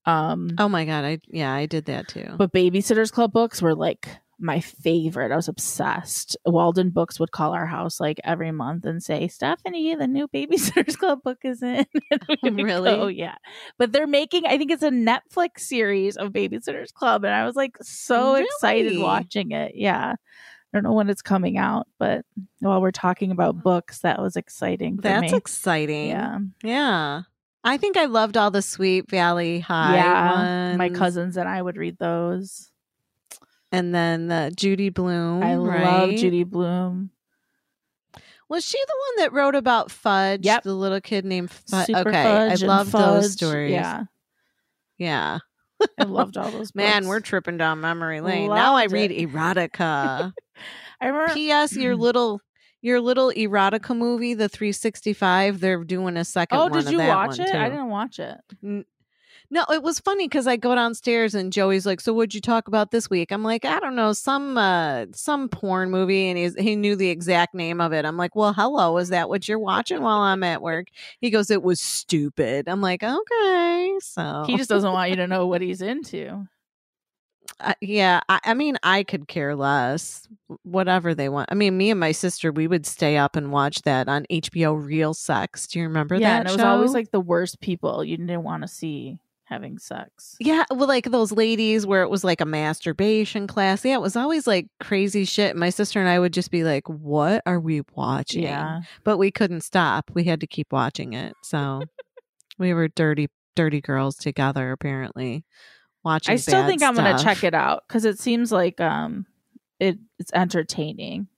Um, 0.07 0.51
Oh 0.59 0.69
my 0.69 0.85
god! 0.85 1.05
I 1.05 1.19
yeah, 1.29 1.53
I 1.53 1.67
did 1.67 1.87
that 1.87 2.09
too. 2.09 2.35
But 2.37 2.53
Babysitters 2.53 3.11
Club 3.13 3.33
books 3.33 3.63
were 3.63 3.75
like 3.75 4.09
my 4.39 4.61
favorite. 4.61 5.33
I 5.33 5.37
was 5.37 5.49
obsessed. 5.49 6.37
Walden 6.45 6.91
Books 6.91 7.19
would 7.21 7.31
call 7.31 7.53
our 7.53 7.67
house 7.67 8.01
like 8.01 8.21
every 8.25 8.51
month 8.51 8.85
and 8.85 9.03
say, 9.03 9.29
Stephanie, 9.29 9.95
the 9.95 10.07
new 10.07 10.29
Babysitters 10.29 10.97
Club 10.99 11.21
book 11.23 11.39
is 11.45 11.63
in. 11.63 11.87
And 12.43 12.57
Really? 12.63 12.91
Oh, 12.91 13.07
yeah. 13.07 13.37
But 13.79 13.93
they're 13.93 14.07
making, 14.07 14.47
I 14.47 14.59
think 14.59 14.71
it's 14.71 14.83
a 14.83 14.91
Netflix 14.91 15.61
series 15.61 16.17
of 16.17 16.33
Babysitters 16.33 16.93
Club. 16.93 17.25
And 17.25 17.35
I 17.35 17.45
was 17.47 17.57
like 17.57 17.77
so 17.83 18.35
excited 18.35 18.99
watching 18.99 19.53
it. 19.53 19.73
Yeah. 19.75 20.15
I 20.15 20.77
don't 20.77 20.83
know 20.83 20.93
when 20.93 21.09
it's 21.11 21.23
coming 21.23 21.57
out, 21.57 21.87
but 21.99 22.25
while 22.59 22.81
we're 22.81 22.91
talking 22.91 23.31
about 23.31 23.63
books, 23.63 24.01
that 24.01 24.21
was 24.21 24.37
exciting. 24.37 24.97
For 24.97 25.03
That's 25.03 25.33
me. 25.33 25.39
exciting. 25.39 26.09
Yeah. 26.09 26.39
yeah. 26.63 27.23
I 27.63 27.79
think 27.79 27.97
I 27.97 28.05
loved 28.07 28.37
all 28.37 28.51
the 28.51 28.61
Sweet 28.61 29.09
Valley 29.11 29.61
High 29.61 29.97
yeah. 29.97 30.75
My 30.77 30.91
cousins 30.91 31.37
and 31.37 31.49
I 31.49 31.63
would 31.63 31.77
read 31.77 31.99
those. 31.99 32.71
And 33.75 33.95
then 33.95 34.29
the 34.29 34.53
Judy 34.55 34.89
Blume. 34.89 35.43
I 35.43 35.57
love? 35.57 36.11
Judy 36.11 36.45
Blume. 36.45 37.11
Was 38.49 38.65
she 38.65 38.79
the 38.79 38.97
one 39.09 39.25
that 39.25 39.33
wrote 39.33 39.57
about 39.57 39.91
Fudge? 39.91 40.45
Yep. 40.45 40.63
the 40.63 40.75
little 40.75 41.01
kid 41.01 41.25
named 41.25 41.51
Fudge. 41.51 41.87
Super 41.87 42.09
okay, 42.09 42.23
Fudge 42.23 42.63
I 42.63 42.67
love 42.67 42.89
Fudge. 42.89 43.23
those 43.23 43.33
stories. 43.33 43.73
Yeah. 43.73 44.05
yeah. 44.97 45.39
I 45.99 46.05
loved 46.05 46.37
all 46.37 46.51
those 46.51 46.73
Man, 46.75 47.09
we're 47.09 47.19
tripping 47.21 47.57
down 47.57 47.81
memory 47.81 48.21
lane. 48.21 48.49
now 48.49 48.77
I 48.77 48.85
read 48.85 49.11
it. 49.11 49.29
erotica. 49.29 50.33
I 51.01 51.07
remember 51.07 51.35
P.S. 51.35 51.75
Your 51.75 51.97
little 51.97 52.41
your 52.81 53.01
little 53.01 53.33
erotica 53.33 53.97
movie, 53.97 54.35
the 54.35 54.49
365. 54.49 55.59
They're 55.59 55.83
doing 55.83 56.17
a 56.17 56.25
second. 56.25 56.59
Oh, 56.59 56.69
did 56.69 56.91
you 56.91 56.99
watch 56.99 57.41
it? 57.41 57.55
I 57.55 57.71
didn't 57.71 57.89
watch 57.89 58.21
it. 58.21 58.39
No, 59.51 59.65
it 59.71 59.83
was 59.83 60.01
funny 60.01 60.27
because 60.27 60.47
I 60.47 60.57
go 60.57 60.75
downstairs 60.75 61.35
and 61.35 61.53
Joey's 61.53 61.87
like, 61.87 62.01
"So 62.01 62.13
what'd 62.13 62.35
you 62.35 62.41
talk 62.41 62.67
about 62.67 62.91
this 62.91 63.11
week?" 63.11 63.31
I'm 63.31 63.43
like, 63.43 63.65
"I 63.65 63.79
don't 63.79 63.95
know, 63.95 64.13
some 64.13 64.57
uh 64.57 65.07
some 65.13 65.49
porn 65.49 65.91
movie," 65.91 66.29
and 66.29 66.39
he's 66.39 66.55
he 66.59 66.77
knew 66.77 66.97
the 66.97 67.11
exact 67.11 67.55
name 67.55 67.81
of 67.81 67.93
it. 67.93 68.05
I'm 68.05 68.17
like, 68.17 68.35
"Well, 68.35 68.53
hello, 68.53 68.97
is 68.99 69.11
that 69.11 69.29
what 69.29 69.47
you're 69.47 69.59
watching 69.59 70.03
while 70.03 70.21
I'm 70.21 70.43
at 70.43 70.63
work?" 70.63 70.89
He 71.21 71.31
goes, 71.31 71.51
"It 71.51 71.63
was 71.63 71.81
stupid." 71.81 72.69
I'm 72.69 72.81
like, 72.81 73.03
"Okay." 73.03 73.97
So 74.01 74.45
He 74.47 74.57
just 74.57 74.71
doesn't 74.71 74.93
want 74.93 75.11
you 75.11 75.17
to 75.17 75.27
know 75.27 75.47
what 75.47 75.61
he's 75.61 75.83
into. 75.83 76.49
uh, 77.61 77.75
yeah, 77.81 78.21
I, 78.29 78.41
I 78.45 78.55
mean, 78.55 78.77
I 78.83 79.03
could 79.05 79.29
care 79.29 79.55
less. 79.55 80.27
Whatever 80.63 81.15
they 81.15 81.29
want. 81.29 81.51
I 81.53 81.55
mean, 81.55 81.77
me 81.77 81.91
and 81.91 82.01
my 82.01 82.13
sister, 82.13 82.51
we 82.51 82.67
would 82.67 82.87
stay 82.87 83.17
up 83.17 83.37
and 83.37 83.53
watch 83.53 83.83
that 83.83 84.09
on 84.09 84.27
HBO 84.31 84.75
Real 84.75 85.15
Sex. 85.15 85.67
Do 85.67 85.79
you 85.79 85.85
remember 85.85 86.17
yeah, 86.17 86.31
that? 86.31 86.41
and 86.41 86.49
it 86.49 86.53
was 86.53 86.61
always 86.61 86.93
like 86.93 87.11
the 87.11 87.21
worst 87.21 87.61
people 87.61 88.03
you 88.05 88.17
didn't 88.17 88.43
want 88.43 88.63
to 88.63 88.69
see 88.69 89.19
having 89.45 89.79
sex. 89.79 90.37
Yeah, 90.41 90.65
well, 90.71 90.89
like 90.89 91.11
those 91.11 91.33
ladies 91.33 91.87
where 91.87 92.03
it 92.03 92.11
was 92.11 92.25
like 92.25 92.41
a 92.41 92.47
masturbation 92.47 93.47
class. 93.47 93.85
Yeah, 93.85 93.95
it 93.95 94.01
was 94.01 94.17
always 94.17 94.47
like 94.47 94.69
crazy 94.81 95.25
shit. 95.25 95.57
My 95.57 95.71
sister 95.71 96.01
and 96.01 96.09
I 96.09 96.19
would 96.19 96.33
just 96.33 96.51
be 96.51 96.65
like, 96.65 96.89
"What 96.89 97.43
are 97.47 97.61
we 97.61 97.83
watching?" 97.95 98.43
Yeah. 98.43 98.81
but 99.05 99.19
we 99.19 99.31
couldn't 99.31 99.63
stop. 99.63 100.11
We 100.15 100.25
had 100.25 100.41
to 100.41 100.47
keep 100.47 100.73
watching 100.73 101.13
it. 101.13 101.35
So 101.43 101.83
we 102.59 102.73
were 102.75 102.89
dirty, 102.89 103.29
dirty 103.55 103.81
girls 103.81 104.17
together. 104.17 104.73
Apparently, 104.73 105.45
watching. 106.05 106.33
I 106.33 106.37
still 106.37 106.67
think 106.67 106.83
I'm 106.83 106.95
gonna 106.95 107.23
check 107.23 107.45
it 107.45 107.55
out 107.55 107.85
because 107.87 108.05
it 108.05 108.19
seems 108.19 108.51
like 108.51 108.81
um 108.81 109.27
it 109.79 109.99
it's 110.19 110.33
entertaining. 110.33 111.29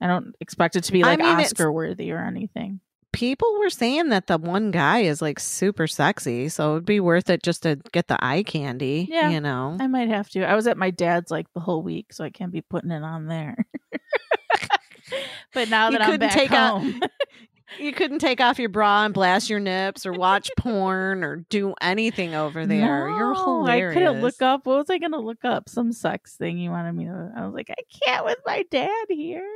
I 0.00 0.06
don't 0.06 0.34
expect 0.40 0.76
it 0.76 0.84
to 0.84 0.92
be 0.92 1.02
I 1.02 1.08
like 1.08 1.18
mean, 1.18 1.28
Oscar 1.28 1.72
worthy 1.72 2.12
or 2.12 2.18
anything. 2.18 2.80
People 3.14 3.58
were 3.58 3.70
saying 3.70 4.10
that 4.10 4.26
the 4.26 4.38
one 4.38 4.70
guy 4.70 5.00
is 5.00 5.22
like 5.22 5.38
super 5.40 5.86
sexy, 5.86 6.48
so 6.48 6.72
it'd 6.72 6.84
be 6.84 7.00
worth 7.00 7.30
it 7.30 7.42
just 7.42 7.62
to 7.62 7.76
get 7.92 8.08
the 8.08 8.22
eye 8.24 8.42
candy. 8.42 9.08
Yeah, 9.10 9.30
you 9.30 9.40
know. 9.40 9.76
I 9.80 9.86
might 9.86 10.08
have 10.08 10.28
to. 10.30 10.44
I 10.44 10.54
was 10.54 10.66
at 10.66 10.76
my 10.76 10.90
dad's 10.90 11.30
like 11.30 11.46
the 11.54 11.60
whole 11.60 11.82
week, 11.82 12.12
so 12.12 12.24
I 12.24 12.30
can't 12.30 12.52
be 12.52 12.60
putting 12.60 12.90
it 12.90 13.02
on 13.02 13.26
there. 13.26 13.56
but 15.54 15.68
now 15.68 15.88
You 15.88 15.98
that 15.98 16.02
I'm 16.02 16.10
couldn't 16.12 16.28
back 16.28 16.32
take 16.32 16.50
home, 16.50 17.00
You 17.78 17.92
couldn't 17.92 18.20
take 18.20 18.40
off 18.40 18.58
your 18.58 18.68
bra 18.68 19.04
and 19.04 19.14
blast 19.14 19.50
your 19.50 19.58
nips 19.60 20.06
or 20.06 20.12
watch 20.12 20.50
porn 20.56 21.24
or 21.24 21.36
do 21.48 21.74
anything 21.80 22.34
over 22.34 22.66
there. 22.66 23.08
You're 23.08 23.34
No, 23.34 23.66
I 23.66 23.80
couldn't 23.92 24.20
look 24.20 24.40
up. 24.42 24.66
What 24.66 24.78
was 24.78 24.90
I 24.90 24.98
gonna 24.98 25.20
look 25.20 25.44
up? 25.44 25.68
Some 25.68 25.92
sex 25.92 26.36
thing 26.36 26.58
you 26.58 26.70
wanted 26.70 26.92
me 26.92 27.06
to. 27.06 27.32
I 27.36 27.44
was 27.44 27.54
like, 27.54 27.70
I 27.70 27.82
can't 28.04 28.24
with 28.24 28.38
my 28.46 28.64
dad 28.70 29.06
here. 29.08 29.48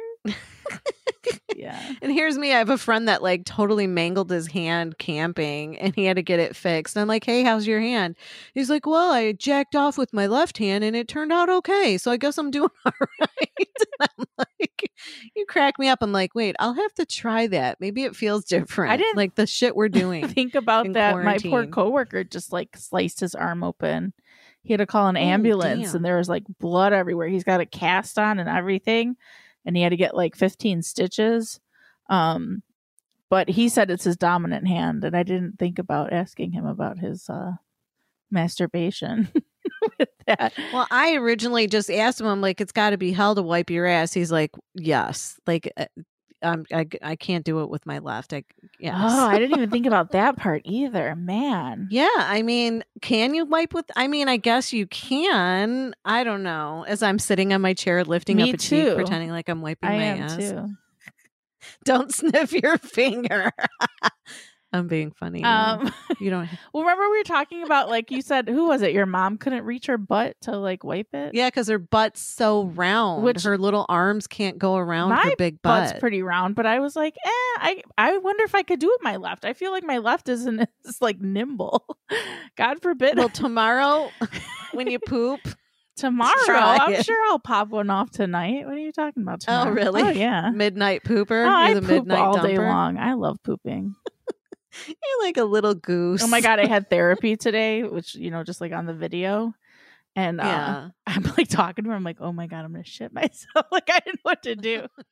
Yeah. 1.57 1.95
And 2.03 2.13
here's 2.13 2.39
me. 2.39 2.53
I 2.53 2.59
have 2.59 2.71
a 2.71 2.79
friend 2.79 3.09
that 3.09 3.23
like 3.23 3.45
totally 3.45 3.87
mangled 3.87 4.31
his 4.31 4.47
hand 4.47 4.99
camping 4.99 5.79
and 5.79 5.95
he 5.95 6.05
had 6.05 6.17
to 6.17 6.23
get 6.23 6.39
it 6.39 6.55
fixed. 6.55 6.97
And 6.97 7.03
I'm 7.03 7.09
like, 7.09 7.25
hey, 7.25 7.43
how's 7.43 7.67
your 7.67 7.81
hand? 7.81 8.17
He's 8.55 8.71
like, 8.71 8.87
well, 8.87 9.13
I 9.13 9.33
jacked 9.33 9.75
off 9.75 9.99
with 9.99 10.13
my 10.13 10.27
left 10.27 10.59
hand 10.59 10.85
and 10.85 10.95
it 10.95 11.09
turned 11.09 11.33
out 11.33 11.49
okay. 11.49 11.99
So 11.99 12.11
I 12.11 12.17
guess 12.17 12.39
I'm 12.39 12.51
doing 12.51 12.71
all 12.85 12.93
right. 13.21 13.51
and 13.59 14.09
I'm 14.19 14.25
like, 14.39 14.91
you 15.35 15.45
crack 15.47 15.79
me 15.79 15.89
up. 15.89 15.99
I'm 16.03 16.13
like, 16.13 16.35
wait, 16.35 16.57
I'll 16.59 16.75
have 16.75 16.95
to 16.95 17.07
try 17.07 17.47
that. 17.49 17.81
Maybe 17.81 18.05
it 18.05 18.15
feels 18.17 18.45
different. 18.45 18.93
I 18.93 18.97
didn't 18.97 19.17
like 19.17 19.35
the 19.35 19.47
shit 19.47 19.75
we're 19.75 19.89
doing. 19.89 20.29
Think 20.29 20.55
about 20.55 20.93
that. 20.93 21.17
My 21.17 21.39
poor 21.39 21.51
quarantine. 21.51 21.73
coworker 21.73 22.25
just 22.25 22.53
like 22.53 22.77
sliced 22.77 23.21
his 23.21 23.35
arm 23.35 23.65
open. 23.65 24.13
He 24.63 24.73
had 24.73 24.79
to 24.79 24.87
call 24.87 25.09
an 25.09 25.17
oh, 25.17 25.21
ambulance, 25.21 25.95
Oh, 25.95 25.97
and 25.97 26.05
there 26.05 26.19
was 26.19 26.29
like 26.29 26.45
blood 26.61 26.93
everywhere. 26.93 27.29
He's 27.29 27.45
got 27.45 27.61
a 27.61 27.67
cast 27.67 28.19
on 28.19 28.39
and 28.39 28.49
everything, 28.49 29.17
and 29.65 29.77
he 29.77 29.83
had 29.83 29.91
to 29.91 29.97
get 29.97 30.17
like 30.17 30.37
15 30.37 30.83
stitches. 30.83 31.61
Um, 32.09 32.63
but 33.31 33.49
he 33.51 33.69
said 33.69 33.91
it's 33.91 34.05
his 34.05 34.17
dominant 34.17 34.67
hand, 34.67 35.05
and 35.05 35.17
I 35.17 35.23
didn't 35.23 35.59
think 35.59 35.79
about 35.79 36.13
asking 36.13 36.53
him 36.53 36.65
about 36.65 36.99
his 36.99 37.29
uh 37.29 37.53
masturbation 38.31 39.29
with 39.99 40.09
that. 40.27 40.53
Well, 40.73 40.87
I 40.91 41.15
originally 41.15 41.67
just 41.67 41.91
asked 41.91 42.21
him, 42.21 42.27
I'm 42.27 42.41
like, 42.41 42.61
it's 42.61 42.73
got 42.73 42.91
to 42.91 42.99
be 42.99 43.13
hell 43.13 43.35
to 43.35 43.43
wipe 43.43 43.71
your 43.71 43.87
ass. 43.87 44.13
He's 44.13 44.33
like, 44.33 44.53
yes. 44.75 45.39
Like, 45.47 45.73
uh, 45.77 45.87
um, 46.43 46.65
I, 46.73 46.87
I 47.03 47.17
can't 47.17 47.45
do 47.45 47.61
it 47.63 47.71
with 47.71 47.85
my 47.87 47.99
left. 47.99 48.33
I, 48.33 48.45
yeah. 48.79 48.95
Oh, 48.97 49.27
I 49.27 49.39
didn't 49.39 49.57
even 49.57 49.71
think 49.71 49.87
about 49.87 50.11
that 50.13 50.37
part 50.37 50.63
either. 50.65 51.15
Man. 51.17 51.89
Yeah, 51.91 52.09
I 52.17 52.43
mean, 52.43 52.85
can 53.03 53.35
you 53.35 53.45
wipe 53.45 53.75
with? 53.75 53.87
I 53.97 54.07
mean, 54.09 54.29
I 54.29 54.37
guess 54.37 54.73
you 54.73 54.87
can. 54.87 55.95
I 56.05 56.25
don't 56.25 56.43
know. 56.43 56.85
As 56.87 57.03
I'm 57.03 57.19
sitting 57.19 57.53
on 57.53 57.61
my 57.61 57.75
chair, 57.75 58.05
lifting 58.05 58.37
Me 58.37 58.51
up 58.51 58.55
a 58.55 58.59
too. 58.59 58.85
cheek, 58.87 58.95
pretending 58.95 59.31
like 59.31 59.49
I'm 59.49 59.63
wiping 59.63 59.89
I 59.89 59.97
my 59.97 60.05
ass. 60.25 60.37
too. 60.37 60.69
Don't 61.85 62.15
sniff 62.15 62.53
your 62.53 62.79
finger. 62.79 63.51
I'm 64.73 64.87
being 64.87 65.13
funny. 65.13 65.43
Um, 65.45 65.91
you 66.21 66.29
don't. 66.29 66.49
well, 66.75 66.83
remember 66.83 67.09
we 67.11 67.19
were 67.19 67.25
talking 67.25 67.63
about 67.63 67.89
like 67.89 68.11
you 68.11 68.21
said, 68.21 68.49
who 68.49 68.67
was 68.67 68.83
it? 68.83 68.93
Your 68.93 69.07
mom 69.07 69.39
couldn't 69.39 69.65
reach 69.65 69.87
her 69.87 69.97
butt 69.97 70.37
to 70.43 70.59
like 70.59 70.85
wipe 70.85 71.15
it. 71.15 71.35
Yeah, 71.35 71.49
because 71.49 71.69
her 71.69 71.79
butt's 71.79 72.21
so 72.21 72.65
round. 72.67 73.23
Which- 73.25 73.45
her 73.45 73.57
little 73.57 73.87
arms 73.89 74.27
can't 74.27 74.59
go 74.59 74.77
around 74.77 75.11
my 75.11 75.23
her 75.23 75.37
big 75.39 75.63
butt. 75.63 75.89
butt's 75.89 76.01
pretty 76.01 76.23
round, 76.23 76.55
but 76.55 76.67
I 76.67 76.81
was 76.81 76.95
like, 76.97 77.15
eh, 77.25 77.29
I 77.61 77.83
I 77.97 78.19
wonder 78.19 78.45
if 78.45 78.55
I 78.55 78.63
could 78.63 78.79
do 78.79 78.89
it 78.89 78.99
with 79.01 79.05
my 79.05 79.17
left. 79.17 79.45
I 79.47 79.55
feel 79.55 79.71
like 79.71 79.85
my 79.85 79.99
left 79.99 80.29
isn't 80.29 80.61
as 80.87 81.01
like 81.01 81.19
nimble. 81.19 81.85
God 82.57 82.83
forbid. 82.83 83.17
well, 83.17 83.31
tomorrow 83.31 84.11
when 84.73 84.91
you 84.91 84.99
poop, 84.99 85.41
tomorrow, 85.97 86.33
I'm 86.47 86.93
it. 86.93 87.07
sure 87.07 87.19
I'll 87.29 87.39
pop 87.39 87.69
one 87.69 87.89
off 87.89 88.11
tonight. 88.11 88.67
What 88.67 88.75
are 88.75 88.79
you 88.79 88.93
talking 88.93 89.23
about? 89.23 89.41
Tomorrow? 89.41 89.71
oh 89.71 89.73
really? 89.73 90.03
Oh 90.03 90.11
yeah. 90.11 90.51
midnight 90.51 91.05
pooper. 91.05 91.47
Oh, 91.47 91.51
I 91.51 91.73
the 91.75 91.81
poop 91.81 91.91
midnight 91.91 92.19
all 92.19 92.37
dumper. 92.37 92.43
day 92.43 92.59
long. 92.59 92.99
I 92.99 93.15
love 93.15 93.39
pooping. 93.43 93.95
You're 94.87 95.23
like 95.23 95.37
a 95.37 95.45
little 95.45 95.75
goose. 95.75 96.23
Oh 96.23 96.27
my 96.29 96.41
god, 96.41 96.61
I 96.61 96.67
had 96.67 96.91
therapy 96.91 97.37
today, 97.37 97.83
which 97.83 98.15
you 98.15 98.31
know, 98.31 98.45
just 98.45 98.61
like 98.61 98.73
on 98.73 98.87
the 98.87 98.95
video. 98.95 99.55
And 100.17 100.41
uh, 100.41 100.45
Yeah. 100.45 100.89
I'm 101.07 101.23
like 101.39 101.49
talking 101.49 101.85
to 101.85 101.91
her. 101.91 101.97
I'm 101.97 102.03
like, 102.03 102.17
oh 102.21 102.33
my 102.33 102.47
god, 102.49 102.65
I'm 102.65 102.73
gonna 102.73 102.85
shit 102.85 103.13
myself. 103.15 103.67
like 103.71 103.89
I 103.89 104.01
didn't 104.01 104.17
know 104.17 104.21
what 104.31 104.43
to 104.45 104.57
do. 104.57 104.81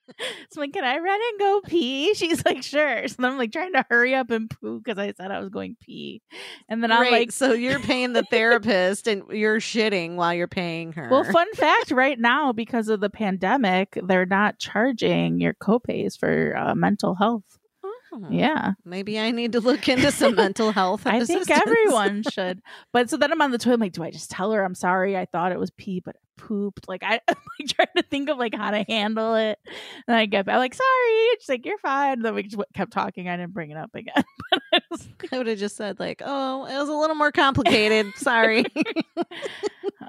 so 0.50 0.56
I'm 0.56 0.60
like, 0.62 0.72
can 0.72 0.84
I 0.84 0.98
run 0.98 1.20
and 1.30 1.38
go 1.38 1.60
pee? 1.64 2.12
She's 2.14 2.44
like, 2.44 2.62
sure. 2.64 3.06
So 3.06 3.14
then 3.18 3.32
I'm 3.32 3.38
like 3.38 3.52
trying 3.52 3.72
to 3.74 3.84
hurry 3.88 4.14
up 4.14 4.30
and 4.30 4.50
poo 4.50 4.80
because 4.80 4.98
I 4.98 5.12
said 5.12 5.30
I 5.30 5.38
was 5.38 5.48
going 5.50 5.76
pee. 5.80 6.22
And 6.68 6.82
then 6.82 6.90
I'm 6.90 7.10
like, 7.12 7.30
so 7.30 7.52
you're 7.52 7.78
paying 7.78 8.14
the 8.14 8.24
therapist 8.24 9.06
and 9.06 9.22
you're 9.30 9.60
shitting 9.60 10.16
while 10.16 10.34
you're 10.34 10.48
paying 10.48 10.92
her. 10.94 11.08
well, 11.08 11.24
fun 11.24 11.52
fact 11.54 11.92
right 11.92 12.18
now, 12.18 12.52
because 12.52 12.88
of 12.88 13.00
the 13.00 13.10
pandemic, 13.10 13.98
they're 14.02 14.26
not 14.26 14.58
charging 14.58 15.40
your 15.40 15.54
copays 15.54 16.18
for 16.18 16.56
uh, 16.56 16.74
mental 16.74 17.14
health. 17.14 17.44
Oh, 18.12 18.24
Yeah. 18.30 18.72
Maybe 18.84 19.18
I 19.18 19.30
need 19.32 19.52
to 19.52 19.60
look 19.60 19.88
into 19.88 20.10
some 20.12 20.34
mental 20.36 20.70
health. 20.72 21.02
I 21.06 21.24
think 21.24 21.50
everyone 21.50 22.22
should. 22.30 22.62
But 22.92 23.10
so 23.10 23.16
then 23.16 23.32
I'm 23.32 23.42
on 23.42 23.50
the 23.50 23.58
toilet. 23.58 23.74
I'm 23.74 23.80
like, 23.80 23.92
do 23.92 24.02
I 24.04 24.10
just 24.10 24.30
tell 24.30 24.52
her 24.52 24.62
I'm 24.64 24.74
sorry? 24.74 25.16
I 25.16 25.24
thought 25.26 25.52
it 25.52 25.58
was 25.58 25.70
pee, 25.70 26.00
but 26.04 26.16
I 26.16 26.20
pooped. 26.42 26.88
Like 26.88 27.02
I, 27.02 27.20
I'm 27.28 27.36
like 27.60 27.68
trying 27.68 27.88
to 27.96 28.02
think 28.04 28.28
of 28.30 28.38
like 28.38 28.54
how 28.54 28.70
to 28.70 28.84
handle 28.88 29.34
it. 29.34 29.58
And 30.06 30.16
I 30.16 30.26
get 30.26 30.46
back 30.46 30.56
like, 30.58 30.74
sorry. 30.74 31.28
She's 31.40 31.48
like, 31.48 31.66
you're 31.66 31.78
fine. 31.78 32.12
And 32.14 32.24
then 32.24 32.34
we 32.34 32.44
just 32.44 32.56
kept 32.74 32.92
talking. 32.92 33.28
I 33.28 33.36
didn't 33.36 33.52
bring 33.52 33.70
it 33.70 33.76
up 33.76 33.94
again. 33.94 34.24
but 34.50 34.62
I 34.72 34.80
like, 34.90 35.32
I 35.32 35.38
would 35.38 35.46
have 35.48 35.58
just 35.58 35.76
said 35.76 35.98
like, 35.98 36.22
"Oh, 36.24 36.64
it 36.66 36.76
was 36.78 36.88
a 36.88 36.92
little 36.94 37.16
more 37.16 37.32
complicated. 37.32 38.06
Sorry. 38.16 38.64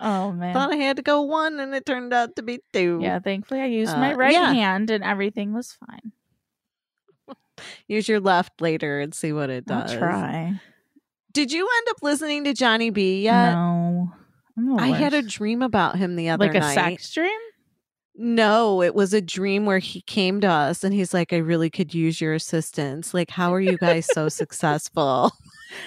oh 0.01 0.31
man. 0.31 0.53
Thought 0.53 0.71
I 0.71 0.75
had 0.77 0.97
to 0.97 1.03
go 1.03 1.21
one, 1.23 1.59
and 1.59 1.73
it 1.73 1.85
turned 1.85 2.13
out 2.13 2.35
to 2.35 2.43
be 2.43 2.59
two. 2.73 2.99
yeah. 3.01 3.19
Thankfully, 3.19 3.61
I 3.61 3.65
used 3.65 3.95
my 3.97 4.13
Uh, 4.13 4.17
right 4.17 4.33
yeah. 4.33 4.53
hand, 4.53 4.89
and 4.91 5.03
everything 5.03 5.53
was 5.53 5.73
fine. 5.73 6.11
Use 7.87 8.07
your 8.07 8.19
left 8.19 8.61
later 8.61 8.99
and 8.99 9.13
see 9.13 9.33
what 9.33 9.49
it 9.49 9.65
does. 9.65 9.91
I'll 9.91 9.97
try. 9.97 10.61
Did 11.33 11.51
you 11.51 11.67
end 11.77 11.87
up 11.91 11.97
listening 12.01 12.43
to 12.45 12.53
Johnny 12.53 12.89
B 12.89 13.23
yet? 13.23 13.51
No. 13.53 14.11
I 14.79 14.87
had 14.87 15.13
a 15.13 15.21
dream 15.21 15.61
about 15.61 15.97
him 15.97 16.15
the 16.15 16.29
other 16.29 16.47
like 16.47 16.55
a 16.55 16.73
sex 16.73 17.13
dream. 17.13 17.39
No, 18.15 18.81
it 18.81 18.95
was 18.95 19.13
a 19.13 19.21
dream 19.21 19.67
where 19.67 19.77
he 19.77 20.01
came 20.01 20.41
to 20.41 20.47
us 20.47 20.83
and 20.83 20.91
he's 20.93 21.13
like, 21.13 21.31
I 21.33 21.37
really 21.37 21.69
could 21.69 21.93
use 21.93 22.19
your 22.19 22.33
assistance. 22.33 23.13
Like, 23.13 23.29
how 23.29 23.53
are 23.53 23.59
you 23.61 23.77
guys 23.77 24.07
so 24.11 24.27
successful? 24.29 25.31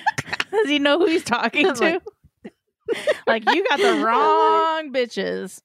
Does 0.53 0.69
he 0.69 0.79
know 0.79 0.99
who 1.01 1.07
he's 1.07 1.25
talking 1.25 1.67
I'm 1.67 1.75
to? 1.75 1.83
like- 1.85 2.03
Like, 3.27 3.53
you 3.53 3.67
got 3.69 3.79
the 3.81 4.05
wrong 4.05 4.93
bitches. 4.93 5.61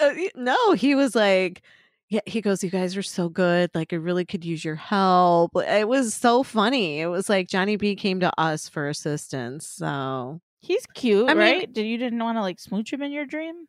Uh, 0.00 0.12
no, 0.34 0.72
he 0.72 0.94
was 0.94 1.14
like, 1.14 1.62
yeah, 2.08 2.20
he 2.26 2.40
goes, 2.40 2.62
You 2.62 2.70
guys 2.70 2.96
are 2.96 3.02
so 3.02 3.28
good. 3.28 3.70
Like, 3.74 3.92
I 3.92 3.96
really 3.96 4.24
could 4.24 4.44
use 4.44 4.64
your 4.64 4.76
help. 4.76 5.50
It 5.56 5.88
was 5.88 6.14
so 6.14 6.42
funny. 6.42 7.00
It 7.00 7.06
was 7.06 7.28
like 7.28 7.48
Johnny 7.48 7.76
B 7.76 7.96
came 7.96 8.20
to 8.20 8.32
us 8.40 8.68
for 8.68 8.88
assistance. 8.88 9.66
So, 9.66 10.40
He's 10.60 10.86
cute, 10.94 11.28
I 11.28 11.34
mean- 11.34 11.38
right? 11.38 11.72
Did 11.72 11.86
you 11.86 11.98
didn't 11.98 12.22
want 12.22 12.38
to 12.38 12.42
like 12.42 12.58
smooch 12.60 12.92
him 12.92 13.02
in 13.02 13.12
your 13.12 13.26
dream? 13.26 13.66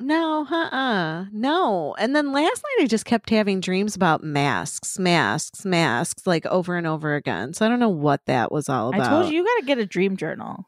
no, 0.00 0.44
uh 0.50 0.54
uh 0.74 1.24
no. 1.30 1.94
And 1.98 2.16
then 2.16 2.32
last 2.32 2.62
night, 2.64 2.82
I 2.84 2.86
just 2.88 3.04
kept 3.04 3.30
having 3.30 3.60
dreams 3.60 3.94
about 3.94 4.24
masks, 4.24 4.98
masks, 4.98 5.64
masks, 5.64 6.26
like 6.26 6.44
over 6.46 6.76
and 6.76 6.86
over 6.86 7.14
again. 7.14 7.52
So, 7.54 7.64
I 7.64 7.68
don't 7.68 7.80
know 7.80 7.88
what 7.88 8.24
that 8.26 8.50
was 8.50 8.68
all 8.68 8.88
about. 8.88 9.02
I 9.02 9.08
told 9.08 9.32
you 9.32 9.38
you 9.38 9.44
got 9.44 9.60
to 9.60 9.66
get 9.66 9.78
a 9.78 9.86
dream 9.86 10.16
journal. 10.16 10.66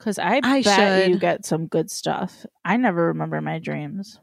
Cause 0.00 0.16
I, 0.16 0.40
I 0.44 0.62
bet 0.62 1.08
you 1.10 1.18
get 1.18 1.44
some 1.44 1.66
good 1.66 1.90
stuff. 1.90 2.46
I 2.64 2.76
never 2.76 3.06
remember 3.08 3.40
my 3.40 3.58
dreams. 3.58 4.20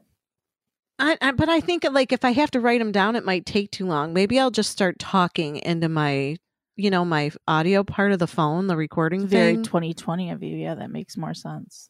I, 0.98 1.18
I, 1.22 1.32
but 1.32 1.50
I 1.50 1.60
think 1.60 1.84
like 1.92 2.12
if 2.12 2.24
I 2.24 2.32
have 2.32 2.52
to 2.52 2.60
write 2.60 2.80
them 2.80 2.92
down, 2.92 3.16
it 3.16 3.26
might 3.26 3.46
take 3.46 3.72
too 3.72 3.86
long. 3.86 4.14
Maybe 4.14 4.40
I'll 4.40 4.52
just 4.52 4.72
start 4.72 4.98
talking 5.00 5.58
into 5.58 5.90
my, 5.90 6.38
you 6.78 6.90
know, 6.90 7.04
my 7.04 7.32
audio 7.48 7.84
part 7.84 8.12
of 8.12 8.20
the 8.20 8.28
phone, 8.28 8.68
the 8.68 8.78
recording 8.78 9.28
Very 9.28 9.56
thing. 9.56 9.64
2020 9.64 10.32
of 10.32 10.42
you. 10.44 10.56
Yeah, 10.56 10.76
that 10.76 10.92
makes 10.92 11.18
more 11.18 11.34
sense. 11.34 11.90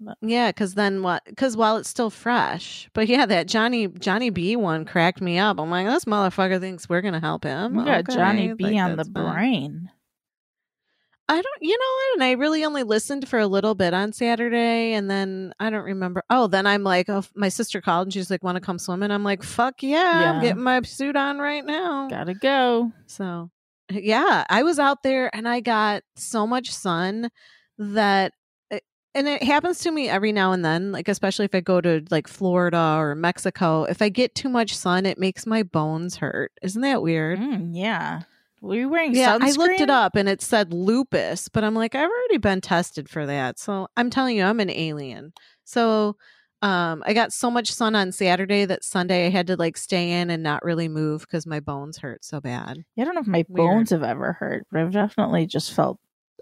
But- 0.00 0.16
yeah, 0.22 0.48
because 0.48 0.74
then 0.74 1.02
what? 1.02 1.22
Because 1.26 1.56
while 1.56 1.76
it's 1.76 1.88
still 1.88 2.08
fresh, 2.10 2.88
but 2.94 3.06
yeah, 3.06 3.26
that 3.26 3.46
Johnny 3.46 3.86
Johnny 3.86 4.30
B 4.30 4.56
one 4.56 4.84
cracked 4.86 5.20
me 5.20 5.38
up. 5.38 5.60
I'm 5.60 5.70
like, 5.70 5.86
this 5.86 6.06
motherfucker 6.06 6.58
thinks 6.58 6.88
we're 6.88 7.02
gonna 7.02 7.20
help 7.20 7.44
him. 7.44 7.78
You 7.78 7.84
got 7.84 7.98
Okay, 8.08 8.14
Johnny 8.16 8.54
B 8.54 8.64
like, 8.64 8.82
on 8.82 8.96
the 8.96 9.04
fine. 9.04 9.12
brain. 9.34 9.90
I 11.30 11.42
don't, 11.42 11.62
you 11.62 11.76
know? 11.78 12.14
And 12.14 12.24
I 12.24 12.32
really 12.32 12.64
only 12.64 12.82
listened 12.82 13.28
for 13.28 13.38
a 13.38 13.46
little 13.46 13.74
bit 13.74 13.94
on 13.94 14.12
Saturday, 14.12 14.92
and 14.94 15.10
then 15.10 15.52
I 15.60 15.70
don't 15.70 15.84
remember. 15.84 16.22
Oh, 16.30 16.46
then 16.46 16.66
I'm 16.66 16.82
like, 16.82 17.08
oh, 17.08 17.24
my 17.34 17.48
sister 17.48 17.80
called 17.80 18.06
and 18.08 18.12
she's 18.14 18.30
like, 18.30 18.42
"Want 18.42 18.56
to 18.56 18.60
come 18.60 18.78
swim?" 18.78 19.02
And 19.02 19.12
I'm 19.12 19.24
like, 19.24 19.42
"Fuck 19.42 19.82
yeah, 19.82 20.20
Yeah. 20.20 20.32
I'm 20.32 20.42
getting 20.42 20.62
my 20.62 20.82
suit 20.82 21.16
on 21.16 21.38
right 21.38 21.64
now." 21.64 22.08
Gotta 22.08 22.34
go. 22.34 22.92
So, 23.06 23.50
yeah, 23.90 24.44
I 24.50 24.62
was 24.62 24.78
out 24.78 25.02
there 25.02 25.34
and 25.34 25.48
I 25.48 25.60
got 25.60 26.02
so 26.16 26.46
much 26.46 26.70
sun 26.70 27.30
that, 27.78 28.32
it- 28.70 28.84
and 29.14 29.26
it 29.28 29.42
happens 29.42 29.78
to 29.80 29.90
me 29.90 30.08
every 30.08 30.32
now 30.32 30.52
and 30.52 30.64
then, 30.64 30.92
like, 30.92 31.08
especially 31.08 31.44
if 31.46 31.54
I 31.54 31.60
go 31.60 31.80
to 31.80 32.04
like 32.10 32.28
Florida 32.28 32.96
or 32.98 33.14
Mexico. 33.14 33.84
If 33.84 34.02
I 34.02 34.08
get 34.08 34.34
too 34.34 34.48
much 34.48 34.76
sun, 34.76 35.06
it 35.06 35.18
makes 35.18 35.46
my 35.46 35.62
bones 35.62 36.16
hurt. 36.16 36.52
Isn't 36.62 36.82
that 36.82 37.02
weird? 37.02 37.38
Mm, 37.40 37.70
yeah. 37.74 38.22
Were 38.60 38.74
you 38.74 38.88
wearing 38.88 39.14
Yeah, 39.14 39.38
sunscreen? 39.38 39.42
I 39.42 39.50
looked 39.52 39.80
it 39.80 39.90
up 39.90 40.16
and 40.16 40.28
it 40.28 40.42
said 40.42 40.72
lupus, 40.72 41.48
but 41.48 41.64
I'm 41.64 41.74
like, 41.74 41.94
I've 41.94 42.10
already 42.10 42.38
been 42.38 42.60
tested 42.60 43.08
for 43.08 43.26
that. 43.26 43.58
So 43.58 43.88
I'm 43.96 44.10
telling 44.10 44.36
you, 44.36 44.44
I'm 44.44 44.60
an 44.60 44.70
alien. 44.70 45.32
So 45.64 46.16
um, 46.62 47.02
I 47.06 47.14
got 47.14 47.32
so 47.32 47.50
much 47.50 47.72
sun 47.72 47.94
on 47.96 48.12
Saturday 48.12 48.66
that 48.66 48.84
Sunday 48.84 49.26
I 49.26 49.30
had 49.30 49.46
to 49.46 49.56
like 49.56 49.78
stay 49.78 50.20
in 50.20 50.28
and 50.30 50.42
not 50.42 50.62
really 50.62 50.88
move 50.88 51.22
because 51.22 51.46
my 51.46 51.60
bones 51.60 51.98
hurt 51.98 52.24
so 52.24 52.40
bad. 52.40 52.84
Yeah, 52.96 53.02
I 53.02 53.04
don't 53.06 53.14
know 53.14 53.22
if 53.22 53.26
my 53.26 53.44
Weird. 53.48 53.70
bones 53.70 53.90
have 53.90 54.02
ever 54.02 54.34
hurt, 54.34 54.66
but 54.70 54.80
I've 54.80 54.92
definitely 54.92 55.46
just 55.46 55.72
felt 55.72 55.98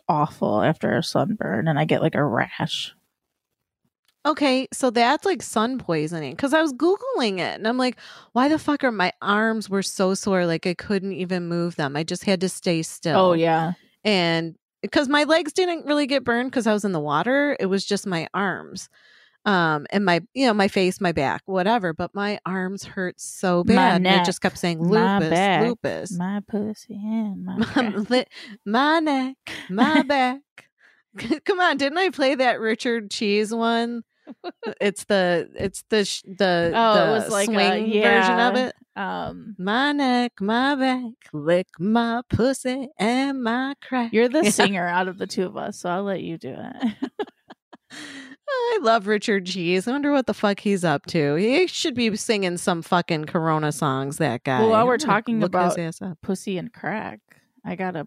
awful 0.08 0.62
after 0.62 0.96
a 0.96 1.02
sunburn 1.02 1.68
and 1.68 1.78
I 1.78 1.84
get 1.84 2.02
like 2.02 2.16
a 2.16 2.24
rash. 2.24 2.94
Okay, 4.28 4.68
so 4.74 4.90
that's 4.90 5.24
like 5.24 5.40
sun 5.40 5.78
poisoning 5.78 6.32
because 6.32 6.52
I 6.52 6.60
was 6.60 6.74
Googling 6.74 7.38
it 7.38 7.54
and 7.54 7.66
I'm 7.66 7.78
like, 7.78 7.96
why 8.32 8.48
the 8.48 8.58
fuck 8.58 8.84
are 8.84 8.92
my 8.92 9.10
arms 9.22 9.70
were 9.70 9.82
so 9.82 10.12
sore? 10.12 10.44
Like 10.44 10.66
I 10.66 10.74
couldn't 10.74 11.14
even 11.14 11.48
move 11.48 11.76
them. 11.76 11.96
I 11.96 12.04
just 12.04 12.24
had 12.24 12.42
to 12.42 12.48
stay 12.50 12.82
still. 12.82 13.18
Oh, 13.18 13.32
yeah. 13.32 13.72
And 14.04 14.54
because 14.82 15.08
my 15.08 15.24
legs 15.24 15.54
didn't 15.54 15.86
really 15.86 16.06
get 16.06 16.24
burned 16.24 16.50
because 16.50 16.66
I 16.66 16.74
was 16.74 16.84
in 16.84 16.92
the 16.92 17.00
water, 17.00 17.56
it 17.58 17.66
was 17.66 17.86
just 17.86 18.06
my 18.06 18.28
arms. 18.34 18.90
Um, 19.46 19.86
and 19.88 20.04
my, 20.04 20.20
you 20.34 20.46
know, 20.46 20.52
my 20.52 20.68
face, 20.68 21.00
my 21.00 21.12
back, 21.12 21.40
whatever. 21.46 21.94
But 21.94 22.14
my 22.14 22.38
arms 22.44 22.84
hurt 22.84 23.18
so 23.18 23.64
My 23.66 23.74
bad. 23.76 23.96
And 23.96 24.06
it 24.06 24.10
neck, 24.10 24.26
just 24.26 24.42
kept 24.42 24.58
saying 24.58 24.82
lupus, 24.82 25.30
back, 25.30 25.66
lupus. 25.66 26.18
My 26.18 26.42
pussy 26.46 27.00
and 27.02 27.46
my, 27.46 27.56
My, 27.76 27.88
li- 27.96 28.26
my 28.66 29.00
neck, 29.00 29.36
my 29.70 30.02
back. 30.06 30.42
Come 31.46 31.60
on, 31.60 31.78
didn't 31.78 31.96
I 31.96 32.10
play 32.10 32.34
that 32.34 32.60
Richard 32.60 33.10
Cheese 33.10 33.54
one? 33.54 34.02
It's 34.80 35.04
the 35.04 35.48
it's 35.54 35.84
the 35.90 36.04
sh- 36.04 36.22
the 36.26 36.72
Oh, 36.74 36.94
the 36.94 37.06
it 37.06 37.10
was 37.10 37.28
like 37.30 37.48
a- 37.48 37.52
swing 37.52 38.02
version 38.02 38.40
of 38.40 38.54
it. 38.56 38.74
Um, 38.96 39.54
My 39.58 39.92
neck, 39.92 40.32
my 40.40 40.74
back, 40.74 41.12
lick 41.32 41.68
my 41.78 42.22
pussy 42.28 42.88
and 42.98 43.42
my 43.42 43.74
crack. 43.82 44.12
you're 44.12 44.28
the 44.28 44.44
singer 44.50 44.86
out 44.88 45.06
of 45.08 45.18
the 45.18 45.26
two 45.26 45.44
of 45.46 45.56
us, 45.56 45.78
so 45.80 45.88
I'll 45.88 46.02
let 46.02 46.20
you 46.22 46.36
do 46.38 46.54
it. 46.56 46.94
I 48.50 48.78
love 48.82 49.06
Richard 49.06 49.46
Cheese. 49.46 49.86
I 49.86 49.92
wonder 49.92 50.10
what 50.12 50.26
the 50.26 50.34
fuck 50.34 50.60
he's 50.60 50.84
up 50.84 51.06
to. 51.06 51.34
He 51.36 51.66
should 51.66 51.94
be 51.94 52.14
singing 52.16 52.56
some 52.56 52.82
fucking 52.82 53.26
Corona 53.26 53.72
songs. 53.72 54.16
That 54.18 54.44
guy. 54.44 54.60
well, 54.60 54.70
while 54.70 54.86
we're 54.86 54.98
talking 54.98 55.42
about 55.42 55.76
pussy 56.22 56.58
and 56.58 56.72
crack, 56.72 57.20
I 57.64 57.76
got 57.76 57.96
a 57.96 58.06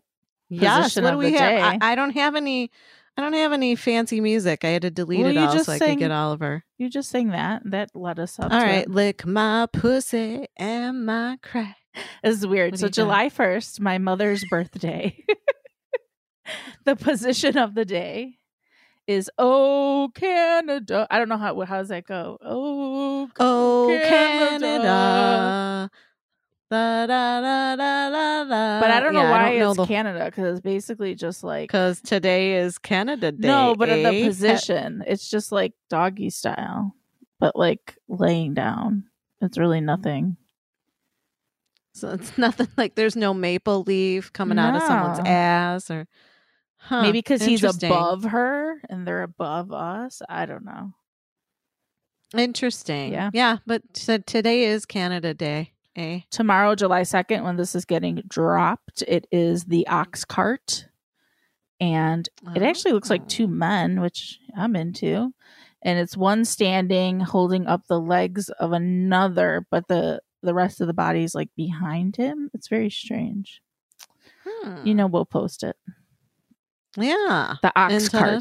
Yes. 0.49 0.97
What 0.99 1.11
do 1.11 1.17
we 1.17 1.31
have? 1.33 1.77
I, 1.81 1.91
I 1.93 1.95
don't 1.95 2.09
have 2.11 2.35
any. 2.35 2.71
I 3.17 3.21
don't 3.21 3.33
have 3.33 3.51
any 3.53 3.75
fancy 3.75 4.21
music. 4.21 4.63
I 4.63 4.69
had 4.69 4.81
to 4.83 4.89
delete 4.91 5.19
Well, 5.19 5.29
it 5.29 5.37
all 5.37 5.59
so 5.59 5.73
I 5.73 5.77
sang- 5.77 5.89
could 5.95 5.99
get 5.99 6.11
Oliver. 6.11 6.63
You 6.77 6.89
just 6.89 7.09
sang 7.09 7.29
that. 7.29 7.61
That 7.65 7.89
led 7.93 8.19
us 8.19 8.39
up. 8.39 8.51
All 8.51 8.59
right, 8.59 8.83
it. 8.83 8.89
lick 8.89 9.25
my 9.25 9.67
pussy 9.71 10.45
and 10.57 11.05
my 11.05 11.37
crack. 11.41 11.75
This 12.23 12.37
is 12.37 12.47
weird. 12.47 12.71
What 12.71 12.79
So? 12.79 12.87
July 12.87 13.27
first, 13.27 13.81
my 13.81 13.97
mother's 13.97 14.45
birthday. 14.49 15.25
the 16.85 16.95
position 16.95 17.57
of 17.57 17.75
the 17.75 17.83
day 17.83 18.37
is 19.07 19.29
"Oh 19.37 20.09
Canada." 20.15 21.05
I 21.11 21.19
don't 21.19 21.27
know 21.27 21.37
how 21.37 21.59
how 21.61 21.79
does 21.79 21.89
that 21.89 22.05
go. 22.05 22.37
Oh, 22.41 23.29
Oh 23.39 23.99
Canada. 24.03 24.65
Canada. 24.65 25.89
Da, 26.71 27.05
da, 27.05 27.41
da, 27.41 27.75
da, 27.75 28.43
da. 28.45 28.79
But 28.79 28.91
I 28.91 29.01
don't 29.01 29.13
know 29.13 29.23
Yeah, 29.23 29.31
why 29.31 29.57
know 29.57 29.71
it's 29.71 29.77
the- 29.77 29.85
Canada 29.87 30.23
because 30.23 30.53
it's 30.55 30.61
basically 30.63 31.15
just 31.15 31.43
like 31.43 31.67
Because 31.67 31.99
today 31.99 32.59
is 32.59 32.77
Canada 32.77 33.33
Day. 33.33 33.49
no, 33.49 33.75
but 33.77 33.89
in 33.89 34.05
eh? 34.05 34.09
the 34.09 34.25
position, 34.27 35.03
it's 35.05 35.29
just 35.29 35.51
like 35.51 35.73
doggy 35.89 36.29
style, 36.29 36.95
but 37.41 37.57
like 37.57 37.97
laying 38.07 38.53
down. 38.53 39.03
It's 39.41 39.57
really 39.57 39.81
nothing. 39.81 40.37
So 41.93 42.11
it's 42.11 42.37
nothing 42.37 42.69
like 42.77 42.95
there's 42.95 43.17
no 43.17 43.33
maple 43.33 43.83
leaf 43.83 44.31
coming 44.31 44.57
out 44.57 44.73
of 44.73 44.83
someone's 44.83 45.19
ass 45.25 45.91
or 45.91 46.07
huh, 46.77 47.01
Maybe 47.01 47.19
because 47.19 47.43
he's 47.43 47.65
above 47.65 48.23
her 48.23 48.81
and 48.89 49.05
they're 49.05 49.23
above 49.23 49.73
us. 49.73 50.21
I 50.29 50.45
don't 50.45 50.63
know. 50.63 50.93
Interesting. 52.37 53.11
Yeah. 53.11 53.29
Yeah. 53.33 53.57
But 53.67 53.81
so 53.91 54.19
today 54.19 54.63
is 54.63 54.85
Canada 54.85 55.33
Day. 55.33 55.73
Eh? 55.95 56.21
Tomorrow, 56.29 56.75
July 56.75 57.01
2nd, 57.01 57.43
when 57.43 57.57
this 57.57 57.75
is 57.75 57.85
getting 57.85 58.23
dropped, 58.27 59.03
it 59.07 59.27
is 59.31 59.65
the 59.65 59.87
ox 59.87 60.23
cart. 60.25 60.87
And 61.79 62.29
it 62.55 62.61
actually 62.61 62.91
looks 62.91 63.09
like 63.09 63.27
two 63.27 63.47
men, 63.47 64.01
which 64.01 64.39
I'm 64.55 64.75
into. 64.75 65.33
And 65.81 65.97
it's 65.97 66.15
one 66.15 66.45
standing 66.45 67.19
holding 67.19 67.65
up 67.65 67.87
the 67.87 67.99
legs 67.99 68.49
of 68.49 68.71
another, 68.71 69.65
but 69.71 69.87
the 69.87 70.21
the 70.43 70.53
rest 70.53 70.81
of 70.81 70.87
the 70.87 70.93
body 70.93 71.23
is 71.23 71.35
like 71.35 71.49
behind 71.55 72.15
him. 72.15 72.49
It's 72.53 72.67
very 72.67 72.89
strange. 72.89 73.61
You 74.83 74.95
know, 74.95 75.07
we'll 75.07 75.25
post 75.25 75.63
it. 75.63 75.75
Yeah. 76.97 77.55
The 77.61 77.71
ox 77.75 78.09
cart. 78.09 78.33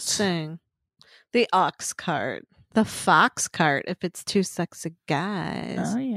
The 1.32 1.48
ox 1.52 1.93
cart. 1.93 2.47
The 2.72 2.85
fox 2.85 3.48
cart 3.48 3.85
if 3.89 4.05
it's 4.05 4.22
two 4.22 4.43
sexy 4.43 4.94
guys. 5.09 5.78
Oh 5.94 5.98
yeah. 5.98 6.10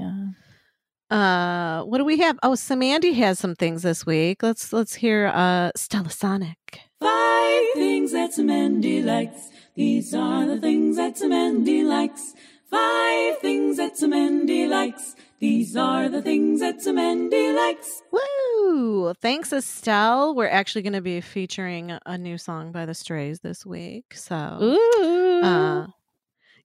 Uh 1.13 1.83
what 1.83 1.99
do 1.99 2.05
we 2.05 2.17
have? 2.17 2.39
Oh, 2.41 2.53
Samandy 2.53 3.13
has 3.13 3.37
some 3.37 3.53
things 3.53 3.83
this 3.83 4.03
week. 4.03 4.41
Let's 4.41 4.73
let's 4.73 4.95
hear 4.95 5.27
uh 5.27 5.69
Stella 5.75 6.09
Sonic. 6.09 6.79
Five 6.99 7.65
things 7.75 8.13
that 8.13 8.35
Mandy 8.39 9.03
likes. 9.03 9.49
These 9.75 10.15
are 10.15 10.47
the 10.47 10.59
things 10.59 10.97
that 10.97 11.19
Mandy 11.21 11.83
likes. 11.83 12.33
Five 12.71 13.37
things 13.39 13.77
that 13.77 14.01
Mandy 14.01 14.65
likes. 14.65 15.15
These 15.39 15.77
are 15.77 16.09
the 16.09 16.23
things 16.23 16.61
that 16.61 16.83
Mandy 16.91 17.51
likes. 17.51 18.01
Woo! 18.11 19.13
Thanks, 19.21 19.53
Estelle. 19.53 20.33
We're 20.33 20.47
actually 20.47 20.81
going 20.81 20.93
to 20.93 21.01
be 21.01 21.21
featuring 21.21 21.95
a 22.07 22.17
new 22.17 22.39
song 22.39 22.71
by 22.71 22.87
the 22.87 22.95
Strays 22.95 23.41
this 23.41 23.63
week. 23.65 24.15
So, 24.15 24.35
Ooh. 24.35 25.41
uh, 25.43 25.87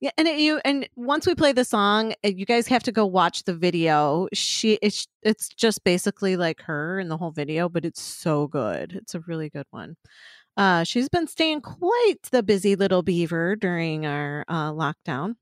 yeah, 0.00 0.10
and 0.16 0.28
it, 0.28 0.38
you 0.38 0.60
and 0.64 0.88
once 0.94 1.26
we 1.26 1.34
play 1.34 1.52
the 1.52 1.64
song, 1.64 2.14
uh, 2.24 2.28
you 2.28 2.46
guys 2.46 2.68
have 2.68 2.84
to 2.84 2.92
go 2.92 3.04
watch 3.04 3.44
the 3.44 3.54
video. 3.54 4.28
She 4.32 4.78
it's 4.80 5.08
it's 5.22 5.48
just 5.48 5.82
basically 5.82 6.36
like 6.36 6.62
her 6.62 7.00
in 7.00 7.08
the 7.08 7.16
whole 7.16 7.32
video, 7.32 7.68
but 7.68 7.84
it's 7.84 8.00
so 8.00 8.46
good. 8.46 8.92
It's 8.94 9.14
a 9.14 9.20
really 9.20 9.50
good 9.50 9.66
one. 9.70 9.96
Uh, 10.56 10.84
she's 10.84 11.08
been 11.08 11.26
staying 11.26 11.62
quite 11.62 12.16
the 12.30 12.42
busy 12.42 12.76
little 12.76 13.02
beaver 13.02 13.56
during 13.56 14.06
our 14.06 14.44
uh, 14.48 14.72
lockdown, 14.72 15.34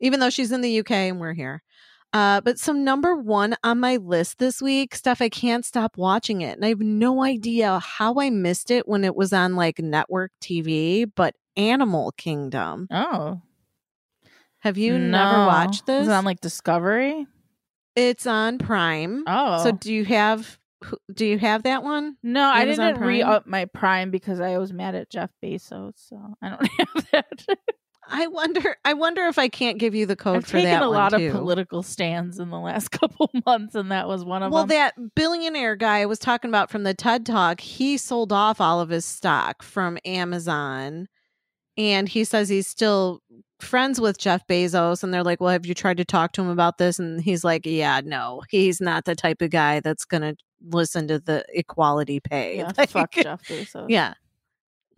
even 0.00 0.20
though 0.20 0.30
she's 0.30 0.52
in 0.52 0.60
the 0.60 0.80
UK 0.80 0.90
and 0.92 1.20
we're 1.20 1.34
here. 1.34 1.62
Uh, 2.12 2.40
but 2.40 2.58
so 2.58 2.72
number 2.72 3.14
one 3.14 3.56
on 3.62 3.78
my 3.78 3.96
list 3.96 4.38
this 4.38 4.60
week, 4.60 4.94
stuff 4.94 5.20
I 5.22 5.28
can't 5.28 5.64
stop 5.64 5.96
watching 5.96 6.42
it, 6.42 6.56
and 6.56 6.64
I 6.64 6.68
have 6.68 6.80
no 6.80 7.24
idea 7.24 7.80
how 7.80 8.20
I 8.20 8.30
missed 8.30 8.70
it 8.70 8.86
when 8.86 9.04
it 9.04 9.16
was 9.16 9.32
on 9.32 9.56
like 9.56 9.80
network 9.80 10.30
TV. 10.40 11.10
But 11.12 11.34
Animal 11.56 12.12
Kingdom. 12.12 12.86
Oh. 12.90 13.42
Have 14.60 14.78
you 14.78 14.98
never 14.98 15.46
watched 15.46 15.86
this? 15.86 16.02
Is 16.02 16.08
it 16.08 16.12
on 16.12 16.24
like 16.24 16.40
Discovery? 16.40 17.26
it's 17.96 18.26
on 18.26 18.58
Prime. 18.58 19.24
Oh. 19.26 19.62
So 19.64 19.72
do 19.72 19.92
you 19.92 20.04
have 20.04 20.58
do 21.12 21.26
you 21.26 21.38
have 21.38 21.64
that 21.64 21.82
one? 21.82 22.16
No, 22.22 22.44
I 22.48 22.64
didn't 22.64 23.00
re 23.00 23.20
up 23.22 23.46
my 23.46 23.66
Prime 23.66 24.10
because 24.10 24.40
I 24.40 24.56
was 24.58 24.72
mad 24.72 24.94
at 24.94 25.10
Jeff 25.10 25.30
Bezos, 25.42 25.92
so 25.96 26.34
I 26.40 26.48
don't 26.50 26.68
have 26.78 27.10
that. 27.12 27.56
I 28.12 28.26
wonder. 28.28 28.76
I 28.84 28.94
wonder 28.94 29.26
if 29.26 29.38
I 29.38 29.48
can't 29.48 29.78
give 29.78 29.94
you 29.94 30.06
the 30.06 30.16
code 30.16 30.38
I've 30.38 30.46
for 30.46 30.52
taken 30.52 30.70
that 30.70 30.82
a 30.82 30.88
lot 30.88 31.12
too. 31.12 31.26
of 31.26 31.32
political 31.32 31.82
stands 31.82 32.38
in 32.38 32.50
the 32.50 32.58
last 32.58 32.88
couple 32.90 33.30
months, 33.46 33.74
and 33.74 33.92
that 33.92 34.08
was 34.08 34.24
one 34.24 34.42
of 34.42 34.52
Well, 34.52 34.62
them. 34.66 34.76
that 34.76 35.14
billionaire 35.14 35.76
guy 35.76 35.98
I 36.00 36.06
was 36.06 36.18
talking 36.18 36.48
about 36.50 36.70
from 36.70 36.82
the 36.84 36.94
TED 36.94 37.26
Talk, 37.26 37.60
he 37.60 37.96
sold 37.98 38.32
off 38.32 38.60
all 38.60 38.80
of 38.80 38.88
his 38.88 39.04
stock 39.04 39.62
from 39.62 39.98
Amazon. 40.04 41.08
And 41.76 42.08
he 42.08 42.24
says 42.24 42.48
he's 42.48 42.66
still 42.66 43.22
friends 43.62 44.00
with 44.00 44.18
Jeff 44.18 44.46
Bezos. 44.46 45.02
And 45.02 45.12
they're 45.12 45.24
like, 45.24 45.40
Well, 45.40 45.50
have 45.52 45.66
you 45.66 45.74
tried 45.74 45.96
to 45.98 46.04
talk 46.04 46.32
to 46.32 46.42
him 46.42 46.48
about 46.48 46.78
this? 46.78 46.98
And 46.98 47.20
he's 47.20 47.44
like, 47.44 47.66
Yeah, 47.66 48.00
no, 48.04 48.42
he's 48.50 48.80
not 48.80 49.04
the 49.04 49.14
type 49.14 49.42
of 49.42 49.50
guy 49.50 49.80
that's 49.80 50.04
going 50.04 50.22
to 50.22 50.36
listen 50.68 51.08
to 51.08 51.18
the 51.18 51.44
equality 51.48 52.20
pay. 52.20 52.58
yeah, 52.58 52.72
Like, 52.78 52.90
fuck 52.90 53.12
Jeff 53.12 53.42
Bezos. 53.46 53.86
Yeah. 53.88 54.14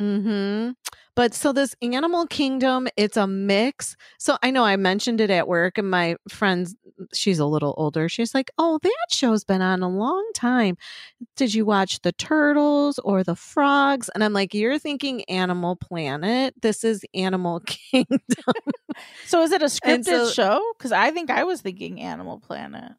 Hmm. 0.02 0.70
But 1.14 1.34
so 1.34 1.52
this 1.52 1.74
Animal 1.82 2.26
Kingdom, 2.26 2.88
it's 2.96 3.16
a 3.18 3.26
mix. 3.26 3.96
So 4.18 4.38
I 4.42 4.50
know 4.50 4.64
I 4.64 4.76
mentioned 4.76 5.20
it 5.20 5.30
at 5.30 5.46
work, 5.46 5.76
and 5.76 5.90
my 5.90 6.16
friends, 6.28 6.74
she's 7.12 7.38
a 7.38 7.44
little 7.44 7.74
older. 7.76 8.08
She's 8.08 8.34
like, 8.34 8.50
"Oh, 8.56 8.78
that 8.82 9.06
show's 9.10 9.44
been 9.44 9.60
on 9.60 9.82
a 9.82 9.88
long 9.90 10.26
time. 10.34 10.76
Did 11.36 11.54
you 11.54 11.66
watch 11.66 12.00
the 12.00 12.12
turtles 12.12 12.98
or 13.00 13.22
the 13.22 13.36
frogs?" 13.36 14.08
And 14.14 14.24
I'm 14.24 14.32
like, 14.32 14.54
"You're 14.54 14.78
thinking 14.78 15.22
Animal 15.24 15.76
Planet. 15.76 16.54
This 16.62 16.82
is 16.82 17.04
Animal 17.14 17.60
Kingdom." 17.66 18.18
So 19.26 19.42
is 19.42 19.52
it 19.52 19.62
a 19.62 19.66
scripted 19.66 20.04
so- 20.06 20.30
show? 20.30 20.72
Because 20.78 20.92
I 20.92 21.10
think 21.10 21.30
I 21.30 21.44
was 21.44 21.60
thinking 21.60 22.00
Animal 22.00 22.40
Planet. 22.40 22.92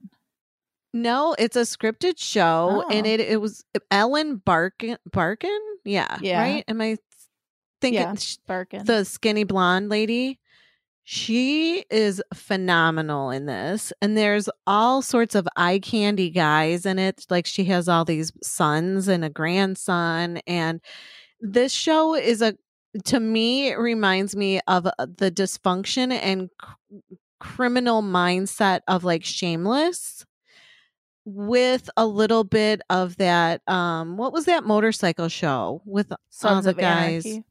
No, 0.93 1.35
it's 1.39 1.55
a 1.55 1.61
scripted 1.61 2.13
show, 2.17 2.83
and 2.91 3.05
Oh. 3.05 3.09
it 3.09 3.19
it 3.19 3.41
was 3.41 3.63
Ellen 3.91 4.37
Barkin. 4.37 4.97
Barkin, 5.11 5.59
yeah, 5.83 6.17
Yeah. 6.21 6.41
right. 6.41 6.63
Am 6.67 6.79
I 6.81 6.97
thinking? 7.81 8.01
Yeah, 8.01 8.15
Barkin. 8.47 8.85
the 8.85 9.03
skinny 9.03 9.43
blonde 9.43 9.89
lady 9.89 10.39
she 11.05 11.83
is 11.91 12.23
phenomenal 12.33 13.29
in 13.29 13.45
this 13.45 13.91
and 14.01 14.15
there's 14.15 14.47
all 14.65 15.01
sorts 15.01 15.35
of 15.35 15.45
eye 15.57 15.77
candy 15.79 16.29
guys 16.29 16.85
in 16.85 16.97
it 16.97 17.25
like 17.29 17.45
she 17.45 17.65
has 17.65 17.89
all 17.89 18.05
these 18.05 18.31
sons 18.41 19.09
and 19.09 19.25
a 19.25 19.29
grandson 19.29 20.37
and 20.47 20.79
this 21.41 21.73
show 21.73 22.15
is 22.15 22.41
a 22.41 22.55
to 23.03 23.19
me 23.19 23.67
it 23.67 23.77
reminds 23.77 24.33
me 24.33 24.61
of 24.67 24.85
uh, 24.85 24.91
the 25.17 25.29
dysfunction 25.29 26.13
and 26.13 26.49
cr- 26.57 26.73
criminal 27.41 28.01
mindset 28.01 28.79
of 28.87 29.03
like 29.03 29.25
shameless 29.25 30.25
with 31.25 31.89
a 31.95 32.05
little 32.05 32.43
bit 32.43 32.81
of 32.89 33.15
that 33.17 33.61
um 33.69 34.17
what 34.17 34.33
was 34.33 34.45
that 34.45 34.65
motorcycle 34.65 35.29
show 35.29 35.81
with 35.85 36.11
Sons 36.29 36.65
of 36.65 36.77
guys 36.77 37.25
Anarchy. 37.25 37.45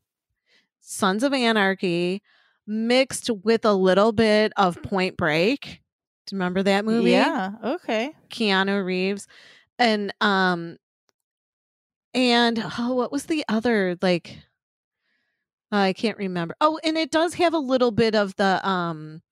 Sons 0.81 1.23
of 1.23 1.33
Anarchy 1.33 2.23
mixed 2.67 3.31
with 3.31 3.65
a 3.65 3.73
little 3.73 4.13
bit 4.13 4.53
of 4.57 4.83
Point 4.83 5.17
Break. 5.17 5.81
Do 6.27 6.35
you 6.35 6.39
remember 6.39 6.63
that 6.63 6.85
movie? 6.85 7.13
Yeah. 7.13 7.53
Okay. 7.65 8.13
Keanu 8.31 8.85
Reeves. 8.85 9.27
And 9.79 10.13
um 10.21 10.77
and 12.15 12.63
oh 12.79 12.95
what 12.95 13.11
was 13.13 13.25
the 13.27 13.45
other 13.49 13.97
like 14.03 14.37
I 15.73 15.95
can't 15.95 16.19
remember. 16.19 16.55
Oh, 16.61 16.79
and 16.85 16.99
it 16.99 17.11
does 17.11 17.35
have 17.35 17.55
a 17.55 17.59
little 17.59 17.91
bit 17.91 18.15
of 18.15 18.37
the 18.37 18.67
um 18.69 19.23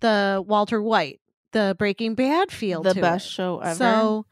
the 0.00 0.44
Walter 0.46 0.82
White, 0.82 1.20
the 1.56 1.74
Breaking 1.78 2.14
Bad 2.14 2.52
feel 2.52 2.82
The 2.82 2.94
best 2.94 3.26
it. 3.26 3.30
show 3.30 3.60
ever. 3.60 3.74
So 3.76 4.26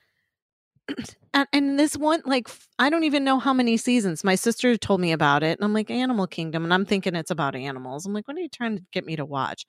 and, 1.33 1.49
and 1.55 1.79
this 1.79 1.97
one 1.97 2.21
like 2.27 2.49
I 2.79 2.91
don't 2.91 3.05
even 3.05 3.25
know 3.25 3.39
how 3.39 3.55
many 3.55 3.79
seasons. 3.79 4.23
My 4.23 4.35
sister 4.35 4.77
told 4.77 5.01
me 5.01 5.13
about 5.13 5.43
it 5.43 5.59
and 5.59 5.65
I'm 5.65 5.73
like 5.73 5.91
Animal 5.91 6.27
Kingdom 6.27 6.65
and 6.65 6.75
I'm 6.75 6.85
thinking 6.85 7.15
it's 7.15 7.31
about 7.31 7.57
animals. 7.57 8.05
I'm 8.05 8.13
like 8.13 8.29
what 8.29 8.37
are 8.37 8.41
you 8.41 8.51
trying 8.51 8.77
to 8.77 8.83
get 8.93 9.07
me 9.07 9.17
to 9.17 9.25
watch? 9.25 9.65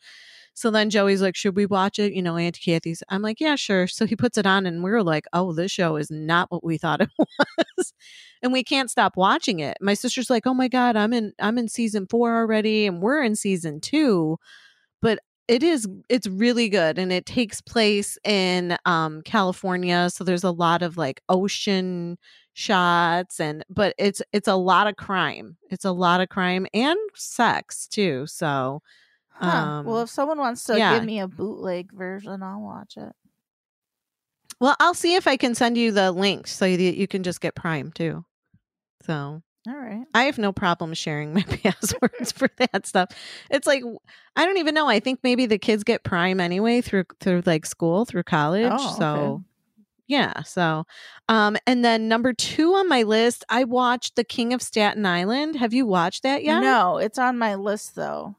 So 0.53 0.69
then 0.71 0.89
Joey's 0.89 1.21
like, 1.21 1.35
"Should 1.35 1.55
we 1.55 1.65
watch 1.65 1.99
it?" 1.99 2.13
You 2.13 2.21
know, 2.21 2.37
Auntie 2.37 2.61
Kathy's. 2.61 3.03
I'm 3.09 3.21
like, 3.21 3.39
"Yeah, 3.41 3.55
sure." 3.55 3.87
So 3.87 4.05
he 4.05 4.15
puts 4.15 4.37
it 4.37 4.45
on 4.45 4.65
and 4.65 4.83
we 4.83 4.91
are 4.91 5.03
like, 5.03 5.25
"Oh, 5.33 5.51
this 5.53 5.71
show 5.71 5.95
is 5.97 6.09
not 6.11 6.49
what 6.51 6.63
we 6.63 6.77
thought 6.77 7.01
it 7.01 7.09
was." 7.17 7.93
and 8.41 8.51
we 8.53 8.63
can't 8.63 8.89
stop 8.91 9.17
watching 9.17 9.59
it. 9.59 9.77
My 9.81 9.93
sister's 9.95 10.29
like, 10.29 10.45
"Oh 10.47 10.53
my 10.53 10.67
god, 10.67 10.95
I'm 10.95 11.13
in 11.13 11.33
I'm 11.39 11.57
in 11.57 11.67
season 11.69 12.07
4 12.09 12.37
already 12.37 12.85
and 12.87 13.01
we're 13.01 13.21
in 13.23 13.35
season 13.35 13.79
2." 13.81 14.37
But 15.01 15.19
it 15.47 15.63
is 15.63 15.87
it's 16.09 16.27
really 16.27 16.69
good 16.69 16.97
and 16.97 17.11
it 17.11 17.25
takes 17.25 17.61
place 17.61 18.17
in 18.23 18.77
um 18.85 19.21
California, 19.23 20.09
so 20.09 20.23
there's 20.23 20.43
a 20.43 20.51
lot 20.51 20.81
of 20.81 20.97
like 20.97 21.21
ocean 21.29 22.17
shots 22.53 23.39
and 23.39 23.63
but 23.69 23.93
it's 23.97 24.21
it's 24.33 24.47
a 24.47 24.55
lot 24.55 24.87
of 24.87 24.95
crime. 24.95 25.57
It's 25.69 25.85
a 25.85 25.91
lot 25.91 26.21
of 26.21 26.29
crime 26.29 26.65
and 26.73 26.97
sex 27.15 27.87
too. 27.87 28.25
So 28.27 28.81
Huh. 29.29 29.47
um 29.47 29.85
well, 29.85 30.01
if 30.01 30.09
someone 30.09 30.37
wants 30.39 30.63
to 30.65 30.77
yeah. 30.79 30.95
give 30.95 31.03
me 31.03 31.19
a 31.19 31.27
bootleg 31.27 31.91
version, 31.91 32.41
I'll 32.41 32.61
watch 32.61 32.97
it. 32.97 33.13
Well, 34.59 34.75
I'll 34.79 34.93
see 34.93 35.15
if 35.15 35.27
I 35.27 35.37
can 35.37 35.53
send 35.53 35.77
you 35.77 35.91
the 35.91 36.11
link 36.11 36.47
so 36.47 36.65
that 36.65 36.97
you 36.97 37.07
can 37.07 37.23
just 37.23 37.41
get 37.41 37.55
Prime 37.55 37.91
too. 37.91 38.25
So 39.03 39.41
All 39.67 39.75
right. 39.75 40.05
I 40.13 40.23
have 40.23 40.37
no 40.37 40.51
problem 40.51 40.93
sharing 40.93 41.33
my 41.33 41.41
passwords 41.63 42.31
for 42.31 42.49
that 42.57 42.85
stuff. 42.85 43.09
It's 43.49 43.65
like 43.67 43.83
I 44.35 44.45
don't 44.45 44.57
even 44.57 44.75
know. 44.75 44.87
I 44.87 44.99
think 44.99 45.19
maybe 45.23 45.45
the 45.45 45.57
kids 45.57 45.83
get 45.83 46.03
Prime 46.03 46.39
anyway 46.39 46.81
through 46.81 47.05
through 47.19 47.43
like 47.45 47.65
school 47.65 48.05
through 48.05 48.23
college. 48.23 48.71
Oh, 48.71 48.95
So 48.97 49.13
okay. 49.15 49.43
yeah. 50.07 50.43
So, 50.43 50.85
um, 51.29 51.57
and 51.65 51.83
then 51.83 52.07
number 52.07 52.33
two 52.33 52.73
on 52.75 52.87
my 52.87 53.03
list, 53.03 53.43
I 53.49 53.63
watched 53.63 54.15
The 54.15 54.23
King 54.23 54.53
of 54.53 54.61
Staten 54.61 55.05
Island. 55.05 55.55
Have 55.55 55.73
you 55.73 55.85
watched 55.85 56.23
that 56.23 56.43
yet? 56.43 56.59
No, 56.59 56.97
it's 56.97 57.17
on 57.17 57.37
my 57.37 57.55
list 57.55 57.95
though. 57.95 58.35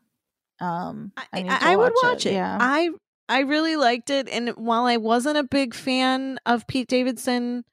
Um, 0.61 1.13
I, 1.33 1.43
to 1.43 1.49
I, 1.51 1.73
I 1.73 1.77
would 1.77 1.93
watch 2.03 2.27
it. 2.27 2.33
Yeah. 2.35 2.57
I 2.61 2.91
I 3.29 3.41
really 3.41 3.75
liked 3.77 4.11
it, 4.11 4.29
and 4.29 4.51
while 4.51 4.85
I 4.85 4.97
wasn't 4.99 5.37
a 5.37 5.43
big 5.43 5.75
fan 5.75 6.39
of 6.47 6.67
Pete 6.69 6.89
Davidson, 6.89 7.65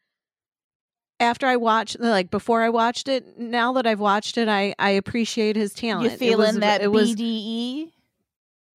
after 1.24 1.48
I 1.48 1.56
watched, 1.56 2.00
like 2.00 2.30
before 2.30 2.62
I 2.62 2.70
watched 2.70 3.08
it, 3.08 3.38
now 3.40 3.74
that 3.74 3.88
I've 3.88 4.00
watched 4.00 4.38
it, 4.38 4.48
I 4.48 4.76
I 4.78 4.92
appreciate 4.92 5.56
his 5.56 5.74
talent. 5.74 6.06
you 6.06 6.12
It 6.12 6.20
feeling 6.20 6.38
was- 6.56 6.60
that 6.60 6.82
it 6.82 6.92
was 6.92 7.16
BDE? 7.16 7.92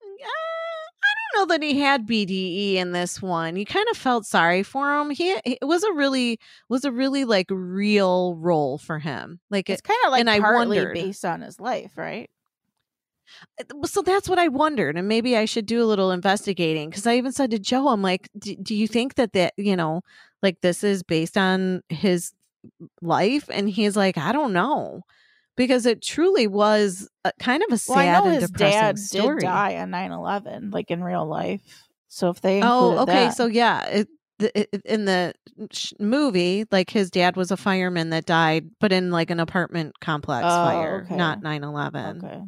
Uh, 0.02 0.26
I 0.26 1.36
don't 1.36 1.48
know 1.48 1.54
that 1.54 1.62
he 1.62 1.78
had 1.80 2.06
BDE 2.06 2.74
in 2.74 2.92
this 2.92 3.22
one. 3.22 3.56
You 3.56 3.64
kind 3.64 3.86
of 3.90 3.96
felt 3.96 4.26
sorry 4.26 4.62
for 4.62 4.98
him. 4.98 5.10
He 5.10 5.36
it 5.44 5.58
was 5.62 5.84
a 5.84 5.92
really 5.92 6.38
was 6.68 6.84
a 6.84 6.92
really 6.92 7.24
like 7.24 7.46
real 7.50 8.34
role 8.36 8.78
for 8.78 8.98
him. 8.98 9.40
Like 9.50 9.70
It's 9.70 9.80
it, 9.80 9.84
kind 9.84 9.98
of 10.06 10.10
like 10.12 10.20
and 10.20 10.30
I 10.30 10.38
wondered. 10.40 10.94
based 10.94 11.24
on 11.24 11.42
his 11.42 11.60
life, 11.60 11.92
right? 11.96 12.28
Uh, 13.60 13.64
well, 13.74 13.86
so 13.86 14.00
that's 14.02 14.28
what 14.28 14.38
I 14.38 14.48
wondered, 14.48 14.96
and 14.96 15.06
maybe 15.06 15.36
I 15.36 15.44
should 15.44 15.66
do 15.66 15.82
a 15.82 15.84
little 15.86 16.10
investigating 16.10 16.88
because 16.88 17.06
I 17.06 17.16
even 17.16 17.30
said 17.32 17.50
to 17.50 17.58
Joe, 17.58 17.88
I'm 17.88 18.00
like, 18.02 18.28
do, 18.38 18.56
do 18.56 18.74
you 18.74 18.88
think 18.88 19.14
that 19.16 19.34
that 19.34 19.52
you 19.56 19.76
know, 19.76 20.00
like 20.42 20.60
this 20.62 20.82
is 20.82 21.02
based 21.02 21.36
on 21.36 21.82
his 21.90 22.32
life? 23.02 23.48
And 23.52 23.68
he's 23.68 23.96
like, 23.96 24.18
I 24.18 24.32
don't 24.32 24.52
know, 24.52 25.02
because 25.56 25.86
it 25.86 26.02
truly 26.02 26.46
was 26.46 27.08
a, 27.24 27.32
kind 27.40 27.62
of 27.62 27.72
a 27.72 27.78
sad 27.78 27.94
Well, 27.94 27.98
I 27.98 28.12
know 28.12 28.24
and 28.26 28.34
his 28.40 28.50
depressing 28.50 28.78
dad 28.80 28.98
story. 28.98 29.36
did 29.36 29.46
die 29.46 29.76
on 29.76 29.90
9-11, 29.90 30.72
like 30.72 30.90
in 30.90 31.02
real 31.02 31.26
life. 31.26 31.62
So 32.08 32.30
if 32.30 32.40
they 32.40 32.60
Oh, 32.62 32.98
okay. 33.02 33.26
that- 33.26 33.34
So 33.36 33.46
yeah, 33.46 33.84
it, 33.86 34.08
it, 34.40 34.68
in 34.84 35.04
the 35.04 35.34
sh- 35.72 35.92
movie, 35.98 36.64
like 36.70 36.90
his 36.90 37.10
dad 37.10 37.36
was 37.36 37.50
a 37.50 37.56
fireman 37.56 38.10
that 38.10 38.24
died, 38.24 38.66
but 38.80 38.92
in 38.92 39.10
like 39.10 39.30
an 39.30 39.40
apartment 39.40 39.94
complex 40.00 40.44
Oh, 40.46 40.62
fire, 40.62 41.02
okay. 41.04 41.16
not 41.16 41.40
9/11. 41.42 42.24
okay, 42.24 42.42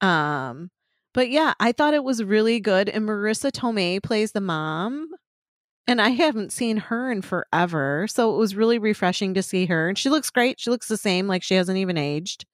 Um, 0.00 0.70
but 1.14 1.30
yeah, 1.30 1.54
I 1.60 1.72
thought 1.72 1.94
it 1.94 2.04
was 2.04 2.22
really 2.22 2.60
good. 2.60 2.88
And 2.88 3.06
Marisa 3.08 3.50
Tomei 3.50 4.02
plays 4.02 4.32
the 4.32 4.40
mom. 4.40 5.08
And 5.88 6.00
I 6.00 6.10
haven't 6.10 6.52
seen 6.52 6.76
her 6.76 7.10
in 7.10 7.22
forever. 7.22 8.06
So 8.08 8.34
it 8.34 8.38
was 8.38 8.54
really 8.54 8.78
refreshing 8.78 9.34
to 9.34 9.42
see 9.42 9.66
her. 9.66 9.88
And 9.88 9.98
she 9.98 10.10
looks 10.10 10.30
great. 10.30 10.60
She 10.60 10.70
looks 10.70 10.86
the 10.88 10.96
same, 10.96 11.26
like 11.26 11.42
she 11.42 11.54
hasn't 11.54 11.78
even 11.78 11.98
aged. 11.98 12.46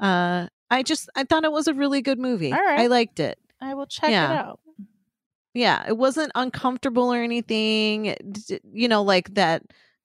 Uh 0.00 0.48
I 0.70 0.82
just 0.82 1.08
I 1.14 1.24
thought 1.24 1.44
it 1.44 1.52
was 1.52 1.68
a 1.68 1.74
really 1.74 2.02
good 2.02 2.18
movie. 2.18 2.52
All 2.52 2.58
right. 2.58 2.80
I 2.80 2.86
liked 2.88 3.20
it. 3.20 3.38
I 3.60 3.74
will 3.74 3.86
check 3.86 4.10
Yeah. 4.10 4.32
it 4.32 4.36
out. 4.38 4.60
Yeah, 5.54 5.84
it 5.88 5.96
wasn't 5.96 6.32
uncomfortable 6.34 7.12
or 7.14 7.22
anything. 7.22 8.06
It 8.06 8.60
You 8.72 8.88
know, 8.88 9.02
like 9.02 9.32
that 9.34 9.62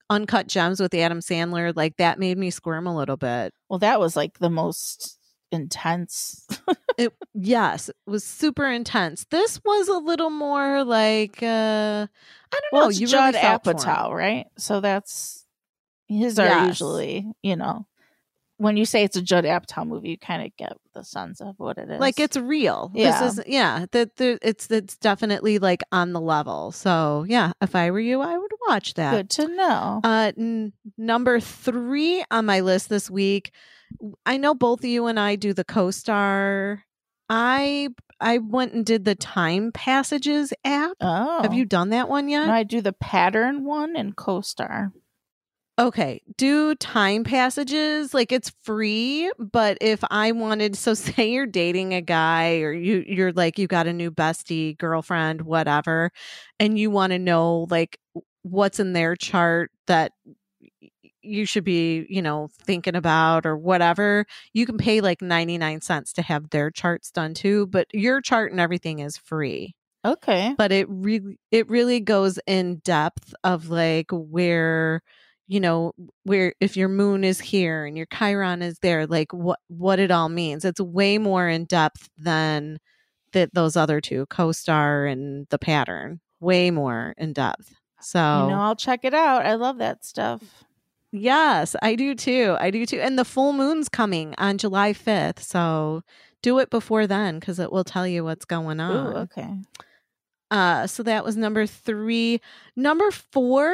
uncut 0.09 0.47
gems 0.47 0.79
with 0.79 0.93
Adam 0.93 1.19
Sandler, 1.19 1.73
like 1.75 1.97
that 1.97 2.19
made 2.19 2.37
me 2.37 2.51
squirm 2.51 2.85
a 2.87 2.95
little 2.95 3.17
bit. 3.17 3.53
Well, 3.69 3.79
that 3.79 3.99
was 3.99 4.15
like 4.15 4.37
the 4.39 4.49
most 4.49 5.17
intense. 5.51 6.47
it 6.97 7.13
yes, 7.33 7.89
it 7.89 7.95
was 8.05 8.23
super 8.23 8.65
intense. 8.65 9.25
This 9.29 9.61
was 9.63 9.87
a 9.87 9.97
little 9.97 10.29
more 10.29 10.83
like 10.83 11.41
uh 11.43 12.07
I 12.53 12.59
don't 12.59 12.71
well, 12.71 12.83
know. 12.83 12.89
You 12.89 13.07
Judd 13.07 13.33
really 13.35 13.41
felt 13.41 13.63
for 13.63 13.71
him. 13.71 13.77
Apatow, 13.77 14.11
right? 14.11 14.45
So 14.57 14.81
that's 14.81 15.45
his 16.07 16.39
are 16.39 16.45
Yes. 16.45 16.67
usually, 16.67 17.31
you 17.41 17.55
know, 17.55 17.85
when 18.57 18.77
you 18.77 18.85
say 18.85 19.03
it's 19.03 19.17
a 19.17 19.21
Judd 19.23 19.43
Apatow 19.43 19.87
movie, 19.87 20.09
you 20.09 20.17
kind 20.19 20.43
of 20.43 20.55
get 20.55 20.73
the 20.93 21.03
sense 21.03 21.41
of 21.41 21.55
what 21.57 21.79
it 21.79 21.89
is. 21.89 21.99
Like 21.99 22.19
it's 22.19 22.37
real. 22.37 22.91
Yeah. 22.93 23.19
This 23.19 23.39
is 23.39 23.43
yeah. 23.47 23.85
That 23.91 24.17
the, 24.17 24.37
it's 24.43 24.69
it's 24.69 24.97
definitely 24.97 25.57
like 25.57 25.81
on 25.91 26.13
the 26.13 26.21
level. 26.21 26.71
So 26.71 27.25
yeah, 27.27 27.53
if 27.61 27.75
I 27.75 27.89
were 27.89 27.99
you, 27.99 28.21
I 28.21 28.37
would 28.37 28.51
watch 28.67 28.93
that. 28.95 29.11
good 29.13 29.29
to 29.31 29.47
know. 29.47 30.01
Uh, 30.03 30.31
n- 30.37 30.73
number 30.95 31.39
three 31.39 32.23
on 32.29 32.45
my 32.45 32.59
list 32.59 32.89
this 32.89 33.09
week. 33.09 33.51
I 34.25 34.37
know 34.37 34.53
both 34.53 34.83
you 34.83 35.07
and 35.07 35.19
I 35.19 35.35
do 35.35 35.53
the 35.53 35.63
co-star. 35.63 36.83
I 37.29 37.89
I 38.19 38.37
went 38.37 38.73
and 38.73 38.85
did 38.85 39.05
the 39.05 39.15
Time 39.15 39.71
Passages 39.71 40.53
app. 40.63 40.97
oh, 41.01 41.41
Have 41.41 41.53
you 41.53 41.65
done 41.65 41.89
that 41.89 42.09
one 42.09 42.29
yet? 42.29 42.47
No, 42.47 42.53
I 42.53 42.63
do 42.63 42.81
the 42.81 42.93
pattern 42.93 43.65
one 43.65 43.95
and 43.95 44.15
co-star. 44.15 44.91
Okay, 45.79 46.21
do 46.37 46.75
time 46.75 47.23
passages 47.23 48.13
like 48.13 48.31
it's 48.31 48.51
free, 48.63 49.31
but 49.39 49.77
if 49.81 50.03
I 50.11 50.31
wanted 50.33 50.75
so 50.75 50.93
say 50.95 51.31
you're 51.31 51.47
dating 51.47 51.93
a 51.93 52.01
guy 52.01 52.59
or 52.59 52.71
you 52.73 53.03
you're 53.07 53.31
like 53.31 53.57
you 53.57 53.67
got 53.67 53.87
a 53.87 53.93
new 53.93 54.11
bestie, 54.11 54.77
girlfriend, 54.77 55.41
whatever, 55.41 56.11
and 56.59 56.77
you 56.77 56.91
want 56.91 57.11
to 57.13 57.19
know 57.19 57.65
like 57.69 57.97
what's 58.43 58.79
in 58.79 58.93
their 58.93 59.15
chart 59.15 59.71
that 59.87 60.11
you 61.21 61.45
should 61.45 61.63
be, 61.63 62.05
you 62.09 62.21
know, 62.21 62.49
thinking 62.63 62.95
about 62.95 63.45
or 63.45 63.57
whatever, 63.57 64.25
you 64.53 64.65
can 64.65 64.77
pay 64.77 65.01
like 65.01 65.21
99 65.21 65.81
cents 65.81 66.13
to 66.13 66.21
have 66.21 66.49
their 66.49 66.71
charts 66.71 67.11
done 67.11 67.33
too, 67.33 67.67
but 67.67 67.87
your 67.93 68.21
chart 68.21 68.51
and 68.51 68.59
everything 68.59 68.99
is 68.99 69.17
free 69.17 69.75
Okay. 70.03 70.55
but 70.57 70.71
it 70.71 70.87
really 70.89 71.37
it 71.51 71.69
really 71.69 71.99
goes 71.99 72.39
in 72.47 72.77
depth 72.79 73.33
of 73.43 73.69
like 73.69 74.07
where 74.11 75.01
you 75.47 75.59
know 75.59 75.91
where 76.23 76.53
if 76.59 76.75
your 76.75 76.89
moon 76.89 77.23
is 77.23 77.39
here 77.39 77.85
and 77.85 77.95
your 77.97 78.07
chiron 78.07 78.61
is 78.63 78.79
there 78.79 79.05
like 79.05 79.31
what 79.31 79.59
what 79.67 79.99
it 79.99 80.09
all 80.09 80.29
means 80.29 80.65
it's 80.65 80.81
way 80.81 81.17
more 81.19 81.47
in 81.47 81.65
depth 81.65 82.09
than 82.17 82.79
that 83.33 83.53
those 83.53 83.75
other 83.77 84.01
two 84.01 84.25
co-star 84.27 85.05
and 85.05 85.45
the 85.49 85.59
pattern 85.59 86.19
way 86.39 86.71
more 86.71 87.13
in 87.17 87.33
depth 87.33 87.75
so 88.01 88.19
You 88.19 88.53
know, 88.55 88.61
I'll 88.61 88.75
check 88.75 89.05
it 89.05 89.13
out. 89.13 89.45
I 89.45 89.53
love 89.55 89.77
that 89.77 90.03
stuff. 90.03 90.41
Yes 91.11 91.75
i 91.81 91.95
do 91.95 92.15
too 92.15 92.55
i 92.59 92.71
do 92.71 92.85
too 92.85 92.99
and 92.99 93.17
the 93.19 93.25
full 93.25 93.53
moon's 93.53 93.89
coming 93.89 94.33
on 94.37 94.57
july 94.57 94.93
5th 94.93 95.41
so 95.43 96.01
do 96.41 96.59
it 96.59 96.69
before 96.69 97.05
then 97.07 97.39
because 97.39 97.59
it 97.59 97.71
will 97.71 97.83
tell 97.83 98.07
you 98.07 98.23
what's 98.23 98.45
going 98.45 98.79
Ooh, 98.79 98.83
on 98.83 99.17
okay. 99.17 99.55
Uh, 100.49 100.85
so 100.85 101.01
that 101.03 101.23
was 101.23 101.37
number 101.37 101.65
three. 101.65 102.41
Number 102.75 103.09
four, 103.09 103.73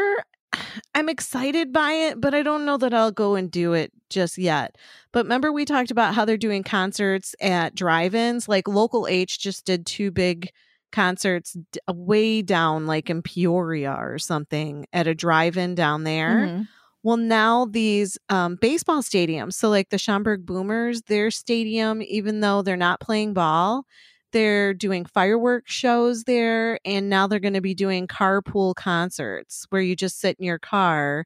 I'm 0.93 1.09
excited 1.09 1.73
by 1.73 1.91
it, 1.91 2.21
but 2.21 2.35
I 2.35 2.43
don't 2.43 2.65
know 2.65 2.77
that 2.77 2.93
I'll 2.93 3.11
go 3.11 3.33
and 3.33 3.49
do 3.49 3.73
it 3.73 3.91
just 4.11 4.37
yet. 4.37 4.77
But 5.11 5.25
remember, 5.25 5.51
we 5.51 5.65
talked 5.65 5.89
about 5.89 6.13
how 6.13 6.23
they're 6.23 6.37
doing 6.37 6.61
concerts 6.63 7.33
at 7.41 7.73
drive 7.73 8.13
ins? 8.13 8.47
Like 8.47 8.67
Local 8.67 9.07
H 9.07 9.39
just 9.39 9.65
did 9.65 9.87
two 9.87 10.11
big 10.11 10.51
concerts 10.91 11.57
d- 11.71 11.79
way 11.91 12.43
down, 12.43 12.85
like 12.85 13.09
in 13.09 13.23
Peoria 13.23 13.95
or 13.99 14.19
something, 14.19 14.85
at 14.93 15.07
a 15.07 15.15
drive 15.15 15.57
in 15.57 15.73
down 15.73 16.03
there. 16.03 16.47
Mhm. 16.47 16.67
Well, 17.07 17.15
now 17.15 17.63
these 17.63 18.17
um, 18.27 18.57
baseball 18.59 19.01
stadiums, 19.01 19.53
so 19.53 19.69
like 19.69 19.91
the 19.91 19.97
Schaumburg 19.97 20.45
Boomers, 20.45 21.03
their 21.03 21.31
stadium, 21.31 22.01
even 22.01 22.41
though 22.41 22.61
they're 22.61 22.75
not 22.75 22.99
playing 22.99 23.33
ball, 23.33 23.85
they're 24.33 24.73
doing 24.73 25.05
fireworks 25.05 25.71
shows 25.73 26.25
there. 26.25 26.79
And 26.83 27.09
now 27.09 27.25
they're 27.27 27.39
going 27.39 27.53
to 27.53 27.61
be 27.61 27.73
doing 27.73 28.07
carpool 28.07 28.75
concerts 28.75 29.65
where 29.69 29.81
you 29.81 29.95
just 29.95 30.19
sit 30.19 30.35
in 30.37 30.45
your 30.45 30.59
car. 30.59 31.25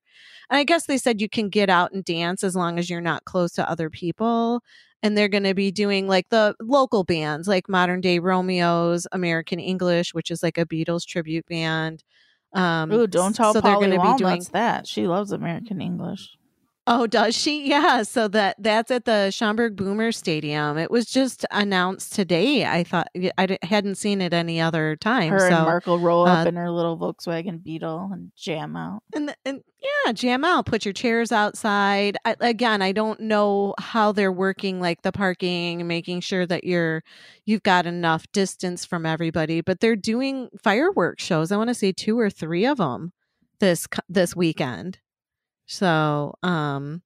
And 0.51 0.59
I 0.59 0.65
guess 0.65 0.85
they 0.85 0.99
said 0.99 1.19
you 1.19 1.27
can 1.27 1.49
get 1.49 1.67
out 1.71 1.93
and 1.93 2.05
dance 2.05 2.43
as 2.43 2.55
long 2.55 2.77
as 2.77 2.87
you're 2.87 3.01
not 3.01 3.25
close 3.25 3.51
to 3.53 3.67
other 3.67 3.89
people. 3.89 4.61
And 5.01 5.17
they're 5.17 5.27
going 5.29 5.45
to 5.45 5.55
be 5.55 5.71
doing 5.71 6.07
like 6.07 6.29
the 6.29 6.55
local 6.61 7.03
bands, 7.03 7.47
like 7.47 7.67
Modern 7.67 8.01
Day 8.01 8.19
Romeos, 8.19 9.07
American 9.11 9.59
English, 9.59 10.13
which 10.13 10.29
is 10.29 10.43
like 10.43 10.59
a 10.59 10.65
Beatles 10.67 11.07
tribute 11.07 11.47
band. 11.47 12.03
Um, 12.53 12.91
Ooh, 12.91 13.07
don't 13.07 13.35
tell 13.35 13.53
so 13.53 13.61
Polly 13.61 13.97
Walnuts 13.97 14.49
that. 14.49 14.87
She 14.87 15.07
loves 15.07 15.31
American 15.31 15.81
English. 15.81 16.37
Oh, 16.87 17.05
does 17.05 17.37
she? 17.37 17.69
Yeah. 17.69 18.01
So 18.01 18.27
that 18.29 18.55
that's 18.57 18.89
at 18.89 19.05
the 19.05 19.29
Schaumburg 19.29 19.75
Boomer 19.75 20.11
Stadium. 20.11 20.79
It 20.79 20.89
was 20.89 21.05
just 21.05 21.45
announced 21.51 22.13
today. 22.15 22.65
I 22.65 22.83
thought 22.83 23.07
I 23.37 23.45
d- 23.45 23.57
hadn't 23.61 23.95
seen 23.95 24.19
it 24.19 24.33
any 24.33 24.59
other 24.59 24.95
time. 24.95 25.31
Her 25.31 25.39
so, 25.39 25.45
and 25.57 25.65
Mark 25.65 25.85
will 25.85 25.99
roll 25.99 26.25
up 26.25 26.45
uh, 26.45 26.49
in 26.49 26.55
her 26.55 26.71
little 26.71 26.97
Volkswagen 26.97 27.63
Beetle 27.63 28.09
and 28.11 28.31
jam 28.35 28.75
out. 28.75 29.03
and 29.13 29.35
and 29.45 29.61
yeah, 29.79 30.11
jam 30.11 30.43
out. 30.43 30.65
Put 30.65 30.83
your 30.83 30.93
chairs 30.93 31.31
outside. 31.31 32.17
I, 32.25 32.35
again, 32.39 32.81
I 32.81 32.93
don't 32.93 33.19
know 33.19 33.75
how 33.79 34.11
they're 34.11 34.31
working, 34.31 34.79
like 34.81 35.03
the 35.03 35.11
parking, 35.11 35.87
making 35.87 36.21
sure 36.21 36.47
that 36.47 36.63
you're 36.63 37.03
you've 37.45 37.63
got 37.63 37.85
enough 37.85 38.25
distance 38.31 38.85
from 38.85 39.05
everybody. 39.05 39.61
But 39.61 39.81
they're 39.81 39.95
doing 39.95 40.49
fireworks 40.63 41.23
shows. 41.23 41.51
I 41.51 41.57
want 41.57 41.67
to 41.69 41.75
say 41.75 41.91
two 41.91 42.19
or 42.19 42.31
three 42.31 42.65
of 42.65 42.79
them 42.79 43.13
this 43.59 43.87
this 44.09 44.35
weekend. 44.35 44.97
So, 45.72 46.35
um, 46.43 47.02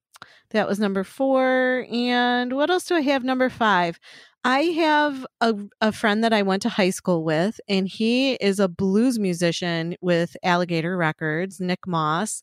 that 0.50 0.68
was 0.68 0.78
number 0.78 1.04
four. 1.04 1.86
And 1.90 2.52
what 2.52 2.70
else 2.70 2.86
do 2.86 2.94
I 2.94 3.00
have? 3.02 3.24
Number 3.24 3.48
five. 3.48 3.98
I 4.44 4.60
have 4.60 5.26
a, 5.40 5.54
a 5.80 5.90
friend 5.90 6.22
that 6.22 6.32
I 6.32 6.42
went 6.42 6.62
to 6.62 6.68
high 6.68 6.90
school 6.90 7.24
with, 7.24 7.60
and 7.68 7.88
he 7.88 8.34
is 8.34 8.60
a 8.60 8.68
blues 8.68 9.18
musician 9.18 9.96
with 10.00 10.36
Alligator 10.44 10.96
Records, 10.96 11.60
Nick 11.60 11.86
Moss. 11.86 12.42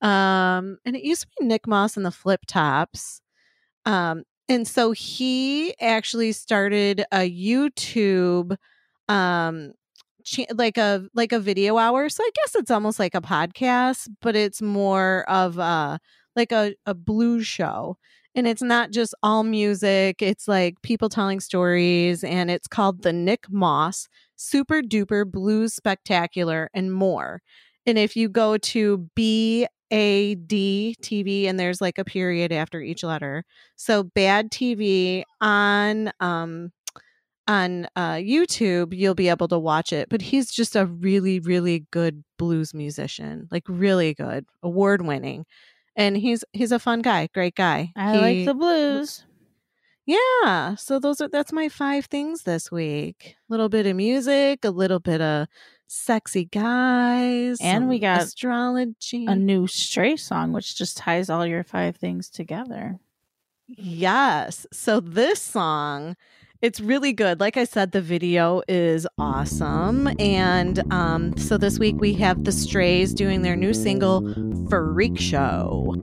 Um, 0.00 0.78
and 0.86 0.96
it 0.96 1.04
used 1.04 1.22
to 1.22 1.28
be 1.38 1.46
Nick 1.46 1.66
Moss 1.66 1.96
and 1.96 2.06
the 2.06 2.10
Flip 2.10 2.40
Tops. 2.46 3.20
Um, 3.84 4.24
and 4.48 4.66
so 4.66 4.92
he 4.92 5.78
actually 5.80 6.32
started 6.32 7.04
a 7.12 7.30
YouTube 7.30 8.56
um 9.08 9.72
like 10.54 10.78
a 10.78 11.06
like 11.14 11.32
a 11.32 11.40
video 11.40 11.78
hour. 11.78 12.08
So 12.08 12.22
I 12.22 12.30
guess 12.34 12.54
it's 12.54 12.70
almost 12.70 12.98
like 12.98 13.14
a 13.14 13.20
podcast, 13.20 14.08
but 14.20 14.36
it's 14.36 14.62
more 14.62 15.24
of 15.28 15.58
a 15.58 15.98
like 16.36 16.52
a 16.52 16.74
a 16.86 16.94
blues 16.94 17.46
show. 17.46 17.96
And 18.34 18.46
it's 18.46 18.62
not 18.62 18.92
just 18.92 19.14
all 19.22 19.42
music. 19.42 20.22
It's 20.22 20.48
like 20.48 20.80
people 20.82 21.10
telling 21.10 21.40
stories 21.40 22.24
and 22.24 22.50
it's 22.50 22.66
called 22.66 23.02
the 23.02 23.12
Nick 23.12 23.44
Moss 23.50 24.08
Super 24.36 24.80
Duper 24.80 25.30
Blues 25.30 25.74
Spectacular 25.74 26.70
and 26.72 26.92
more. 26.92 27.42
And 27.86 27.98
if 27.98 28.16
you 28.16 28.28
go 28.28 28.56
to 28.58 29.08
B 29.14 29.66
A 29.90 30.34
D 30.36 30.96
TV 31.02 31.46
and 31.46 31.60
there's 31.60 31.80
like 31.80 31.98
a 31.98 32.04
period 32.04 32.52
after 32.52 32.80
each 32.80 33.02
letter. 33.04 33.44
So 33.76 34.04
bad 34.04 34.50
TV 34.50 35.24
on 35.40 36.10
um 36.20 36.72
on 37.52 37.86
uh 37.96 38.14
YouTube, 38.14 38.96
you'll 38.96 39.14
be 39.14 39.28
able 39.28 39.48
to 39.48 39.58
watch 39.58 39.92
it. 39.92 40.08
But 40.08 40.22
he's 40.22 40.50
just 40.50 40.76
a 40.76 40.86
really, 40.86 41.40
really 41.40 41.86
good 41.90 42.24
blues 42.38 42.74
musician. 42.74 43.48
Like 43.50 43.64
really 43.68 44.14
good, 44.14 44.46
award 44.62 45.02
winning. 45.06 45.44
And 45.96 46.16
he's 46.16 46.44
he's 46.52 46.72
a 46.72 46.78
fun 46.78 47.02
guy, 47.02 47.28
great 47.34 47.54
guy. 47.54 47.92
I 47.96 48.16
like 48.16 48.46
the 48.46 48.54
blues. 48.54 49.24
yeah. 50.06 50.74
So 50.76 50.98
those 50.98 51.20
are 51.20 51.28
that's 51.28 51.52
my 51.52 51.68
five 51.68 52.06
things 52.06 52.42
this 52.42 52.70
week. 52.72 53.36
A 53.48 53.52
little 53.52 53.68
bit 53.68 53.86
of 53.86 53.96
music, 53.96 54.64
a 54.64 54.70
little 54.70 55.00
bit 55.00 55.20
of 55.20 55.46
sexy 55.86 56.46
guys, 56.46 57.58
And 57.60 57.88
we 57.88 57.98
got 57.98 58.22
astrology. 58.22 59.26
A 59.26 59.36
new 59.36 59.66
Stray 59.66 60.16
song, 60.16 60.52
which 60.52 60.74
just 60.76 60.96
ties 60.96 61.28
all 61.28 61.46
your 61.46 61.62
five 61.64 61.96
things 61.96 62.30
together. 62.30 62.98
Yes. 63.68 64.66
So 64.72 65.00
this 65.00 65.40
song, 65.40 66.16
it's 66.62 66.80
really 66.80 67.12
good. 67.12 67.40
Like 67.40 67.56
I 67.56 67.64
said, 67.64 67.90
the 67.90 68.00
video 68.00 68.62
is 68.68 69.06
awesome. 69.18 70.08
And 70.20 70.80
um, 70.92 71.36
so 71.36 71.58
this 71.58 71.78
week 71.78 71.96
we 71.98 72.14
have 72.14 72.44
the 72.44 72.52
Strays 72.52 73.12
doing 73.12 73.42
their 73.42 73.56
new 73.56 73.74
single, 73.74 74.22
Freak 74.70 75.18
Show. 75.18 75.96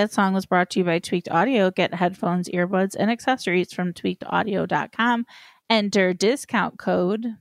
That 0.00 0.12
song 0.12 0.32
was 0.32 0.46
brought 0.46 0.70
to 0.70 0.80
you 0.80 0.84
by 0.84 0.98
Tweaked 0.98 1.28
Audio. 1.30 1.70
Get 1.70 1.94
headphones, 1.94 2.48
earbuds, 2.48 2.96
and 2.98 3.10
accessories 3.10 3.72
from 3.72 3.92
tweakedaudio.com. 3.92 5.26
Enter 5.68 6.14
discount 6.14 6.78
code 6.78 7.36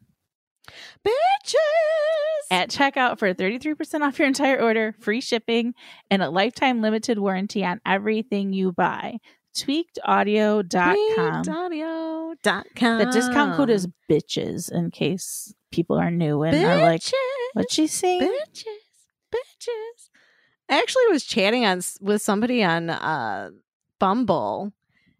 Bitches 1.06 2.52
at 2.52 2.70
checkout 2.70 3.18
for 3.18 3.34
33% 3.34 4.02
off 4.02 4.20
your 4.20 4.28
entire 4.28 4.62
order, 4.62 4.94
free 5.00 5.22
shipping, 5.22 5.74
and 6.12 6.22
a 6.22 6.30
lifetime 6.30 6.82
limited 6.82 7.18
warranty 7.20 7.64
on 7.64 7.80
everything 7.86 8.54
you 8.54 8.72
buy. 8.72 9.18
Tweakedaudio.com. 9.56 11.44
Tweakedaudio.com. 11.44 12.98
The 13.00 13.06
discount 13.06 13.56
code 13.56 13.70
is 13.70 13.88
bitches 14.10 14.72
in 14.72 14.92
case 14.92 15.54
people 15.72 15.98
are 15.98 16.12
new 16.12 16.44
and 16.44 16.56
are 16.58 16.82
like, 16.82 17.04
what's 17.54 17.74
she 17.74 17.88
saying? 17.88 18.22
Bitches, 18.22 18.66
bitches. 19.34 19.99
I 20.70 20.78
actually 20.80 21.08
was 21.10 21.24
chatting 21.24 21.66
on 21.66 21.82
with 22.02 22.22
somebody 22.22 22.64
on 22.64 22.90
uh, 22.90 23.50
Bumble, 24.00 24.72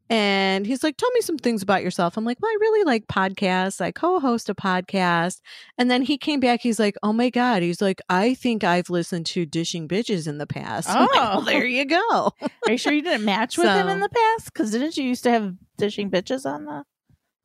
and 0.10 0.66
he's 0.66 0.84
like, 0.84 0.96
"Tell 0.98 1.12
me 1.12 1.22
some 1.22 1.38
things 1.38 1.62
about 1.62 1.84
yourself." 1.84 2.18
I'm 2.18 2.26
like, 2.26 2.38
"Well, 2.42 2.50
I 2.52 2.58
really 2.62 2.84
like 2.84 3.08
podcasts. 3.08 3.82
I 3.82 3.92
co-host 3.92 4.50
a 4.50 4.56
podcast." 4.56 5.42
And 5.78 5.90
then 5.90 6.02
he 6.04 6.18
came 6.18 6.40
back. 6.40 6.62
He's 6.62 6.80
like, 6.80 6.96
"Oh 7.04 7.14
my 7.14 7.30
god!" 7.30 7.62
He's 7.64 7.82
like, 7.82 8.00
"I 8.10 8.34
think 8.36 8.64
I've 8.64 8.90
listened 8.90 9.26
to 9.28 9.46
Dishing 9.46 9.88
Bitches 9.88 10.28
in 10.28 10.38
the 10.38 10.48
past." 10.48 10.90
I'm 10.92 11.02
like, 11.02 11.12
well, 11.12 11.40
Oh. 11.40 11.46
there 11.46 11.66
you 11.66 11.86
go. 11.86 11.98
Are 12.68 12.72
you 12.72 12.78
sure 12.78 12.94
you 12.94 13.02
didn't 13.02 13.26
match 13.26 13.58
with 13.58 13.68
him 13.68 13.88
in 13.88 14.00
the 14.00 14.10
past? 14.10 14.54
Because 14.54 14.72
didn't 14.72 14.98
you 14.98 15.04
used 15.04 15.24
to 15.24 15.32
have 15.32 15.54
dishing 15.78 16.10
bitches 16.10 16.46
on 16.46 16.66
the 16.66 16.84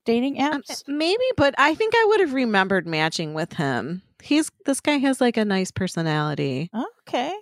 dating 0.05 0.36
apps? 0.36 0.85
Maybe, 0.86 1.24
but 1.36 1.55
I 1.59 1.74
think 1.74 1.94
I 1.97 2.05
would 2.09 2.20
have 2.20 2.32
remembered 2.35 2.86
matching 2.86 3.35
with 3.35 3.55
him. 3.55 4.02
He's 4.22 4.51
this 4.66 4.81
guy 4.81 4.97
has 4.98 5.20
like 5.20 5.36
a 5.36 5.44
nice 5.44 5.70
personality. 5.70 6.70
Okay. 7.09 7.35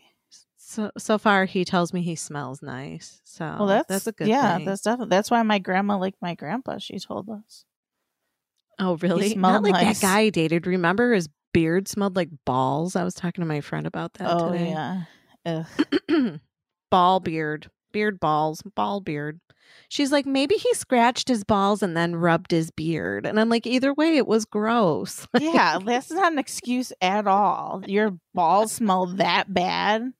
So 0.72 0.90
so 0.96 1.18
far, 1.18 1.44
he 1.44 1.66
tells 1.66 1.92
me 1.92 2.00
he 2.00 2.16
smells 2.16 2.62
nice. 2.62 3.20
So 3.24 3.44
well, 3.44 3.66
that's 3.66 3.88
that's 3.88 4.06
a 4.06 4.12
good 4.12 4.28
yeah. 4.28 4.56
thing. 4.56 4.64
That's 4.64 4.80
definitely 4.80 5.10
that's 5.10 5.30
why 5.30 5.42
my 5.42 5.58
grandma 5.58 5.98
liked 5.98 6.16
my 6.22 6.34
grandpa. 6.34 6.78
She 6.78 6.98
told 6.98 7.28
us. 7.28 7.66
Oh, 8.78 8.96
really? 8.96 9.28
smelled 9.28 9.52
Not 9.52 9.62
like 9.64 9.72
nice. 9.84 10.00
that 10.00 10.06
guy 10.06 10.20
I 10.20 10.30
dated. 10.30 10.66
Remember 10.66 11.12
his 11.12 11.28
beard 11.52 11.88
smelled 11.88 12.16
like 12.16 12.30
balls? 12.46 12.96
I 12.96 13.04
was 13.04 13.12
talking 13.12 13.42
to 13.42 13.46
my 13.46 13.60
friend 13.60 13.86
about 13.86 14.14
that 14.14 14.30
Oh 14.30 14.50
today. 14.50 14.70
yeah. 15.44 15.64
Ball 16.90 17.20
beard, 17.20 17.70
beard 17.92 18.18
balls, 18.18 18.62
ball 18.74 19.00
beard. 19.00 19.40
She's 19.90 20.10
like, 20.10 20.24
maybe 20.24 20.54
he 20.54 20.72
scratched 20.72 21.28
his 21.28 21.44
balls 21.44 21.82
and 21.82 21.94
then 21.94 22.16
rubbed 22.16 22.50
his 22.50 22.70
beard. 22.70 23.26
And 23.26 23.38
I'm 23.38 23.48
like, 23.48 23.66
either 23.66 23.92
way, 23.92 24.16
it 24.16 24.26
was 24.26 24.44
gross. 24.46 25.26
yeah, 25.38 25.78
that's 25.78 26.10
not 26.10 26.32
an 26.32 26.38
excuse 26.38 26.92
at 27.02 27.26
all. 27.26 27.82
Your 27.86 28.16
balls 28.34 28.72
smell 28.72 29.06
that 29.16 29.52
bad. 29.52 30.12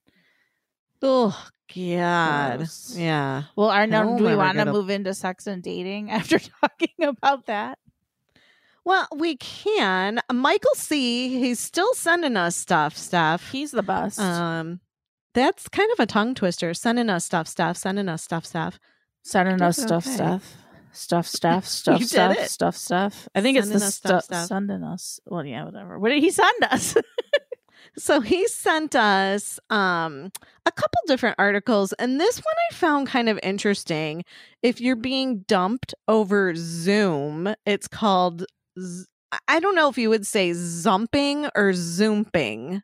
Oh 1.05 1.37
God. 1.75 2.57
Gross. 2.57 2.95
Yeah. 2.97 3.43
Well, 3.55 3.69
I 3.69 3.81
Arno, 3.81 4.03
don't 4.03 4.23
we 4.23 4.35
want 4.35 4.51
to 4.53 4.57
get 4.59 4.67
a- 4.69 4.71
move 4.73 4.89
into 4.89 5.13
sex 5.13 5.47
and 5.47 5.61
dating 5.61 6.09
after 6.17 6.39
talking 6.39 6.93
about 7.05 7.45
that? 7.47 7.77
Well, 8.85 9.07
we 9.15 9.37
can. 9.37 10.19
Michael 10.31 10.75
C. 10.75 11.39
He's 11.39 11.59
still 11.59 11.93
sending 11.93 12.35
us 12.37 12.55
stuff. 12.55 12.97
Stuff. 12.97 13.51
He's 13.51 13.71
the 13.71 13.83
best. 13.83 14.19
Um, 14.19 14.79
that's 15.33 15.67
kind 15.69 15.89
of 15.93 15.99
a 15.99 16.05
tongue 16.05 16.35
twister. 16.35 16.73
Sending 16.73 17.09
us 17.09 17.25
stuff. 17.25 17.47
Stuff. 17.47 17.77
Sending 17.77 18.09
us 18.09 18.23
stuff. 18.23 18.45
Stuff. 18.45 18.79
Sending 19.23 19.61
us 19.61 19.77
Doing 19.77 19.87
stuff, 19.87 20.05
okay. 20.05 20.15
stuff, 20.15 20.43
stuff, 20.91 21.25
stuff, 21.27 21.65
stuff, 21.65 22.03
stuff, 22.03 22.47
stuff, 22.49 22.75
stuff. 22.75 23.29
I 23.33 23.39
think 23.41 23.57
it's 23.57 23.69
the 23.69 23.79
stuff, 23.79 23.93
stuff, 23.93 24.23
stuff. 24.25 24.47
sending 24.47 24.83
us. 24.83 25.21
Well, 25.25 25.45
yeah, 25.45 25.63
whatever. 25.63 25.97
What 25.97 26.09
did 26.09 26.21
he 26.21 26.29
send 26.29 26.63
us? 26.69 26.95
So 27.97 28.21
he 28.21 28.47
sent 28.47 28.95
us 28.95 29.59
um 29.69 30.31
a 30.65 30.71
couple 30.71 30.99
different 31.07 31.35
articles 31.37 31.93
and 31.93 32.19
this 32.19 32.37
one 32.37 32.55
I 32.71 32.73
found 32.73 33.07
kind 33.07 33.29
of 33.29 33.39
interesting. 33.43 34.23
If 34.61 34.79
you're 34.81 34.95
being 34.95 35.39
dumped 35.47 35.93
over 36.07 36.53
Zoom, 36.55 37.53
it's 37.65 37.87
called 37.87 38.45
z- 38.79 39.05
I 39.47 39.59
don't 39.59 39.75
know 39.75 39.89
if 39.89 39.97
you 39.97 40.09
would 40.09 40.27
say 40.27 40.51
zumping 40.51 41.49
or 41.55 41.73
zooming. 41.73 42.81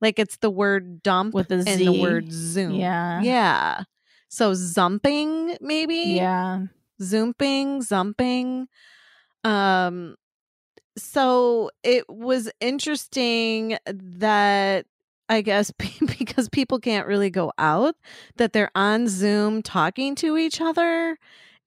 Like 0.00 0.18
it's 0.18 0.38
the 0.38 0.50
word 0.50 1.02
dump 1.02 1.34
With 1.34 1.52
a 1.52 1.64
and 1.66 1.80
the 1.80 2.00
word 2.00 2.32
zoom. 2.32 2.72
Yeah. 2.72 3.20
Yeah. 3.22 3.84
So 4.28 4.52
zumping 4.52 5.58
maybe? 5.60 6.14
yeah. 6.16 6.64
zooming, 7.00 7.82
zumping. 7.82 8.66
Um 9.44 10.16
so 10.96 11.70
it 11.82 12.04
was 12.08 12.50
interesting 12.60 13.78
that 13.86 14.86
I 15.28 15.40
guess 15.40 15.70
because 16.18 16.48
people 16.48 16.78
can't 16.78 17.06
really 17.06 17.30
go 17.30 17.52
out 17.58 17.96
that 18.36 18.52
they're 18.52 18.70
on 18.74 19.08
Zoom 19.08 19.62
talking 19.62 20.14
to 20.16 20.36
each 20.36 20.60
other 20.60 21.18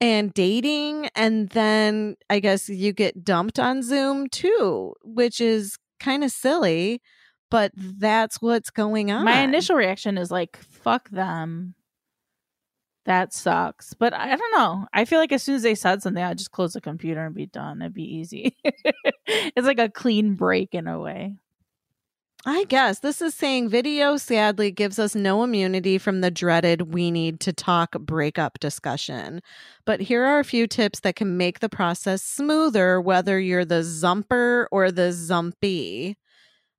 and 0.02 0.34
dating 0.34 1.10
and 1.16 1.50
then 1.50 2.16
I 2.30 2.40
guess 2.40 2.70
you 2.70 2.94
get 2.94 3.24
dumped 3.24 3.60
on 3.60 3.82
Zoom 3.82 4.28
too, 4.30 4.94
which 5.04 5.40
is 5.40 5.78
kind 6.00 6.24
of 6.24 6.32
silly, 6.32 7.02
but 7.50 7.72
that's 7.76 8.42
what's 8.42 8.70
going 8.70 9.12
on. 9.12 9.26
My 9.26 9.42
initial 9.42 9.76
reaction 9.76 10.18
is 10.18 10.30
like, 10.30 10.58
fuck 10.58 11.10
them. 11.10 11.76
That 13.06 13.34
sucks. 13.34 13.94
But 13.94 14.14
I 14.14 14.36
don't 14.36 14.58
know. 14.58 14.88
I 14.94 15.06
feel 15.06 15.20
like 15.20 15.32
as 15.32 15.44
soon 15.44 15.56
as 15.56 15.64
they 15.64 15.76
said 15.76 16.02
something, 16.02 16.24
I'd 16.24 16.40
just 16.40 16.52
close 16.52 16.74
the 16.74 16.82
computer 16.82 17.26
and 17.26 17.36
be 17.36 17.46
done. 17.46 17.82
It'd 17.82 17.94
be 17.94 18.04
easy. 18.04 18.58
it's 19.28 19.68
like 19.68 19.80
a 19.80 19.90
clean 19.90 20.34
break 20.34 20.74
in 20.74 20.88
a 20.88 21.00
way. 21.00 21.36
I 22.48 22.66
guess 22.66 23.00
this 23.00 23.24
is 23.24 23.34
saying 23.34 23.70
video 23.70 24.18
sadly 24.18 24.70
gives 24.70 25.00
us 25.00 25.16
no 25.16 25.44
immunity 25.44 25.98
from 25.98 26.22
the 26.22 26.30
dreaded 26.30 26.94
we 26.94 27.10
need 27.10 27.40
to 27.40 27.54
talk 27.54 27.94
breakup 27.94 28.60
discussion. 28.60 29.42
But 29.84 30.00
here 30.00 30.24
are 30.24 30.40
a 30.40 30.44
few 30.44 30.68
tips 30.68 31.00
that 31.00 31.16
can 31.16 31.38
make 31.38 31.60
the 31.60 31.70
process 31.70 32.22
smoother, 32.22 33.02
whether 33.02 33.40
you're 33.40 33.66
the 33.66 33.82
zumper 33.82 34.68
or 34.72 34.92
the 34.92 35.10
zumpy. 35.10 36.18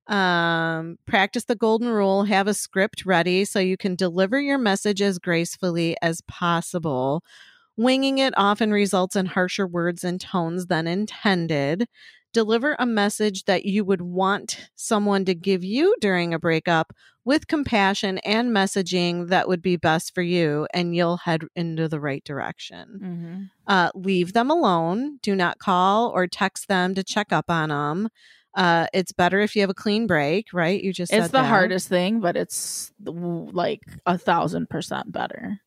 Um, 0.07 0.97
practice 1.05 1.45
the 1.45 1.55
golden 1.55 1.89
rule, 1.89 2.23
have 2.23 2.47
a 2.47 2.53
script 2.53 3.05
ready 3.05 3.43
so 3.43 3.59
you 3.59 3.77
can 3.77 3.95
deliver 3.95 4.39
your 4.39 4.57
message 4.57 5.01
as 5.01 5.19
gracefully 5.19 5.97
as 6.01 6.21
possible. 6.21 7.23
Winging 7.75 8.17
it 8.17 8.33
often 8.37 8.71
results 8.71 9.15
in 9.15 9.25
harsher 9.27 9.67
words 9.67 10.03
and 10.03 10.19
tones 10.19 10.67
than 10.67 10.87
intended 10.87 11.87
deliver 12.37 12.75
a 12.77 12.85
message 12.85 13.45
that 13.45 13.65
you 13.65 13.83
would 13.83 14.01
want 14.01 14.69
someone 14.75 15.25
to 15.25 15.33
give 15.33 15.63
you 15.63 15.95
during 15.99 16.35
a 16.35 16.39
breakup 16.39 16.93
with 17.25 17.47
compassion 17.47 18.19
and 18.19 18.51
messaging 18.51 19.29
that 19.29 19.47
would 19.47 19.61
be 19.61 19.75
best 19.75 20.13
for 20.13 20.21
you, 20.21 20.67
and 20.73 20.95
you'll 20.95 21.17
head 21.17 21.41
into 21.55 21.87
the 21.87 21.99
right 21.99 22.23
direction. 22.23 22.99
Mm-hmm. 23.03 23.43
Uh, 23.65 23.89
leave 23.95 24.33
them 24.33 24.51
alone. 24.51 25.17
Do 25.23 25.35
not 25.35 25.57
call 25.57 26.09
or 26.09 26.27
text 26.27 26.67
them 26.67 26.93
to 26.93 27.03
check 27.03 27.33
up 27.33 27.49
on 27.49 27.69
them. 27.69 28.09
Uh, 28.57 28.87
it's 28.91 29.11
better 29.13 29.39
if 29.39 29.55
you 29.55 29.61
have 29.61 29.69
a 29.69 29.73
clean 29.75 30.07
break, 30.07 30.51
right? 30.51 30.83
You 30.83 30.91
just 30.91 31.13
It's 31.13 31.27
the 31.27 31.41
that. 31.43 31.45
hardest 31.47 31.87
thing, 31.87 32.19
but 32.19 32.35
it's 32.35 32.91
like 33.05 33.83
a 34.05 34.17
thousand 34.17 34.69
percent 34.69 35.11
better. 35.13 35.61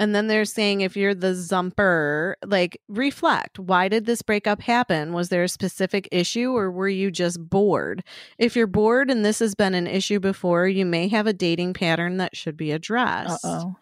And 0.00 0.14
then 0.14 0.26
they're 0.28 0.46
saying 0.46 0.80
if 0.80 0.96
you're 0.96 1.14
the 1.14 1.34
zumper, 1.34 2.36
like 2.44 2.80
reflect. 2.88 3.58
Why 3.58 3.86
did 3.88 4.06
this 4.06 4.22
breakup 4.22 4.62
happen? 4.62 5.12
Was 5.12 5.28
there 5.28 5.44
a 5.44 5.48
specific 5.48 6.08
issue 6.10 6.56
or 6.56 6.70
were 6.70 6.88
you 6.88 7.10
just 7.10 7.38
bored? 7.50 8.02
If 8.38 8.56
you're 8.56 8.66
bored 8.66 9.10
and 9.10 9.24
this 9.24 9.38
has 9.40 9.54
been 9.54 9.74
an 9.74 9.86
issue 9.86 10.18
before, 10.18 10.66
you 10.66 10.86
may 10.86 11.06
have 11.08 11.26
a 11.26 11.34
dating 11.34 11.74
pattern 11.74 12.16
that 12.16 12.34
should 12.34 12.56
be 12.56 12.72
addressed. 12.72 13.44
oh. 13.44 13.76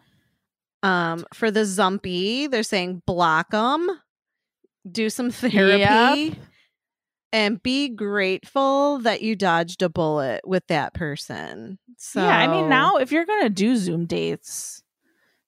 Um, 0.83 1.25
for 1.33 1.51
the 1.51 1.61
zumpy, 1.61 2.49
they're 2.51 2.63
saying 2.63 3.01
block 3.05 3.51
them, 3.51 3.89
do 4.89 5.09
some 5.09 5.31
therapy, 5.31 6.35
Yep. 6.37 6.37
And 7.31 7.61
be 7.61 7.89
grateful 7.89 8.99
that 8.99 9.21
you 9.21 9.35
dodged 9.35 9.81
a 9.81 9.89
bullet 9.89 10.41
with 10.45 10.65
that 10.67 10.93
person. 10.93 11.77
So 11.97 12.21
Yeah, 12.21 12.37
I 12.37 12.47
mean, 12.47 12.69
now 12.69 12.97
if 12.97 13.11
you're 13.11 13.25
going 13.25 13.43
to 13.43 13.49
do 13.49 13.75
Zoom 13.75 14.05
dates 14.05 14.81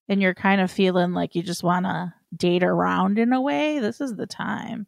and 0.07 0.21
you're 0.21 0.33
kind 0.33 0.61
of 0.61 0.69
feeling 0.71 1.13
like 1.13 1.33
you 1.35 1.41
just 1.43 1.63
want 1.63 1.85
to 1.85 2.13
date 2.35 2.63
around 2.63 3.17
in 3.19 3.33
a 3.33 3.41
way, 3.41 3.79
this 3.79 3.99
is 4.01 4.15
the 4.15 4.27
time. 4.27 4.87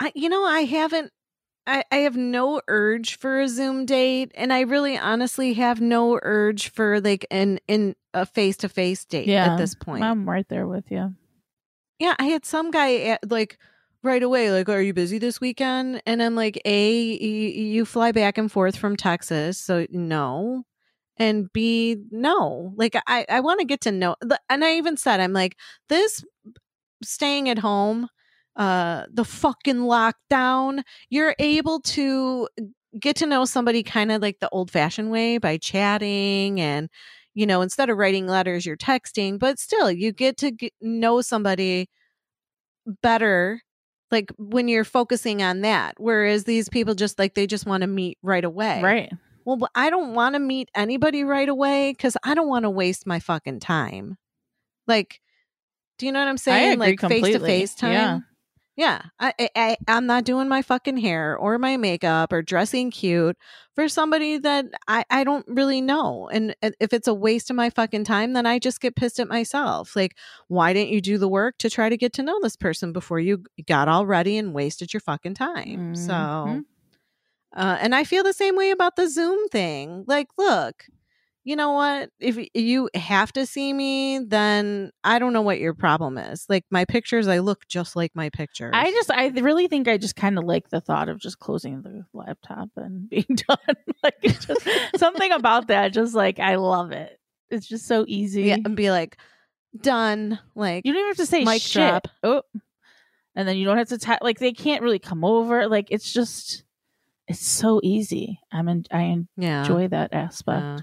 I, 0.00 0.12
you 0.14 0.28
know, 0.28 0.44
I 0.44 0.60
haven't. 0.60 1.12
I, 1.66 1.82
I 1.90 1.96
have 1.98 2.16
no 2.16 2.60
urge 2.68 3.16
for 3.16 3.40
a 3.40 3.48
Zoom 3.48 3.86
date, 3.86 4.32
and 4.34 4.52
I 4.52 4.60
really 4.62 4.98
honestly 4.98 5.54
have 5.54 5.80
no 5.80 6.18
urge 6.22 6.68
for 6.68 7.00
like 7.00 7.26
an 7.30 7.58
in 7.66 7.96
a 8.12 8.26
face 8.26 8.58
to 8.58 8.68
face 8.68 9.04
date 9.06 9.26
Yeah. 9.28 9.54
at 9.54 9.56
this 9.58 9.74
point. 9.74 10.04
I'm 10.04 10.28
right 10.28 10.46
there 10.48 10.66
with 10.66 10.90
you. 10.90 11.14
yeah, 11.98 12.14
I 12.18 12.24
had 12.24 12.44
some 12.44 12.70
guy 12.70 12.96
at, 12.96 13.30
like 13.30 13.58
right 14.04 14.22
away, 14.22 14.50
like, 14.52 14.68
"Are 14.68 14.82
you 14.82 14.94
busy 14.94 15.18
this 15.18 15.40
weekend?" 15.40 16.02
And 16.06 16.22
I'm 16.22 16.34
like, 16.36 16.60
"A, 16.64 17.00
you, 17.00 17.84
fly 17.84 18.12
back 18.12 18.38
and 18.38 18.50
forth 18.52 18.76
from 18.76 18.96
Texas, 18.96 19.58
so 19.58 19.86
no." 19.90 20.64
And 21.18 21.52
B, 21.52 21.96
no. 22.12 22.74
Like 22.76 22.96
I, 23.06 23.26
I 23.30 23.40
want 23.40 23.60
to 23.60 23.66
get 23.66 23.80
to 23.82 23.92
know. 23.92 24.16
And 24.50 24.64
I 24.64 24.76
even 24.76 24.96
said, 24.98 25.20
I'm 25.20 25.32
like, 25.32 25.56
this 25.88 26.24
staying 27.02 27.48
at 27.48 27.58
home, 27.58 28.08
uh, 28.56 29.04
the 29.12 29.24
fucking 29.24 29.76
lockdown, 29.76 30.82
you're 31.10 31.34
able 31.38 31.80
to 31.80 32.48
get 33.00 33.16
to 33.16 33.26
know 33.26 33.44
somebody 33.44 33.82
kind 33.82 34.12
of 34.12 34.22
like 34.22 34.38
the 34.40 34.48
old 34.50 34.70
fashioned 34.70 35.10
way 35.10 35.38
by 35.38 35.56
chatting 35.58 36.60
and, 36.60 36.88
you 37.34 37.46
know, 37.46 37.62
instead 37.62 37.90
of 37.90 37.98
writing 37.98 38.26
letters, 38.26 38.64
you're 38.66 38.76
texting, 38.76 39.38
but 39.38 39.58
still 39.58 39.90
you 39.90 40.12
get 40.12 40.36
to 40.38 40.52
know 40.80 41.20
somebody 41.20 41.88
better. 43.02 43.60
Like 44.14 44.30
when 44.38 44.68
you're 44.68 44.84
focusing 44.84 45.42
on 45.42 45.62
that, 45.62 45.94
whereas 45.98 46.44
these 46.44 46.68
people 46.68 46.94
just 46.94 47.18
like 47.18 47.34
they 47.34 47.48
just 47.48 47.66
want 47.66 47.80
to 47.80 47.88
meet 47.88 48.16
right 48.22 48.44
away. 48.44 48.80
Right. 48.80 49.12
Well, 49.44 49.68
I 49.74 49.90
don't 49.90 50.14
want 50.14 50.36
to 50.36 50.38
meet 50.38 50.70
anybody 50.72 51.24
right 51.24 51.48
away 51.48 51.90
because 51.90 52.16
I 52.22 52.34
don't 52.34 52.46
want 52.46 52.62
to 52.62 52.70
waste 52.70 53.08
my 53.08 53.18
fucking 53.18 53.58
time. 53.58 54.16
Like, 54.86 55.20
do 55.98 56.06
you 56.06 56.12
know 56.12 56.20
what 56.20 56.28
I'm 56.28 56.38
saying? 56.38 56.78
like 56.78 57.00
face 57.00 57.24
to 57.24 57.40
face 57.40 57.74
time. 57.74 57.92
Yeah. 57.92 58.18
Yeah. 58.76 59.02
I, 59.20 59.32
I, 59.54 59.76
I'm 59.86 60.06
not 60.06 60.24
doing 60.24 60.48
my 60.48 60.60
fucking 60.60 60.96
hair 60.96 61.36
or 61.36 61.58
my 61.58 61.76
makeup 61.76 62.32
or 62.32 62.42
dressing 62.42 62.90
cute 62.90 63.36
for 63.76 63.88
somebody 63.88 64.38
that 64.38 64.66
I 64.88 65.04
I 65.10 65.22
don't 65.22 65.46
really 65.48 65.80
know. 65.80 66.28
And 66.32 66.56
if 66.60 66.92
it's 66.92 67.06
a 67.06 67.14
waste 67.14 67.50
of 67.50 67.56
my 67.56 67.70
fucking 67.70 68.02
time, 68.04 68.32
then 68.32 68.46
I 68.46 68.58
just 68.58 68.80
get 68.80 68.96
pissed 68.96 69.20
at 69.20 69.28
myself. 69.28 69.94
Like, 69.94 70.16
why 70.48 70.72
didn't 70.72 70.90
you 70.90 71.00
do 71.00 71.18
the 71.18 71.28
work 71.28 71.56
to 71.58 71.70
try 71.70 71.88
to 71.88 71.96
get 71.96 72.12
to 72.14 72.22
know 72.24 72.38
this 72.42 72.56
person 72.56 72.92
before 72.92 73.20
you 73.20 73.44
got 73.66 73.86
all 73.88 74.06
ready 74.06 74.36
and 74.38 74.52
wasted 74.54 74.92
your 74.92 75.00
fucking 75.00 75.34
time? 75.34 75.94
So. 75.94 76.12
Mhm. 76.12 76.64
Uh, 77.56 77.78
and 77.80 77.94
I 77.94 78.04
feel 78.04 78.24
the 78.24 78.32
same 78.32 78.56
way 78.56 78.70
about 78.70 78.96
the 78.96 79.08
Zoom 79.08 79.48
thing. 79.48 80.04
Like, 80.08 80.28
look, 80.36 80.86
you 81.44 81.56
know 81.56 81.72
what? 81.72 82.10
If 82.20 82.38
you 82.54 82.88
have 82.94 83.32
to 83.34 83.44
see 83.46 83.72
me, 83.72 84.18
then 84.18 84.90
I 85.04 85.18
don't 85.18 85.32
know 85.34 85.42
what 85.42 85.60
your 85.60 85.74
problem 85.74 86.16
is. 86.18 86.46
Like 86.48 86.64
my 86.70 86.84
pictures, 86.86 87.28
I 87.28 87.38
look 87.40 87.66
just 87.68 87.94
like 87.96 88.12
my 88.14 88.30
pictures. 88.30 88.72
I 88.74 88.90
just, 88.92 89.10
I 89.10 89.28
really 89.28 89.68
think 89.68 89.86
I 89.86 89.98
just 89.98 90.16
kind 90.16 90.38
of 90.38 90.44
like 90.44 90.70
the 90.70 90.80
thought 90.80 91.08
of 91.08 91.18
just 91.20 91.38
closing 91.38 91.82
the 91.82 92.04
laptop 92.14 92.70
and 92.76 93.08
being 93.10 93.26
done. 93.28 93.76
like, 94.02 94.20
just 94.22 94.50
something 94.96 95.32
about 95.32 95.68
that, 95.68 95.92
just 95.92 96.14
like, 96.14 96.38
I 96.38 96.56
love 96.56 96.92
it. 96.92 97.18
It's 97.50 97.66
just 97.68 97.86
so 97.86 98.04
easy. 98.08 98.44
yeah, 98.44 98.56
and 98.64 98.74
be 98.74 98.90
like, 98.90 99.18
done. 99.80 100.38
Like 100.54 100.84
You 100.86 100.92
don't 100.92 101.00
even 101.00 101.10
have 101.10 101.16
to 101.18 101.26
say 101.26 101.44
mic 101.44 101.60
shit. 101.62 101.72
drop. 101.82 102.08
Oh, 102.22 102.42
and 103.36 103.46
then 103.46 103.56
you 103.56 103.64
don't 103.66 103.76
have 103.78 103.88
to 103.88 103.98
ta- 103.98 104.18
like 104.22 104.38
they 104.38 104.52
can't 104.52 104.82
really 104.82 104.98
come 104.98 105.24
over. 105.24 105.68
Like 105.68 105.88
it's 105.90 106.10
just, 106.12 106.64
it's 107.28 107.44
so 107.44 107.80
easy. 107.82 108.40
I'm 108.52 108.68
in, 108.68 108.84
I 108.90 109.16
Yeah. 109.36 109.60
enjoy 109.60 109.88
that 109.88 110.14
aspect. 110.14 110.62
Yeah. 110.62 110.78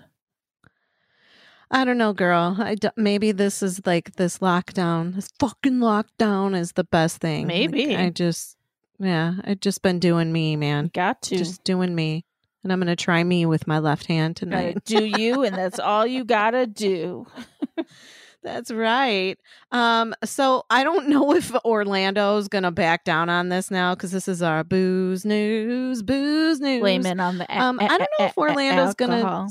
I 1.73 1.85
don't 1.85 1.97
know, 1.97 2.11
girl. 2.13 2.57
I 2.59 2.75
d- 2.75 2.89
maybe 2.97 3.31
this 3.31 3.63
is 3.63 3.79
like 3.85 4.15
this 4.17 4.39
lockdown. 4.39 5.15
This 5.15 5.29
fucking 5.39 5.79
lockdown 5.79 6.55
is 6.57 6.73
the 6.73 6.83
best 6.83 7.17
thing. 7.19 7.47
Like, 7.47 7.47
Maybe. 7.47 7.95
I 7.95 8.09
just, 8.09 8.57
yeah, 8.99 9.35
I've 9.45 9.61
just 9.61 9.81
been 9.81 9.97
doing 9.99 10.31
me, 10.33 10.57
man. 10.57 10.91
Got 10.93 11.21
to. 11.23 11.37
Just 11.37 11.63
doing 11.63 11.95
me, 11.95 12.25
and 12.63 12.73
I'm 12.73 12.79
gonna 12.79 12.97
try 12.97 13.23
me 13.23 13.45
with 13.45 13.67
my 13.67 13.79
left 13.79 14.07
hand 14.07 14.35
tonight. 14.35 14.83
do 14.83 15.05
you, 15.17 15.43
and 15.43 15.55
that's 15.55 15.79
all 15.79 16.05
you 16.05 16.25
gotta 16.25 16.67
do. 16.67 17.25
That's 18.43 18.71
right. 18.71 19.37
Um, 19.71 20.15
so 20.25 20.65
I 20.69 20.83
don't 20.83 21.07
know 21.09 21.33
if 21.35 21.51
Orlando's 21.63 22.47
gonna 22.47 22.71
back 22.71 23.03
down 23.05 23.29
on 23.29 23.49
this 23.49 23.69
now 23.71 23.93
because 23.95 24.11
this 24.11 24.27
is 24.27 24.41
our 24.41 24.63
booze 24.63 25.23
news, 25.23 26.01
booze 26.03 26.59
news. 26.59 26.79
Blame 26.81 27.05
it 27.05 27.19
on 27.19 27.37
the 27.37 27.45
a- 27.49 27.59
Um, 27.61 27.79
a- 27.79 27.83
I 27.83 27.87
don't 27.97 27.99
know 28.19 28.25
a- 28.25 28.27
if 28.29 28.37
Orlando's 28.37 28.95
gonna 28.95 29.17
alcohol. 29.17 29.47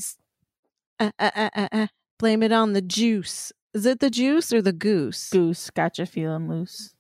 uh, 0.99 1.11
uh, 1.19 1.31
uh, 1.37 1.51
uh, 1.55 1.69
uh, 1.73 1.87
blame 2.21 2.43
it 2.43 2.53
on 2.53 2.73
the 2.75 2.83
juice. 2.83 3.53
Is 3.75 3.87
it 3.87 4.01
the 4.01 4.11
juice 4.11 4.53
or 4.53 4.63
the 4.63 4.73
goose? 4.73 5.31
Goose 5.31 5.71
got 5.71 5.99
you 5.99 6.07
feeling 6.07 6.49
loose. 6.49 6.95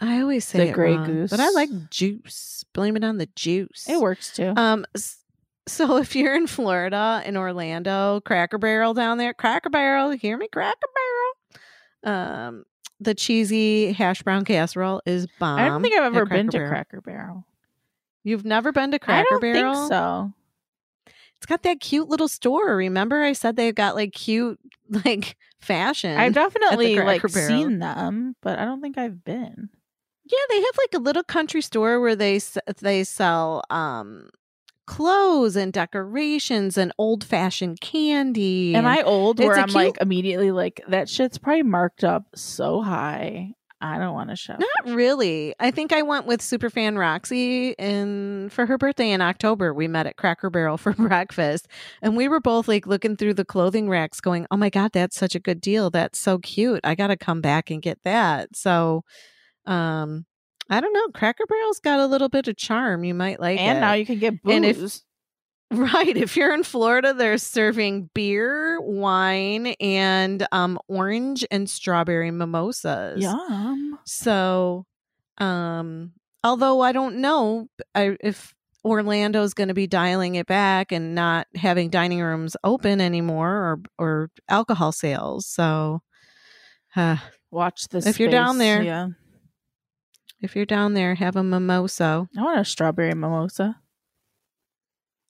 I 0.00 0.20
always 0.20 0.44
say 0.44 0.58
The 0.58 0.68
it 0.68 0.72
Grey 0.74 0.94
wrong, 0.96 1.26
but 1.28 1.40
I 1.40 1.48
like 1.50 1.70
juice. 1.90 2.64
Blame 2.72 2.96
it 2.96 3.04
on 3.04 3.18
the 3.18 3.28
juice. 3.34 3.86
It 3.88 4.00
works 4.00 4.32
too. 4.34 4.52
Um, 4.56 4.84
so 5.66 5.96
if 5.98 6.14
you're 6.14 6.34
in 6.36 6.46
Florida, 6.46 7.22
in 7.24 7.36
Orlando, 7.36 8.20
Cracker 8.20 8.58
Barrel 8.58 8.94
down 8.94 9.18
there, 9.18 9.34
Cracker 9.34 9.70
Barrel, 9.70 10.10
hear 10.10 10.36
me, 10.36 10.48
Cracker 10.48 10.76
Barrel. 12.04 12.16
Um, 12.16 12.64
the 13.00 13.14
cheesy 13.14 13.92
hash 13.92 14.22
brown 14.22 14.44
casserole 14.44 15.02
is 15.06 15.26
bomb. 15.38 15.58
I 15.58 15.66
don't 15.66 15.82
think 15.82 15.94
I've 15.96 16.04
ever 16.14 16.26
been 16.26 16.48
to 16.48 16.58
Barrel. 16.58 16.70
Cracker 16.70 17.00
Barrel. 17.00 17.44
You've 18.24 18.44
never 18.44 18.72
been 18.72 18.90
to 18.92 18.96
I 18.96 18.98
Cracker 18.98 19.26
don't 19.30 19.40
Barrel? 19.40 19.74
think 19.74 19.88
so. 19.88 20.32
It's 21.38 21.46
got 21.46 21.62
that 21.62 21.80
cute 21.80 22.08
little 22.08 22.28
store. 22.28 22.76
Remember, 22.76 23.22
I 23.22 23.32
said 23.32 23.56
they've 23.56 23.74
got 23.74 23.94
like 23.94 24.12
cute 24.12 24.58
like 25.04 25.36
fashion. 25.60 26.16
I've 26.16 26.34
definitely 26.34 26.98
like 26.98 27.22
Barrel. 27.22 27.48
seen 27.48 27.78
them, 27.78 28.36
but 28.42 28.58
I 28.58 28.64
don't 28.64 28.80
think 28.80 28.98
I've 28.98 29.24
been. 29.24 29.70
Yeah, 30.24 30.38
they 30.50 30.56
have 30.56 30.76
like 30.76 30.94
a 30.94 31.02
little 31.02 31.22
country 31.22 31.62
store 31.62 32.00
where 32.00 32.16
they 32.16 32.40
they 32.80 33.04
sell 33.04 33.62
um 33.70 34.28
clothes 34.86 35.54
and 35.54 35.72
decorations 35.72 36.76
and 36.76 36.92
old 36.98 37.22
fashioned 37.22 37.80
candy. 37.80 38.74
Am 38.74 38.86
I 38.86 39.02
old 39.02 39.38
where 39.38 39.58
I'm 39.58 39.70
like 39.70 39.98
immediately 40.00 40.50
like 40.50 40.82
that 40.88 41.08
shit's 41.08 41.38
probably 41.38 41.62
marked 41.62 42.04
up 42.04 42.24
so 42.34 42.82
high. 42.82 43.54
I 43.80 43.98
don't 43.98 44.14
want 44.14 44.30
to 44.30 44.36
show. 44.36 44.54
Not 44.54 44.94
really. 44.94 45.54
I 45.60 45.70
think 45.70 45.92
I 45.92 46.02
went 46.02 46.26
with 46.26 46.40
superfan 46.40 46.98
Roxy 46.98 47.78
and 47.78 48.52
for 48.52 48.66
her 48.66 48.76
birthday 48.76 49.10
in 49.10 49.20
October. 49.20 49.72
We 49.72 49.86
met 49.86 50.06
at 50.06 50.16
Cracker 50.16 50.50
Barrel 50.50 50.76
for 50.78 50.92
breakfast, 50.94 51.68
and 52.02 52.16
we 52.16 52.28
were 52.28 52.40
both 52.40 52.66
like 52.66 52.86
looking 52.86 53.16
through 53.16 53.34
the 53.34 53.44
clothing 53.44 53.88
racks, 53.88 54.20
going, 54.20 54.46
"Oh 54.50 54.56
my 54.56 54.70
god, 54.70 54.90
that's 54.92 55.16
such 55.16 55.34
a 55.34 55.40
good 55.40 55.60
deal. 55.60 55.90
That's 55.90 56.18
so 56.18 56.38
cute. 56.38 56.80
I 56.84 56.94
got 56.94 57.08
to 57.08 57.16
come 57.16 57.40
back 57.40 57.70
and 57.70 57.80
get 57.80 57.98
that." 58.04 58.56
So, 58.56 59.04
um, 59.64 60.26
I 60.70 60.80
don't 60.80 60.92
know. 60.92 61.08
Cracker 61.14 61.46
Barrel's 61.46 61.80
got 61.80 62.00
a 62.00 62.06
little 62.06 62.28
bit 62.28 62.48
of 62.48 62.56
charm. 62.56 63.04
You 63.04 63.14
might 63.14 63.40
like 63.40 63.60
and 63.60 63.78
it. 63.78 63.80
now 63.80 63.92
you 63.92 64.04
can 64.04 64.18
get 64.18 64.34
And 64.44 64.64
booze. 64.64 65.04
Right. 65.70 66.16
If 66.16 66.34
you're 66.36 66.54
in 66.54 66.62
Florida, 66.62 67.12
they're 67.12 67.36
serving 67.36 68.08
beer, 68.14 68.80
wine, 68.80 69.68
and 69.80 70.46
um 70.50 70.78
orange 70.88 71.44
and 71.50 71.68
strawberry 71.68 72.30
mimosas. 72.30 73.22
Yum. 73.22 73.98
So, 74.06 74.86
um, 75.36 76.12
although 76.42 76.80
I 76.80 76.92
don't 76.92 77.16
know 77.16 77.68
I, 77.94 78.16
if 78.20 78.54
Orlando's 78.82 79.52
going 79.52 79.68
to 79.68 79.74
be 79.74 79.86
dialing 79.86 80.36
it 80.36 80.46
back 80.46 80.90
and 80.90 81.14
not 81.14 81.46
having 81.54 81.90
dining 81.90 82.22
rooms 82.22 82.56
open 82.64 83.00
anymore 83.02 83.50
or 83.50 83.80
or 83.98 84.30
alcohol 84.48 84.92
sales. 84.92 85.46
So, 85.46 86.00
uh, 86.96 87.16
Watch 87.50 87.88
this. 87.88 88.06
If 88.06 88.18
you're 88.18 88.30
down 88.30 88.56
there. 88.58 88.82
yeah. 88.82 89.08
if 90.40 90.56
you're 90.56 90.64
down 90.66 90.94
there, 90.94 91.14
have 91.14 91.36
a 91.36 91.42
mimosa. 91.42 92.26
I 92.38 92.42
want 92.42 92.60
a 92.60 92.64
strawberry 92.64 93.14
mimosa. 93.14 93.76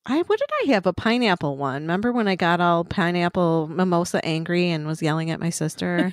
I 0.09 0.23
what 0.23 0.39
did 0.39 0.49
I 0.65 0.73
have 0.73 0.87
a 0.87 0.93
pineapple 0.95 1.59
one? 1.59 1.83
Remember 1.83 2.13
when 2.13 2.29
I 2.29 2.35
got 2.35 2.61
all 2.61 2.83
pineapple 2.83 3.69
mimosa 3.69 4.25
angry 4.25 4.71
and 4.71 4.87
was 4.87 5.03
yelling 5.03 5.31
at 5.31 5.39
my 5.39 5.51
sister? 5.51 6.13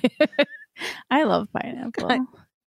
I 1.10 1.24
love 1.24 1.48
pineapple. 1.52 2.26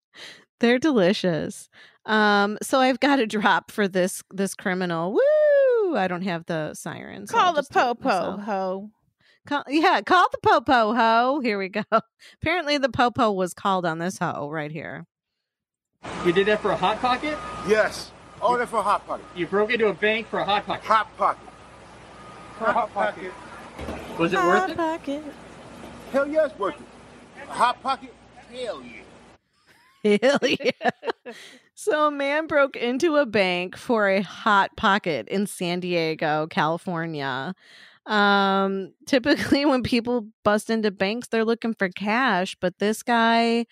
They're 0.60 0.78
delicious. 0.78 1.68
Um, 2.06 2.60
so 2.62 2.80
I've 2.80 3.00
got 3.00 3.20
a 3.20 3.26
drop 3.26 3.72
for 3.72 3.88
this 3.88 4.22
this 4.32 4.54
criminal. 4.54 5.14
Woo! 5.14 5.98
I 5.98 6.08
don't 6.08 6.22
have 6.22 6.46
the 6.46 6.76
sirens. 6.76 7.32
Call 7.32 7.54
the 7.54 7.64
popo 7.64 8.38
ho. 8.38 8.92
Call, 9.48 9.64
yeah, 9.68 10.02
call 10.02 10.28
the 10.32 10.38
popo 10.44 10.94
ho. 10.94 11.40
Here 11.40 11.58
we 11.58 11.70
go. 11.70 11.84
Apparently, 12.42 12.78
the 12.78 12.90
popo 12.90 13.32
was 13.32 13.56
called 13.56 13.86
on 13.86 13.98
this 13.98 14.20
ho 14.20 14.48
right 14.50 14.72
here. 14.72 15.08
You 16.24 16.34
did 16.34 16.46
that 16.48 16.62
for 16.62 16.70
a 16.70 16.78
hot 16.78 17.00
pocket? 17.00 17.38
Yes. 17.68 18.12
All 18.46 18.60
that 18.60 18.70
for 18.70 18.78
a 18.78 18.84
hot 18.84 19.08
pocket. 19.08 19.26
You 19.36 19.48
broke 19.48 19.72
into 19.72 19.88
a 19.88 19.94
bank 19.94 20.28
for 20.28 20.38
a 20.38 20.46
hot 20.46 20.68
pocket. 20.68 20.86
Hot 20.86 21.18
pocket. 21.18 21.50
For 22.60 22.66
a 22.66 22.74
hot 22.74 22.94
pocket. 22.94 23.34
Was 24.20 24.34
it 24.34 24.38
worth 24.38 24.70
it? 24.70 24.78
Pocket. 24.78 25.24
Hell 26.12 26.28
yeah, 26.28 26.46
it's 26.46 26.60
worth 26.60 26.76
it. 26.76 26.86
A 27.50 27.52
hot 27.52 27.82
pocket? 27.82 28.14
Hell 28.52 28.84
yeah. 28.84 30.18
Hell 30.22 30.40
yeah. 30.44 30.92
so 31.74 32.08
a 32.08 32.12
man 32.12 32.46
broke 32.46 32.76
into 32.76 33.16
a 33.16 33.26
bank 33.26 33.76
for 33.76 34.08
a 34.08 34.22
hot 34.22 34.78
pocket 34.78 35.28
in 35.28 35.48
San 35.48 35.80
Diego, 35.80 36.46
California. 36.46 37.56
Um 38.06 38.94
typically 39.08 39.66
when 39.66 39.82
people 39.82 40.28
bust 40.44 40.70
into 40.70 40.92
banks 40.92 41.30
they're 41.30 41.44
looking 41.44 41.74
for 41.74 41.90
cash, 41.90 42.56
but 42.62 42.78
this 42.78 43.02
guy 43.02 43.66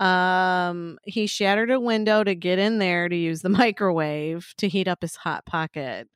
um 0.00 0.98
he 1.04 1.26
shattered 1.26 1.70
a 1.70 1.78
window 1.78 2.24
to 2.24 2.34
get 2.34 2.58
in 2.58 2.78
there 2.78 3.08
to 3.08 3.16
use 3.16 3.42
the 3.42 3.48
microwave 3.62 4.54
to 4.58 4.68
heat 4.68 4.88
up 4.88 5.02
his 5.02 5.16
hot 5.16 5.44
pocket. 5.46 6.08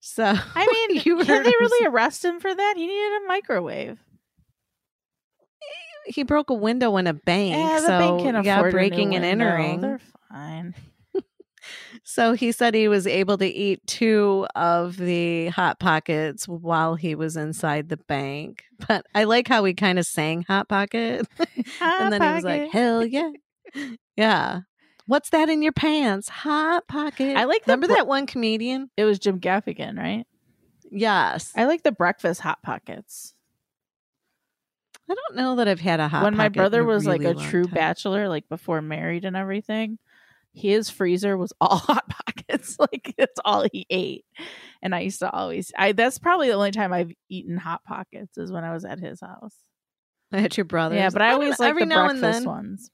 So 0.00 0.24
I 0.24 0.86
mean, 0.88 1.02
you 1.04 1.24
can 1.24 1.42
they 1.42 1.50
really 1.50 1.86
arrest 1.86 2.24
him 2.24 2.40
for 2.40 2.54
that? 2.54 2.74
He 2.76 2.86
needed 2.86 3.22
a 3.24 3.28
microwave. 3.28 3.98
he 6.06 6.22
broke 6.22 6.50
a 6.50 6.54
window 6.54 6.96
in 6.96 7.06
a 7.06 7.14
bank. 7.14 7.56
Yeah, 7.56 7.80
the 7.80 7.86
so 7.86 7.98
bank 7.98 8.20
can 8.22 8.44
yeah, 8.44 8.58
afford 8.58 8.74
a 8.74 8.76
new 8.76 8.88
breaking 8.88 9.14
and 9.16 9.24
entering. 9.24 9.80
They're 9.80 10.00
fine. 10.30 10.74
So 12.04 12.32
he 12.32 12.52
said 12.52 12.74
he 12.74 12.88
was 12.88 13.06
able 13.06 13.38
to 13.38 13.46
eat 13.46 13.86
two 13.86 14.46
of 14.54 14.96
the 14.96 15.48
hot 15.48 15.78
pockets 15.78 16.46
while 16.46 16.94
he 16.94 17.14
was 17.14 17.36
inside 17.36 17.88
the 17.88 17.96
bank. 17.96 18.64
But 18.86 19.06
I 19.14 19.24
like 19.24 19.48
how 19.48 19.64
he 19.64 19.72
kind 19.72 19.98
of 19.98 20.04
sang 20.04 20.42
hot 20.42 20.68
pocket. 20.68 21.26
and 21.80 22.12
then 22.12 22.20
he 22.20 22.28
was 22.28 22.44
like, 22.44 22.70
"Hell 22.70 23.06
yeah." 23.06 23.30
Yeah. 24.16 24.60
What's 25.06 25.30
that 25.30 25.48
in 25.48 25.62
your 25.62 25.72
pants? 25.72 26.28
Hot 26.28 26.86
pocket. 26.86 27.36
I 27.36 27.44
like 27.44 27.66
Remember 27.66 27.86
that 27.86 28.06
one 28.06 28.26
comedian? 28.26 28.90
It 28.96 29.04
was 29.04 29.18
Jim 29.18 29.40
Gaffigan, 29.40 29.96
right? 29.96 30.26
Yes. 30.90 31.52
I 31.56 31.64
like 31.64 31.84
the 31.84 31.92
breakfast 31.92 32.40
hot 32.40 32.62
pockets. 32.62 33.34
I 35.08 35.14
don't 35.14 35.36
know 35.36 35.56
that 35.56 35.68
I've 35.68 35.80
had 35.80 36.00
a 36.00 36.08
hot 36.08 36.24
when 36.24 36.36
my 36.36 36.48
pocket 36.48 36.56
brother 36.56 36.84
was 36.84 37.06
like 37.06 37.22
a 37.22 37.34
true 37.34 37.64
time. 37.64 37.74
bachelor, 37.74 38.28
like 38.28 38.48
before 38.48 38.82
married 38.82 39.24
and 39.24 39.36
everything, 39.36 39.98
his 40.56 40.88
freezer 40.88 41.36
was 41.36 41.52
all 41.60 41.76
hot 41.76 42.08
pockets. 42.08 42.76
like 42.78 43.14
it's 43.18 43.38
all 43.44 43.66
he 43.70 43.86
ate. 43.90 44.24
And 44.82 44.94
I 44.94 45.00
used 45.00 45.20
to 45.20 45.30
always 45.30 45.70
I 45.76 45.92
that's 45.92 46.18
probably 46.18 46.48
the 46.48 46.54
only 46.54 46.70
time 46.70 46.92
I've 46.92 47.12
eaten 47.28 47.58
hot 47.58 47.84
pockets 47.84 48.38
is 48.38 48.50
when 48.50 48.64
I 48.64 48.72
was 48.72 48.84
at 48.84 48.98
his 48.98 49.20
house. 49.20 49.54
At 50.32 50.56
your 50.56 50.64
brother's. 50.64 50.96
Yeah, 50.96 51.10
but 51.10 51.22
I 51.22 51.30
don't 51.30 51.42
always 51.42 51.60
like 51.60 51.70
every 51.70 51.82
the 51.82 51.86
now 51.86 52.08
and 52.08 52.20
breakfast 52.20 52.40
then. 52.40 52.50
ones. 52.50 52.90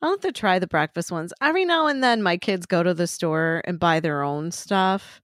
I'll 0.00 0.10
have 0.10 0.20
to 0.20 0.32
try 0.32 0.58
the 0.58 0.66
breakfast 0.66 1.10
ones. 1.10 1.32
Every 1.40 1.64
now 1.64 1.86
and 1.86 2.02
then 2.02 2.22
my 2.22 2.36
kids 2.36 2.66
go 2.66 2.82
to 2.82 2.92
the 2.94 3.06
store 3.06 3.62
and 3.64 3.80
buy 3.80 4.00
their 4.00 4.22
own 4.22 4.50
stuff. 4.50 5.20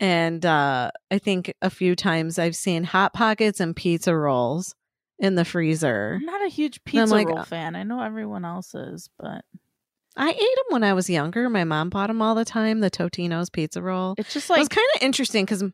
And 0.00 0.44
uh 0.44 0.90
I 1.10 1.18
think 1.18 1.54
a 1.62 1.70
few 1.70 1.96
times 1.96 2.38
I've 2.38 2.56
seen 2.56 2.84
hot 2.84 3.14
pockets 3.14 3.58
and 3.58 3.74
pizza 3.74 4.14
rolls 4.14 4.74
in 5.18 5.36
the 5.36 5.44
freezer. 5.44 6.18
I'm 6.20 6.26
not 6.26 6.44
a 6.44 6.50
huge 6.50 6.84
pizza 6.84 7.06
like, 7.06 7.28
roll 7.28 7.38
uh, 7.38 7.44
fan. 7.44 7.74
I 7.74 7.84
know 7.84 8.02
everyone 8.02 8.44
else 8.44 8.74
is, 8.74 9.08
but 9.18 9.44
I 10.16 10.30
ate 10.30 10.38
them 10.38 10.64
when 10.70 10.84
I 10.84 10.92
was 10.92 11.08
younger. 11.08 11.48
My 11.48 11.64
mom 11.64 11.90
bought 11.90 12.08
them 12.08 12.22
all 12.22 12.34
the 12.34 12.44
time, 12.44 12.80
the 12.80 12.90
Totino's 12.90 13.50
pizza 13.50 13.82
roll. 13.82 14.14
it's 14.18 14.32
just 14.32 14.50
like 14.50 14.58
it 14.58 14.60
was 14.60 14.68
kind 14.68 14.88
of 14.96 15.02
interesting 15.02 15.44
because 15.44 15.64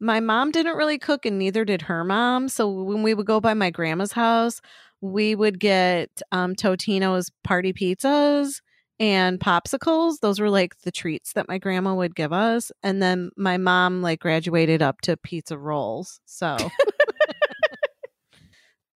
my 0.00 0.20
mom 0.20 0.50
didn't 0.50 0.76
really 0.76 0.98
cook 0.98 1.26
and 1.26 1.38
neither 1.38 1.64
did 1.64 1.82
her 1.82 2.04
mom. 2.04 2.48
So 2.48 2.70
when 2.70 3.02
we 3.02 3.14
would 3.14 3.26
go 3.26 3.40
by 3.40 3.54
my 3.54 3.70
grandma's 3.70 4.12
house, 4.12 4.60
we 5.00 5.34
would 5.34 5.60
get 5.60 6.22
um, 6.32 6.54
Totino's 6.54 7.30
party 7.44 7.72
pizzas 7.72 8.60
and 8.98 9.40
popsicles. 9.40 10.20
Those 10.20 10.40
were 10.40 10.50
like 10.50 10.78
the 10.80 10.92
treats 10.92 11.32
that 11.34 11.48
my 11.48 11.58
grandma 11.58 11.94
would 11.94 12.14
give 12.14 12.32
us. 12.32 12.70
And 12.82 13.02
then 13.02 13.30
my 13.36 13.56
mom 13.56 14.02
like 14.02 14.20
graduated 14.20 14.82
up 14.82 15.00
to 15.02 15.16
pizza 15.16 15.58
rolls. 15.58 16.20
So 16.26 16.56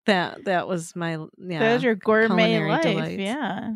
that 0.07 0.45
that 0.45 0.69
was 0.69 0.95
my 0.95 1.19
yeah. 1.39 1.59
there's 1.59 1.83
your 1.83 1.95
gourmet 1.95 2.67
life. 2.67 2.83
delights. 2.83 3.21
Yeah. 3.21 3.71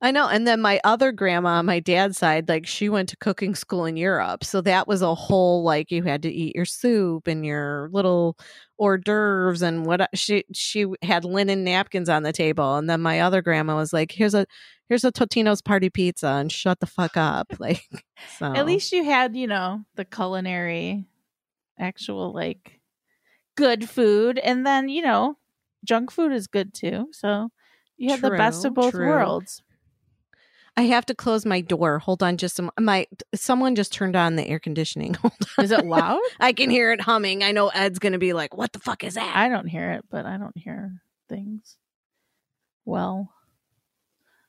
I 0.00 0.10
know. 0.10 0.28
And 0.28 0.46
then 0.46 0.60
my 0.60 0.80
other 0.84 1.12
grandma 1.12 1.58
on 1.58 1.66
my 1.66 1.80
dad's 1.80 2.18
side, 2.18 2.48
like 2.48 2.66
she 2.66 2.88
went 2.88 3.08
to 3.10 3.16
cooking 3.16 3.54
school 3.54 3.86
in 3.86 3.96
Europe. 3.96 4.44
So 4.44 4.60
that 4.60 4.86
was 4.86 5.02
a 5.02 5.14
whole 5.14 5.62
like 5.62 5.90
you 5.90 6.02
had 6.02 6.22
to 6.22 6.30
eat 6.30 6.54
your 6.54 6.66
soup 6.66 7.26
and 7.26 7.44
your 7.44 7.88
little 7.92 8.36
hors 8.76 8.98
d'oeuvres 8.98 9.62
and 9.62 9.86
what 9.86 10.08
she 10.14 10.44
she 10.52 10.86
had 11.02 11.24
linen 11.24 11.64
napkins 11.64 12.08
on 12.08 12.22
the 12.22 12.32
table. 12.32 12.76
And 12.76 12.88
then 12.90 13.00
my 13.00 13.20
other 13.20 13.40
grandma 13.40 13.76
was 13.76 13.92
like, 13.92 14.12
Here's 14.12 14.34
a 14.34 14.46
here's 14.88 15.04
a 15.04 15.12
Totino's 15.12 15.62
party 15.62 15.90
pizza 15.90 16.28
and 16.28 16.52
shut 16.52 16.80
the 16.80 16.86
fuck 16.86 17.16
up. 17.16 17.52
Like 17.58 17.88
so 18.38 18.52
At 18.54 18.66
least 18.66 18.92
you 18.92 19.04
had, 19.04 19.34
you 19.34 19.46
know, 19.46 19.84
the 19.94 20.04
culinary, 20.04 21.06
actual 21.78 22.32
like 22.32 22.80
good 23.56 23.88
food, 23.88 24.38
and 24.38 24.66
then 24.66 24.88
you 24.88 25.02
know, 25.02 25.38
junk 25.84 26.10
food 26.10 26.32
is 26.32 26.46
good 26.46 26.74
too. 26.74 27.08
So 27.12 27.50
you 27.96 28.10
had 28.10 28.20
the 28.20 28.30
best 28.30 28.64
of 28.64 28.74
both 28.74 28.92
true. 28.92 29.06
worlds. 29.06 29.62
I 30.76 30.82
have 30.82 31.06
to 31.06 31.14
close 31.14 31.46
my 31.46 31.60
door. 31.60 32.00
Hold 32.00 32.22
on 32.22 32.36
just 32.36 32.56
some 32.56 32.70
my 32.78 33.06
someone 33.34 33.76
just 33.76 33.92
turned 33.92 34.16
on 34.16 34.36
the 34.36 34.46
air 34.46 34.58
conditioning. 34.58 35.14
Hold 35.22 35.34
on. 35.58 35.64
Is 35.64 35.70
it 35.70 35.86
loud? 35.86 36.20
I 36.40 36.52
can 36.52 36.70
hear 36.70 36.92
it 36.92 37.00
humming. 37.00 37.44
I 37.44 37.52
know 37.52 37.68
Ed's 37.68 37.98
gonna 37.98 38.18
be 38.18 38.32
like, 38.32 38.56
What 38.56 38.72
the 38.72 38.80
fuck 38.80 39.04
is 39.04 39.14
that? 39.14 39.36
I 39.36 39.48
don't 39.48 39.68
hear 39.68 39.92
it, 39.92 40.04
but 40.10 40.26
I 40.26 40.36
don't 40.36 40.56
hear 40.56 41.00
things. 41.28 41.76
Well, 42.84 43.30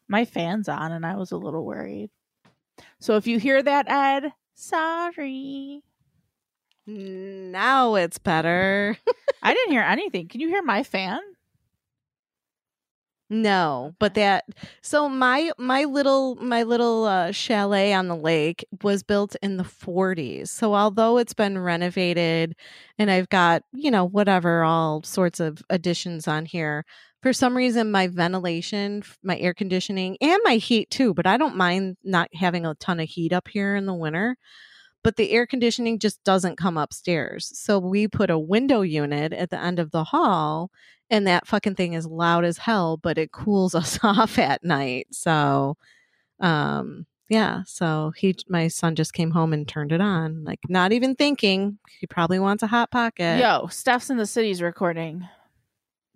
my 0.08 0.26
fan's 0.26 0.68
on, 0.68 0.92
and 0.92 1.06
I 1.06 1.16
was 1.16 1.32
a 1.32 1.38
little 1.38 1.64
worried. 1.64 2.10
So 3.00 3.16
if 3.16 3.28
you 3.28 3.40
hear 3.40 3.62
that, 3.62 3.90
Ed, 3.90 4.34
sorry. 4.56 5.84
Now 6.88 7.96
it's 7.96 8.18
better. 8.18 8.98
I 9.44 9.54
didn't 9.54 9.72
hear 9.72 9.82
anything. 9.82 10.28
Can 10.28 10.42
you 10.42 10.50
hear 10.50 10.62
my 10.62 10.84
fan? 10.84 11.20
No, 13.30 13.96
but 14.00 14.14
that 14.16 14.46
so 14.84 15.10
my 15.10 15.52
my 15.58 15.86
little 15.86 16.36
my 16.36 16.62
little 16.62 17.06
uh, 17.06 17.32
chalet 17.32 17.92
on 17.92 18.08
the 18.08 18.16
lake 18.16 18.64
was 18.84 19.02
built 19.02 19.36
in 19.42 19.58
the 19.58 19.64
40s. 19.64 20.52
So 20.52 20.76
although 20.76 21.18
it's 21.18 21.34
been 21.34 21.58
renovated 21.58 22.56
and 23.00 23.10
I've 23.10 23.30
got, 23.30 23.64
you 23.74 23.90
know, 23.90 24.06
whatever 24.06 24.64
all 24.64 25.02
sorts 25.04 25.40
of 25.40 25.64
additions 25.72 26.28
on 26.28 26.46
here, 26.46 26.86
for 27.24 27.34
some 27.34 27.58
reason 27.58 27.90
my 27.92 28.08
ventilation, 28.08 29.02
my 29.24 29.38
air 29.40 29.56
conditioning 29.56 30.18
and 30.22 30.40
my 30.44 30.58
heat 30.58 30.92
too, 30.92 31.16
but 31.16 31.26
I 31.26 31.38
don't 31.38 31.56
mind 31.58 31.98
not 32.04 32.30
having 32.36 32.64
a 32.68 32.76
ton 32.76 33.00
of 33.00 33.10
heat 33.10 33.34
up 33.34 33.48
here 33.48 33.76
in 33.76 33.88
the 33.88 33.94
winter. 33.96 34.38
But 35.04 35.18
the 35.18 35.32
air 35.32 35.46
conditioning 35.46 36.00
just 36.00 36.24
doesn't 36.24 36.58
come 36.58 36.78
upstairs. 36.78 37.52
So 37.54 37.78
we 37.78 38.08
put 38.08 38.32
a 38.32 38.40
window 38.40 38.82
unit 38.82 39.34
at 39.34 39.52
the 39.52 39.62
end 39.62 39.78
of 39.80 39.92
the 39.92 40.04
hall 40.04 40.72
and 41.10 41.28
that 41.28 41.48
fucking 41.48 41.76
thing 41.76 41.94
is 41.94 42.06
loud 42.06 42.44
as 42.46 42.58
hell 42.58 42.98
but 42.98 43.18
it 43.18 43.32
cools 43.32 43.76
us 43.82 44.00
off 44.04 44.38
at 44.40 44.64
night 44.64 45.08
so 45.12 45.78
um 46.40 47.06
yeah 47.30 47.62
so 47.66 48.12
he 48.16 48.36
my 48.48 48.68
son 48.68 48.96
just 48.96 49.14
came 49.14 49.32
home 49.32 49.54
and 49.54 49.68
turned 49.68 49.92
it 49.92 50.02
on 50.02 50.44
like 50.44 50.60
not 50.70 50.92
even 50.92 51.16
thinking 51.16 51.78
he 52.00 52.08
probably 52.08 52.40
wants 52.40 52.62
a 52.64 52.68
hot 52.68 52.92
pocket 52.92 53.40
Yo, 53.40 53.68
Steph's 53.68 54.10
in 54.10 54.18
the 54.18 54.26
city's 54.26 54.62
recording. 54.62 55.28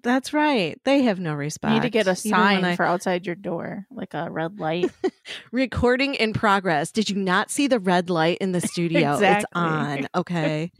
that's 0.03 0.33
right 0.33 0.79
they 0.85 1.01
have 1.03 1.19
no 1.19 1.33
response. 1.33 1.71
You 1.73 1.79
need 1.79 1.83
to 1.83 1.89
get 1.89 2.07
a 2.07 2.15
sign 2.15 2.63
I- 2.63 2.75
for 2.75 2.85
outside 2.85 3.25
your 3.25 3.35
door, 3.35 3.85
like 3.91 4.13
a 4.13 4.29
red 4.29 4.59
light. 4.59 4.91
recording 5.51 6.15
in 6.15 6.33
progress 6.33 6.91
did 6.91 7.09
you 7.09 7.15
not 7.15 7.49
see 7.51 7.67
the 7.67 7.79
red 7.79 8.09
light 8.09 8.37
in 8.39 8.51
the 8.51 8.61
studio 8.73 9.17
it's 9.19 9.45
on 9.53 10.07
okay 10.15 10.71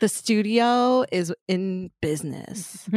the 0.00 0.08
studio 0.08 1.04
is 1.12 1.32
in 1.48 1.90
business 2.00 2.88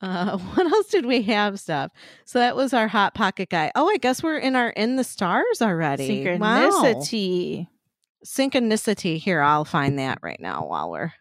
Uh, 0.00 0.38
what 0.54 0.66
else 0.72 0.86
did 0.88 1.06
we 1.06 1.22
have 1.22 1.58
stuff? 1.58 1.90
So 2.24 2.38
that 2.38 2.54
was 2.56 2.72
our 2.72 2.88
hot 2.88 3.14
pocket 3.14 3.48
guy. 3.50 3.72
Oh, 3.74 3.88
I 3.88 3.96
guess 3.96 4.22
we're 4.22 4.38
in 4.38 4.54
our 4.56 4.70
in 4.70 4.96
the 4.96 5.04
stars 5.04 5.60
already. 5.62 6.24
Wow. 6.38 6.70
Synchronicity. 6.70 7.66
Synchronicity. 8.24 9.18
Here, 9.18 9.40
I'll 9.40 9.64
find 9.64 9.98
that 9.98 10.18
right 10.22 10.40
now 10.40 10.66
while 10.66 10.90
we're. 10.90 11.12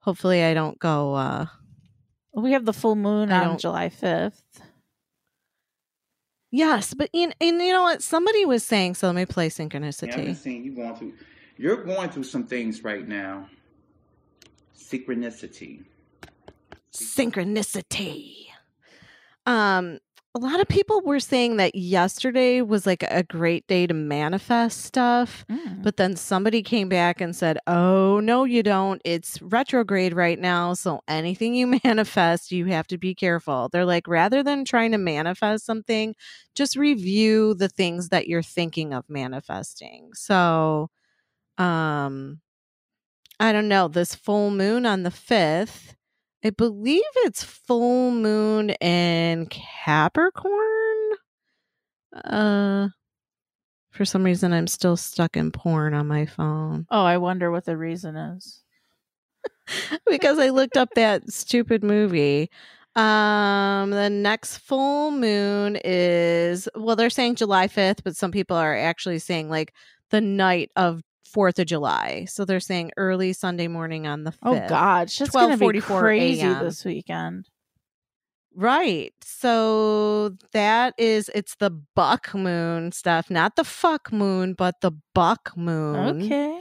Hopefully, 0.00 0.42
I 0.42 0.52
don't 0.54 0.78
go. 0.78 1.14
uh 1.14 1.46
We 2.34 2.52
have 2.52 2.64
the 2.64 2.72
full 2.72 2.96
moon 2.96 3.30
I 3.30 3.40
on 3.40 3.46
don't- 3.50 3.60
July 3.60 3.88
5th. 3.88 4.40
Yes, 6.54 6.92
but 6.92 7.08
in 7.14 7.32
and 7.40 7.62
you 7.62 7.72
know 7.72 7.82
what? 7.82 8.02
Somebody 8.02 8.44
was 8.44 8.62
saying. 8.62 8.94
So 8.96 9.06
let 9.06 9.16
me 9.16 9.24
play 9.26 9.44
Yeah, 9.46 9.64
I've 9.64 9.70
been 9.70 9.80
synchronicity. 9.82 10.36
seeing 10.36 10.64
you 10.64 10.74
going 10.74 10.96
through. 10.96 11.14
You're 11.56 11.82
going 11.84 12.10
through 12.10 12.24
some 12.24 12.44
things 12.46 12.84
right 12.84 13.06
now. 13.08 13.48
Synchronicity. 14.76 15.84
Synchronicity. 16.94 18.46
Um, 19.46 19.98
a 20.34 20.38
lot 20.38 20.60
of 20.60 20.68
people 20.68 21.02
were 21.02 21.20
saying 21.20 21.58
that 21.58 21.74
yesterday 21.74 22.62
was 22.62 22.86
like 22.86 23.02
a 23.02 23.22
great 23.22 23.66
day 23.66 23.86
to 23.86 23.92
manifest 23.92 24.82
stuff, 24.82 25.44
Mm. 25.50 25.82
but 25.82 25.98
then 25.98 26.16
somebody 26.16 26.62
came 26.62 26.88
back 26.88 27.20
and 27.20 27.36
said, 27.36 27.58
"Oh, 27.66 28.18
no 28.20 28.44
you 28.44 28.62
don't. 28.62 29.02
It's 29.04 29.42
retrograde 29.42 30.14
right 30.14 30.38
now, 30.38 30.72
so 30.72 31.00
anything 31.06 31.54
you 31.54 31.66
manifest, 31.84 32.50
you 32.50 32.66
have 32.66 32.86
to 32.88 32.96
be 32.98 33.14
careful." 33.14 33.68
They're 33.70 33.84
like 33.84 34.08
rather 34.08 34.42
than 34.42 34.64
trying 34.64 34.92
to 34.92 34.98
manifest 34.98 35.66
something, 35.66 36.14
just 36.54 36.76
review 36.76 37.52
the 37.54 37.68
things 37.68 38.08
that 38.08 38.26
you're 38.26 38.42
thinking 38.42 38.94
of 38.94 39.04
manifesting. 39.10 40.10
So, 40.14 40.88
um 41.58 42.40
I 43.40 43.52
don't 43.52 43.68
know, 43.68 43.88
this 43.88 44.14
full 44.14 44.50
moon 44.50 44.86
on 44.86 45.02
the 45.02 45.10
5th 45.10 45.94
I 46.44 46.50
believe 46.50 47.02
it's 47.16 47.44
full 47.44 48.10
moon 48.10 48.70
in 48.70 49.46
Capricorn. 49.46 50.50
Uh 52.24 52.88
for 53.90 54.04
some 54.04 54.22
reason 54.24 54.52
I'm 54.52 54.66
still 54.66 54.96
stuck 54.96 55.36
in 55.36 55.50
porn 55.50 55.94
on 55.94 56.06
my 56.06 56.26
phone 56.26 56.86
Oh, 56.90 57.04
I 57.04 57.18
wonder 57.18 57.50
what 57.50 57.64
the 57.64 57.76
reason 57.76 58.16
is. 58.16 58.62
because 60.10 60.38
I 60.38 60.50
looked 60.50 60.76
up 60.76 60.90
that 60.94 61.30
stupid 61.32 61.82
movie. 61.82 62.50
Um 62.96 63.90
the 63.90 64.10
next 64.10 64.58
full 64.58 65.10
moon 65.10 65.78
is 65.84 66.68
well 66.74 66.96
they're 66.96 67.08
saying 67.10 67.36
July 67.36 67.68
5th, 67.68 68.02
but 68.04 68.16
some 68.16 68.30
people 68.32 68.56
are 68.56 68.76
actually 68.76 69.18
saying 69.18 69.48
like 69.48 69.72
the 70.10 70.20
night 70.20 70.70
of 70.76 71.02
4th 71.34 71.58
of 71.58 71.66
July. 71.66 72.26
So 72.26 72.44
they're 72.44 72.60
saying 72.60 72.92
early 72.96 73.32
Sunday 73.32 73.68
morning 73.68 74.06
on 74.06 74.24
the 74.24 74.32
5th. 74.32 74.36
Oh 74.42 74.68
God, 74.68 75.10
shit's 75.10 75.30
gonna 75.30 75.56
be 75.56 75.80
crazy 75.80 76.46
this 76.46 76.84
weekend. 76.84 77.48
Right. 78.54 79.14
So 79.22 80.36
that 80.52 80.94
is 80.98 81.30
it's 81.34 81.54
the 81.56 81.70
buck 81.70 82.34
moon 82.34 82.92
stuff, 82.92 83.30
not 83.30 83.56
the 83.56 83.64
fuck 83.64 84.12
moon, 84.12 84.54
but 84.54 84.80
the 84.80 84.92
buck 85.14 85.56
moon. 85.56 86.24
Okay. 86.24 86.60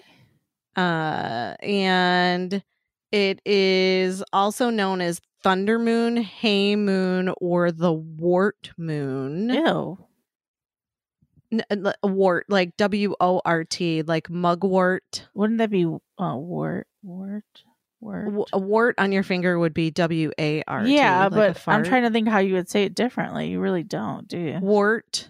Uh 0.75 1.55
and 1.61 2.63
it 3.11 3.41
is 3.45 4.23
also 4.31 4.69
known 4.69 5.01
as 5.01 5.19
thunder 5.43 5.77
moon, 5.77 6.17
hay 6.17 6.75
moon, 6.75 7.33
or 7.41 7.71
the 7.71 7.91
wart 7.91 8.71
moon. 8.77 9.49
Ew. 9.49 9.97
N- 11.51 11.63
uh, 11.85 11.93
wart, 12.03 12.45
like 12.49 12.77
W 12.77 13.15
O 13.19 13.41
R 13.43 13.63
T, 13.63 14.01
like 14.03 14.29
mugwort. 14.29 15.27
Wouldn't 15.33 15.57
that 15.59 15.69
be 15.69 15.85
uh, 15.85 16.35
wart? 16.35 16.87
Wart? 17.03 17.43
Wart? 17.99 18.25
W- 18.25 18.45
A 18.53 18.57
wart 18.57 18.95
on 18.97 19.11
your 19.11 19.23
finger 19.23 19.59
would 19.59 19.73
be 19.73 19.91
W 19.91 20.31
A 20.39 20.63
R 20.67 20.83
T. 20.83 20.95
Yeah, 20.95 21.23
like 21.23 21.31
but 21.31 21.63
I'm 21.67 21.83
trying 21.83 22.03
to 22.03 22.09
think 22.09 22.27
how 22.27 22.39
you 22.39 22.53
would 22.55 22.69
say 22.69 22.83
it 22.83 22.95
differently. 22.95 23.49
You 23.49 23.59
really 23.59 23.83
don't, 23.83 24.27
do 24.27 24.37
you? 24.37 24.59
wart, 24.61 25.29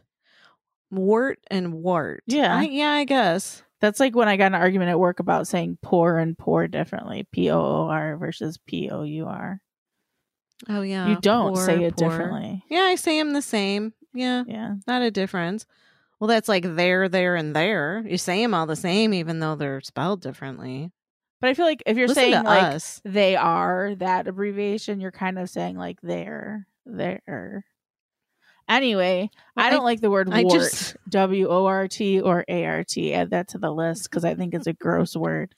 wart, 0.89 1.39
and 1.49 1.73
wart. 1.73 2.23
Yeah. 2.27 2.55
I, 2.55 2.63
yeah, 2.63 2.91
I 2.91 3.03
guess. 3.05 3.63
That's 3.79 3.99
like 3.99 4.15
when 4.15 4.27
I 4.27 4.37
got 4.37 4.47
an 4.53 4.55
argument 4.55 4.91
at 4.91 4.99
work 4.99 5.19
about 5.19 5.47
saying 5.47 5.79
poor 5.81 6.17
and 6.19 6.37
poor 6.37 6.67
differently. 6.67 7.27
P 7.31 7.49
O 7.49 7.59
O 7.59 7.87
R 7.89 8.15
versus 8.15 8.59
P 8.67 8.89
O 8.91 9.01
U 9.03 9.25
R. 9.25 9.59
Oh 10.69 10.81
yeah, 10.83 11.09
You 11.09 11.17
don't 11.19 11.55
poor, 11.55 11.65
say 11.65 11.83
it 11.83 11.97
poor. 11.97 12.09
differently. 12.09 12.63
Yeah, 12.69 12.81
I 12.83 12.93
say 12.95 13.17
them 13.17 13.33
the 13.33 13.41
same. 13.41 13.93
Yeah, 14.13 14.43
Yeah. 14.47 14.75
not 14.85 15.01
a 15.01 15.09
difference. 15.09 15.65
Well, 16.21 16.27
that's 16.27 16.47
like 16.47 16.63
there, 16.75 17.09
there, 17.09 17.35
and 17.35 17.55
there. 17.55 18.03
You 18.07 18.17
say 18.19 18.41
them 18.43 18.53
all 18.53 18.67
the 18.67 18.75
same, 18.75 19.11
even 19.13 19.39
though 19.39 19.55
they're 19.55 19.81
spelled 19.81 20.21
differently. 20.21 20.91
But 21.41 21.49
I 21.49 21.53
feel 21.55 21.65
like 21.65 21.81
if 21.87 21.97
you're 21.97 22.07
Listen 22.07 22.31
saying 22.31 22.43
like 22.45 22.75
us. 22.75 23.01
they 23.03 23.35
are 23.35 23.95
that 23.95 24.27
abbreviation, 24.27 25.01
you're 25.01 25.11
kind 25.11 25.39
of 25.39 25.49
saying 25.49 25.77
like 25.77 25.99
they're 26.03 26.67
there. 26.85 27.65
Anyway, 28.69 29.31
Well, 29.57 29.65
I 29.65 29.71
don't 29.71 29.81
I- 29.81 29.83
like 29.85 30.01
the 30.01 30.11
word 30.11 30.29
I 30.31 30.43
wart, 30.43 30.53
just- 30.59 30.95
W 31.09 31.49
O 31.49 31.65
R 31.65 31.87
T 31.87 32.21
or 32.21 32.45
A 32.47 32.65
R 32.65 32.83
T. 32.83 33.15
Add 33.15 33.31
that 33.31 33.47
to 33.49 33.57
the 33.57 33.71
list 33.71 34.03
because 34.03 34.23
I 34.23 34.35
think 34.35 34.53
it's 34.53 34.67
a 34.67 34.73
gross 34.73 35.15
word. 35.15 35.55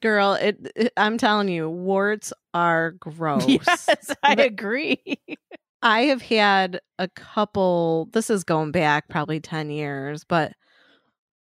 Girl, 0.00 0.34
it, 0.34 0.70
it- 0.76 0.92
I'm 0.96 1.18
telling 1.18 1.48
you, 1.48 1.68
warts 1.68 2.32
are 2.54 2.92
gross. 3.00 3.44
Yes, 3.48 3.88
I 4.22 4.36
But 4.36 4.46
agree. 4.46 5.02
I 5.82 6.02
have 6.02 6.22
had 6.22 6.80
a 6.98 7.08
couple. 7.08 8.08
This 8.12 8.30
is 8.30 8.44
going 8.44 8.72
back 8.72 9.08
probably 9.08 9.40
ten 9.40 9.70
years, 9.70 10.24
but 10.24 10.52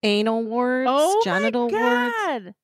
anal 0.02 0.44
warts, 0.44 0.90
Oh 0.90 1.22
my 1.26 1.32
genital 1.32 1.68
warts. 1.68 2.54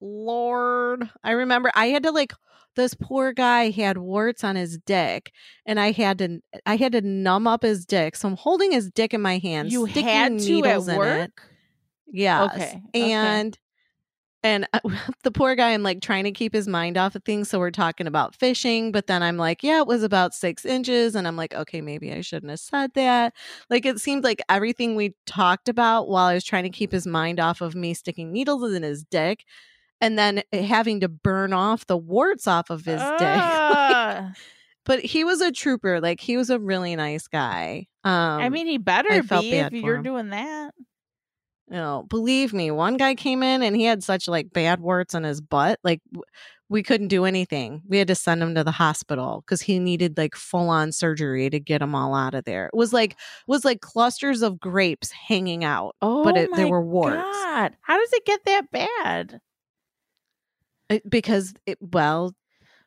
Lord, 0.00 1.10
I 1.24 1.32
remember 1.32 1.70
I 1.74 1.86
had 1.86 2.02
to 2.04 2.10
like 2.10 2.32
this 2.76 2.94
poor 2.94 3.32
guy 3.32 3.70
had 3.70 3.96
warts 3.96 4.44
on 4.44 4.54
his 4.54 4.78
dick 4.78 5.32
and 5.64 5.80
I 5.80 5.92
had 5.92 6.18
to 6.18 6.40
I 6.66 6.76
had 6.76 6.92
to 6.92 7.00
numb 7.00 7.46
up 7.46 7.62
his 7.62 7.86
dick. 7.86 8.14
So 8.16 8.28
I'm 8.28 8.36
holding 8.36 8.72
his 8.72 8.90
dick 8.90 9.14
in 9.14 9.22
my 9.22 9.38
hand, 9.38 9.72
You 9.72 9.86
had 9.86 10.04
to 10.04 10.08
at 10.08 10.32
needles 10.32 10.88
in 10.88 10.94
it. 10.94 10.98
work? 10.98 11.50
Yes. 12.06 12.54
Okay, 12.54 12.82
okay. 12.94 13.50
And 14.46 14.68
uh, 14.72 14.78
the 15.24 15.32
poor 15.32 15.56
guy, 15.56 15.72
I'm 15.72 15.82
like 15.82 16.00
trying 16.00 16.22
to 16.24 16.30
keep 16.30 16.54
his 16.54 16.68
mind 16.68 16.96
off 16.96 17.16
of 17.16 17.24
things. 17.24 17.48
So 17.48 17.58
we're 17.58 17.72
talking 17.72 18.06
about 18.06 18.36
fishing, 18.36 18.92
but 18.92 19.08
then 19.08 19.22
I'm 19.22 19.36
like, 19.36 19.64
yeah, 19.64 19.80
it 19.80 19.88
was 19.88 20.04
about 20.04 20.34
six 20.34 20.64
inches. 20.64 21.16
And 21.16 21.26
I'm 21.26 21.36
like, 21.36 21.52
okay, 21.52 21.80
maybe 21.80 22.12
I 22.12 22.20
shouldn't 22.20 22.50
have 22.50 22.60
said 22.60 22.94
that. 22.94 23.34
Like 23.68 23.84
it 23.84 23.98
seemed 23.98 24.22
like 24.22 24.40
everything 24.48 24.94
we 24.94 25.16
talked 25.26 25.68
about 25.68 26.08
while 26.08 26.26
I 26.26 26.34
was 26.34 26.44
trying 26.44 26.62
to 26.62 26.70
keep 26.70 26.92
his 26.92 27.08
mind 27.08 27.40
off 27.40 27.60
of 27.60 27.74
me 27.74 27.92
sticking 27.92 28.30
needles 28.30 28.72
in 28.72 28.84
his 28.84 29.02
dick 29.02 29.44
and 30.00 30.16
then 30.16 30.44
having 30.52 31.00
to 31.00 31.08
burn 31.08 31.52
off 31.52 31.86
the 31.86 31.96
warts 31.96 32.46
off 32.46 32.70
of 32.70 32.84
his 32.84 33.00
dick. 33.00 33.40
Ah. 33.78 34.32
but 34.84 35.00
he 35.00 35.24
was 35.24 35.40
a 35.40 35.50
trooper. 35.50 36.00
Like 36.00 36.20
he 36.20 36.36
was 36.36 36.50
a 36.50 36.58
really 36.58 36.94
nice 36.94 37.26
guy. 37.26 37.88
Um, 38.04 38.12
I 38.40 38.48
mean, 38.48 38.68
he 38.68 38.78
better 38.78 39.10
I 39.10 39.20
be 39.20 39.52
if 39.54 39.72
you're 39.72 39.96
him. 39.96 40.02
doing 40.04 40.30
that. 40.30 40.72
You 41.68 41.76
know, 41.76 42.04
believe 42.08 42.52
me, 42.52 42.70
one 42.70 42.96
guy 42.96 43.14
came 43.14 43.42
in 43.42 43.62
and 43.62 43.74
he 43.76 43.84
had 43.84 44.02
such 44.04 44.28
like 44.28 44.52
bad 44.52 44.80
warts 44.80 45.14
on 45.14 45.24
his 45.24 45.40
butt. 45.40 45.78
Like 45.82 46.00
we 46.68 46.82
couldn't 46.82 47.08
do 47.08 47.24
anything. 47.24 47.82
We 47.88 47.98
had 47.98 48.08
to 48.08 48.14
send 48.14 48.42
him 48.42 48.54
to 48.56 48.64
the 48.64 48.70
hospital 48.72 49.42
because 49.44 49.62
he 49.62 49.78
needed 49.78 50.16
like 50.18 50.34
full 50.34 50.68
on 50.68 50.92
surgery 50.92 51.48
to 51.50 51.60
get 51.60 51.82
him 51.82 51.94
all 51.94 52.14
out 52.14 52.34
of 52.34 52.44
there. 52.44 52.66
It 52.66 52.74
was 52.76 52.92
like 52.92 53.12
it 53.12 53.16
was 53.48 53.64
like 53.64 53.80
clusters 53.80 54.42
of 54.42 54.58
grapes 54.60 55.10
hanging 55.10 55.64
out, 55.64 55.94
Oh, 56.02 56.22
but 56.24 56.36
it, 56.36 56.50
my 56.50 56.56
there 56.56 56.68
were 56.68 56.82
warts 56.82 57.16
God. 57.16 57.76
How 57.82 57.98
does 57.98 58.12
it 58.12 58.24
get 58.24 58.44
that 58.44 58.70
bad? 58.70 59.40
It- 60.88 61.08
because 61.08 61.54
it 61.66 61.78
well. 61.80 62.34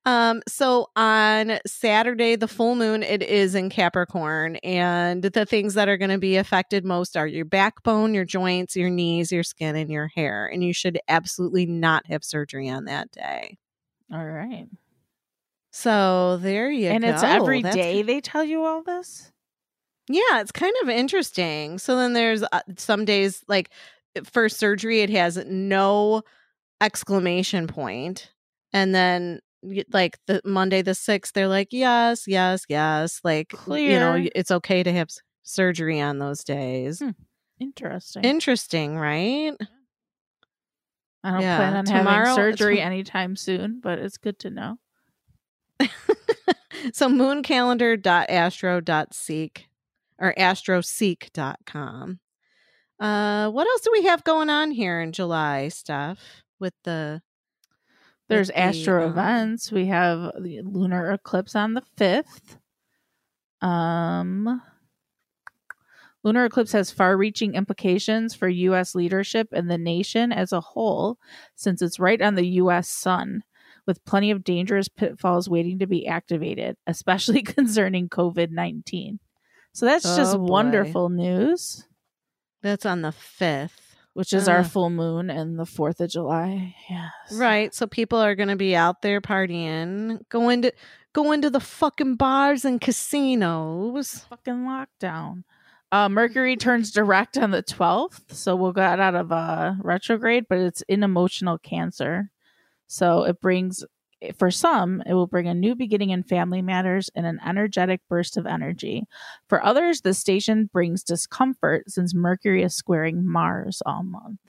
Um, 0.05 0.43
so 0.47 0.89
on 0.95 1.57
Saturday, 1.65 2.35
the 2.35 2.47
full 2.47 2.75
moon, 2.75 3.01
it 3.01 3.23
is 3.23 3.55
in 3.55 3.69
Capricorn, 3.69 4.57
and 4.57 5.23
the 5.23 5.45
things 5.47 5.73
that 5.73 5.89
are 5.89 5.97
going 5.97 6.11
to 6.11 6.19
be 6.19 6.37
affected 6.37 6.85
most 6.85 7.17
are 7.17 7.25
your 7.25 7.45
backbone, 7.45 8.13
your 8.13 8.25
joints, 8.25 8.75
your 8.75 8.91
knees, 8.91 9.31
your 9.31 9.41
skin, 9.43 9.75
and 9.75 9.89
your 9.89 10.07
hair. 10.07 10.45
And 10.45 10.63
you 10.63 10.73
should 10.73 10.99
absolutely 11.07 11.65
not 11.65 12.05
have 12.05 12.23
surgery 12.23 12.69
on 12.69 12.85
that 12.85 13.11
day. 13.11 13.57
All 14.13 14.23
right. 14.23 14.67
So 15.71 16.37
there 16.37 16.69
you 16.69 16.89
and 16.89 17.01
go. 17.01 17.07
And 17.07 17.15
it's 17.15 17.23
every 17.23 17.61
That's- 17.63 17.75
day 17.75 18.01
they 18.03 18.21
tell 18.21 18.43
you 18.43 18.63
all 18.63 18.83
this. 18.83 19.31
Yeah, 20.07 20.39
it's 20.39 20.51
kind 20.51 20.73
of 20.83 20.89
interesting. 20.89 21.79
So 21.79 21.95
then 21.95 22.13
there's 22.13 22.43
uh, 22.43 22.61
some 22.77 23.05
days 23.05 23.43
like 23.47 23.71
for 24.23 24.47
surgery 24.49 25.01
it 25.01 25.09
has 25.09 25.43
no 25.47 26.21
exclamation 26.79 27.65
point 27.67 28.31
and 28.71 28.93
then 28.93 29.39
like 29.91 30.17
the 30.27 30.41
Monday 30.45 30.81
the 30.81 30.91
6th 30.91 31.31
they're 31.33 31.47
like 31.47 31.69
yes, 31.71 32.25
yes, 32.27 32.63
yes, 32.69 33.19
like 33.23 33.51
you 33.67 33.99
know 33.99 34.23
it's 34.35 34.51
okay 34.51 34.83
to 34.83 34.91
have 34.93 35.09
surgery 35.43 35.99
on 36.01 36.19
those 36.19 36.43
days. 36.43 37.01
Interesting. 37.59 38.23
Interesting, 38.23 38.97
right? 38.97 39.53
I 41.23 41.31
don't 41.31 41.41
Yeah, 41.41 41.57
plan 41.57 41.75
on 41.75 41.85
tomorrow- 41.85 42.35
having 42.35 42.55
surgery 42.57 42.81
anytime 42.81 43.35
soon, 43.35 43.79
but 43.81 43.99
it's 43.99 44.17
good 44.17 44.37
to 44.39 44.49
know. 44.49 44.77
so 46.93 47.07
mooncalendar.astro.seek 47.09 49.67
or 50.19 50.33
astroseek.com. 50.37 52.19
Uh 52.99 53.49
what 53.49 53.67
else 53.67 53.81
do 53.81 53.89
we 53.91 54.03
have 54.03 54.23
going 54.23 54.49
on 54.49 54.71
here 54.71 55.01
in 55.01 55.11
July 55.11 55.67
stuff 55.67 56.43
with 56.59 56.73
the 56.85 57.21
There's 58.27 58.47
the, 58.47 58.57
astro 58.59 59.05
um, 59.05 59.11
events. 59.11 59.71
We 59.71 59.85
have 59.87 60.31
the 60.41 60.61
lunar 60.63 61.11
eclipse 61.11 61.55
on 61.55 61.73
the 61.73 61.83
5th. 61.97 62.57
Um 63.65 64.61
Lunar 66.23 66.45
eclipse 66.45 66.71
has 66.71 66.89
far-reaching 66.89 67.53
implications 67.53 68.33
for 68.33 68.49
US 68.49 68.95
leadership 68.95 69.49
and 69.51 69.69
the 69.69 69.77
nation 69.77 70.31
as 70.31 70.51
a 70.51 70.59
whole 70.59 71.19
since 71.55 71.83
it's 71.83 71.99
right 71.99 72.19
on 72.19 72.33
the 72.33 72.47
US 72.61 72.87
sun 72.87 73.43
with 73.85 74.03
plenty 74.05 74.31
of 74.31 74.43
dangerous 74.43 74.87
pitfalls 74.87 75.47
waiting 75.47 75.77
to 75.77 75.85
be 75.85 76.07
activated, 76.07 76.77
especially 76.87 77.43
concerning 77.43 78.09
COVID-19. 78.09 79.19
So 79.73 79.85
that's 79.85 80.15
just 80.15 80.33
Oh, 80.35 80.39
boy. 80.39 80.45
wonderful 80.51 81.09
news, 81.09 81.85
That's 82.63 82.87
on 82.87 83.03
the 83.03 83.11
5th. 83.11 83.84
Which 84.15 84.31
is 84.31 84.47
our 84.47 84.63
full 84.63 84.89
moon 84.89 85.29
and 85.29 85.59
the 85.59 85.65
4th 85.65 85.99
of 85.99 86.09
July. 86.09 86.73
Yes. 86.89 87.11
Right. 87.33 87.75
So 87.75 87.85
people 87.85 88.17
are 88.17 88.33
going 88.33 88.47
to 88.47 88.55
be 88.55 88.73
out 88.73 89.01
there 89.01 89.19
partying, 89.19 90.21
going 90.29 90.61
to 90.61 90.71
going 91.11 91.41
to 91.41 91.49
the 91.49 91.59
fucking 91.59 92.15
bars 92.15 92.63
and 92.63 92.79
casinos. 92.79 94.25
fucking 94.29 94.65
lockdown. 94.65 95.43
Uh, 95.91 96.07
Mercury 96.07 96.55
turns 96.55 96.91
direct 96.91 97.37
on 97.37 97.51
the 97.51 97.61
12th, 97.61 98.31
so 98.33 98.55
we'll 98.55 98.71
get 98.71 99.01
out 99.01 99.15
of 99.15 99.33
uh, 99.33 99.73
retrograde, 99.81 100.45
but 100.47 100.59
it's 100.59 100.81
in 100.87 101.03
emotional 101.03 101.57
cancer. 101.57 102.31
So 102.87 103.23
it 103.23 103.41
brings, 103.41 103.83
for 104.37 104.51
some, 104.51 105.01
it 105.05 105.13
will 105.13 105.27
bring 105.27 105.47
a 105.47 105.53
new 105.53 105.75
beginning 105.75 106.09
in 106.09 106.23
family 106.23 106.61
matters 106.61 107.09
and 107.15 107.25
an 107.25 107.39
energetic 107.45 108.01
burst 108.09 108.37
of 108.37 108.45
energy. 108.45 109.03
For 109.47 109.63
others, 109.63 110.01
the 110.01 110.13
station 110.13 110.69
brings 110.71 111.03
discomfort 111.03 111.89
since 111.89 112.13
Mercury 112.13 112.63
is 112.63 112.75
squaring 112.75 113.25
Mars 113.25 113.81
all 113.85 114.03
month. 114.03 114.39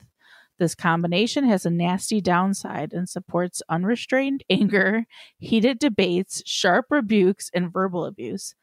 This 0.59 0.75
combination 0.75 1.47
has 1.47 1.65
a 1.65 1.69
nasty 1.69 2.19
downside 2.19 2.93
and 2.93 3.07
supports 3.07 3.61
unrestrained 3.69 4.43
anger, 4.49 5.05
heated 5.37 5.79
debates, 5.79 6.41
sharp 6.45 6.87
rebukes, 6.89 7.49
and 7.53 7.71
verbal 7.71 8.05
abuse 8.05 8.55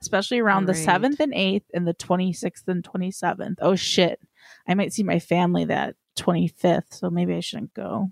especially 0.00 0.40
around 0.40 0.66
the 0.66 0.72
7th 0.72 1.20
and 1.20 1.32
8th 1.32 1.62
and 1.72 1.86
the 1.86 1.94
26th 1.94 2.66
and 2.66 2.82
27th. 2.82 3.54
Oh 3.60 3.76
shit. 3.76 4.18
I 4.66 4.74
might 4.74 4.92
see 4.92 5.04
my 5.04 5.20
family 5.20 5.64
that 5.66 5.94
25th, 6.18 6.94
so 6.94 7.08
maybe 7.08 7.34
I 7.34 7.40
shouldn't 7.40 7.72
go 7.72 8.10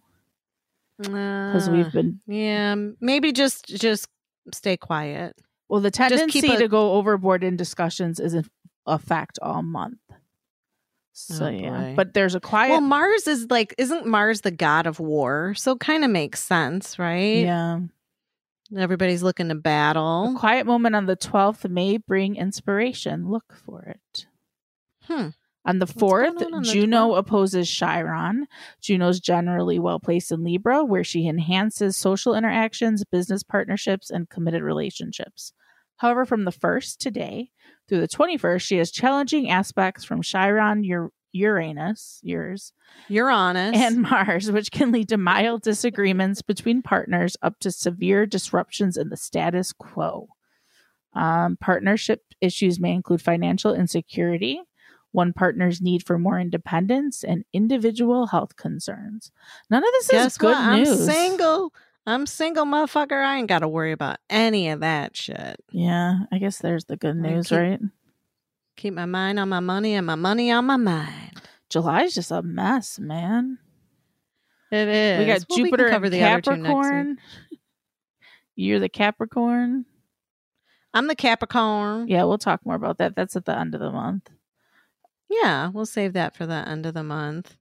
because 1.03 1.69
Because 1.69 1.71
we've 1.71 1.93
been 1.93 2.21
Yeah, 2.27 2.75
maybe 3.01 3.33
just 3.33 3.67
just 3.67 4.09
stay 4.53 4.77
quiet. 4.77 5.37
well 5.69 5.81
the 5.81 5.91
tendency 5.91 6.53
a- 6.55 6.59
to 6.59 6.69
go 6.69 6.93
overboard 6.93 7.43
in 7.45 7.57
discussions 7.57 8.19
is 8.21 8.35
a 8.87 8.99
fact 8.99 9.39
all 9.43 9.63
month. 9.63 9.99
So 11.13 11.47
Oh, 11.47 11.49
yeah. 11.51 11.93
But 11.97 12.15
there's 12.15 12.35
a 12.35 12.41
quiet 12.41 12.71
Well, 12.71 12.81
Mars 12.81 13.27
is 13.27 13.47
like 13.51 13.75
isn't 13.79 14.07
Mars 14.07 14.41
the 14.43 14.51
god 14.51 14.87
of 14.87 15.01
war? 15.01 15.55
So 15.55 15.77
kind 15.77 16.05
of 16.05 16.11
makes 16.11 16.43
sense, 16.43 16.99
right? 16.99 17.37
yeah. 17.45 17.81
Everybody's 18.77 19.23
looking 19.25 19.49
to 19.49 19.57
battle. 19.57 20.33
A 20.37 20.39
quiet 20.39 20.65
moment 20.65 20.95
on 20.95 21.07
the 21.07 21.17
12th 21.17 21.69
may 21.69 21.97
bring 21.97 22.37
inspiration. 22.37 23.29
Look 23.29 23.53
for 23.53 23.83
it. 23.83 24.27
Hmm. 25.05 25.31
On 25.67 25.79
the 25.79 25.87
4th, 25.87 26.41
on 26.43 26.55
on 26.55 26.63
the 26.63 26.73
Juno 26.73 27.15
opposes 27.15 27.71
Chiron. 27.71 28.47
Juno's 28.81 29.21
generally 29.21 29.79
well 29.79 30.01
placed 30.01 30.33
in 30.33 30.43
Libra, 30.43 30.85
where 30.85 31.05
she 31.05 31.29
enhances 31.29 31.97
social 31.97 32.35
interactions, 32.35 33.05
business 33.05 33.43
partnerships, 33.43 34.11
and 34.11 34.31
committed 34.31 34.63
relationships. 34.63 35.53
However, 35.97 36.25
from 36.25 36.45
the 36.45 36.51
1st 36.51 36.97
today 36.97 37.51
through 37.89 38.01
the 38.01 38.09
21st, 38.09 38.63
she 38.63 38.79
has 38.79 38.91
challenging 38.91 39.51
aspects 39.51 40.03
from 40.03 40.23
Chiron, 40.23 40.83
Ur- 40.91 41.13
Uranus, 41.33 42.21
yours, 42.23 42.73
Uranus, 43.09 43.77
and 43.77 44.01
Mars, 44.01 44.51
which 44.51 44.73
can 44.73 44.93
lead 44.93 45.11
to 45.11 45.19
mild 45.19 45.61
disagreements 45.61 46.41
between 46.41 46.81
partners 46.81 47.37
up 47.43 47.59
to 47.61 47.71
severe 47.71 48.25
disruptions 48.25 48.97
in 48.97 49.11
the 49.11 49.17
status 49.17 49.75
quo. 49.75 50.29
Um, 51.13 51.59
partnership 51.61 52.23
issues 52.41 52.81
may 52.81 52.93
include 52.93 53.21
financial 53.21 53.75
insecurity, 53.75 54.63
one 55.13 55.33
partner's 55.33 55.81
need 55.81 56.05
for 56.07 56.19
more 56.19 56.39
independence, 56.39 57.25
and 57.25 57.45
individual 57.53 58.27
health 58.29 58.57
concerns. 58.57 59.33
None 59.71 59.83
of 59.83 59.91
this 59.93 60.09
Guess 60.09 60.27
is 60.33 60.39
good 60.39 60.55
what? 60.57 60.77
news. 60.77 60.89
I'm 61.09 61.15
single. 61.15 61.73
I'm 62.07 62.27
single, 62.27 62.65
motherfucker. 62.65 63.23
I 63.25 63.39
ain't 63.39 63.49
got 63.49 63.59
to 63.61 63.69
worry 63.69 63.93
about 63.93 64.19
any 64.31 64.71
of 64.71 64.81
that 64.81 65.17
shit. 65.17 65.57
Yeah, 65.73 66.21
I 66.33 66.39
guess 66.39 66.59
there's 66.59 66.85
the 66.87 66.97
good 66.97 67.17
news, 67.17 67.49
keep- 67.49 67.59
right? 67.59 67.81
Keep 68.77 68.95
my 68.95 69.05
mind 69.07 69.39
on 69.39 69.49
my 69.51 69.61
money 69.61 69.95
and 69.95 70.07
my 70.07 70.15
money 70.15 70.51
on 70.51 70.65
my 70.65 70.77
mind. 70.79 71.33
July's 71.69 72.15
just 72.15 72.31
a 72.31 72.41
mess, 72.41 72.99
man. 72.99 73.59
It 74.73 74.89
is. 74.89 75.19
We 75.19 75.27
got 75.27 75.45
Well, 75.49 75.59
Jupiter 75.59 75.89
cover 75.91 76.07
and 76.07 76.15
the 76.15 76.23
other 76.23 76.41
two 76.41 76.51
next 76.57 76.63
week. 76.63 76.67
Capricorn. 76.77 77.19
You're 78.57 78.79
the 78.79 78.89
Capricorn. 78.89 79.85
I'm 80.95 81.07
the 81.09 81.15
Capricorn. 81.17 82.09
Yeah, 82.09 82.25
we'll 82.25 82.39
talk 82.39 82.65
more 82.65 82.75
about 82.75 82.99
that. 82.99 83.15
That's 83.15 83.37
at 83.37 83.45
the 83.45 83.59
end 83.59 83.75
of 83.75 83.81
the 83.81 83.91
month. 83.91 84.31
Yeah, 85.31 85.69
we'll 85.69 85.87
save 85.87 86.13
that 86.15 86.37
for 86.37 86.45
the 86.45 86.69
end 86.69 86.85
of 86.85 86.95
the 86.95 87.05
month. 87.05 87.57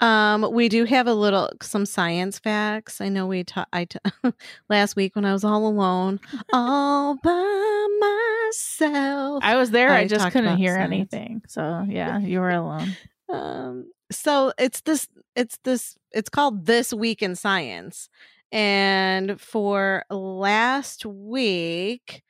Um, 0.00 0.50
we 0.52 0.68
do 0.68 0.84
have 0.84 1.06
a 1.06 1.14
little 1.14 1.50
some 1.62 1.86
science 1.86 2.38
facts. 2.38 3.00
I 3.00 3.08
know 3.08 3.26
we 3.26 3.44
ta- 3.44 3.66
I 3.72 3.84
t- 3.84 3.98
last 4.68 4.96
week 4.96 5.14
when 5.14 5.24
I 5.24 5.32
was 5.32 5.44
all 5.44 5.66
alone, 5.66 6.20
all 6.52 7.16
by 7.22 7.86
myself. 8.00 9.42
I 9.44 9.56
was 9.56 9.70
there. 9.70 9.90
I, 9.90 10.00
I 10.00 10.06
just 10.06 10.30
couldn't 10.32 10.58
hear 10.58 10.74
science. 10.74 10.92
anything. 10.92 11.42
So 11.48 11.86
yeah, 11.88 12.18
you 12.18 12.40
were 12.40 12.50
alone. 12.50 12.96
Um, 13.28 13.90
so 14.10 14.52
it's 14.58 14.82
this, 14.82 15.08
it's 15.34 15.58
this, 15.64 15.96
it's 16.12 16.28
called 16.28 16.66
This 16.66 16.92
Week 16.92 17.22
in 17.22 17.34
Science. 17.34 18.08
And 18.52 19.40
for 19.40 20.04
last 20.10 21.04
week, 21.04 22.22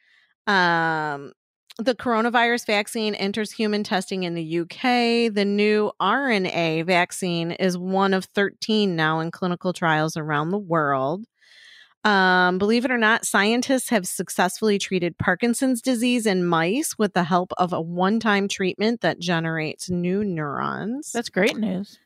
um, 0.47 1.33
the 1.79 1.95
coronavirus 1.95 2.67
vaccine 2.67 3.15
enters 3.15 3.53
human 3.53 3.85
testing 3.85 4.23
in 4.23 4.35
the 4.35 4.61
UK. 4.61 5.33
The 5.33 5.45
new 5.45 5.93
RNA 6.01 6.87
vaccine 6.87 7.51
is 7.51 7.77
one 7.77 8.15
of 8.15 8.25
13 8.27 8.97
now 8.97 9.21
in 9.21 9.31
clinical 9.31 9.73
trials 9.73 10.17
around 10.17 10.51
the 10.51 10.59
world. 10.59 11.25
Um, 12.05 12.59
believe 12.59 12.85
it 12.85 12.93
or 12.93 12.99
not, 12.99 13.27
scientists 13.27 13.89
have 13.91 14.07
successfully 14.07 14.79
treated 14.79 15.19
Parkinson's 15.19 15.83
disease 15.83 16.25
in 16.25 16.47
mice 16.47 16.97
with 16.97 17.15
the 17.15 17.25
help 17.25 17.53
of 17.59 17.73
a 17.73 17.81
one 17.81 18.21
time 18.21 18.47
treatment 18.47 19.01
that 19.01 19.19
generates 19.19 19.91
new 19.91 20.23
neurons. 20.23 21.11
That's 21.13 21.29
great 21.29 21.57
news. 21.57 21.99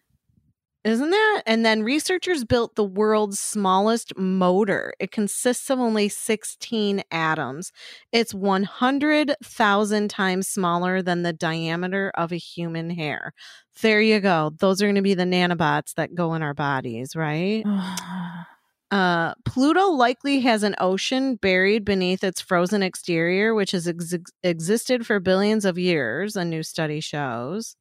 Isn't 0.82 1.10
that? 1.10 1.42
And 1.44 1.64
then 1.64 1.82
researchers 1.82 2.42
built 2.44 2.74
the 2.74 2.84
world's 2.84 3.38
smallest 3.38 4.16
motor. 4.16 4.94
It 4.98 5.10
consists 5.10 5.68
of 5.68 5.78
only 5.78 6.08
16 6.08 7.02
atoms. 7.10 7.70
It's 8.12 8.32
100,000 8.32 10.08
times 10.08 10.48
smaller 10.48 11.02
than 11.02 11.22
the 11.22 11.34
diameter 11.34 12.10
of 12.16 12.32
a 12.32 12.36
human 12.36 12.88
hair. 12.88 13.34
There 13.82 14.00
you 14.00 14.20
go. 14.20 14.52
Those 14.58 14.80
are 14.80 14.86
going 14.86 14.94
to 14.94 15.02
be 15.02 15.14
the 15.14 15.24
nanobots 15.24 15.94
that 15.94 16.14
go 16.14 16.32
in 16.32 16.42
our 16.42 16.54
bodies, 16.54 17.14
right? 17.14 17.64
Uh, 18.92 19.34
Pluto 19.44 19.86
likely 19.86 20.40
has 20.40 20.64
an 20.64 20.74
ocean 20.80 21.36
buried 21.36 21.84
beneath 21.84 22.24
its 22.24 22.40
frozen 22.40 22.82
exterior, 22.82 23.54
which 23.54 23.70
has 23.70 23.86
ex- 23.86 24.16
existed 24.42 25.06
for 25.06 25.20
billions 25.20 25.64
of 25.64 25.78
years, 25.78 26.34
a 26.34 26.44
new 26.44 26.64
study 26.64 26.98
shows. 26.98 27.76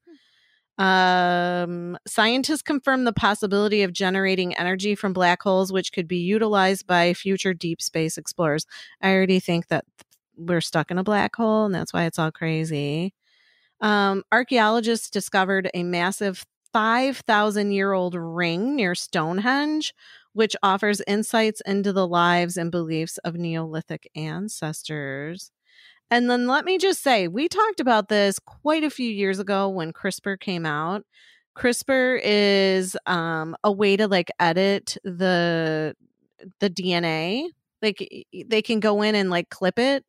Um, 0.79 1.97
scientists 2.07 2.61
confirm 2.61 3.03
the 3.03 3.11
possibility 3.11 3.83
of 3.83 3.91
generating 3.91 4.55
energy 4.55 4.95
from 4.95 5.11
black 5.11 5.41
holes, 5.43 5.73
which 5.73 5.91
could 5.91 6.07
be 6.07 6.19
utilized 6.19 6.87
by 6.87 7.13
future 7.13 7.53
deep 7.53 7.81
space 7.81 8.17
explorers. 8.17 8.65
I 9.01 9.11
already 9.11 9.41
think 9.41 9.67
that 9.67 9.83
we're 10.37 10.61
stuck 10.61 10.89
in 10.89 10.97
a 10.97 11.03
black 11.03 11.35
hole, 11.35 11.65
and 11.65 11.75
that's 11.75 11.91
why 11.93 12.05
it's 12.05 12.17
all 12.17 12.31
crazy. 12.31 13.13
Um, 13.81 14.23
archaeologists 14.31 15.09
discovered 15.09 15.69
a 15.73 15.83
massive 15.83 16.45
5,000 16.73 17.71
year 17.73 17.91
old 17.93 18.15
ring 18.15 18.75
near 18.75 18.95
Stonehenge, 18.95 19.93
which 20.33 20.55
offers 20.63 21.01
insights 21.07 21.61
into 21.65 21.91
the 21.91 22.07
lives 22.07 22.57
and 22.57 22.71
beliefs 22.71 23.17
of 23.19 23.35
Neolithic 23.35 24.09
ancestors. 24.15 25.51
And 26.11 26.29
then 26.29 26.47
let 26.47 26.65
me 26.65 26.77
just 26.77 27.03
say, 27.03 27.27
we 27.27 27.47
talked 27.47 27.79
about 27.79 28.09
this 28.09 28.39
quite 28.39 28.83
a 28.83 28.89
few 28.89 29.09
years 29.09 29.39
ago 29.39 29.69
when 29.69 29.93
CRISPR 29.93 30.39
came 30.39 30.65
out. 30.65 31.05
CRISPR 31.55 32.19
is 32.23 32.97
um, 33.05 33.55
a 33.63 33.71
way 33.71 33.95
to 33.97 34.07
like 34.07 34.31
edit 34.39 34.97
the 35.03 35.95
the 36.59 36.69
DNA. 36.69 37.49
Like 37.81 38.25
they 38.47 38.61
can 38.61 38.79
go 38.79 39.01
in 39.01 39.13
and 39.15 39.29
like 39.29 39.49
clip 39.49 39.77
it. 39.77 40.03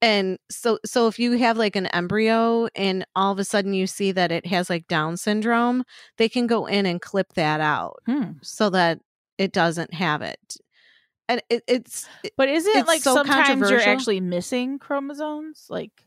And 0.00 0.38
so 0.50 0.78
so 0.86 1.08
if 1.08 1.18
you 1.18 1.32
have 1.38 1.56
like 1.56 1.74
an 1.74 1.86
embryo 1.86 2.68
and 2.76 3.04
all 3.16 3.32
of 3.32 3.38
a 3.40 3.44
sudden 3.44 3.74
you 3.74 3.86
see 3.88 4.12
that 4.12 4.30
it 4.30 4.46
has 4.46 4.70
like 4.70 4.86
Down 4.86 5.16
syndrome, 5.16 5.82
they 6.18 6.28
can 6.28 6.46
go 6.46 6.66
in 6.66 6.86
and 6.86 7.00
clip 7.00 7.32
that 7.34 7.60
out 7.60 7.96
Hmm. 8.06 8.32
so 8.42 8.70
that 8.70 9.00
it 9.38 9.52
doesn't 9.52 9.94
have 9.94 10.22
it. 10.22 10.56
And 11.28 11.42
it, 11.50 11.62
it's 11.66 12.08
But 12.36 12.48
isn't 12.48 12.74
it's 12.74 12.88
like 12.88 13.02
so 13.02 13.14
sometimes 13.14 13.70
you're 13.70 13.80
actually 13.80 14.20
missing 14.20 14.78
chromosomes? 14.78 15.66
Like 15.68 16.04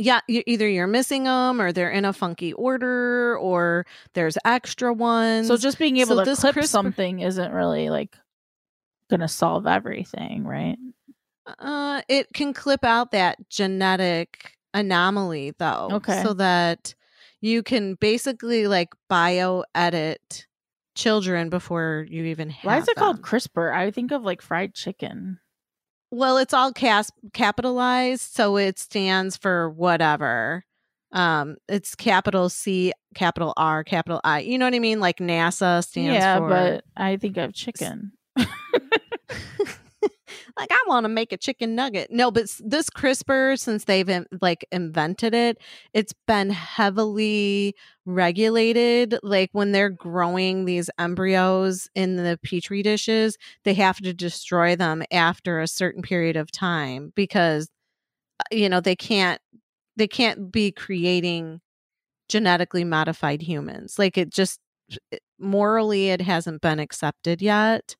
yeah, 0.00 0.20
you, 0.28 0.44
either 0.46 0.68
you're 0.68 0.86
missing 0.86 1.24
them 1.24 1.60
or 1.60 1.72
they're 1.72 1.90
in 1.90 2.04
a 2.04 2.12
funky 2.12 2.52
order 2.52 3.36
or 3.38 3.84
there's 4.14 4.38
extra 4.44 4.92
ones. 4.92 5.48
so 5.48 5.56
just 5.56 5.78
being 5.78 5.96
able 5.96 6.16
So 6.16 6.24
to 6.24 6.36
clip 6.36 6.54
CRISPR 6.54 6.66
something 6.68 7.20
isn't 7.20 7.52
really 7.52 7.90
like 7.90 8.16
gonna 9.10 9.28
solve 9.28 9.66
everything, 9.66 10.44
right? 10.44 10.78
Uh, 11.58 12.02
it 12.08 12.28
can 12.32 12.52
clip 12.52 12.84
out 12.84 13.10
that 13.10 13.38
genetic 13.48 14.52
anomaly 14.74 15.54
though. 15.58 15.88
Okay. 15.92 16.22
So 16.22 16.34
that 16.34 16.94
you 17.40 17.62
can 17.62 17.94
basically 17.94 18.68
like 18.68 18.90
bio 19.08 19.64
edit 19.74 20.46
children 20.98 21.48
before 21.48 22.04
you 22.08 22.24
even 22.24 22.50
have 22.50 22.64
Why 22.64 22.78
is 22.78 22.88
it 22.88 22.96
them. 22.96 23.02
called 23.04 23.22
CRISPR? 23.22 23.72
I 23.72 23.90
think 23.90 24.10
of 24.10 24.22
like 24.22 24.42
fried 24.42 24.74
chicken. 24.74 25.38
Well, 26.10 26.38
it's 26.38 26.52
all 26.52 26.72
cas- 26.72 27.12
capitalized, 27.32 28.34
so 28.34 28.56
it 28.56 28.78
stands 28.78 29.36
for 29.36 29.70
whatever. 29.70 30.64
Um, 31.12 31.56
it's 31.68 31.94
capital 31.94 32.48
C, 32.48 32.92
capital 33.14 33.54
R, 33.56 33.84
capital 33.84 34.20
I. 34.24 34.40
You 34.40 34.58
know 34.58 34.66
what 34.66 34.74
I 34.74 34.78
mean? 34.78 35.00
Like 35.00 35.18
NASA 35.18 35.84
stands 35.84 36.14
yeah, 36.14 36.38
for. 36.38 36.48
but 36.48 36.84
I 36.96 37.16
think 37.16 37.36
of 37.36 37.54
chicken. 37.54 38.12
like 40.58 40.72
I 40.72 40.82
want 40.88 41.04
to 41.04 41.08
make 41.08 41.32
a 41.32 41.36
chicken 41.36 41.74
nugget. 41.74 42.10
No, 42.10 42.30
but 42.30 42.50
this 42.60 42.90
CRISPR, 42.90 43.58
since 43.58 43.84
they've 43.84 44.08
in, 44.08 44.26
like 44.40 44.66
invented 44.72 45.32
it, 45.34 45.58
it's 45.94 46.12
been 46.26 46.50
heavily 46.50 47.74
regulated. 48.04 49.18
Like 49.22 49.50
when 49.52 49.72
they're 49.72 49.90
growing 49.90 50.64
these 50.64 50.90
embryos 50.98 51.88
in 51.94 52.16
the 52.16 52.38
petri 52.42 52.82
dishes, 52.82 53.38
they 53.64 53.74
have 53.74 53.98
to 53.98 54.12
destroy 54.12 54.74
them 54.74 55.04
after 55.12 55.60
a 55.60 55.68
certain 55.68 56.02
period 56.02 56.36
of 56.36 56.50
time 56.50 57.12
because 57.14 57.70
uh, 58.40 58.44
you 58.50 58.68
know 58.68 58.80
they 58.80 58.96
can't 58.96 59.40
they 59.96 60.08
can't 60.08 60.50
be 60.50 60.72
creating 60.72 61.60
genetically 62.28 62.84
modified 62.84 63.42
humans. 63.42 63.98
Like 63.98 64.18
it 64.18 64.30
just 64.30 64.60
morally 65.38 66.08
it 66.10 66.20
hasn't 66.20 66.60
been 66.62 66.80
accepted 66.80 67.40
yet 67.42 67.94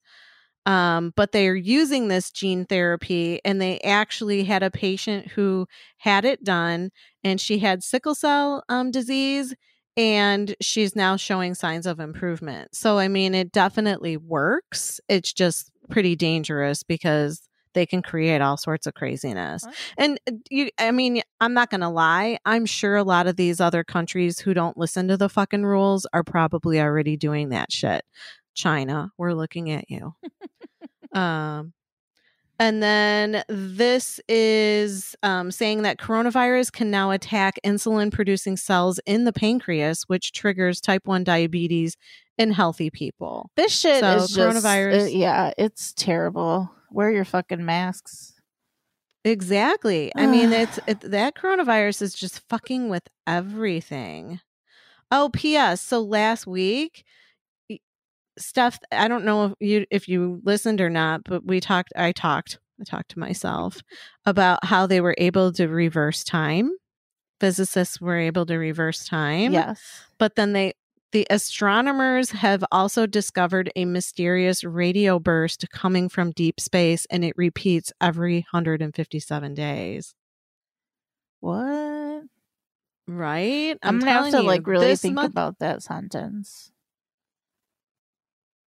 um, 0.66 1.12
but 1.16 1.32
they're 1.32 1.56
using 1.56 2.08
this 2.08 2.30
gene 2.30 2.66
therapy 2.66 3.40
and 3.44 3.60
they 3.60 3.80
actually 3.80 4.44
had 4.44 4.62
a 4.62 4.70
patient 4.70 5.28
who 5.28 5.66
had 5.98 6.24
it 6.24 6.44
done 6.44 6.90
and 7.24 7.40
she 7.40 7.58
had 7.58 7.82
sickle 7.82 8.14
cell 8.14 8.62
um, 8.68 8.90
disease 8.90 9.54
and 9.96 10.54
she's 10.60 10.94
now 10.94 11.16
showing 11.16 11.54
signs 11.54 11.86
of 11.86 12.00
improvement. 12.00 12.74
So 12.74 12.98
i 12.98 13.08
mean 13.08 13.34
it 13.34 13.52
definitely 13.52 14.16
works 14.16 15.00
it's 15.08 15.32
just 15.32 15.70
pretty 15.88 16.14
dangerous 16.16 16.82
because 16.82 17.48
they 17.74 17.86
can 17.86 18.02
create 18.02 18.40
all 18.40 18.56
sorts 18.56 18.86
of 18.86 18.94
craziness. 18.94 19.64
And 19.96 20.18
uh, 20.28 20.32
you 20.50 20.70
i 20.78 20.90
mean 20.90 21.22
i'm 21.40 21.54
not 21.54 21.70
gonna 21.70 21.90
lie 21.90 22.38
i'm 22.44 22.66
sure 22.66 22.96
a 22.96 23.04
lot 23.04 23.26
of 23.26 23.36
these 23.36 23.60
other 23.60 23.84
countries 23.84 24.38
who 24.40 24.52
don't 24.54 24.76
listen 24.76 25.08
to 25.08 25.16
the 25.16 25.28
fucking 25.28 25.64
rules 25.64 26.06
are 26.12 26.24
probably 26.24 26.80
already 26.80 27.16
doing 27.16 27.50
that 27.50 27.72
shit 27.72 28.04
china 28.58 29.10
we're 29.16 29.32
looking 29.32 29.70
at 29.70 29.88
you 29.88 30.14
um, 31.12 31.72
and 32.60 32.82
then 32.82 33.44
this 33.48 34.20
is 34.28 35.14
um, 35.22 35.52
saying 35.52 35.82
that 35.82 35.98
coronavirus 35.98 36.72
can 36.72 36.90
now 36.90 37.12
attack 37.12 37.60
insulin 37.64 38.12
producing 38.12 38.56
cells 38.56 38.98
in 39.06 39.22
the 39.24 39.32
pancreas, 39.32 40.02
which 40.08 40.32
triggers 40.32 40.80
type 40.80 41.06
1 41.06 41.22
diabetes 41.22 41.96
in 42.36 42.50
healthy 42.50 42.90
people. 42.90 43.48
This 43.54 43.70
shit 43.78 44.00
So, 44.00 44.16
is 44.16 44.30
just, 44.30 44.36
coronavirus- 44.64 45.02
uh, 45.04 45.06
yeah, 45.06 45.52
it's 45.56 45.92
terrible. 45.92 46.68
Wear 46.90 47.12
your 47.12 47.24
fucking 47.24 47.64
masks. 47.64 48.32
Exactly. 49.24 50.10
I 50.16 50.26
mean, 50.26 50.52
it's 50.52 50.80
it, 50.88 51.00
that 51.02 51.36
coronavirus 51.36 52.02
is 52.02 52.12
just 52.14 52.40
fucking 52.48 52.88
with 52.88 53.06
everything. 53.24 54.40
Oh, 55.12 55.30
P.S. 55.32 55.80
So 55.80 56.00
last 56.00 56.44
week, 56.46 57.04
Steph, 58.38 58.78
I 58.92 59.08
don't 59.08 59.24
know 59.24 59.46
if 59.46 59.52
you 59.60 59.86
if 59.90 60.08
you 60.08 60.40
listened 60.44 60.80
or 60.80 60.90
not, 60.90 61.22
but 61.24 61.44
we 61.44 61.60
talked. 61.60 61.92
I 61.96 62.12
talked. 62.12 62.58
I 62.80 62.84
talked 62.84 63.10
to 63.10 63.18
myself 63.18 63.82
about 64.24 64.64
how 64.64 64.86
they 64.86 65.00
were 65.00 65.16
able 65.18 65.52
to 65.52 65.66
reverse 65.66 66.22
time. 66.22 66.70
Physicists 67.40 68.00
were 68.00 68.18
able 68.18 68.46
to 68.46 68.56
reverse 68.56 69.04
time. 69.04 69.52
Yes. 69.52 69.80
But 70.18 70.36
then 70.36 70.52
they 70.52 70.74
the 71.12 71.26
astronomers 71.30 72.30
have 72.30 72.64
also 72.70 73.06
discovered 73.06 73.72
a 73.74 73.84
mysterious 73.84 74.62
radio 74.62 75.18
burst 75.18 75.64
coming 75.70 76.08
from 76.08 76.32
deep 76.32 76.60
space 76.60 77.06
and 77.10 77.24
it 77.24 77.32
repeats 77.36 77.92
every 78.00 78.46
157 78.50 79.54
days. 79.54 80.14
What? 81.40 82.24
Right? 83.06 83.78
I'm, 83.82 84.00
gonna 84.00 84.10
have 84.10 84.30
to 84.32 84.38
you, 84.38 84.42
like 84.42 84.66
really 84.66 84.96
think 84.96 85.14
month- 85.14 85.32
about 85.32 85.60
that 85.60 85.82
sentence. 85.82 86.70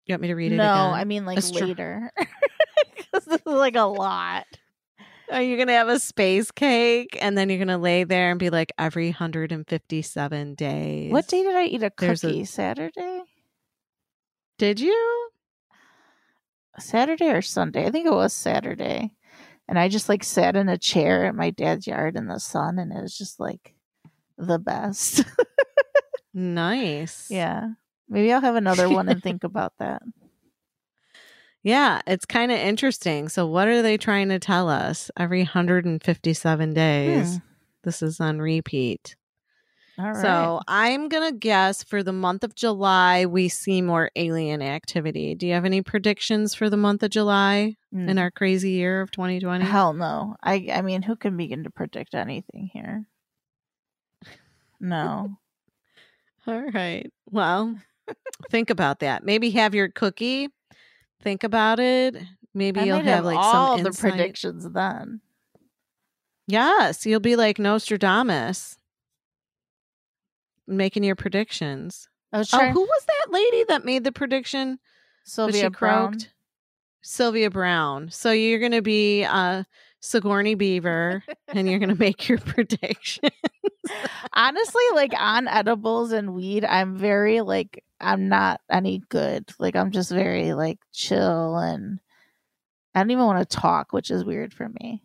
You 0.06 0.14
want 0.14 0.22
me 0.22 0.28
to 0.28 0.34
read 0.34 0.52
it 0.52 0.56
no, 0.56 0.64
again? 0.64 0.94
I 0.94 1.04
mean 1.04 1.24
like 1.26 1.38
Astro- 1.38 1.66
later. 1.66 2.10
this 3.12 3.26
is 3.26 3.40
like 3.46 3.76
a 3.76 3.82
lot. 3.82 4.46
Are 5.30 5.40
you 5.42 5.56
gonna 5.56 5.72
have 5.72 5.88
a 5.88 5.98
space 5.98 6.50
cake 6.50 7.16
and 7.20 7.38
then 7.38 7.48
you're 7.48 7.58
gonna 7.58 7.78
lay 7.78 8.04
there 8.04 8.30
and 8.30 8.38
be 8.38 8.50
like 8.50 8.72
every 8.78 9.06
157 9.06 10.54
days? 10.54 11.12
What 11.12 11.28
day 11.28 11.42
did 11.42 11.56
I 11.56 11.64
eat 11.64 11.82
a 11.82 11.92
There's 11.96 12.24
a- 12.24 12.26
cookie? 12.28 12.44
Saturday? 12.44 13.22
Did 14.58 14.80
you? 14.80 15.28
Saturday 16.78 17.30
or 17.30 17.42
Sunday? 17.42 17.86
I 17.86 17.90
think 17.90 18.06
it 18.06 18.12
was 18.12 18.32
Saturday. 18.32 19.12
And 19.68 19.78
I 19.78 19.88
just 19.88 20.08
like 20.08 20.24
sat 20.24 20.56
in 20.56 20.68
a 20.68 20.76
chair 20.78 21.24
at 21.26 21.34
my 21.34 21.50
dad's 21.50 21.86
yard 21.86 22.16
in 22.16 22.26
the 22.26 22.40
sun 22.40 22.78
and 22.78 22.92
it 22.92 23.00
was 23.00 23.16
just 23.16 23.38
like 23.40 23.74
the 24.36 24.58
best. 24.58 25.24
Nice. 26.34 27.26
yeah. 27.30 27.68
Maybe 28.12 28.32
I'll 28.32 28.40
have 28.42 28.56
another 28.56 28.88
one 28.88 29.08
and 29.08 29.22
think 29.22 29.42
about 29.44 29.72
that. 29.78 30.02
Yeah, 31.62 32.00
it's 32.06 32.26
kind 32.26 32.50
of 32.52 32.58
interesting. 32.58 33.28
So, 33.28 33.46
what 33.46 33.68
are 33.68 33.82
they 33.82 33.96
trying 33.96 34.28
to 34.30 34.38
tell 34.38 34.68
us? 34.68 35.10
Every 35.16 35.40
157 35.40 36.74
days, 36.74 37.36
Hmm. 37.36 37.42
this 37.84 38.02
is 38.02 38.20
on 38.20 38.38
repeat. 38.40 39.16
All 39.98 40.06
right. 40.12 40.16
So, 40.22 40.60
I'm 40.66 41.08
going 41.08 41.32
to 41.32 41.38
guess 41.38 41.84
for 41.84 42.02
the 42.02 42.12
month 42.12 42.42
of 42.44 42.54
July, 42.56 43.26
we 43.26 43.48
see 43.48 43.80
more 43.80 44.10
alien 44.16 44.60
activity. 44.60 45.34
Do 45.36 45.46
you 45.46 45.52
have 45.54 45.64
any 45.64 45.82
predictions 45.82 46.54
for 46.54 46.68
the 46.68 46.76
month 46.76 47.02
of 47.04 47.10
July 47.10 47.76
in 47.92 48.06
Mm. 48.16 48.20
our 48.20 48.30
crazy 48.32 48.70
year 48.72 49.00
of 49.00 49.10
2020? 49.12 49.64
Hell 49.64 49.92
no. 49.92 50.34
I 50.42 50.68
I 50.72 50.82
mean, 50.82 51.02
who 51.02 51.14
can 51.14 51.36
begin 51.36 51.62
to 51.64 51.70
predict 51.70 52.14
anything 52.14 52.70
here? 52.72 53.06
No. 54.80 55.36
All 56.48 56.62
right. 56.72 57.12
Well, 57.30 57.76
think 58.50 58.70
about 58.70 59.00
that. 59.00 59.24
Maybe 59.24 59.50
have 59.50 59.74
your 59.74 59.88
cookie. 59.88 60.48
Think 61.22 61.44
about 61.44 61.78
it. 61.80 62.16
Maybe 62.54 62.80
I 62.80 62.84
you'll 62.84 62.96
have, 62.96 63.06
have 63.06 63.24
like 63.24 63.38
all 63.38 63.76
some 63.76 63.82
the 63.82 63.88
insight. 63.88 64.10
predictions 64.12 64.68
then. 64.70 65.20
Yes, 66.48 67.06
you'll 67.06 67.20
be 67.20 67.36
like 67.36 67.58
Nostradamus, 67.58 68.76
making 70.66 71.04
your 71.04 71.16
predictions. 71.16 72.08
I 72.32 72.38
was 72.38 72.52
Oh, 72.52 72.58
who 72.70 72.80
was 72.80 73.04
that 73.06 73.32
lady 73.32 73.64
that 73.68 73.84
made 73.84 74.04
the 74.04 74.12
prediction? 74.12 74.78
Sylvia 75.24 75.70
Browne. 75.70 76.10
croaked? 76.12 76.32
Sylvia 77.02 77.50
Browne. 77.50 78.10
So 78.10 78.32
you're 78.32 78.58
going 78.58 78.72
to 78.72 78.82
be 78.82 79.24
uh, 79.24 79.64
Sigourney 80.00 80.54
Beaver, 80.54 81.22
and 81.48 81.68
you're 81.68 81.78
going 81.78 81.88
to 81.94 81.98
make 81.98 82.28
your 82.28 82.38
prediction. 82.38 83.30
Honestly, 84.32 84.82
like 84.94 85.12
on 85.18 85.48
edibles 85.48 86.12
and 86.12 86.34
weed, 86.34 86.64
I'm 86.64 86.96
very 86.96 87.40
like 87.40 87.84
I'm 88.00 88.28
not 88.28 88.60
any 88.70 89.02
good. 89.08 89.50
Like 89.58 89.76
I'm 89.76 89.90
just 89.90 90.10
very 90.10 90.54
like 90.54 90.78
chill 90.92 91.56
and 91.56 92.00
I 92.94 93.00
don't 93.00 93.10
even 93.10 93.24
want 93.24 93.48
to 93.48 93.56
talk, 93.56 93.92
which 93.92 94.10
is 94.10 94.24
weird 94.24 94.52
for 94.52 94.68
me. 94.68 95.02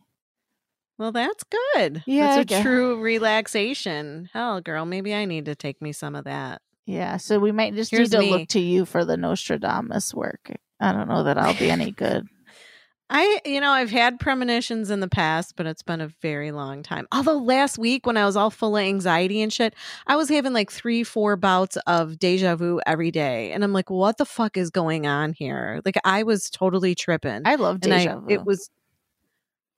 Well, 0.97 1.11
that's 1.11 1.43
good. 1.43 2.03
Yeah, 2.07 2.31
I 2.31 2.35
that's 2.43 2.53
a 2.53 2.61
true 2.61 2.99
relaxation. 3.01 4.29
Hell, 4.33 4.61
girl, 4.61 4.85
maybe 4.85 5.13
I 5.13 5.25
need 5.25 5.45
to 5.45 5.55
take 5.55 5.81
me 5.81 5.91
some 5.91 6.15
of 6.15 6.25
that. 6.25 6.61
Yeah, 6.85 7.17
so 7.17 7.37
we 7.37 7.51
might 7.51 7.75
just 7.75 7.91
Here's 7.91 8.11
need 8.11 8.17
to 8.17 8.23
me. 8.23 8.31
look 8.31 8.47
to 8.49 8.59
you 8.59 8.85
for 8.85 9.05
the 9.05 9.17
Nostradamus 9.17 10.13
work. 10.13 10.51
I 10.79 10.93
don't 10.93 11.09
know 11.09 11.23
that 11.23 11.37
I'll 11.37 11.53
be 11.53 11.69
any 11.69 11.91
good. 11.91 12.27
I, 13.09 13.39
you 13.45 13.61
know, 13.61 13.71
I've 13.71 13.89
had 13.89 14.19
premonitions 14.19 14.89
in 14.91 14.99
the 14.99 15.07
past, 15.07 15.55
but 15.55 15.65
it's 15.65 15.81
been 15.81 16.01
a 16.01 16.09
very 16.21 16.51
long 16.51 16.83
time. 16.83 17.07
Although 17.13 17.37
last 17.37 17.77
week, 17.77 18.05
when 18.05 18.17
I 18.17 18.25
was 18.25 18.35
all 18.35 18.49
full 18.49 18.75
of 18.75 18.83
anxiety 18.83 19.41
and 19.41 19.51
shit, 19.51 19.73
I 20.07 20.17
was 20.17 20.27
having 20.27 20.51
like 20.51 20.69
three, 20.69 21.03
four 21.03 21.37
bouts 21.37 21.77
of 21.87 22.19
deja 22.19 22.55
vu 22.57 22.81
every 22.85 23.11
day. 23.11 23.53
And 23.53 23.63
I'm 23.63 23.71
like, 23.71 23.89
what 23.89 24.17
the 24.17 24.25
fuck 24.25 24.57
is 24.57 24.69
going 24.69 25.07
on 25.07 25.31
here? 25.31 25.79
Like, 25.85 25.95
I 26.03 26.23
was 26.23 26.49
totally 26.49 26.95
tripping. 26.95 27.43
I 27.45 27.55
love 27.55 27.79
And 27.83 27.93
I- 27.93 28.07
vu. 28.07 28.25
It 28.27 28.45
was 28.45 28.69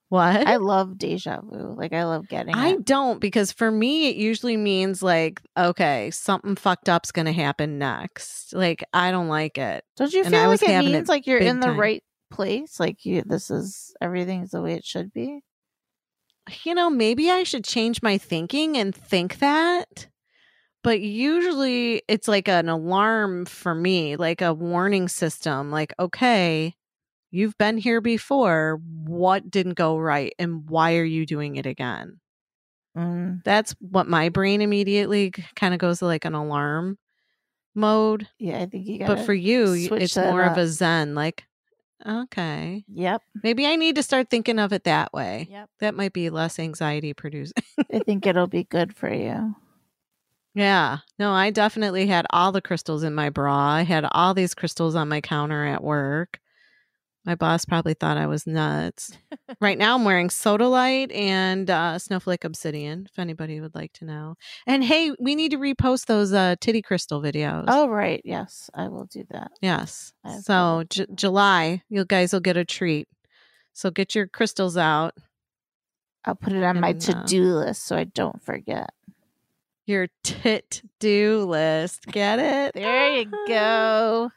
what? 0.10 0.48
I 0.48 0.56
love 0.56 0.98
deja 0.98 1.40
vu. 1.42 1.76
Like 1.78 1.94
I 1.94 2.06
love 2.06 2.28
getting 2.28 2.56
I 2.56 2.70
it. 2.70 2.84
don't 2.84 3.20
because 3.22 3.52
for 3.52 3.70
me 3.70 4.10
it 4.10 4.16
usually 4.16 4.58
means 4.58 5.04
like 5.04 5.40
okay 5.56 6.10
something 6.10 6.56
fucked 6.56 6.90
up's 6.90 7.12
gonna 7.12 7.32
happen 7.32 7.78
next. 7.78 8.54
Like 8.56 8.84
I 8.92 9.12
don't 9.12 9.28
like 9.28 9.60
it. 9.60 9.84
Don't 9.98 10.12
you 10.12 10.22
And 10.24 10.32
feel 10.32 10.40
I 10.42 10.46
like 10.48 10.64
it 10.64 10.84
means 10.84 11.08
like 11.10 11.28
you're 11.28 11.38
in 11.38 11.60
the 11.60 11.68
time. 11.68 11.80
right 11.80 12.04
place? 12.30 12.80
Like 12.80 13.06
you 13.06 13.22
this 13.24 13.50
is 13.52 13.94
everything's 14.02 14.52
the 14.52 14.62
way 14.62 14.74
it 14.74 14.86
should 14.86 15.14
be? 15.14 15.42
You 16.64 16.74
know 16.74 16.90
maybe 16.90 17.30
I 17.30 17.44
should 17.44 17.64
change 17.64 18.02
my 18.02 18.18
thinking 18.18 18.78
and 18.78 18.94
think 18.96 19.40
that. 19.40 20.08
But 20.84 21.02
usually 21.02 22.04
it's 22.08 22.28
like 22.28 22.48
an 22.50 22.70
alarm 22.70 23.46
for 23.46 23.76
me, 23.76 24.16
like 24.18 24.42
a 24.42 24.54
warning 24.54 25.10
system. 25.10 25.72
Like 25.72 25.94
okay, 26.00 26.76
you've 27.32 27.58
been 27.58 27.78
here 27.78 28.02
before. 28.02 28.80
What 28.84 29.52
didn't 29.52 29.76
go 29.76 29.98
right, 30.00 30.34
and 30.40 30.70
why 30.70 30.98
are 30.98 31.06
you 31.06 31.26
doing 31.26 31.58
it 31.58 31.66
again? 31.68 32.20
Mm, 32.96 33.42
That's 33.44 33.72
what 33.80 34.08
my 34.08 34.30
brain 34.30 34.62
immediately 34.62 35.32
kind 35.56 35.74
of 35.74 35.80
goes 35.80 36.00
to 36.00 36.06
like 36.06 36.26
an 36.26 36.34
alarm 36.34 36.98
mode. 37.76 38.28
yeah, 38.38 38.62
I 38.62 38.66
think 38.66 38.88
you 38.88 39.00
got 39.00 39.08
but 39.08 39.20
for 39.20 39.34
you 39.34 39.90
it's 39.96 40.20
more 40.20 40.44
of 40.44 40.58
a 40.58 40.68
zen 40.68 41.16
like 41.16 41.46
okay 42.08 42.84
Yep. 42.88 43.22
maybe 43.44 43.66
i 43.66 43.76
need 43.76 43.96
to 43.96 44.04
start 44.04 44.30
thinking 44.30 44.60
of 44.60 44.72
it 44.74 44.84
that 44.86 45.12
way 45.14 45.48
Yep. 45.50 45.70
that 45.80 45.96
might 45.96 46.14
be 46.14 46.30
less 46.30 46.60
anxiety 46.60 47.14
producing 47.14 47.64
I 47.94 48.00
think 48.00 48.26
it'll 48.26 48.48
be 48.48 48.64
good 48.64 48.96
for 48.96 49.12
you. 49.14 49.56
yeah 50.56 51.00
no 51.18 51.32
i 51.32 51.50
definitely 51.50 52.08
had 52.08 52.26
all 52.32 52.52
the 52.52 52.62
crystals 52.62 53.04
in 53.04 53.14
my 53.14 53.30
bra 53.30 53.56
i 53.56 53.82
had 53.84 54.06
all 54.12 54.34
these 54.34 54.54
crystals 54.54 54.96
on 54.96 55.08
my 55.10 55.22
counter 55.22 55.66
at 55.66 55.84
work 55.84 56.40
my 57.30 57.36
boss 57.36 57.64
probably 57.64 57.94
thought 57.94 58.18
i 58.18 58.26
was 58.26 58.48
nuts 58.48 59.16
right 59.62 59.78
now 59.78 59.94
i'm 59.94 60.04
wearing 60.04 60.30
sodalite 60.30 61.16
and 61.16 61.70
uh, 61.70 62.00
snowflake 62.00 62.44
obsidian 62.44 63.06
if 63.08 63.20
anybody 63.20 63.62
would 63.62 63.76
like 63.76 63.94
to 63.94 64.04
know 64.04 64.34
and 64.66 64.84
hey 64.84 65.12
we 65.20 65.36
need 65.36 65.52
to 65.52 65.58
repost 65.58 66.08
those 66.08 66.34
uh, 66.34 66.56
titty 66.60 66.82
crystal 66.82 67.22
videos 67.22 67.66
Oh 67.68 67.88
right, 67.88 68.20
yes, 68.26 68.72
I 68.74 68.88
will 68.88 69.06
do 69.06 69.26
that. 69.30 69.52
Yes. 69.62 70.12
So 70.42 70.84
J- 70.90 71.06
July, 71.14 71.84
you 71.88 72.04
guys 72.04 72.34
will 72.34 72.40
get 72.40 72.58
a 72.58 72.66
treat. 72.66 73.08
So 73.74 73.92
get 73.92 74.16
your 74.16 74.28
crystals 74.28 74.76
out. 74.76 75.14
I'll 76.26 76.36
put 76.36 76.54
it 76.54 76.64
on 76.64 76.80
my 76.80 76.90
And, 76.90 77.10
uh, 77.10 77.22
to-do 77.24 77.44
list 77.54 77.86
so 77.86 77.96
I 77.96 78.06
don't 78.06 78.42
forget. 78.42 78.90
Your 79.90 80.08
tit 80.24 80.84
do 81.00 81.46
list. 81.50 82.06
Get 82.06 82.38
it? 82.38 82.76
There 82.76 83.10
you 83.18 83.26
go. 83.48 84.30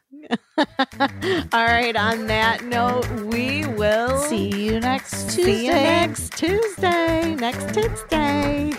Mm. 0.57 1.47
All 1.53 1.63
right. 1.63 1.95
On 1.95 2.25
that 2.25 2.63
note, 2.63 3.07
we 3.25 3.63
will 3.67 4.17
See 4.17 4.47
you 4.49 4.79
next 4.79 5.29
Tuesday. 5.29 5.43
see 5.43 5.65
you 5.67 5.73
next 5.73 6.33
Tuesday. 6.35 7.35
Next 7.35 7.71
Tuesday. 7.71 8.71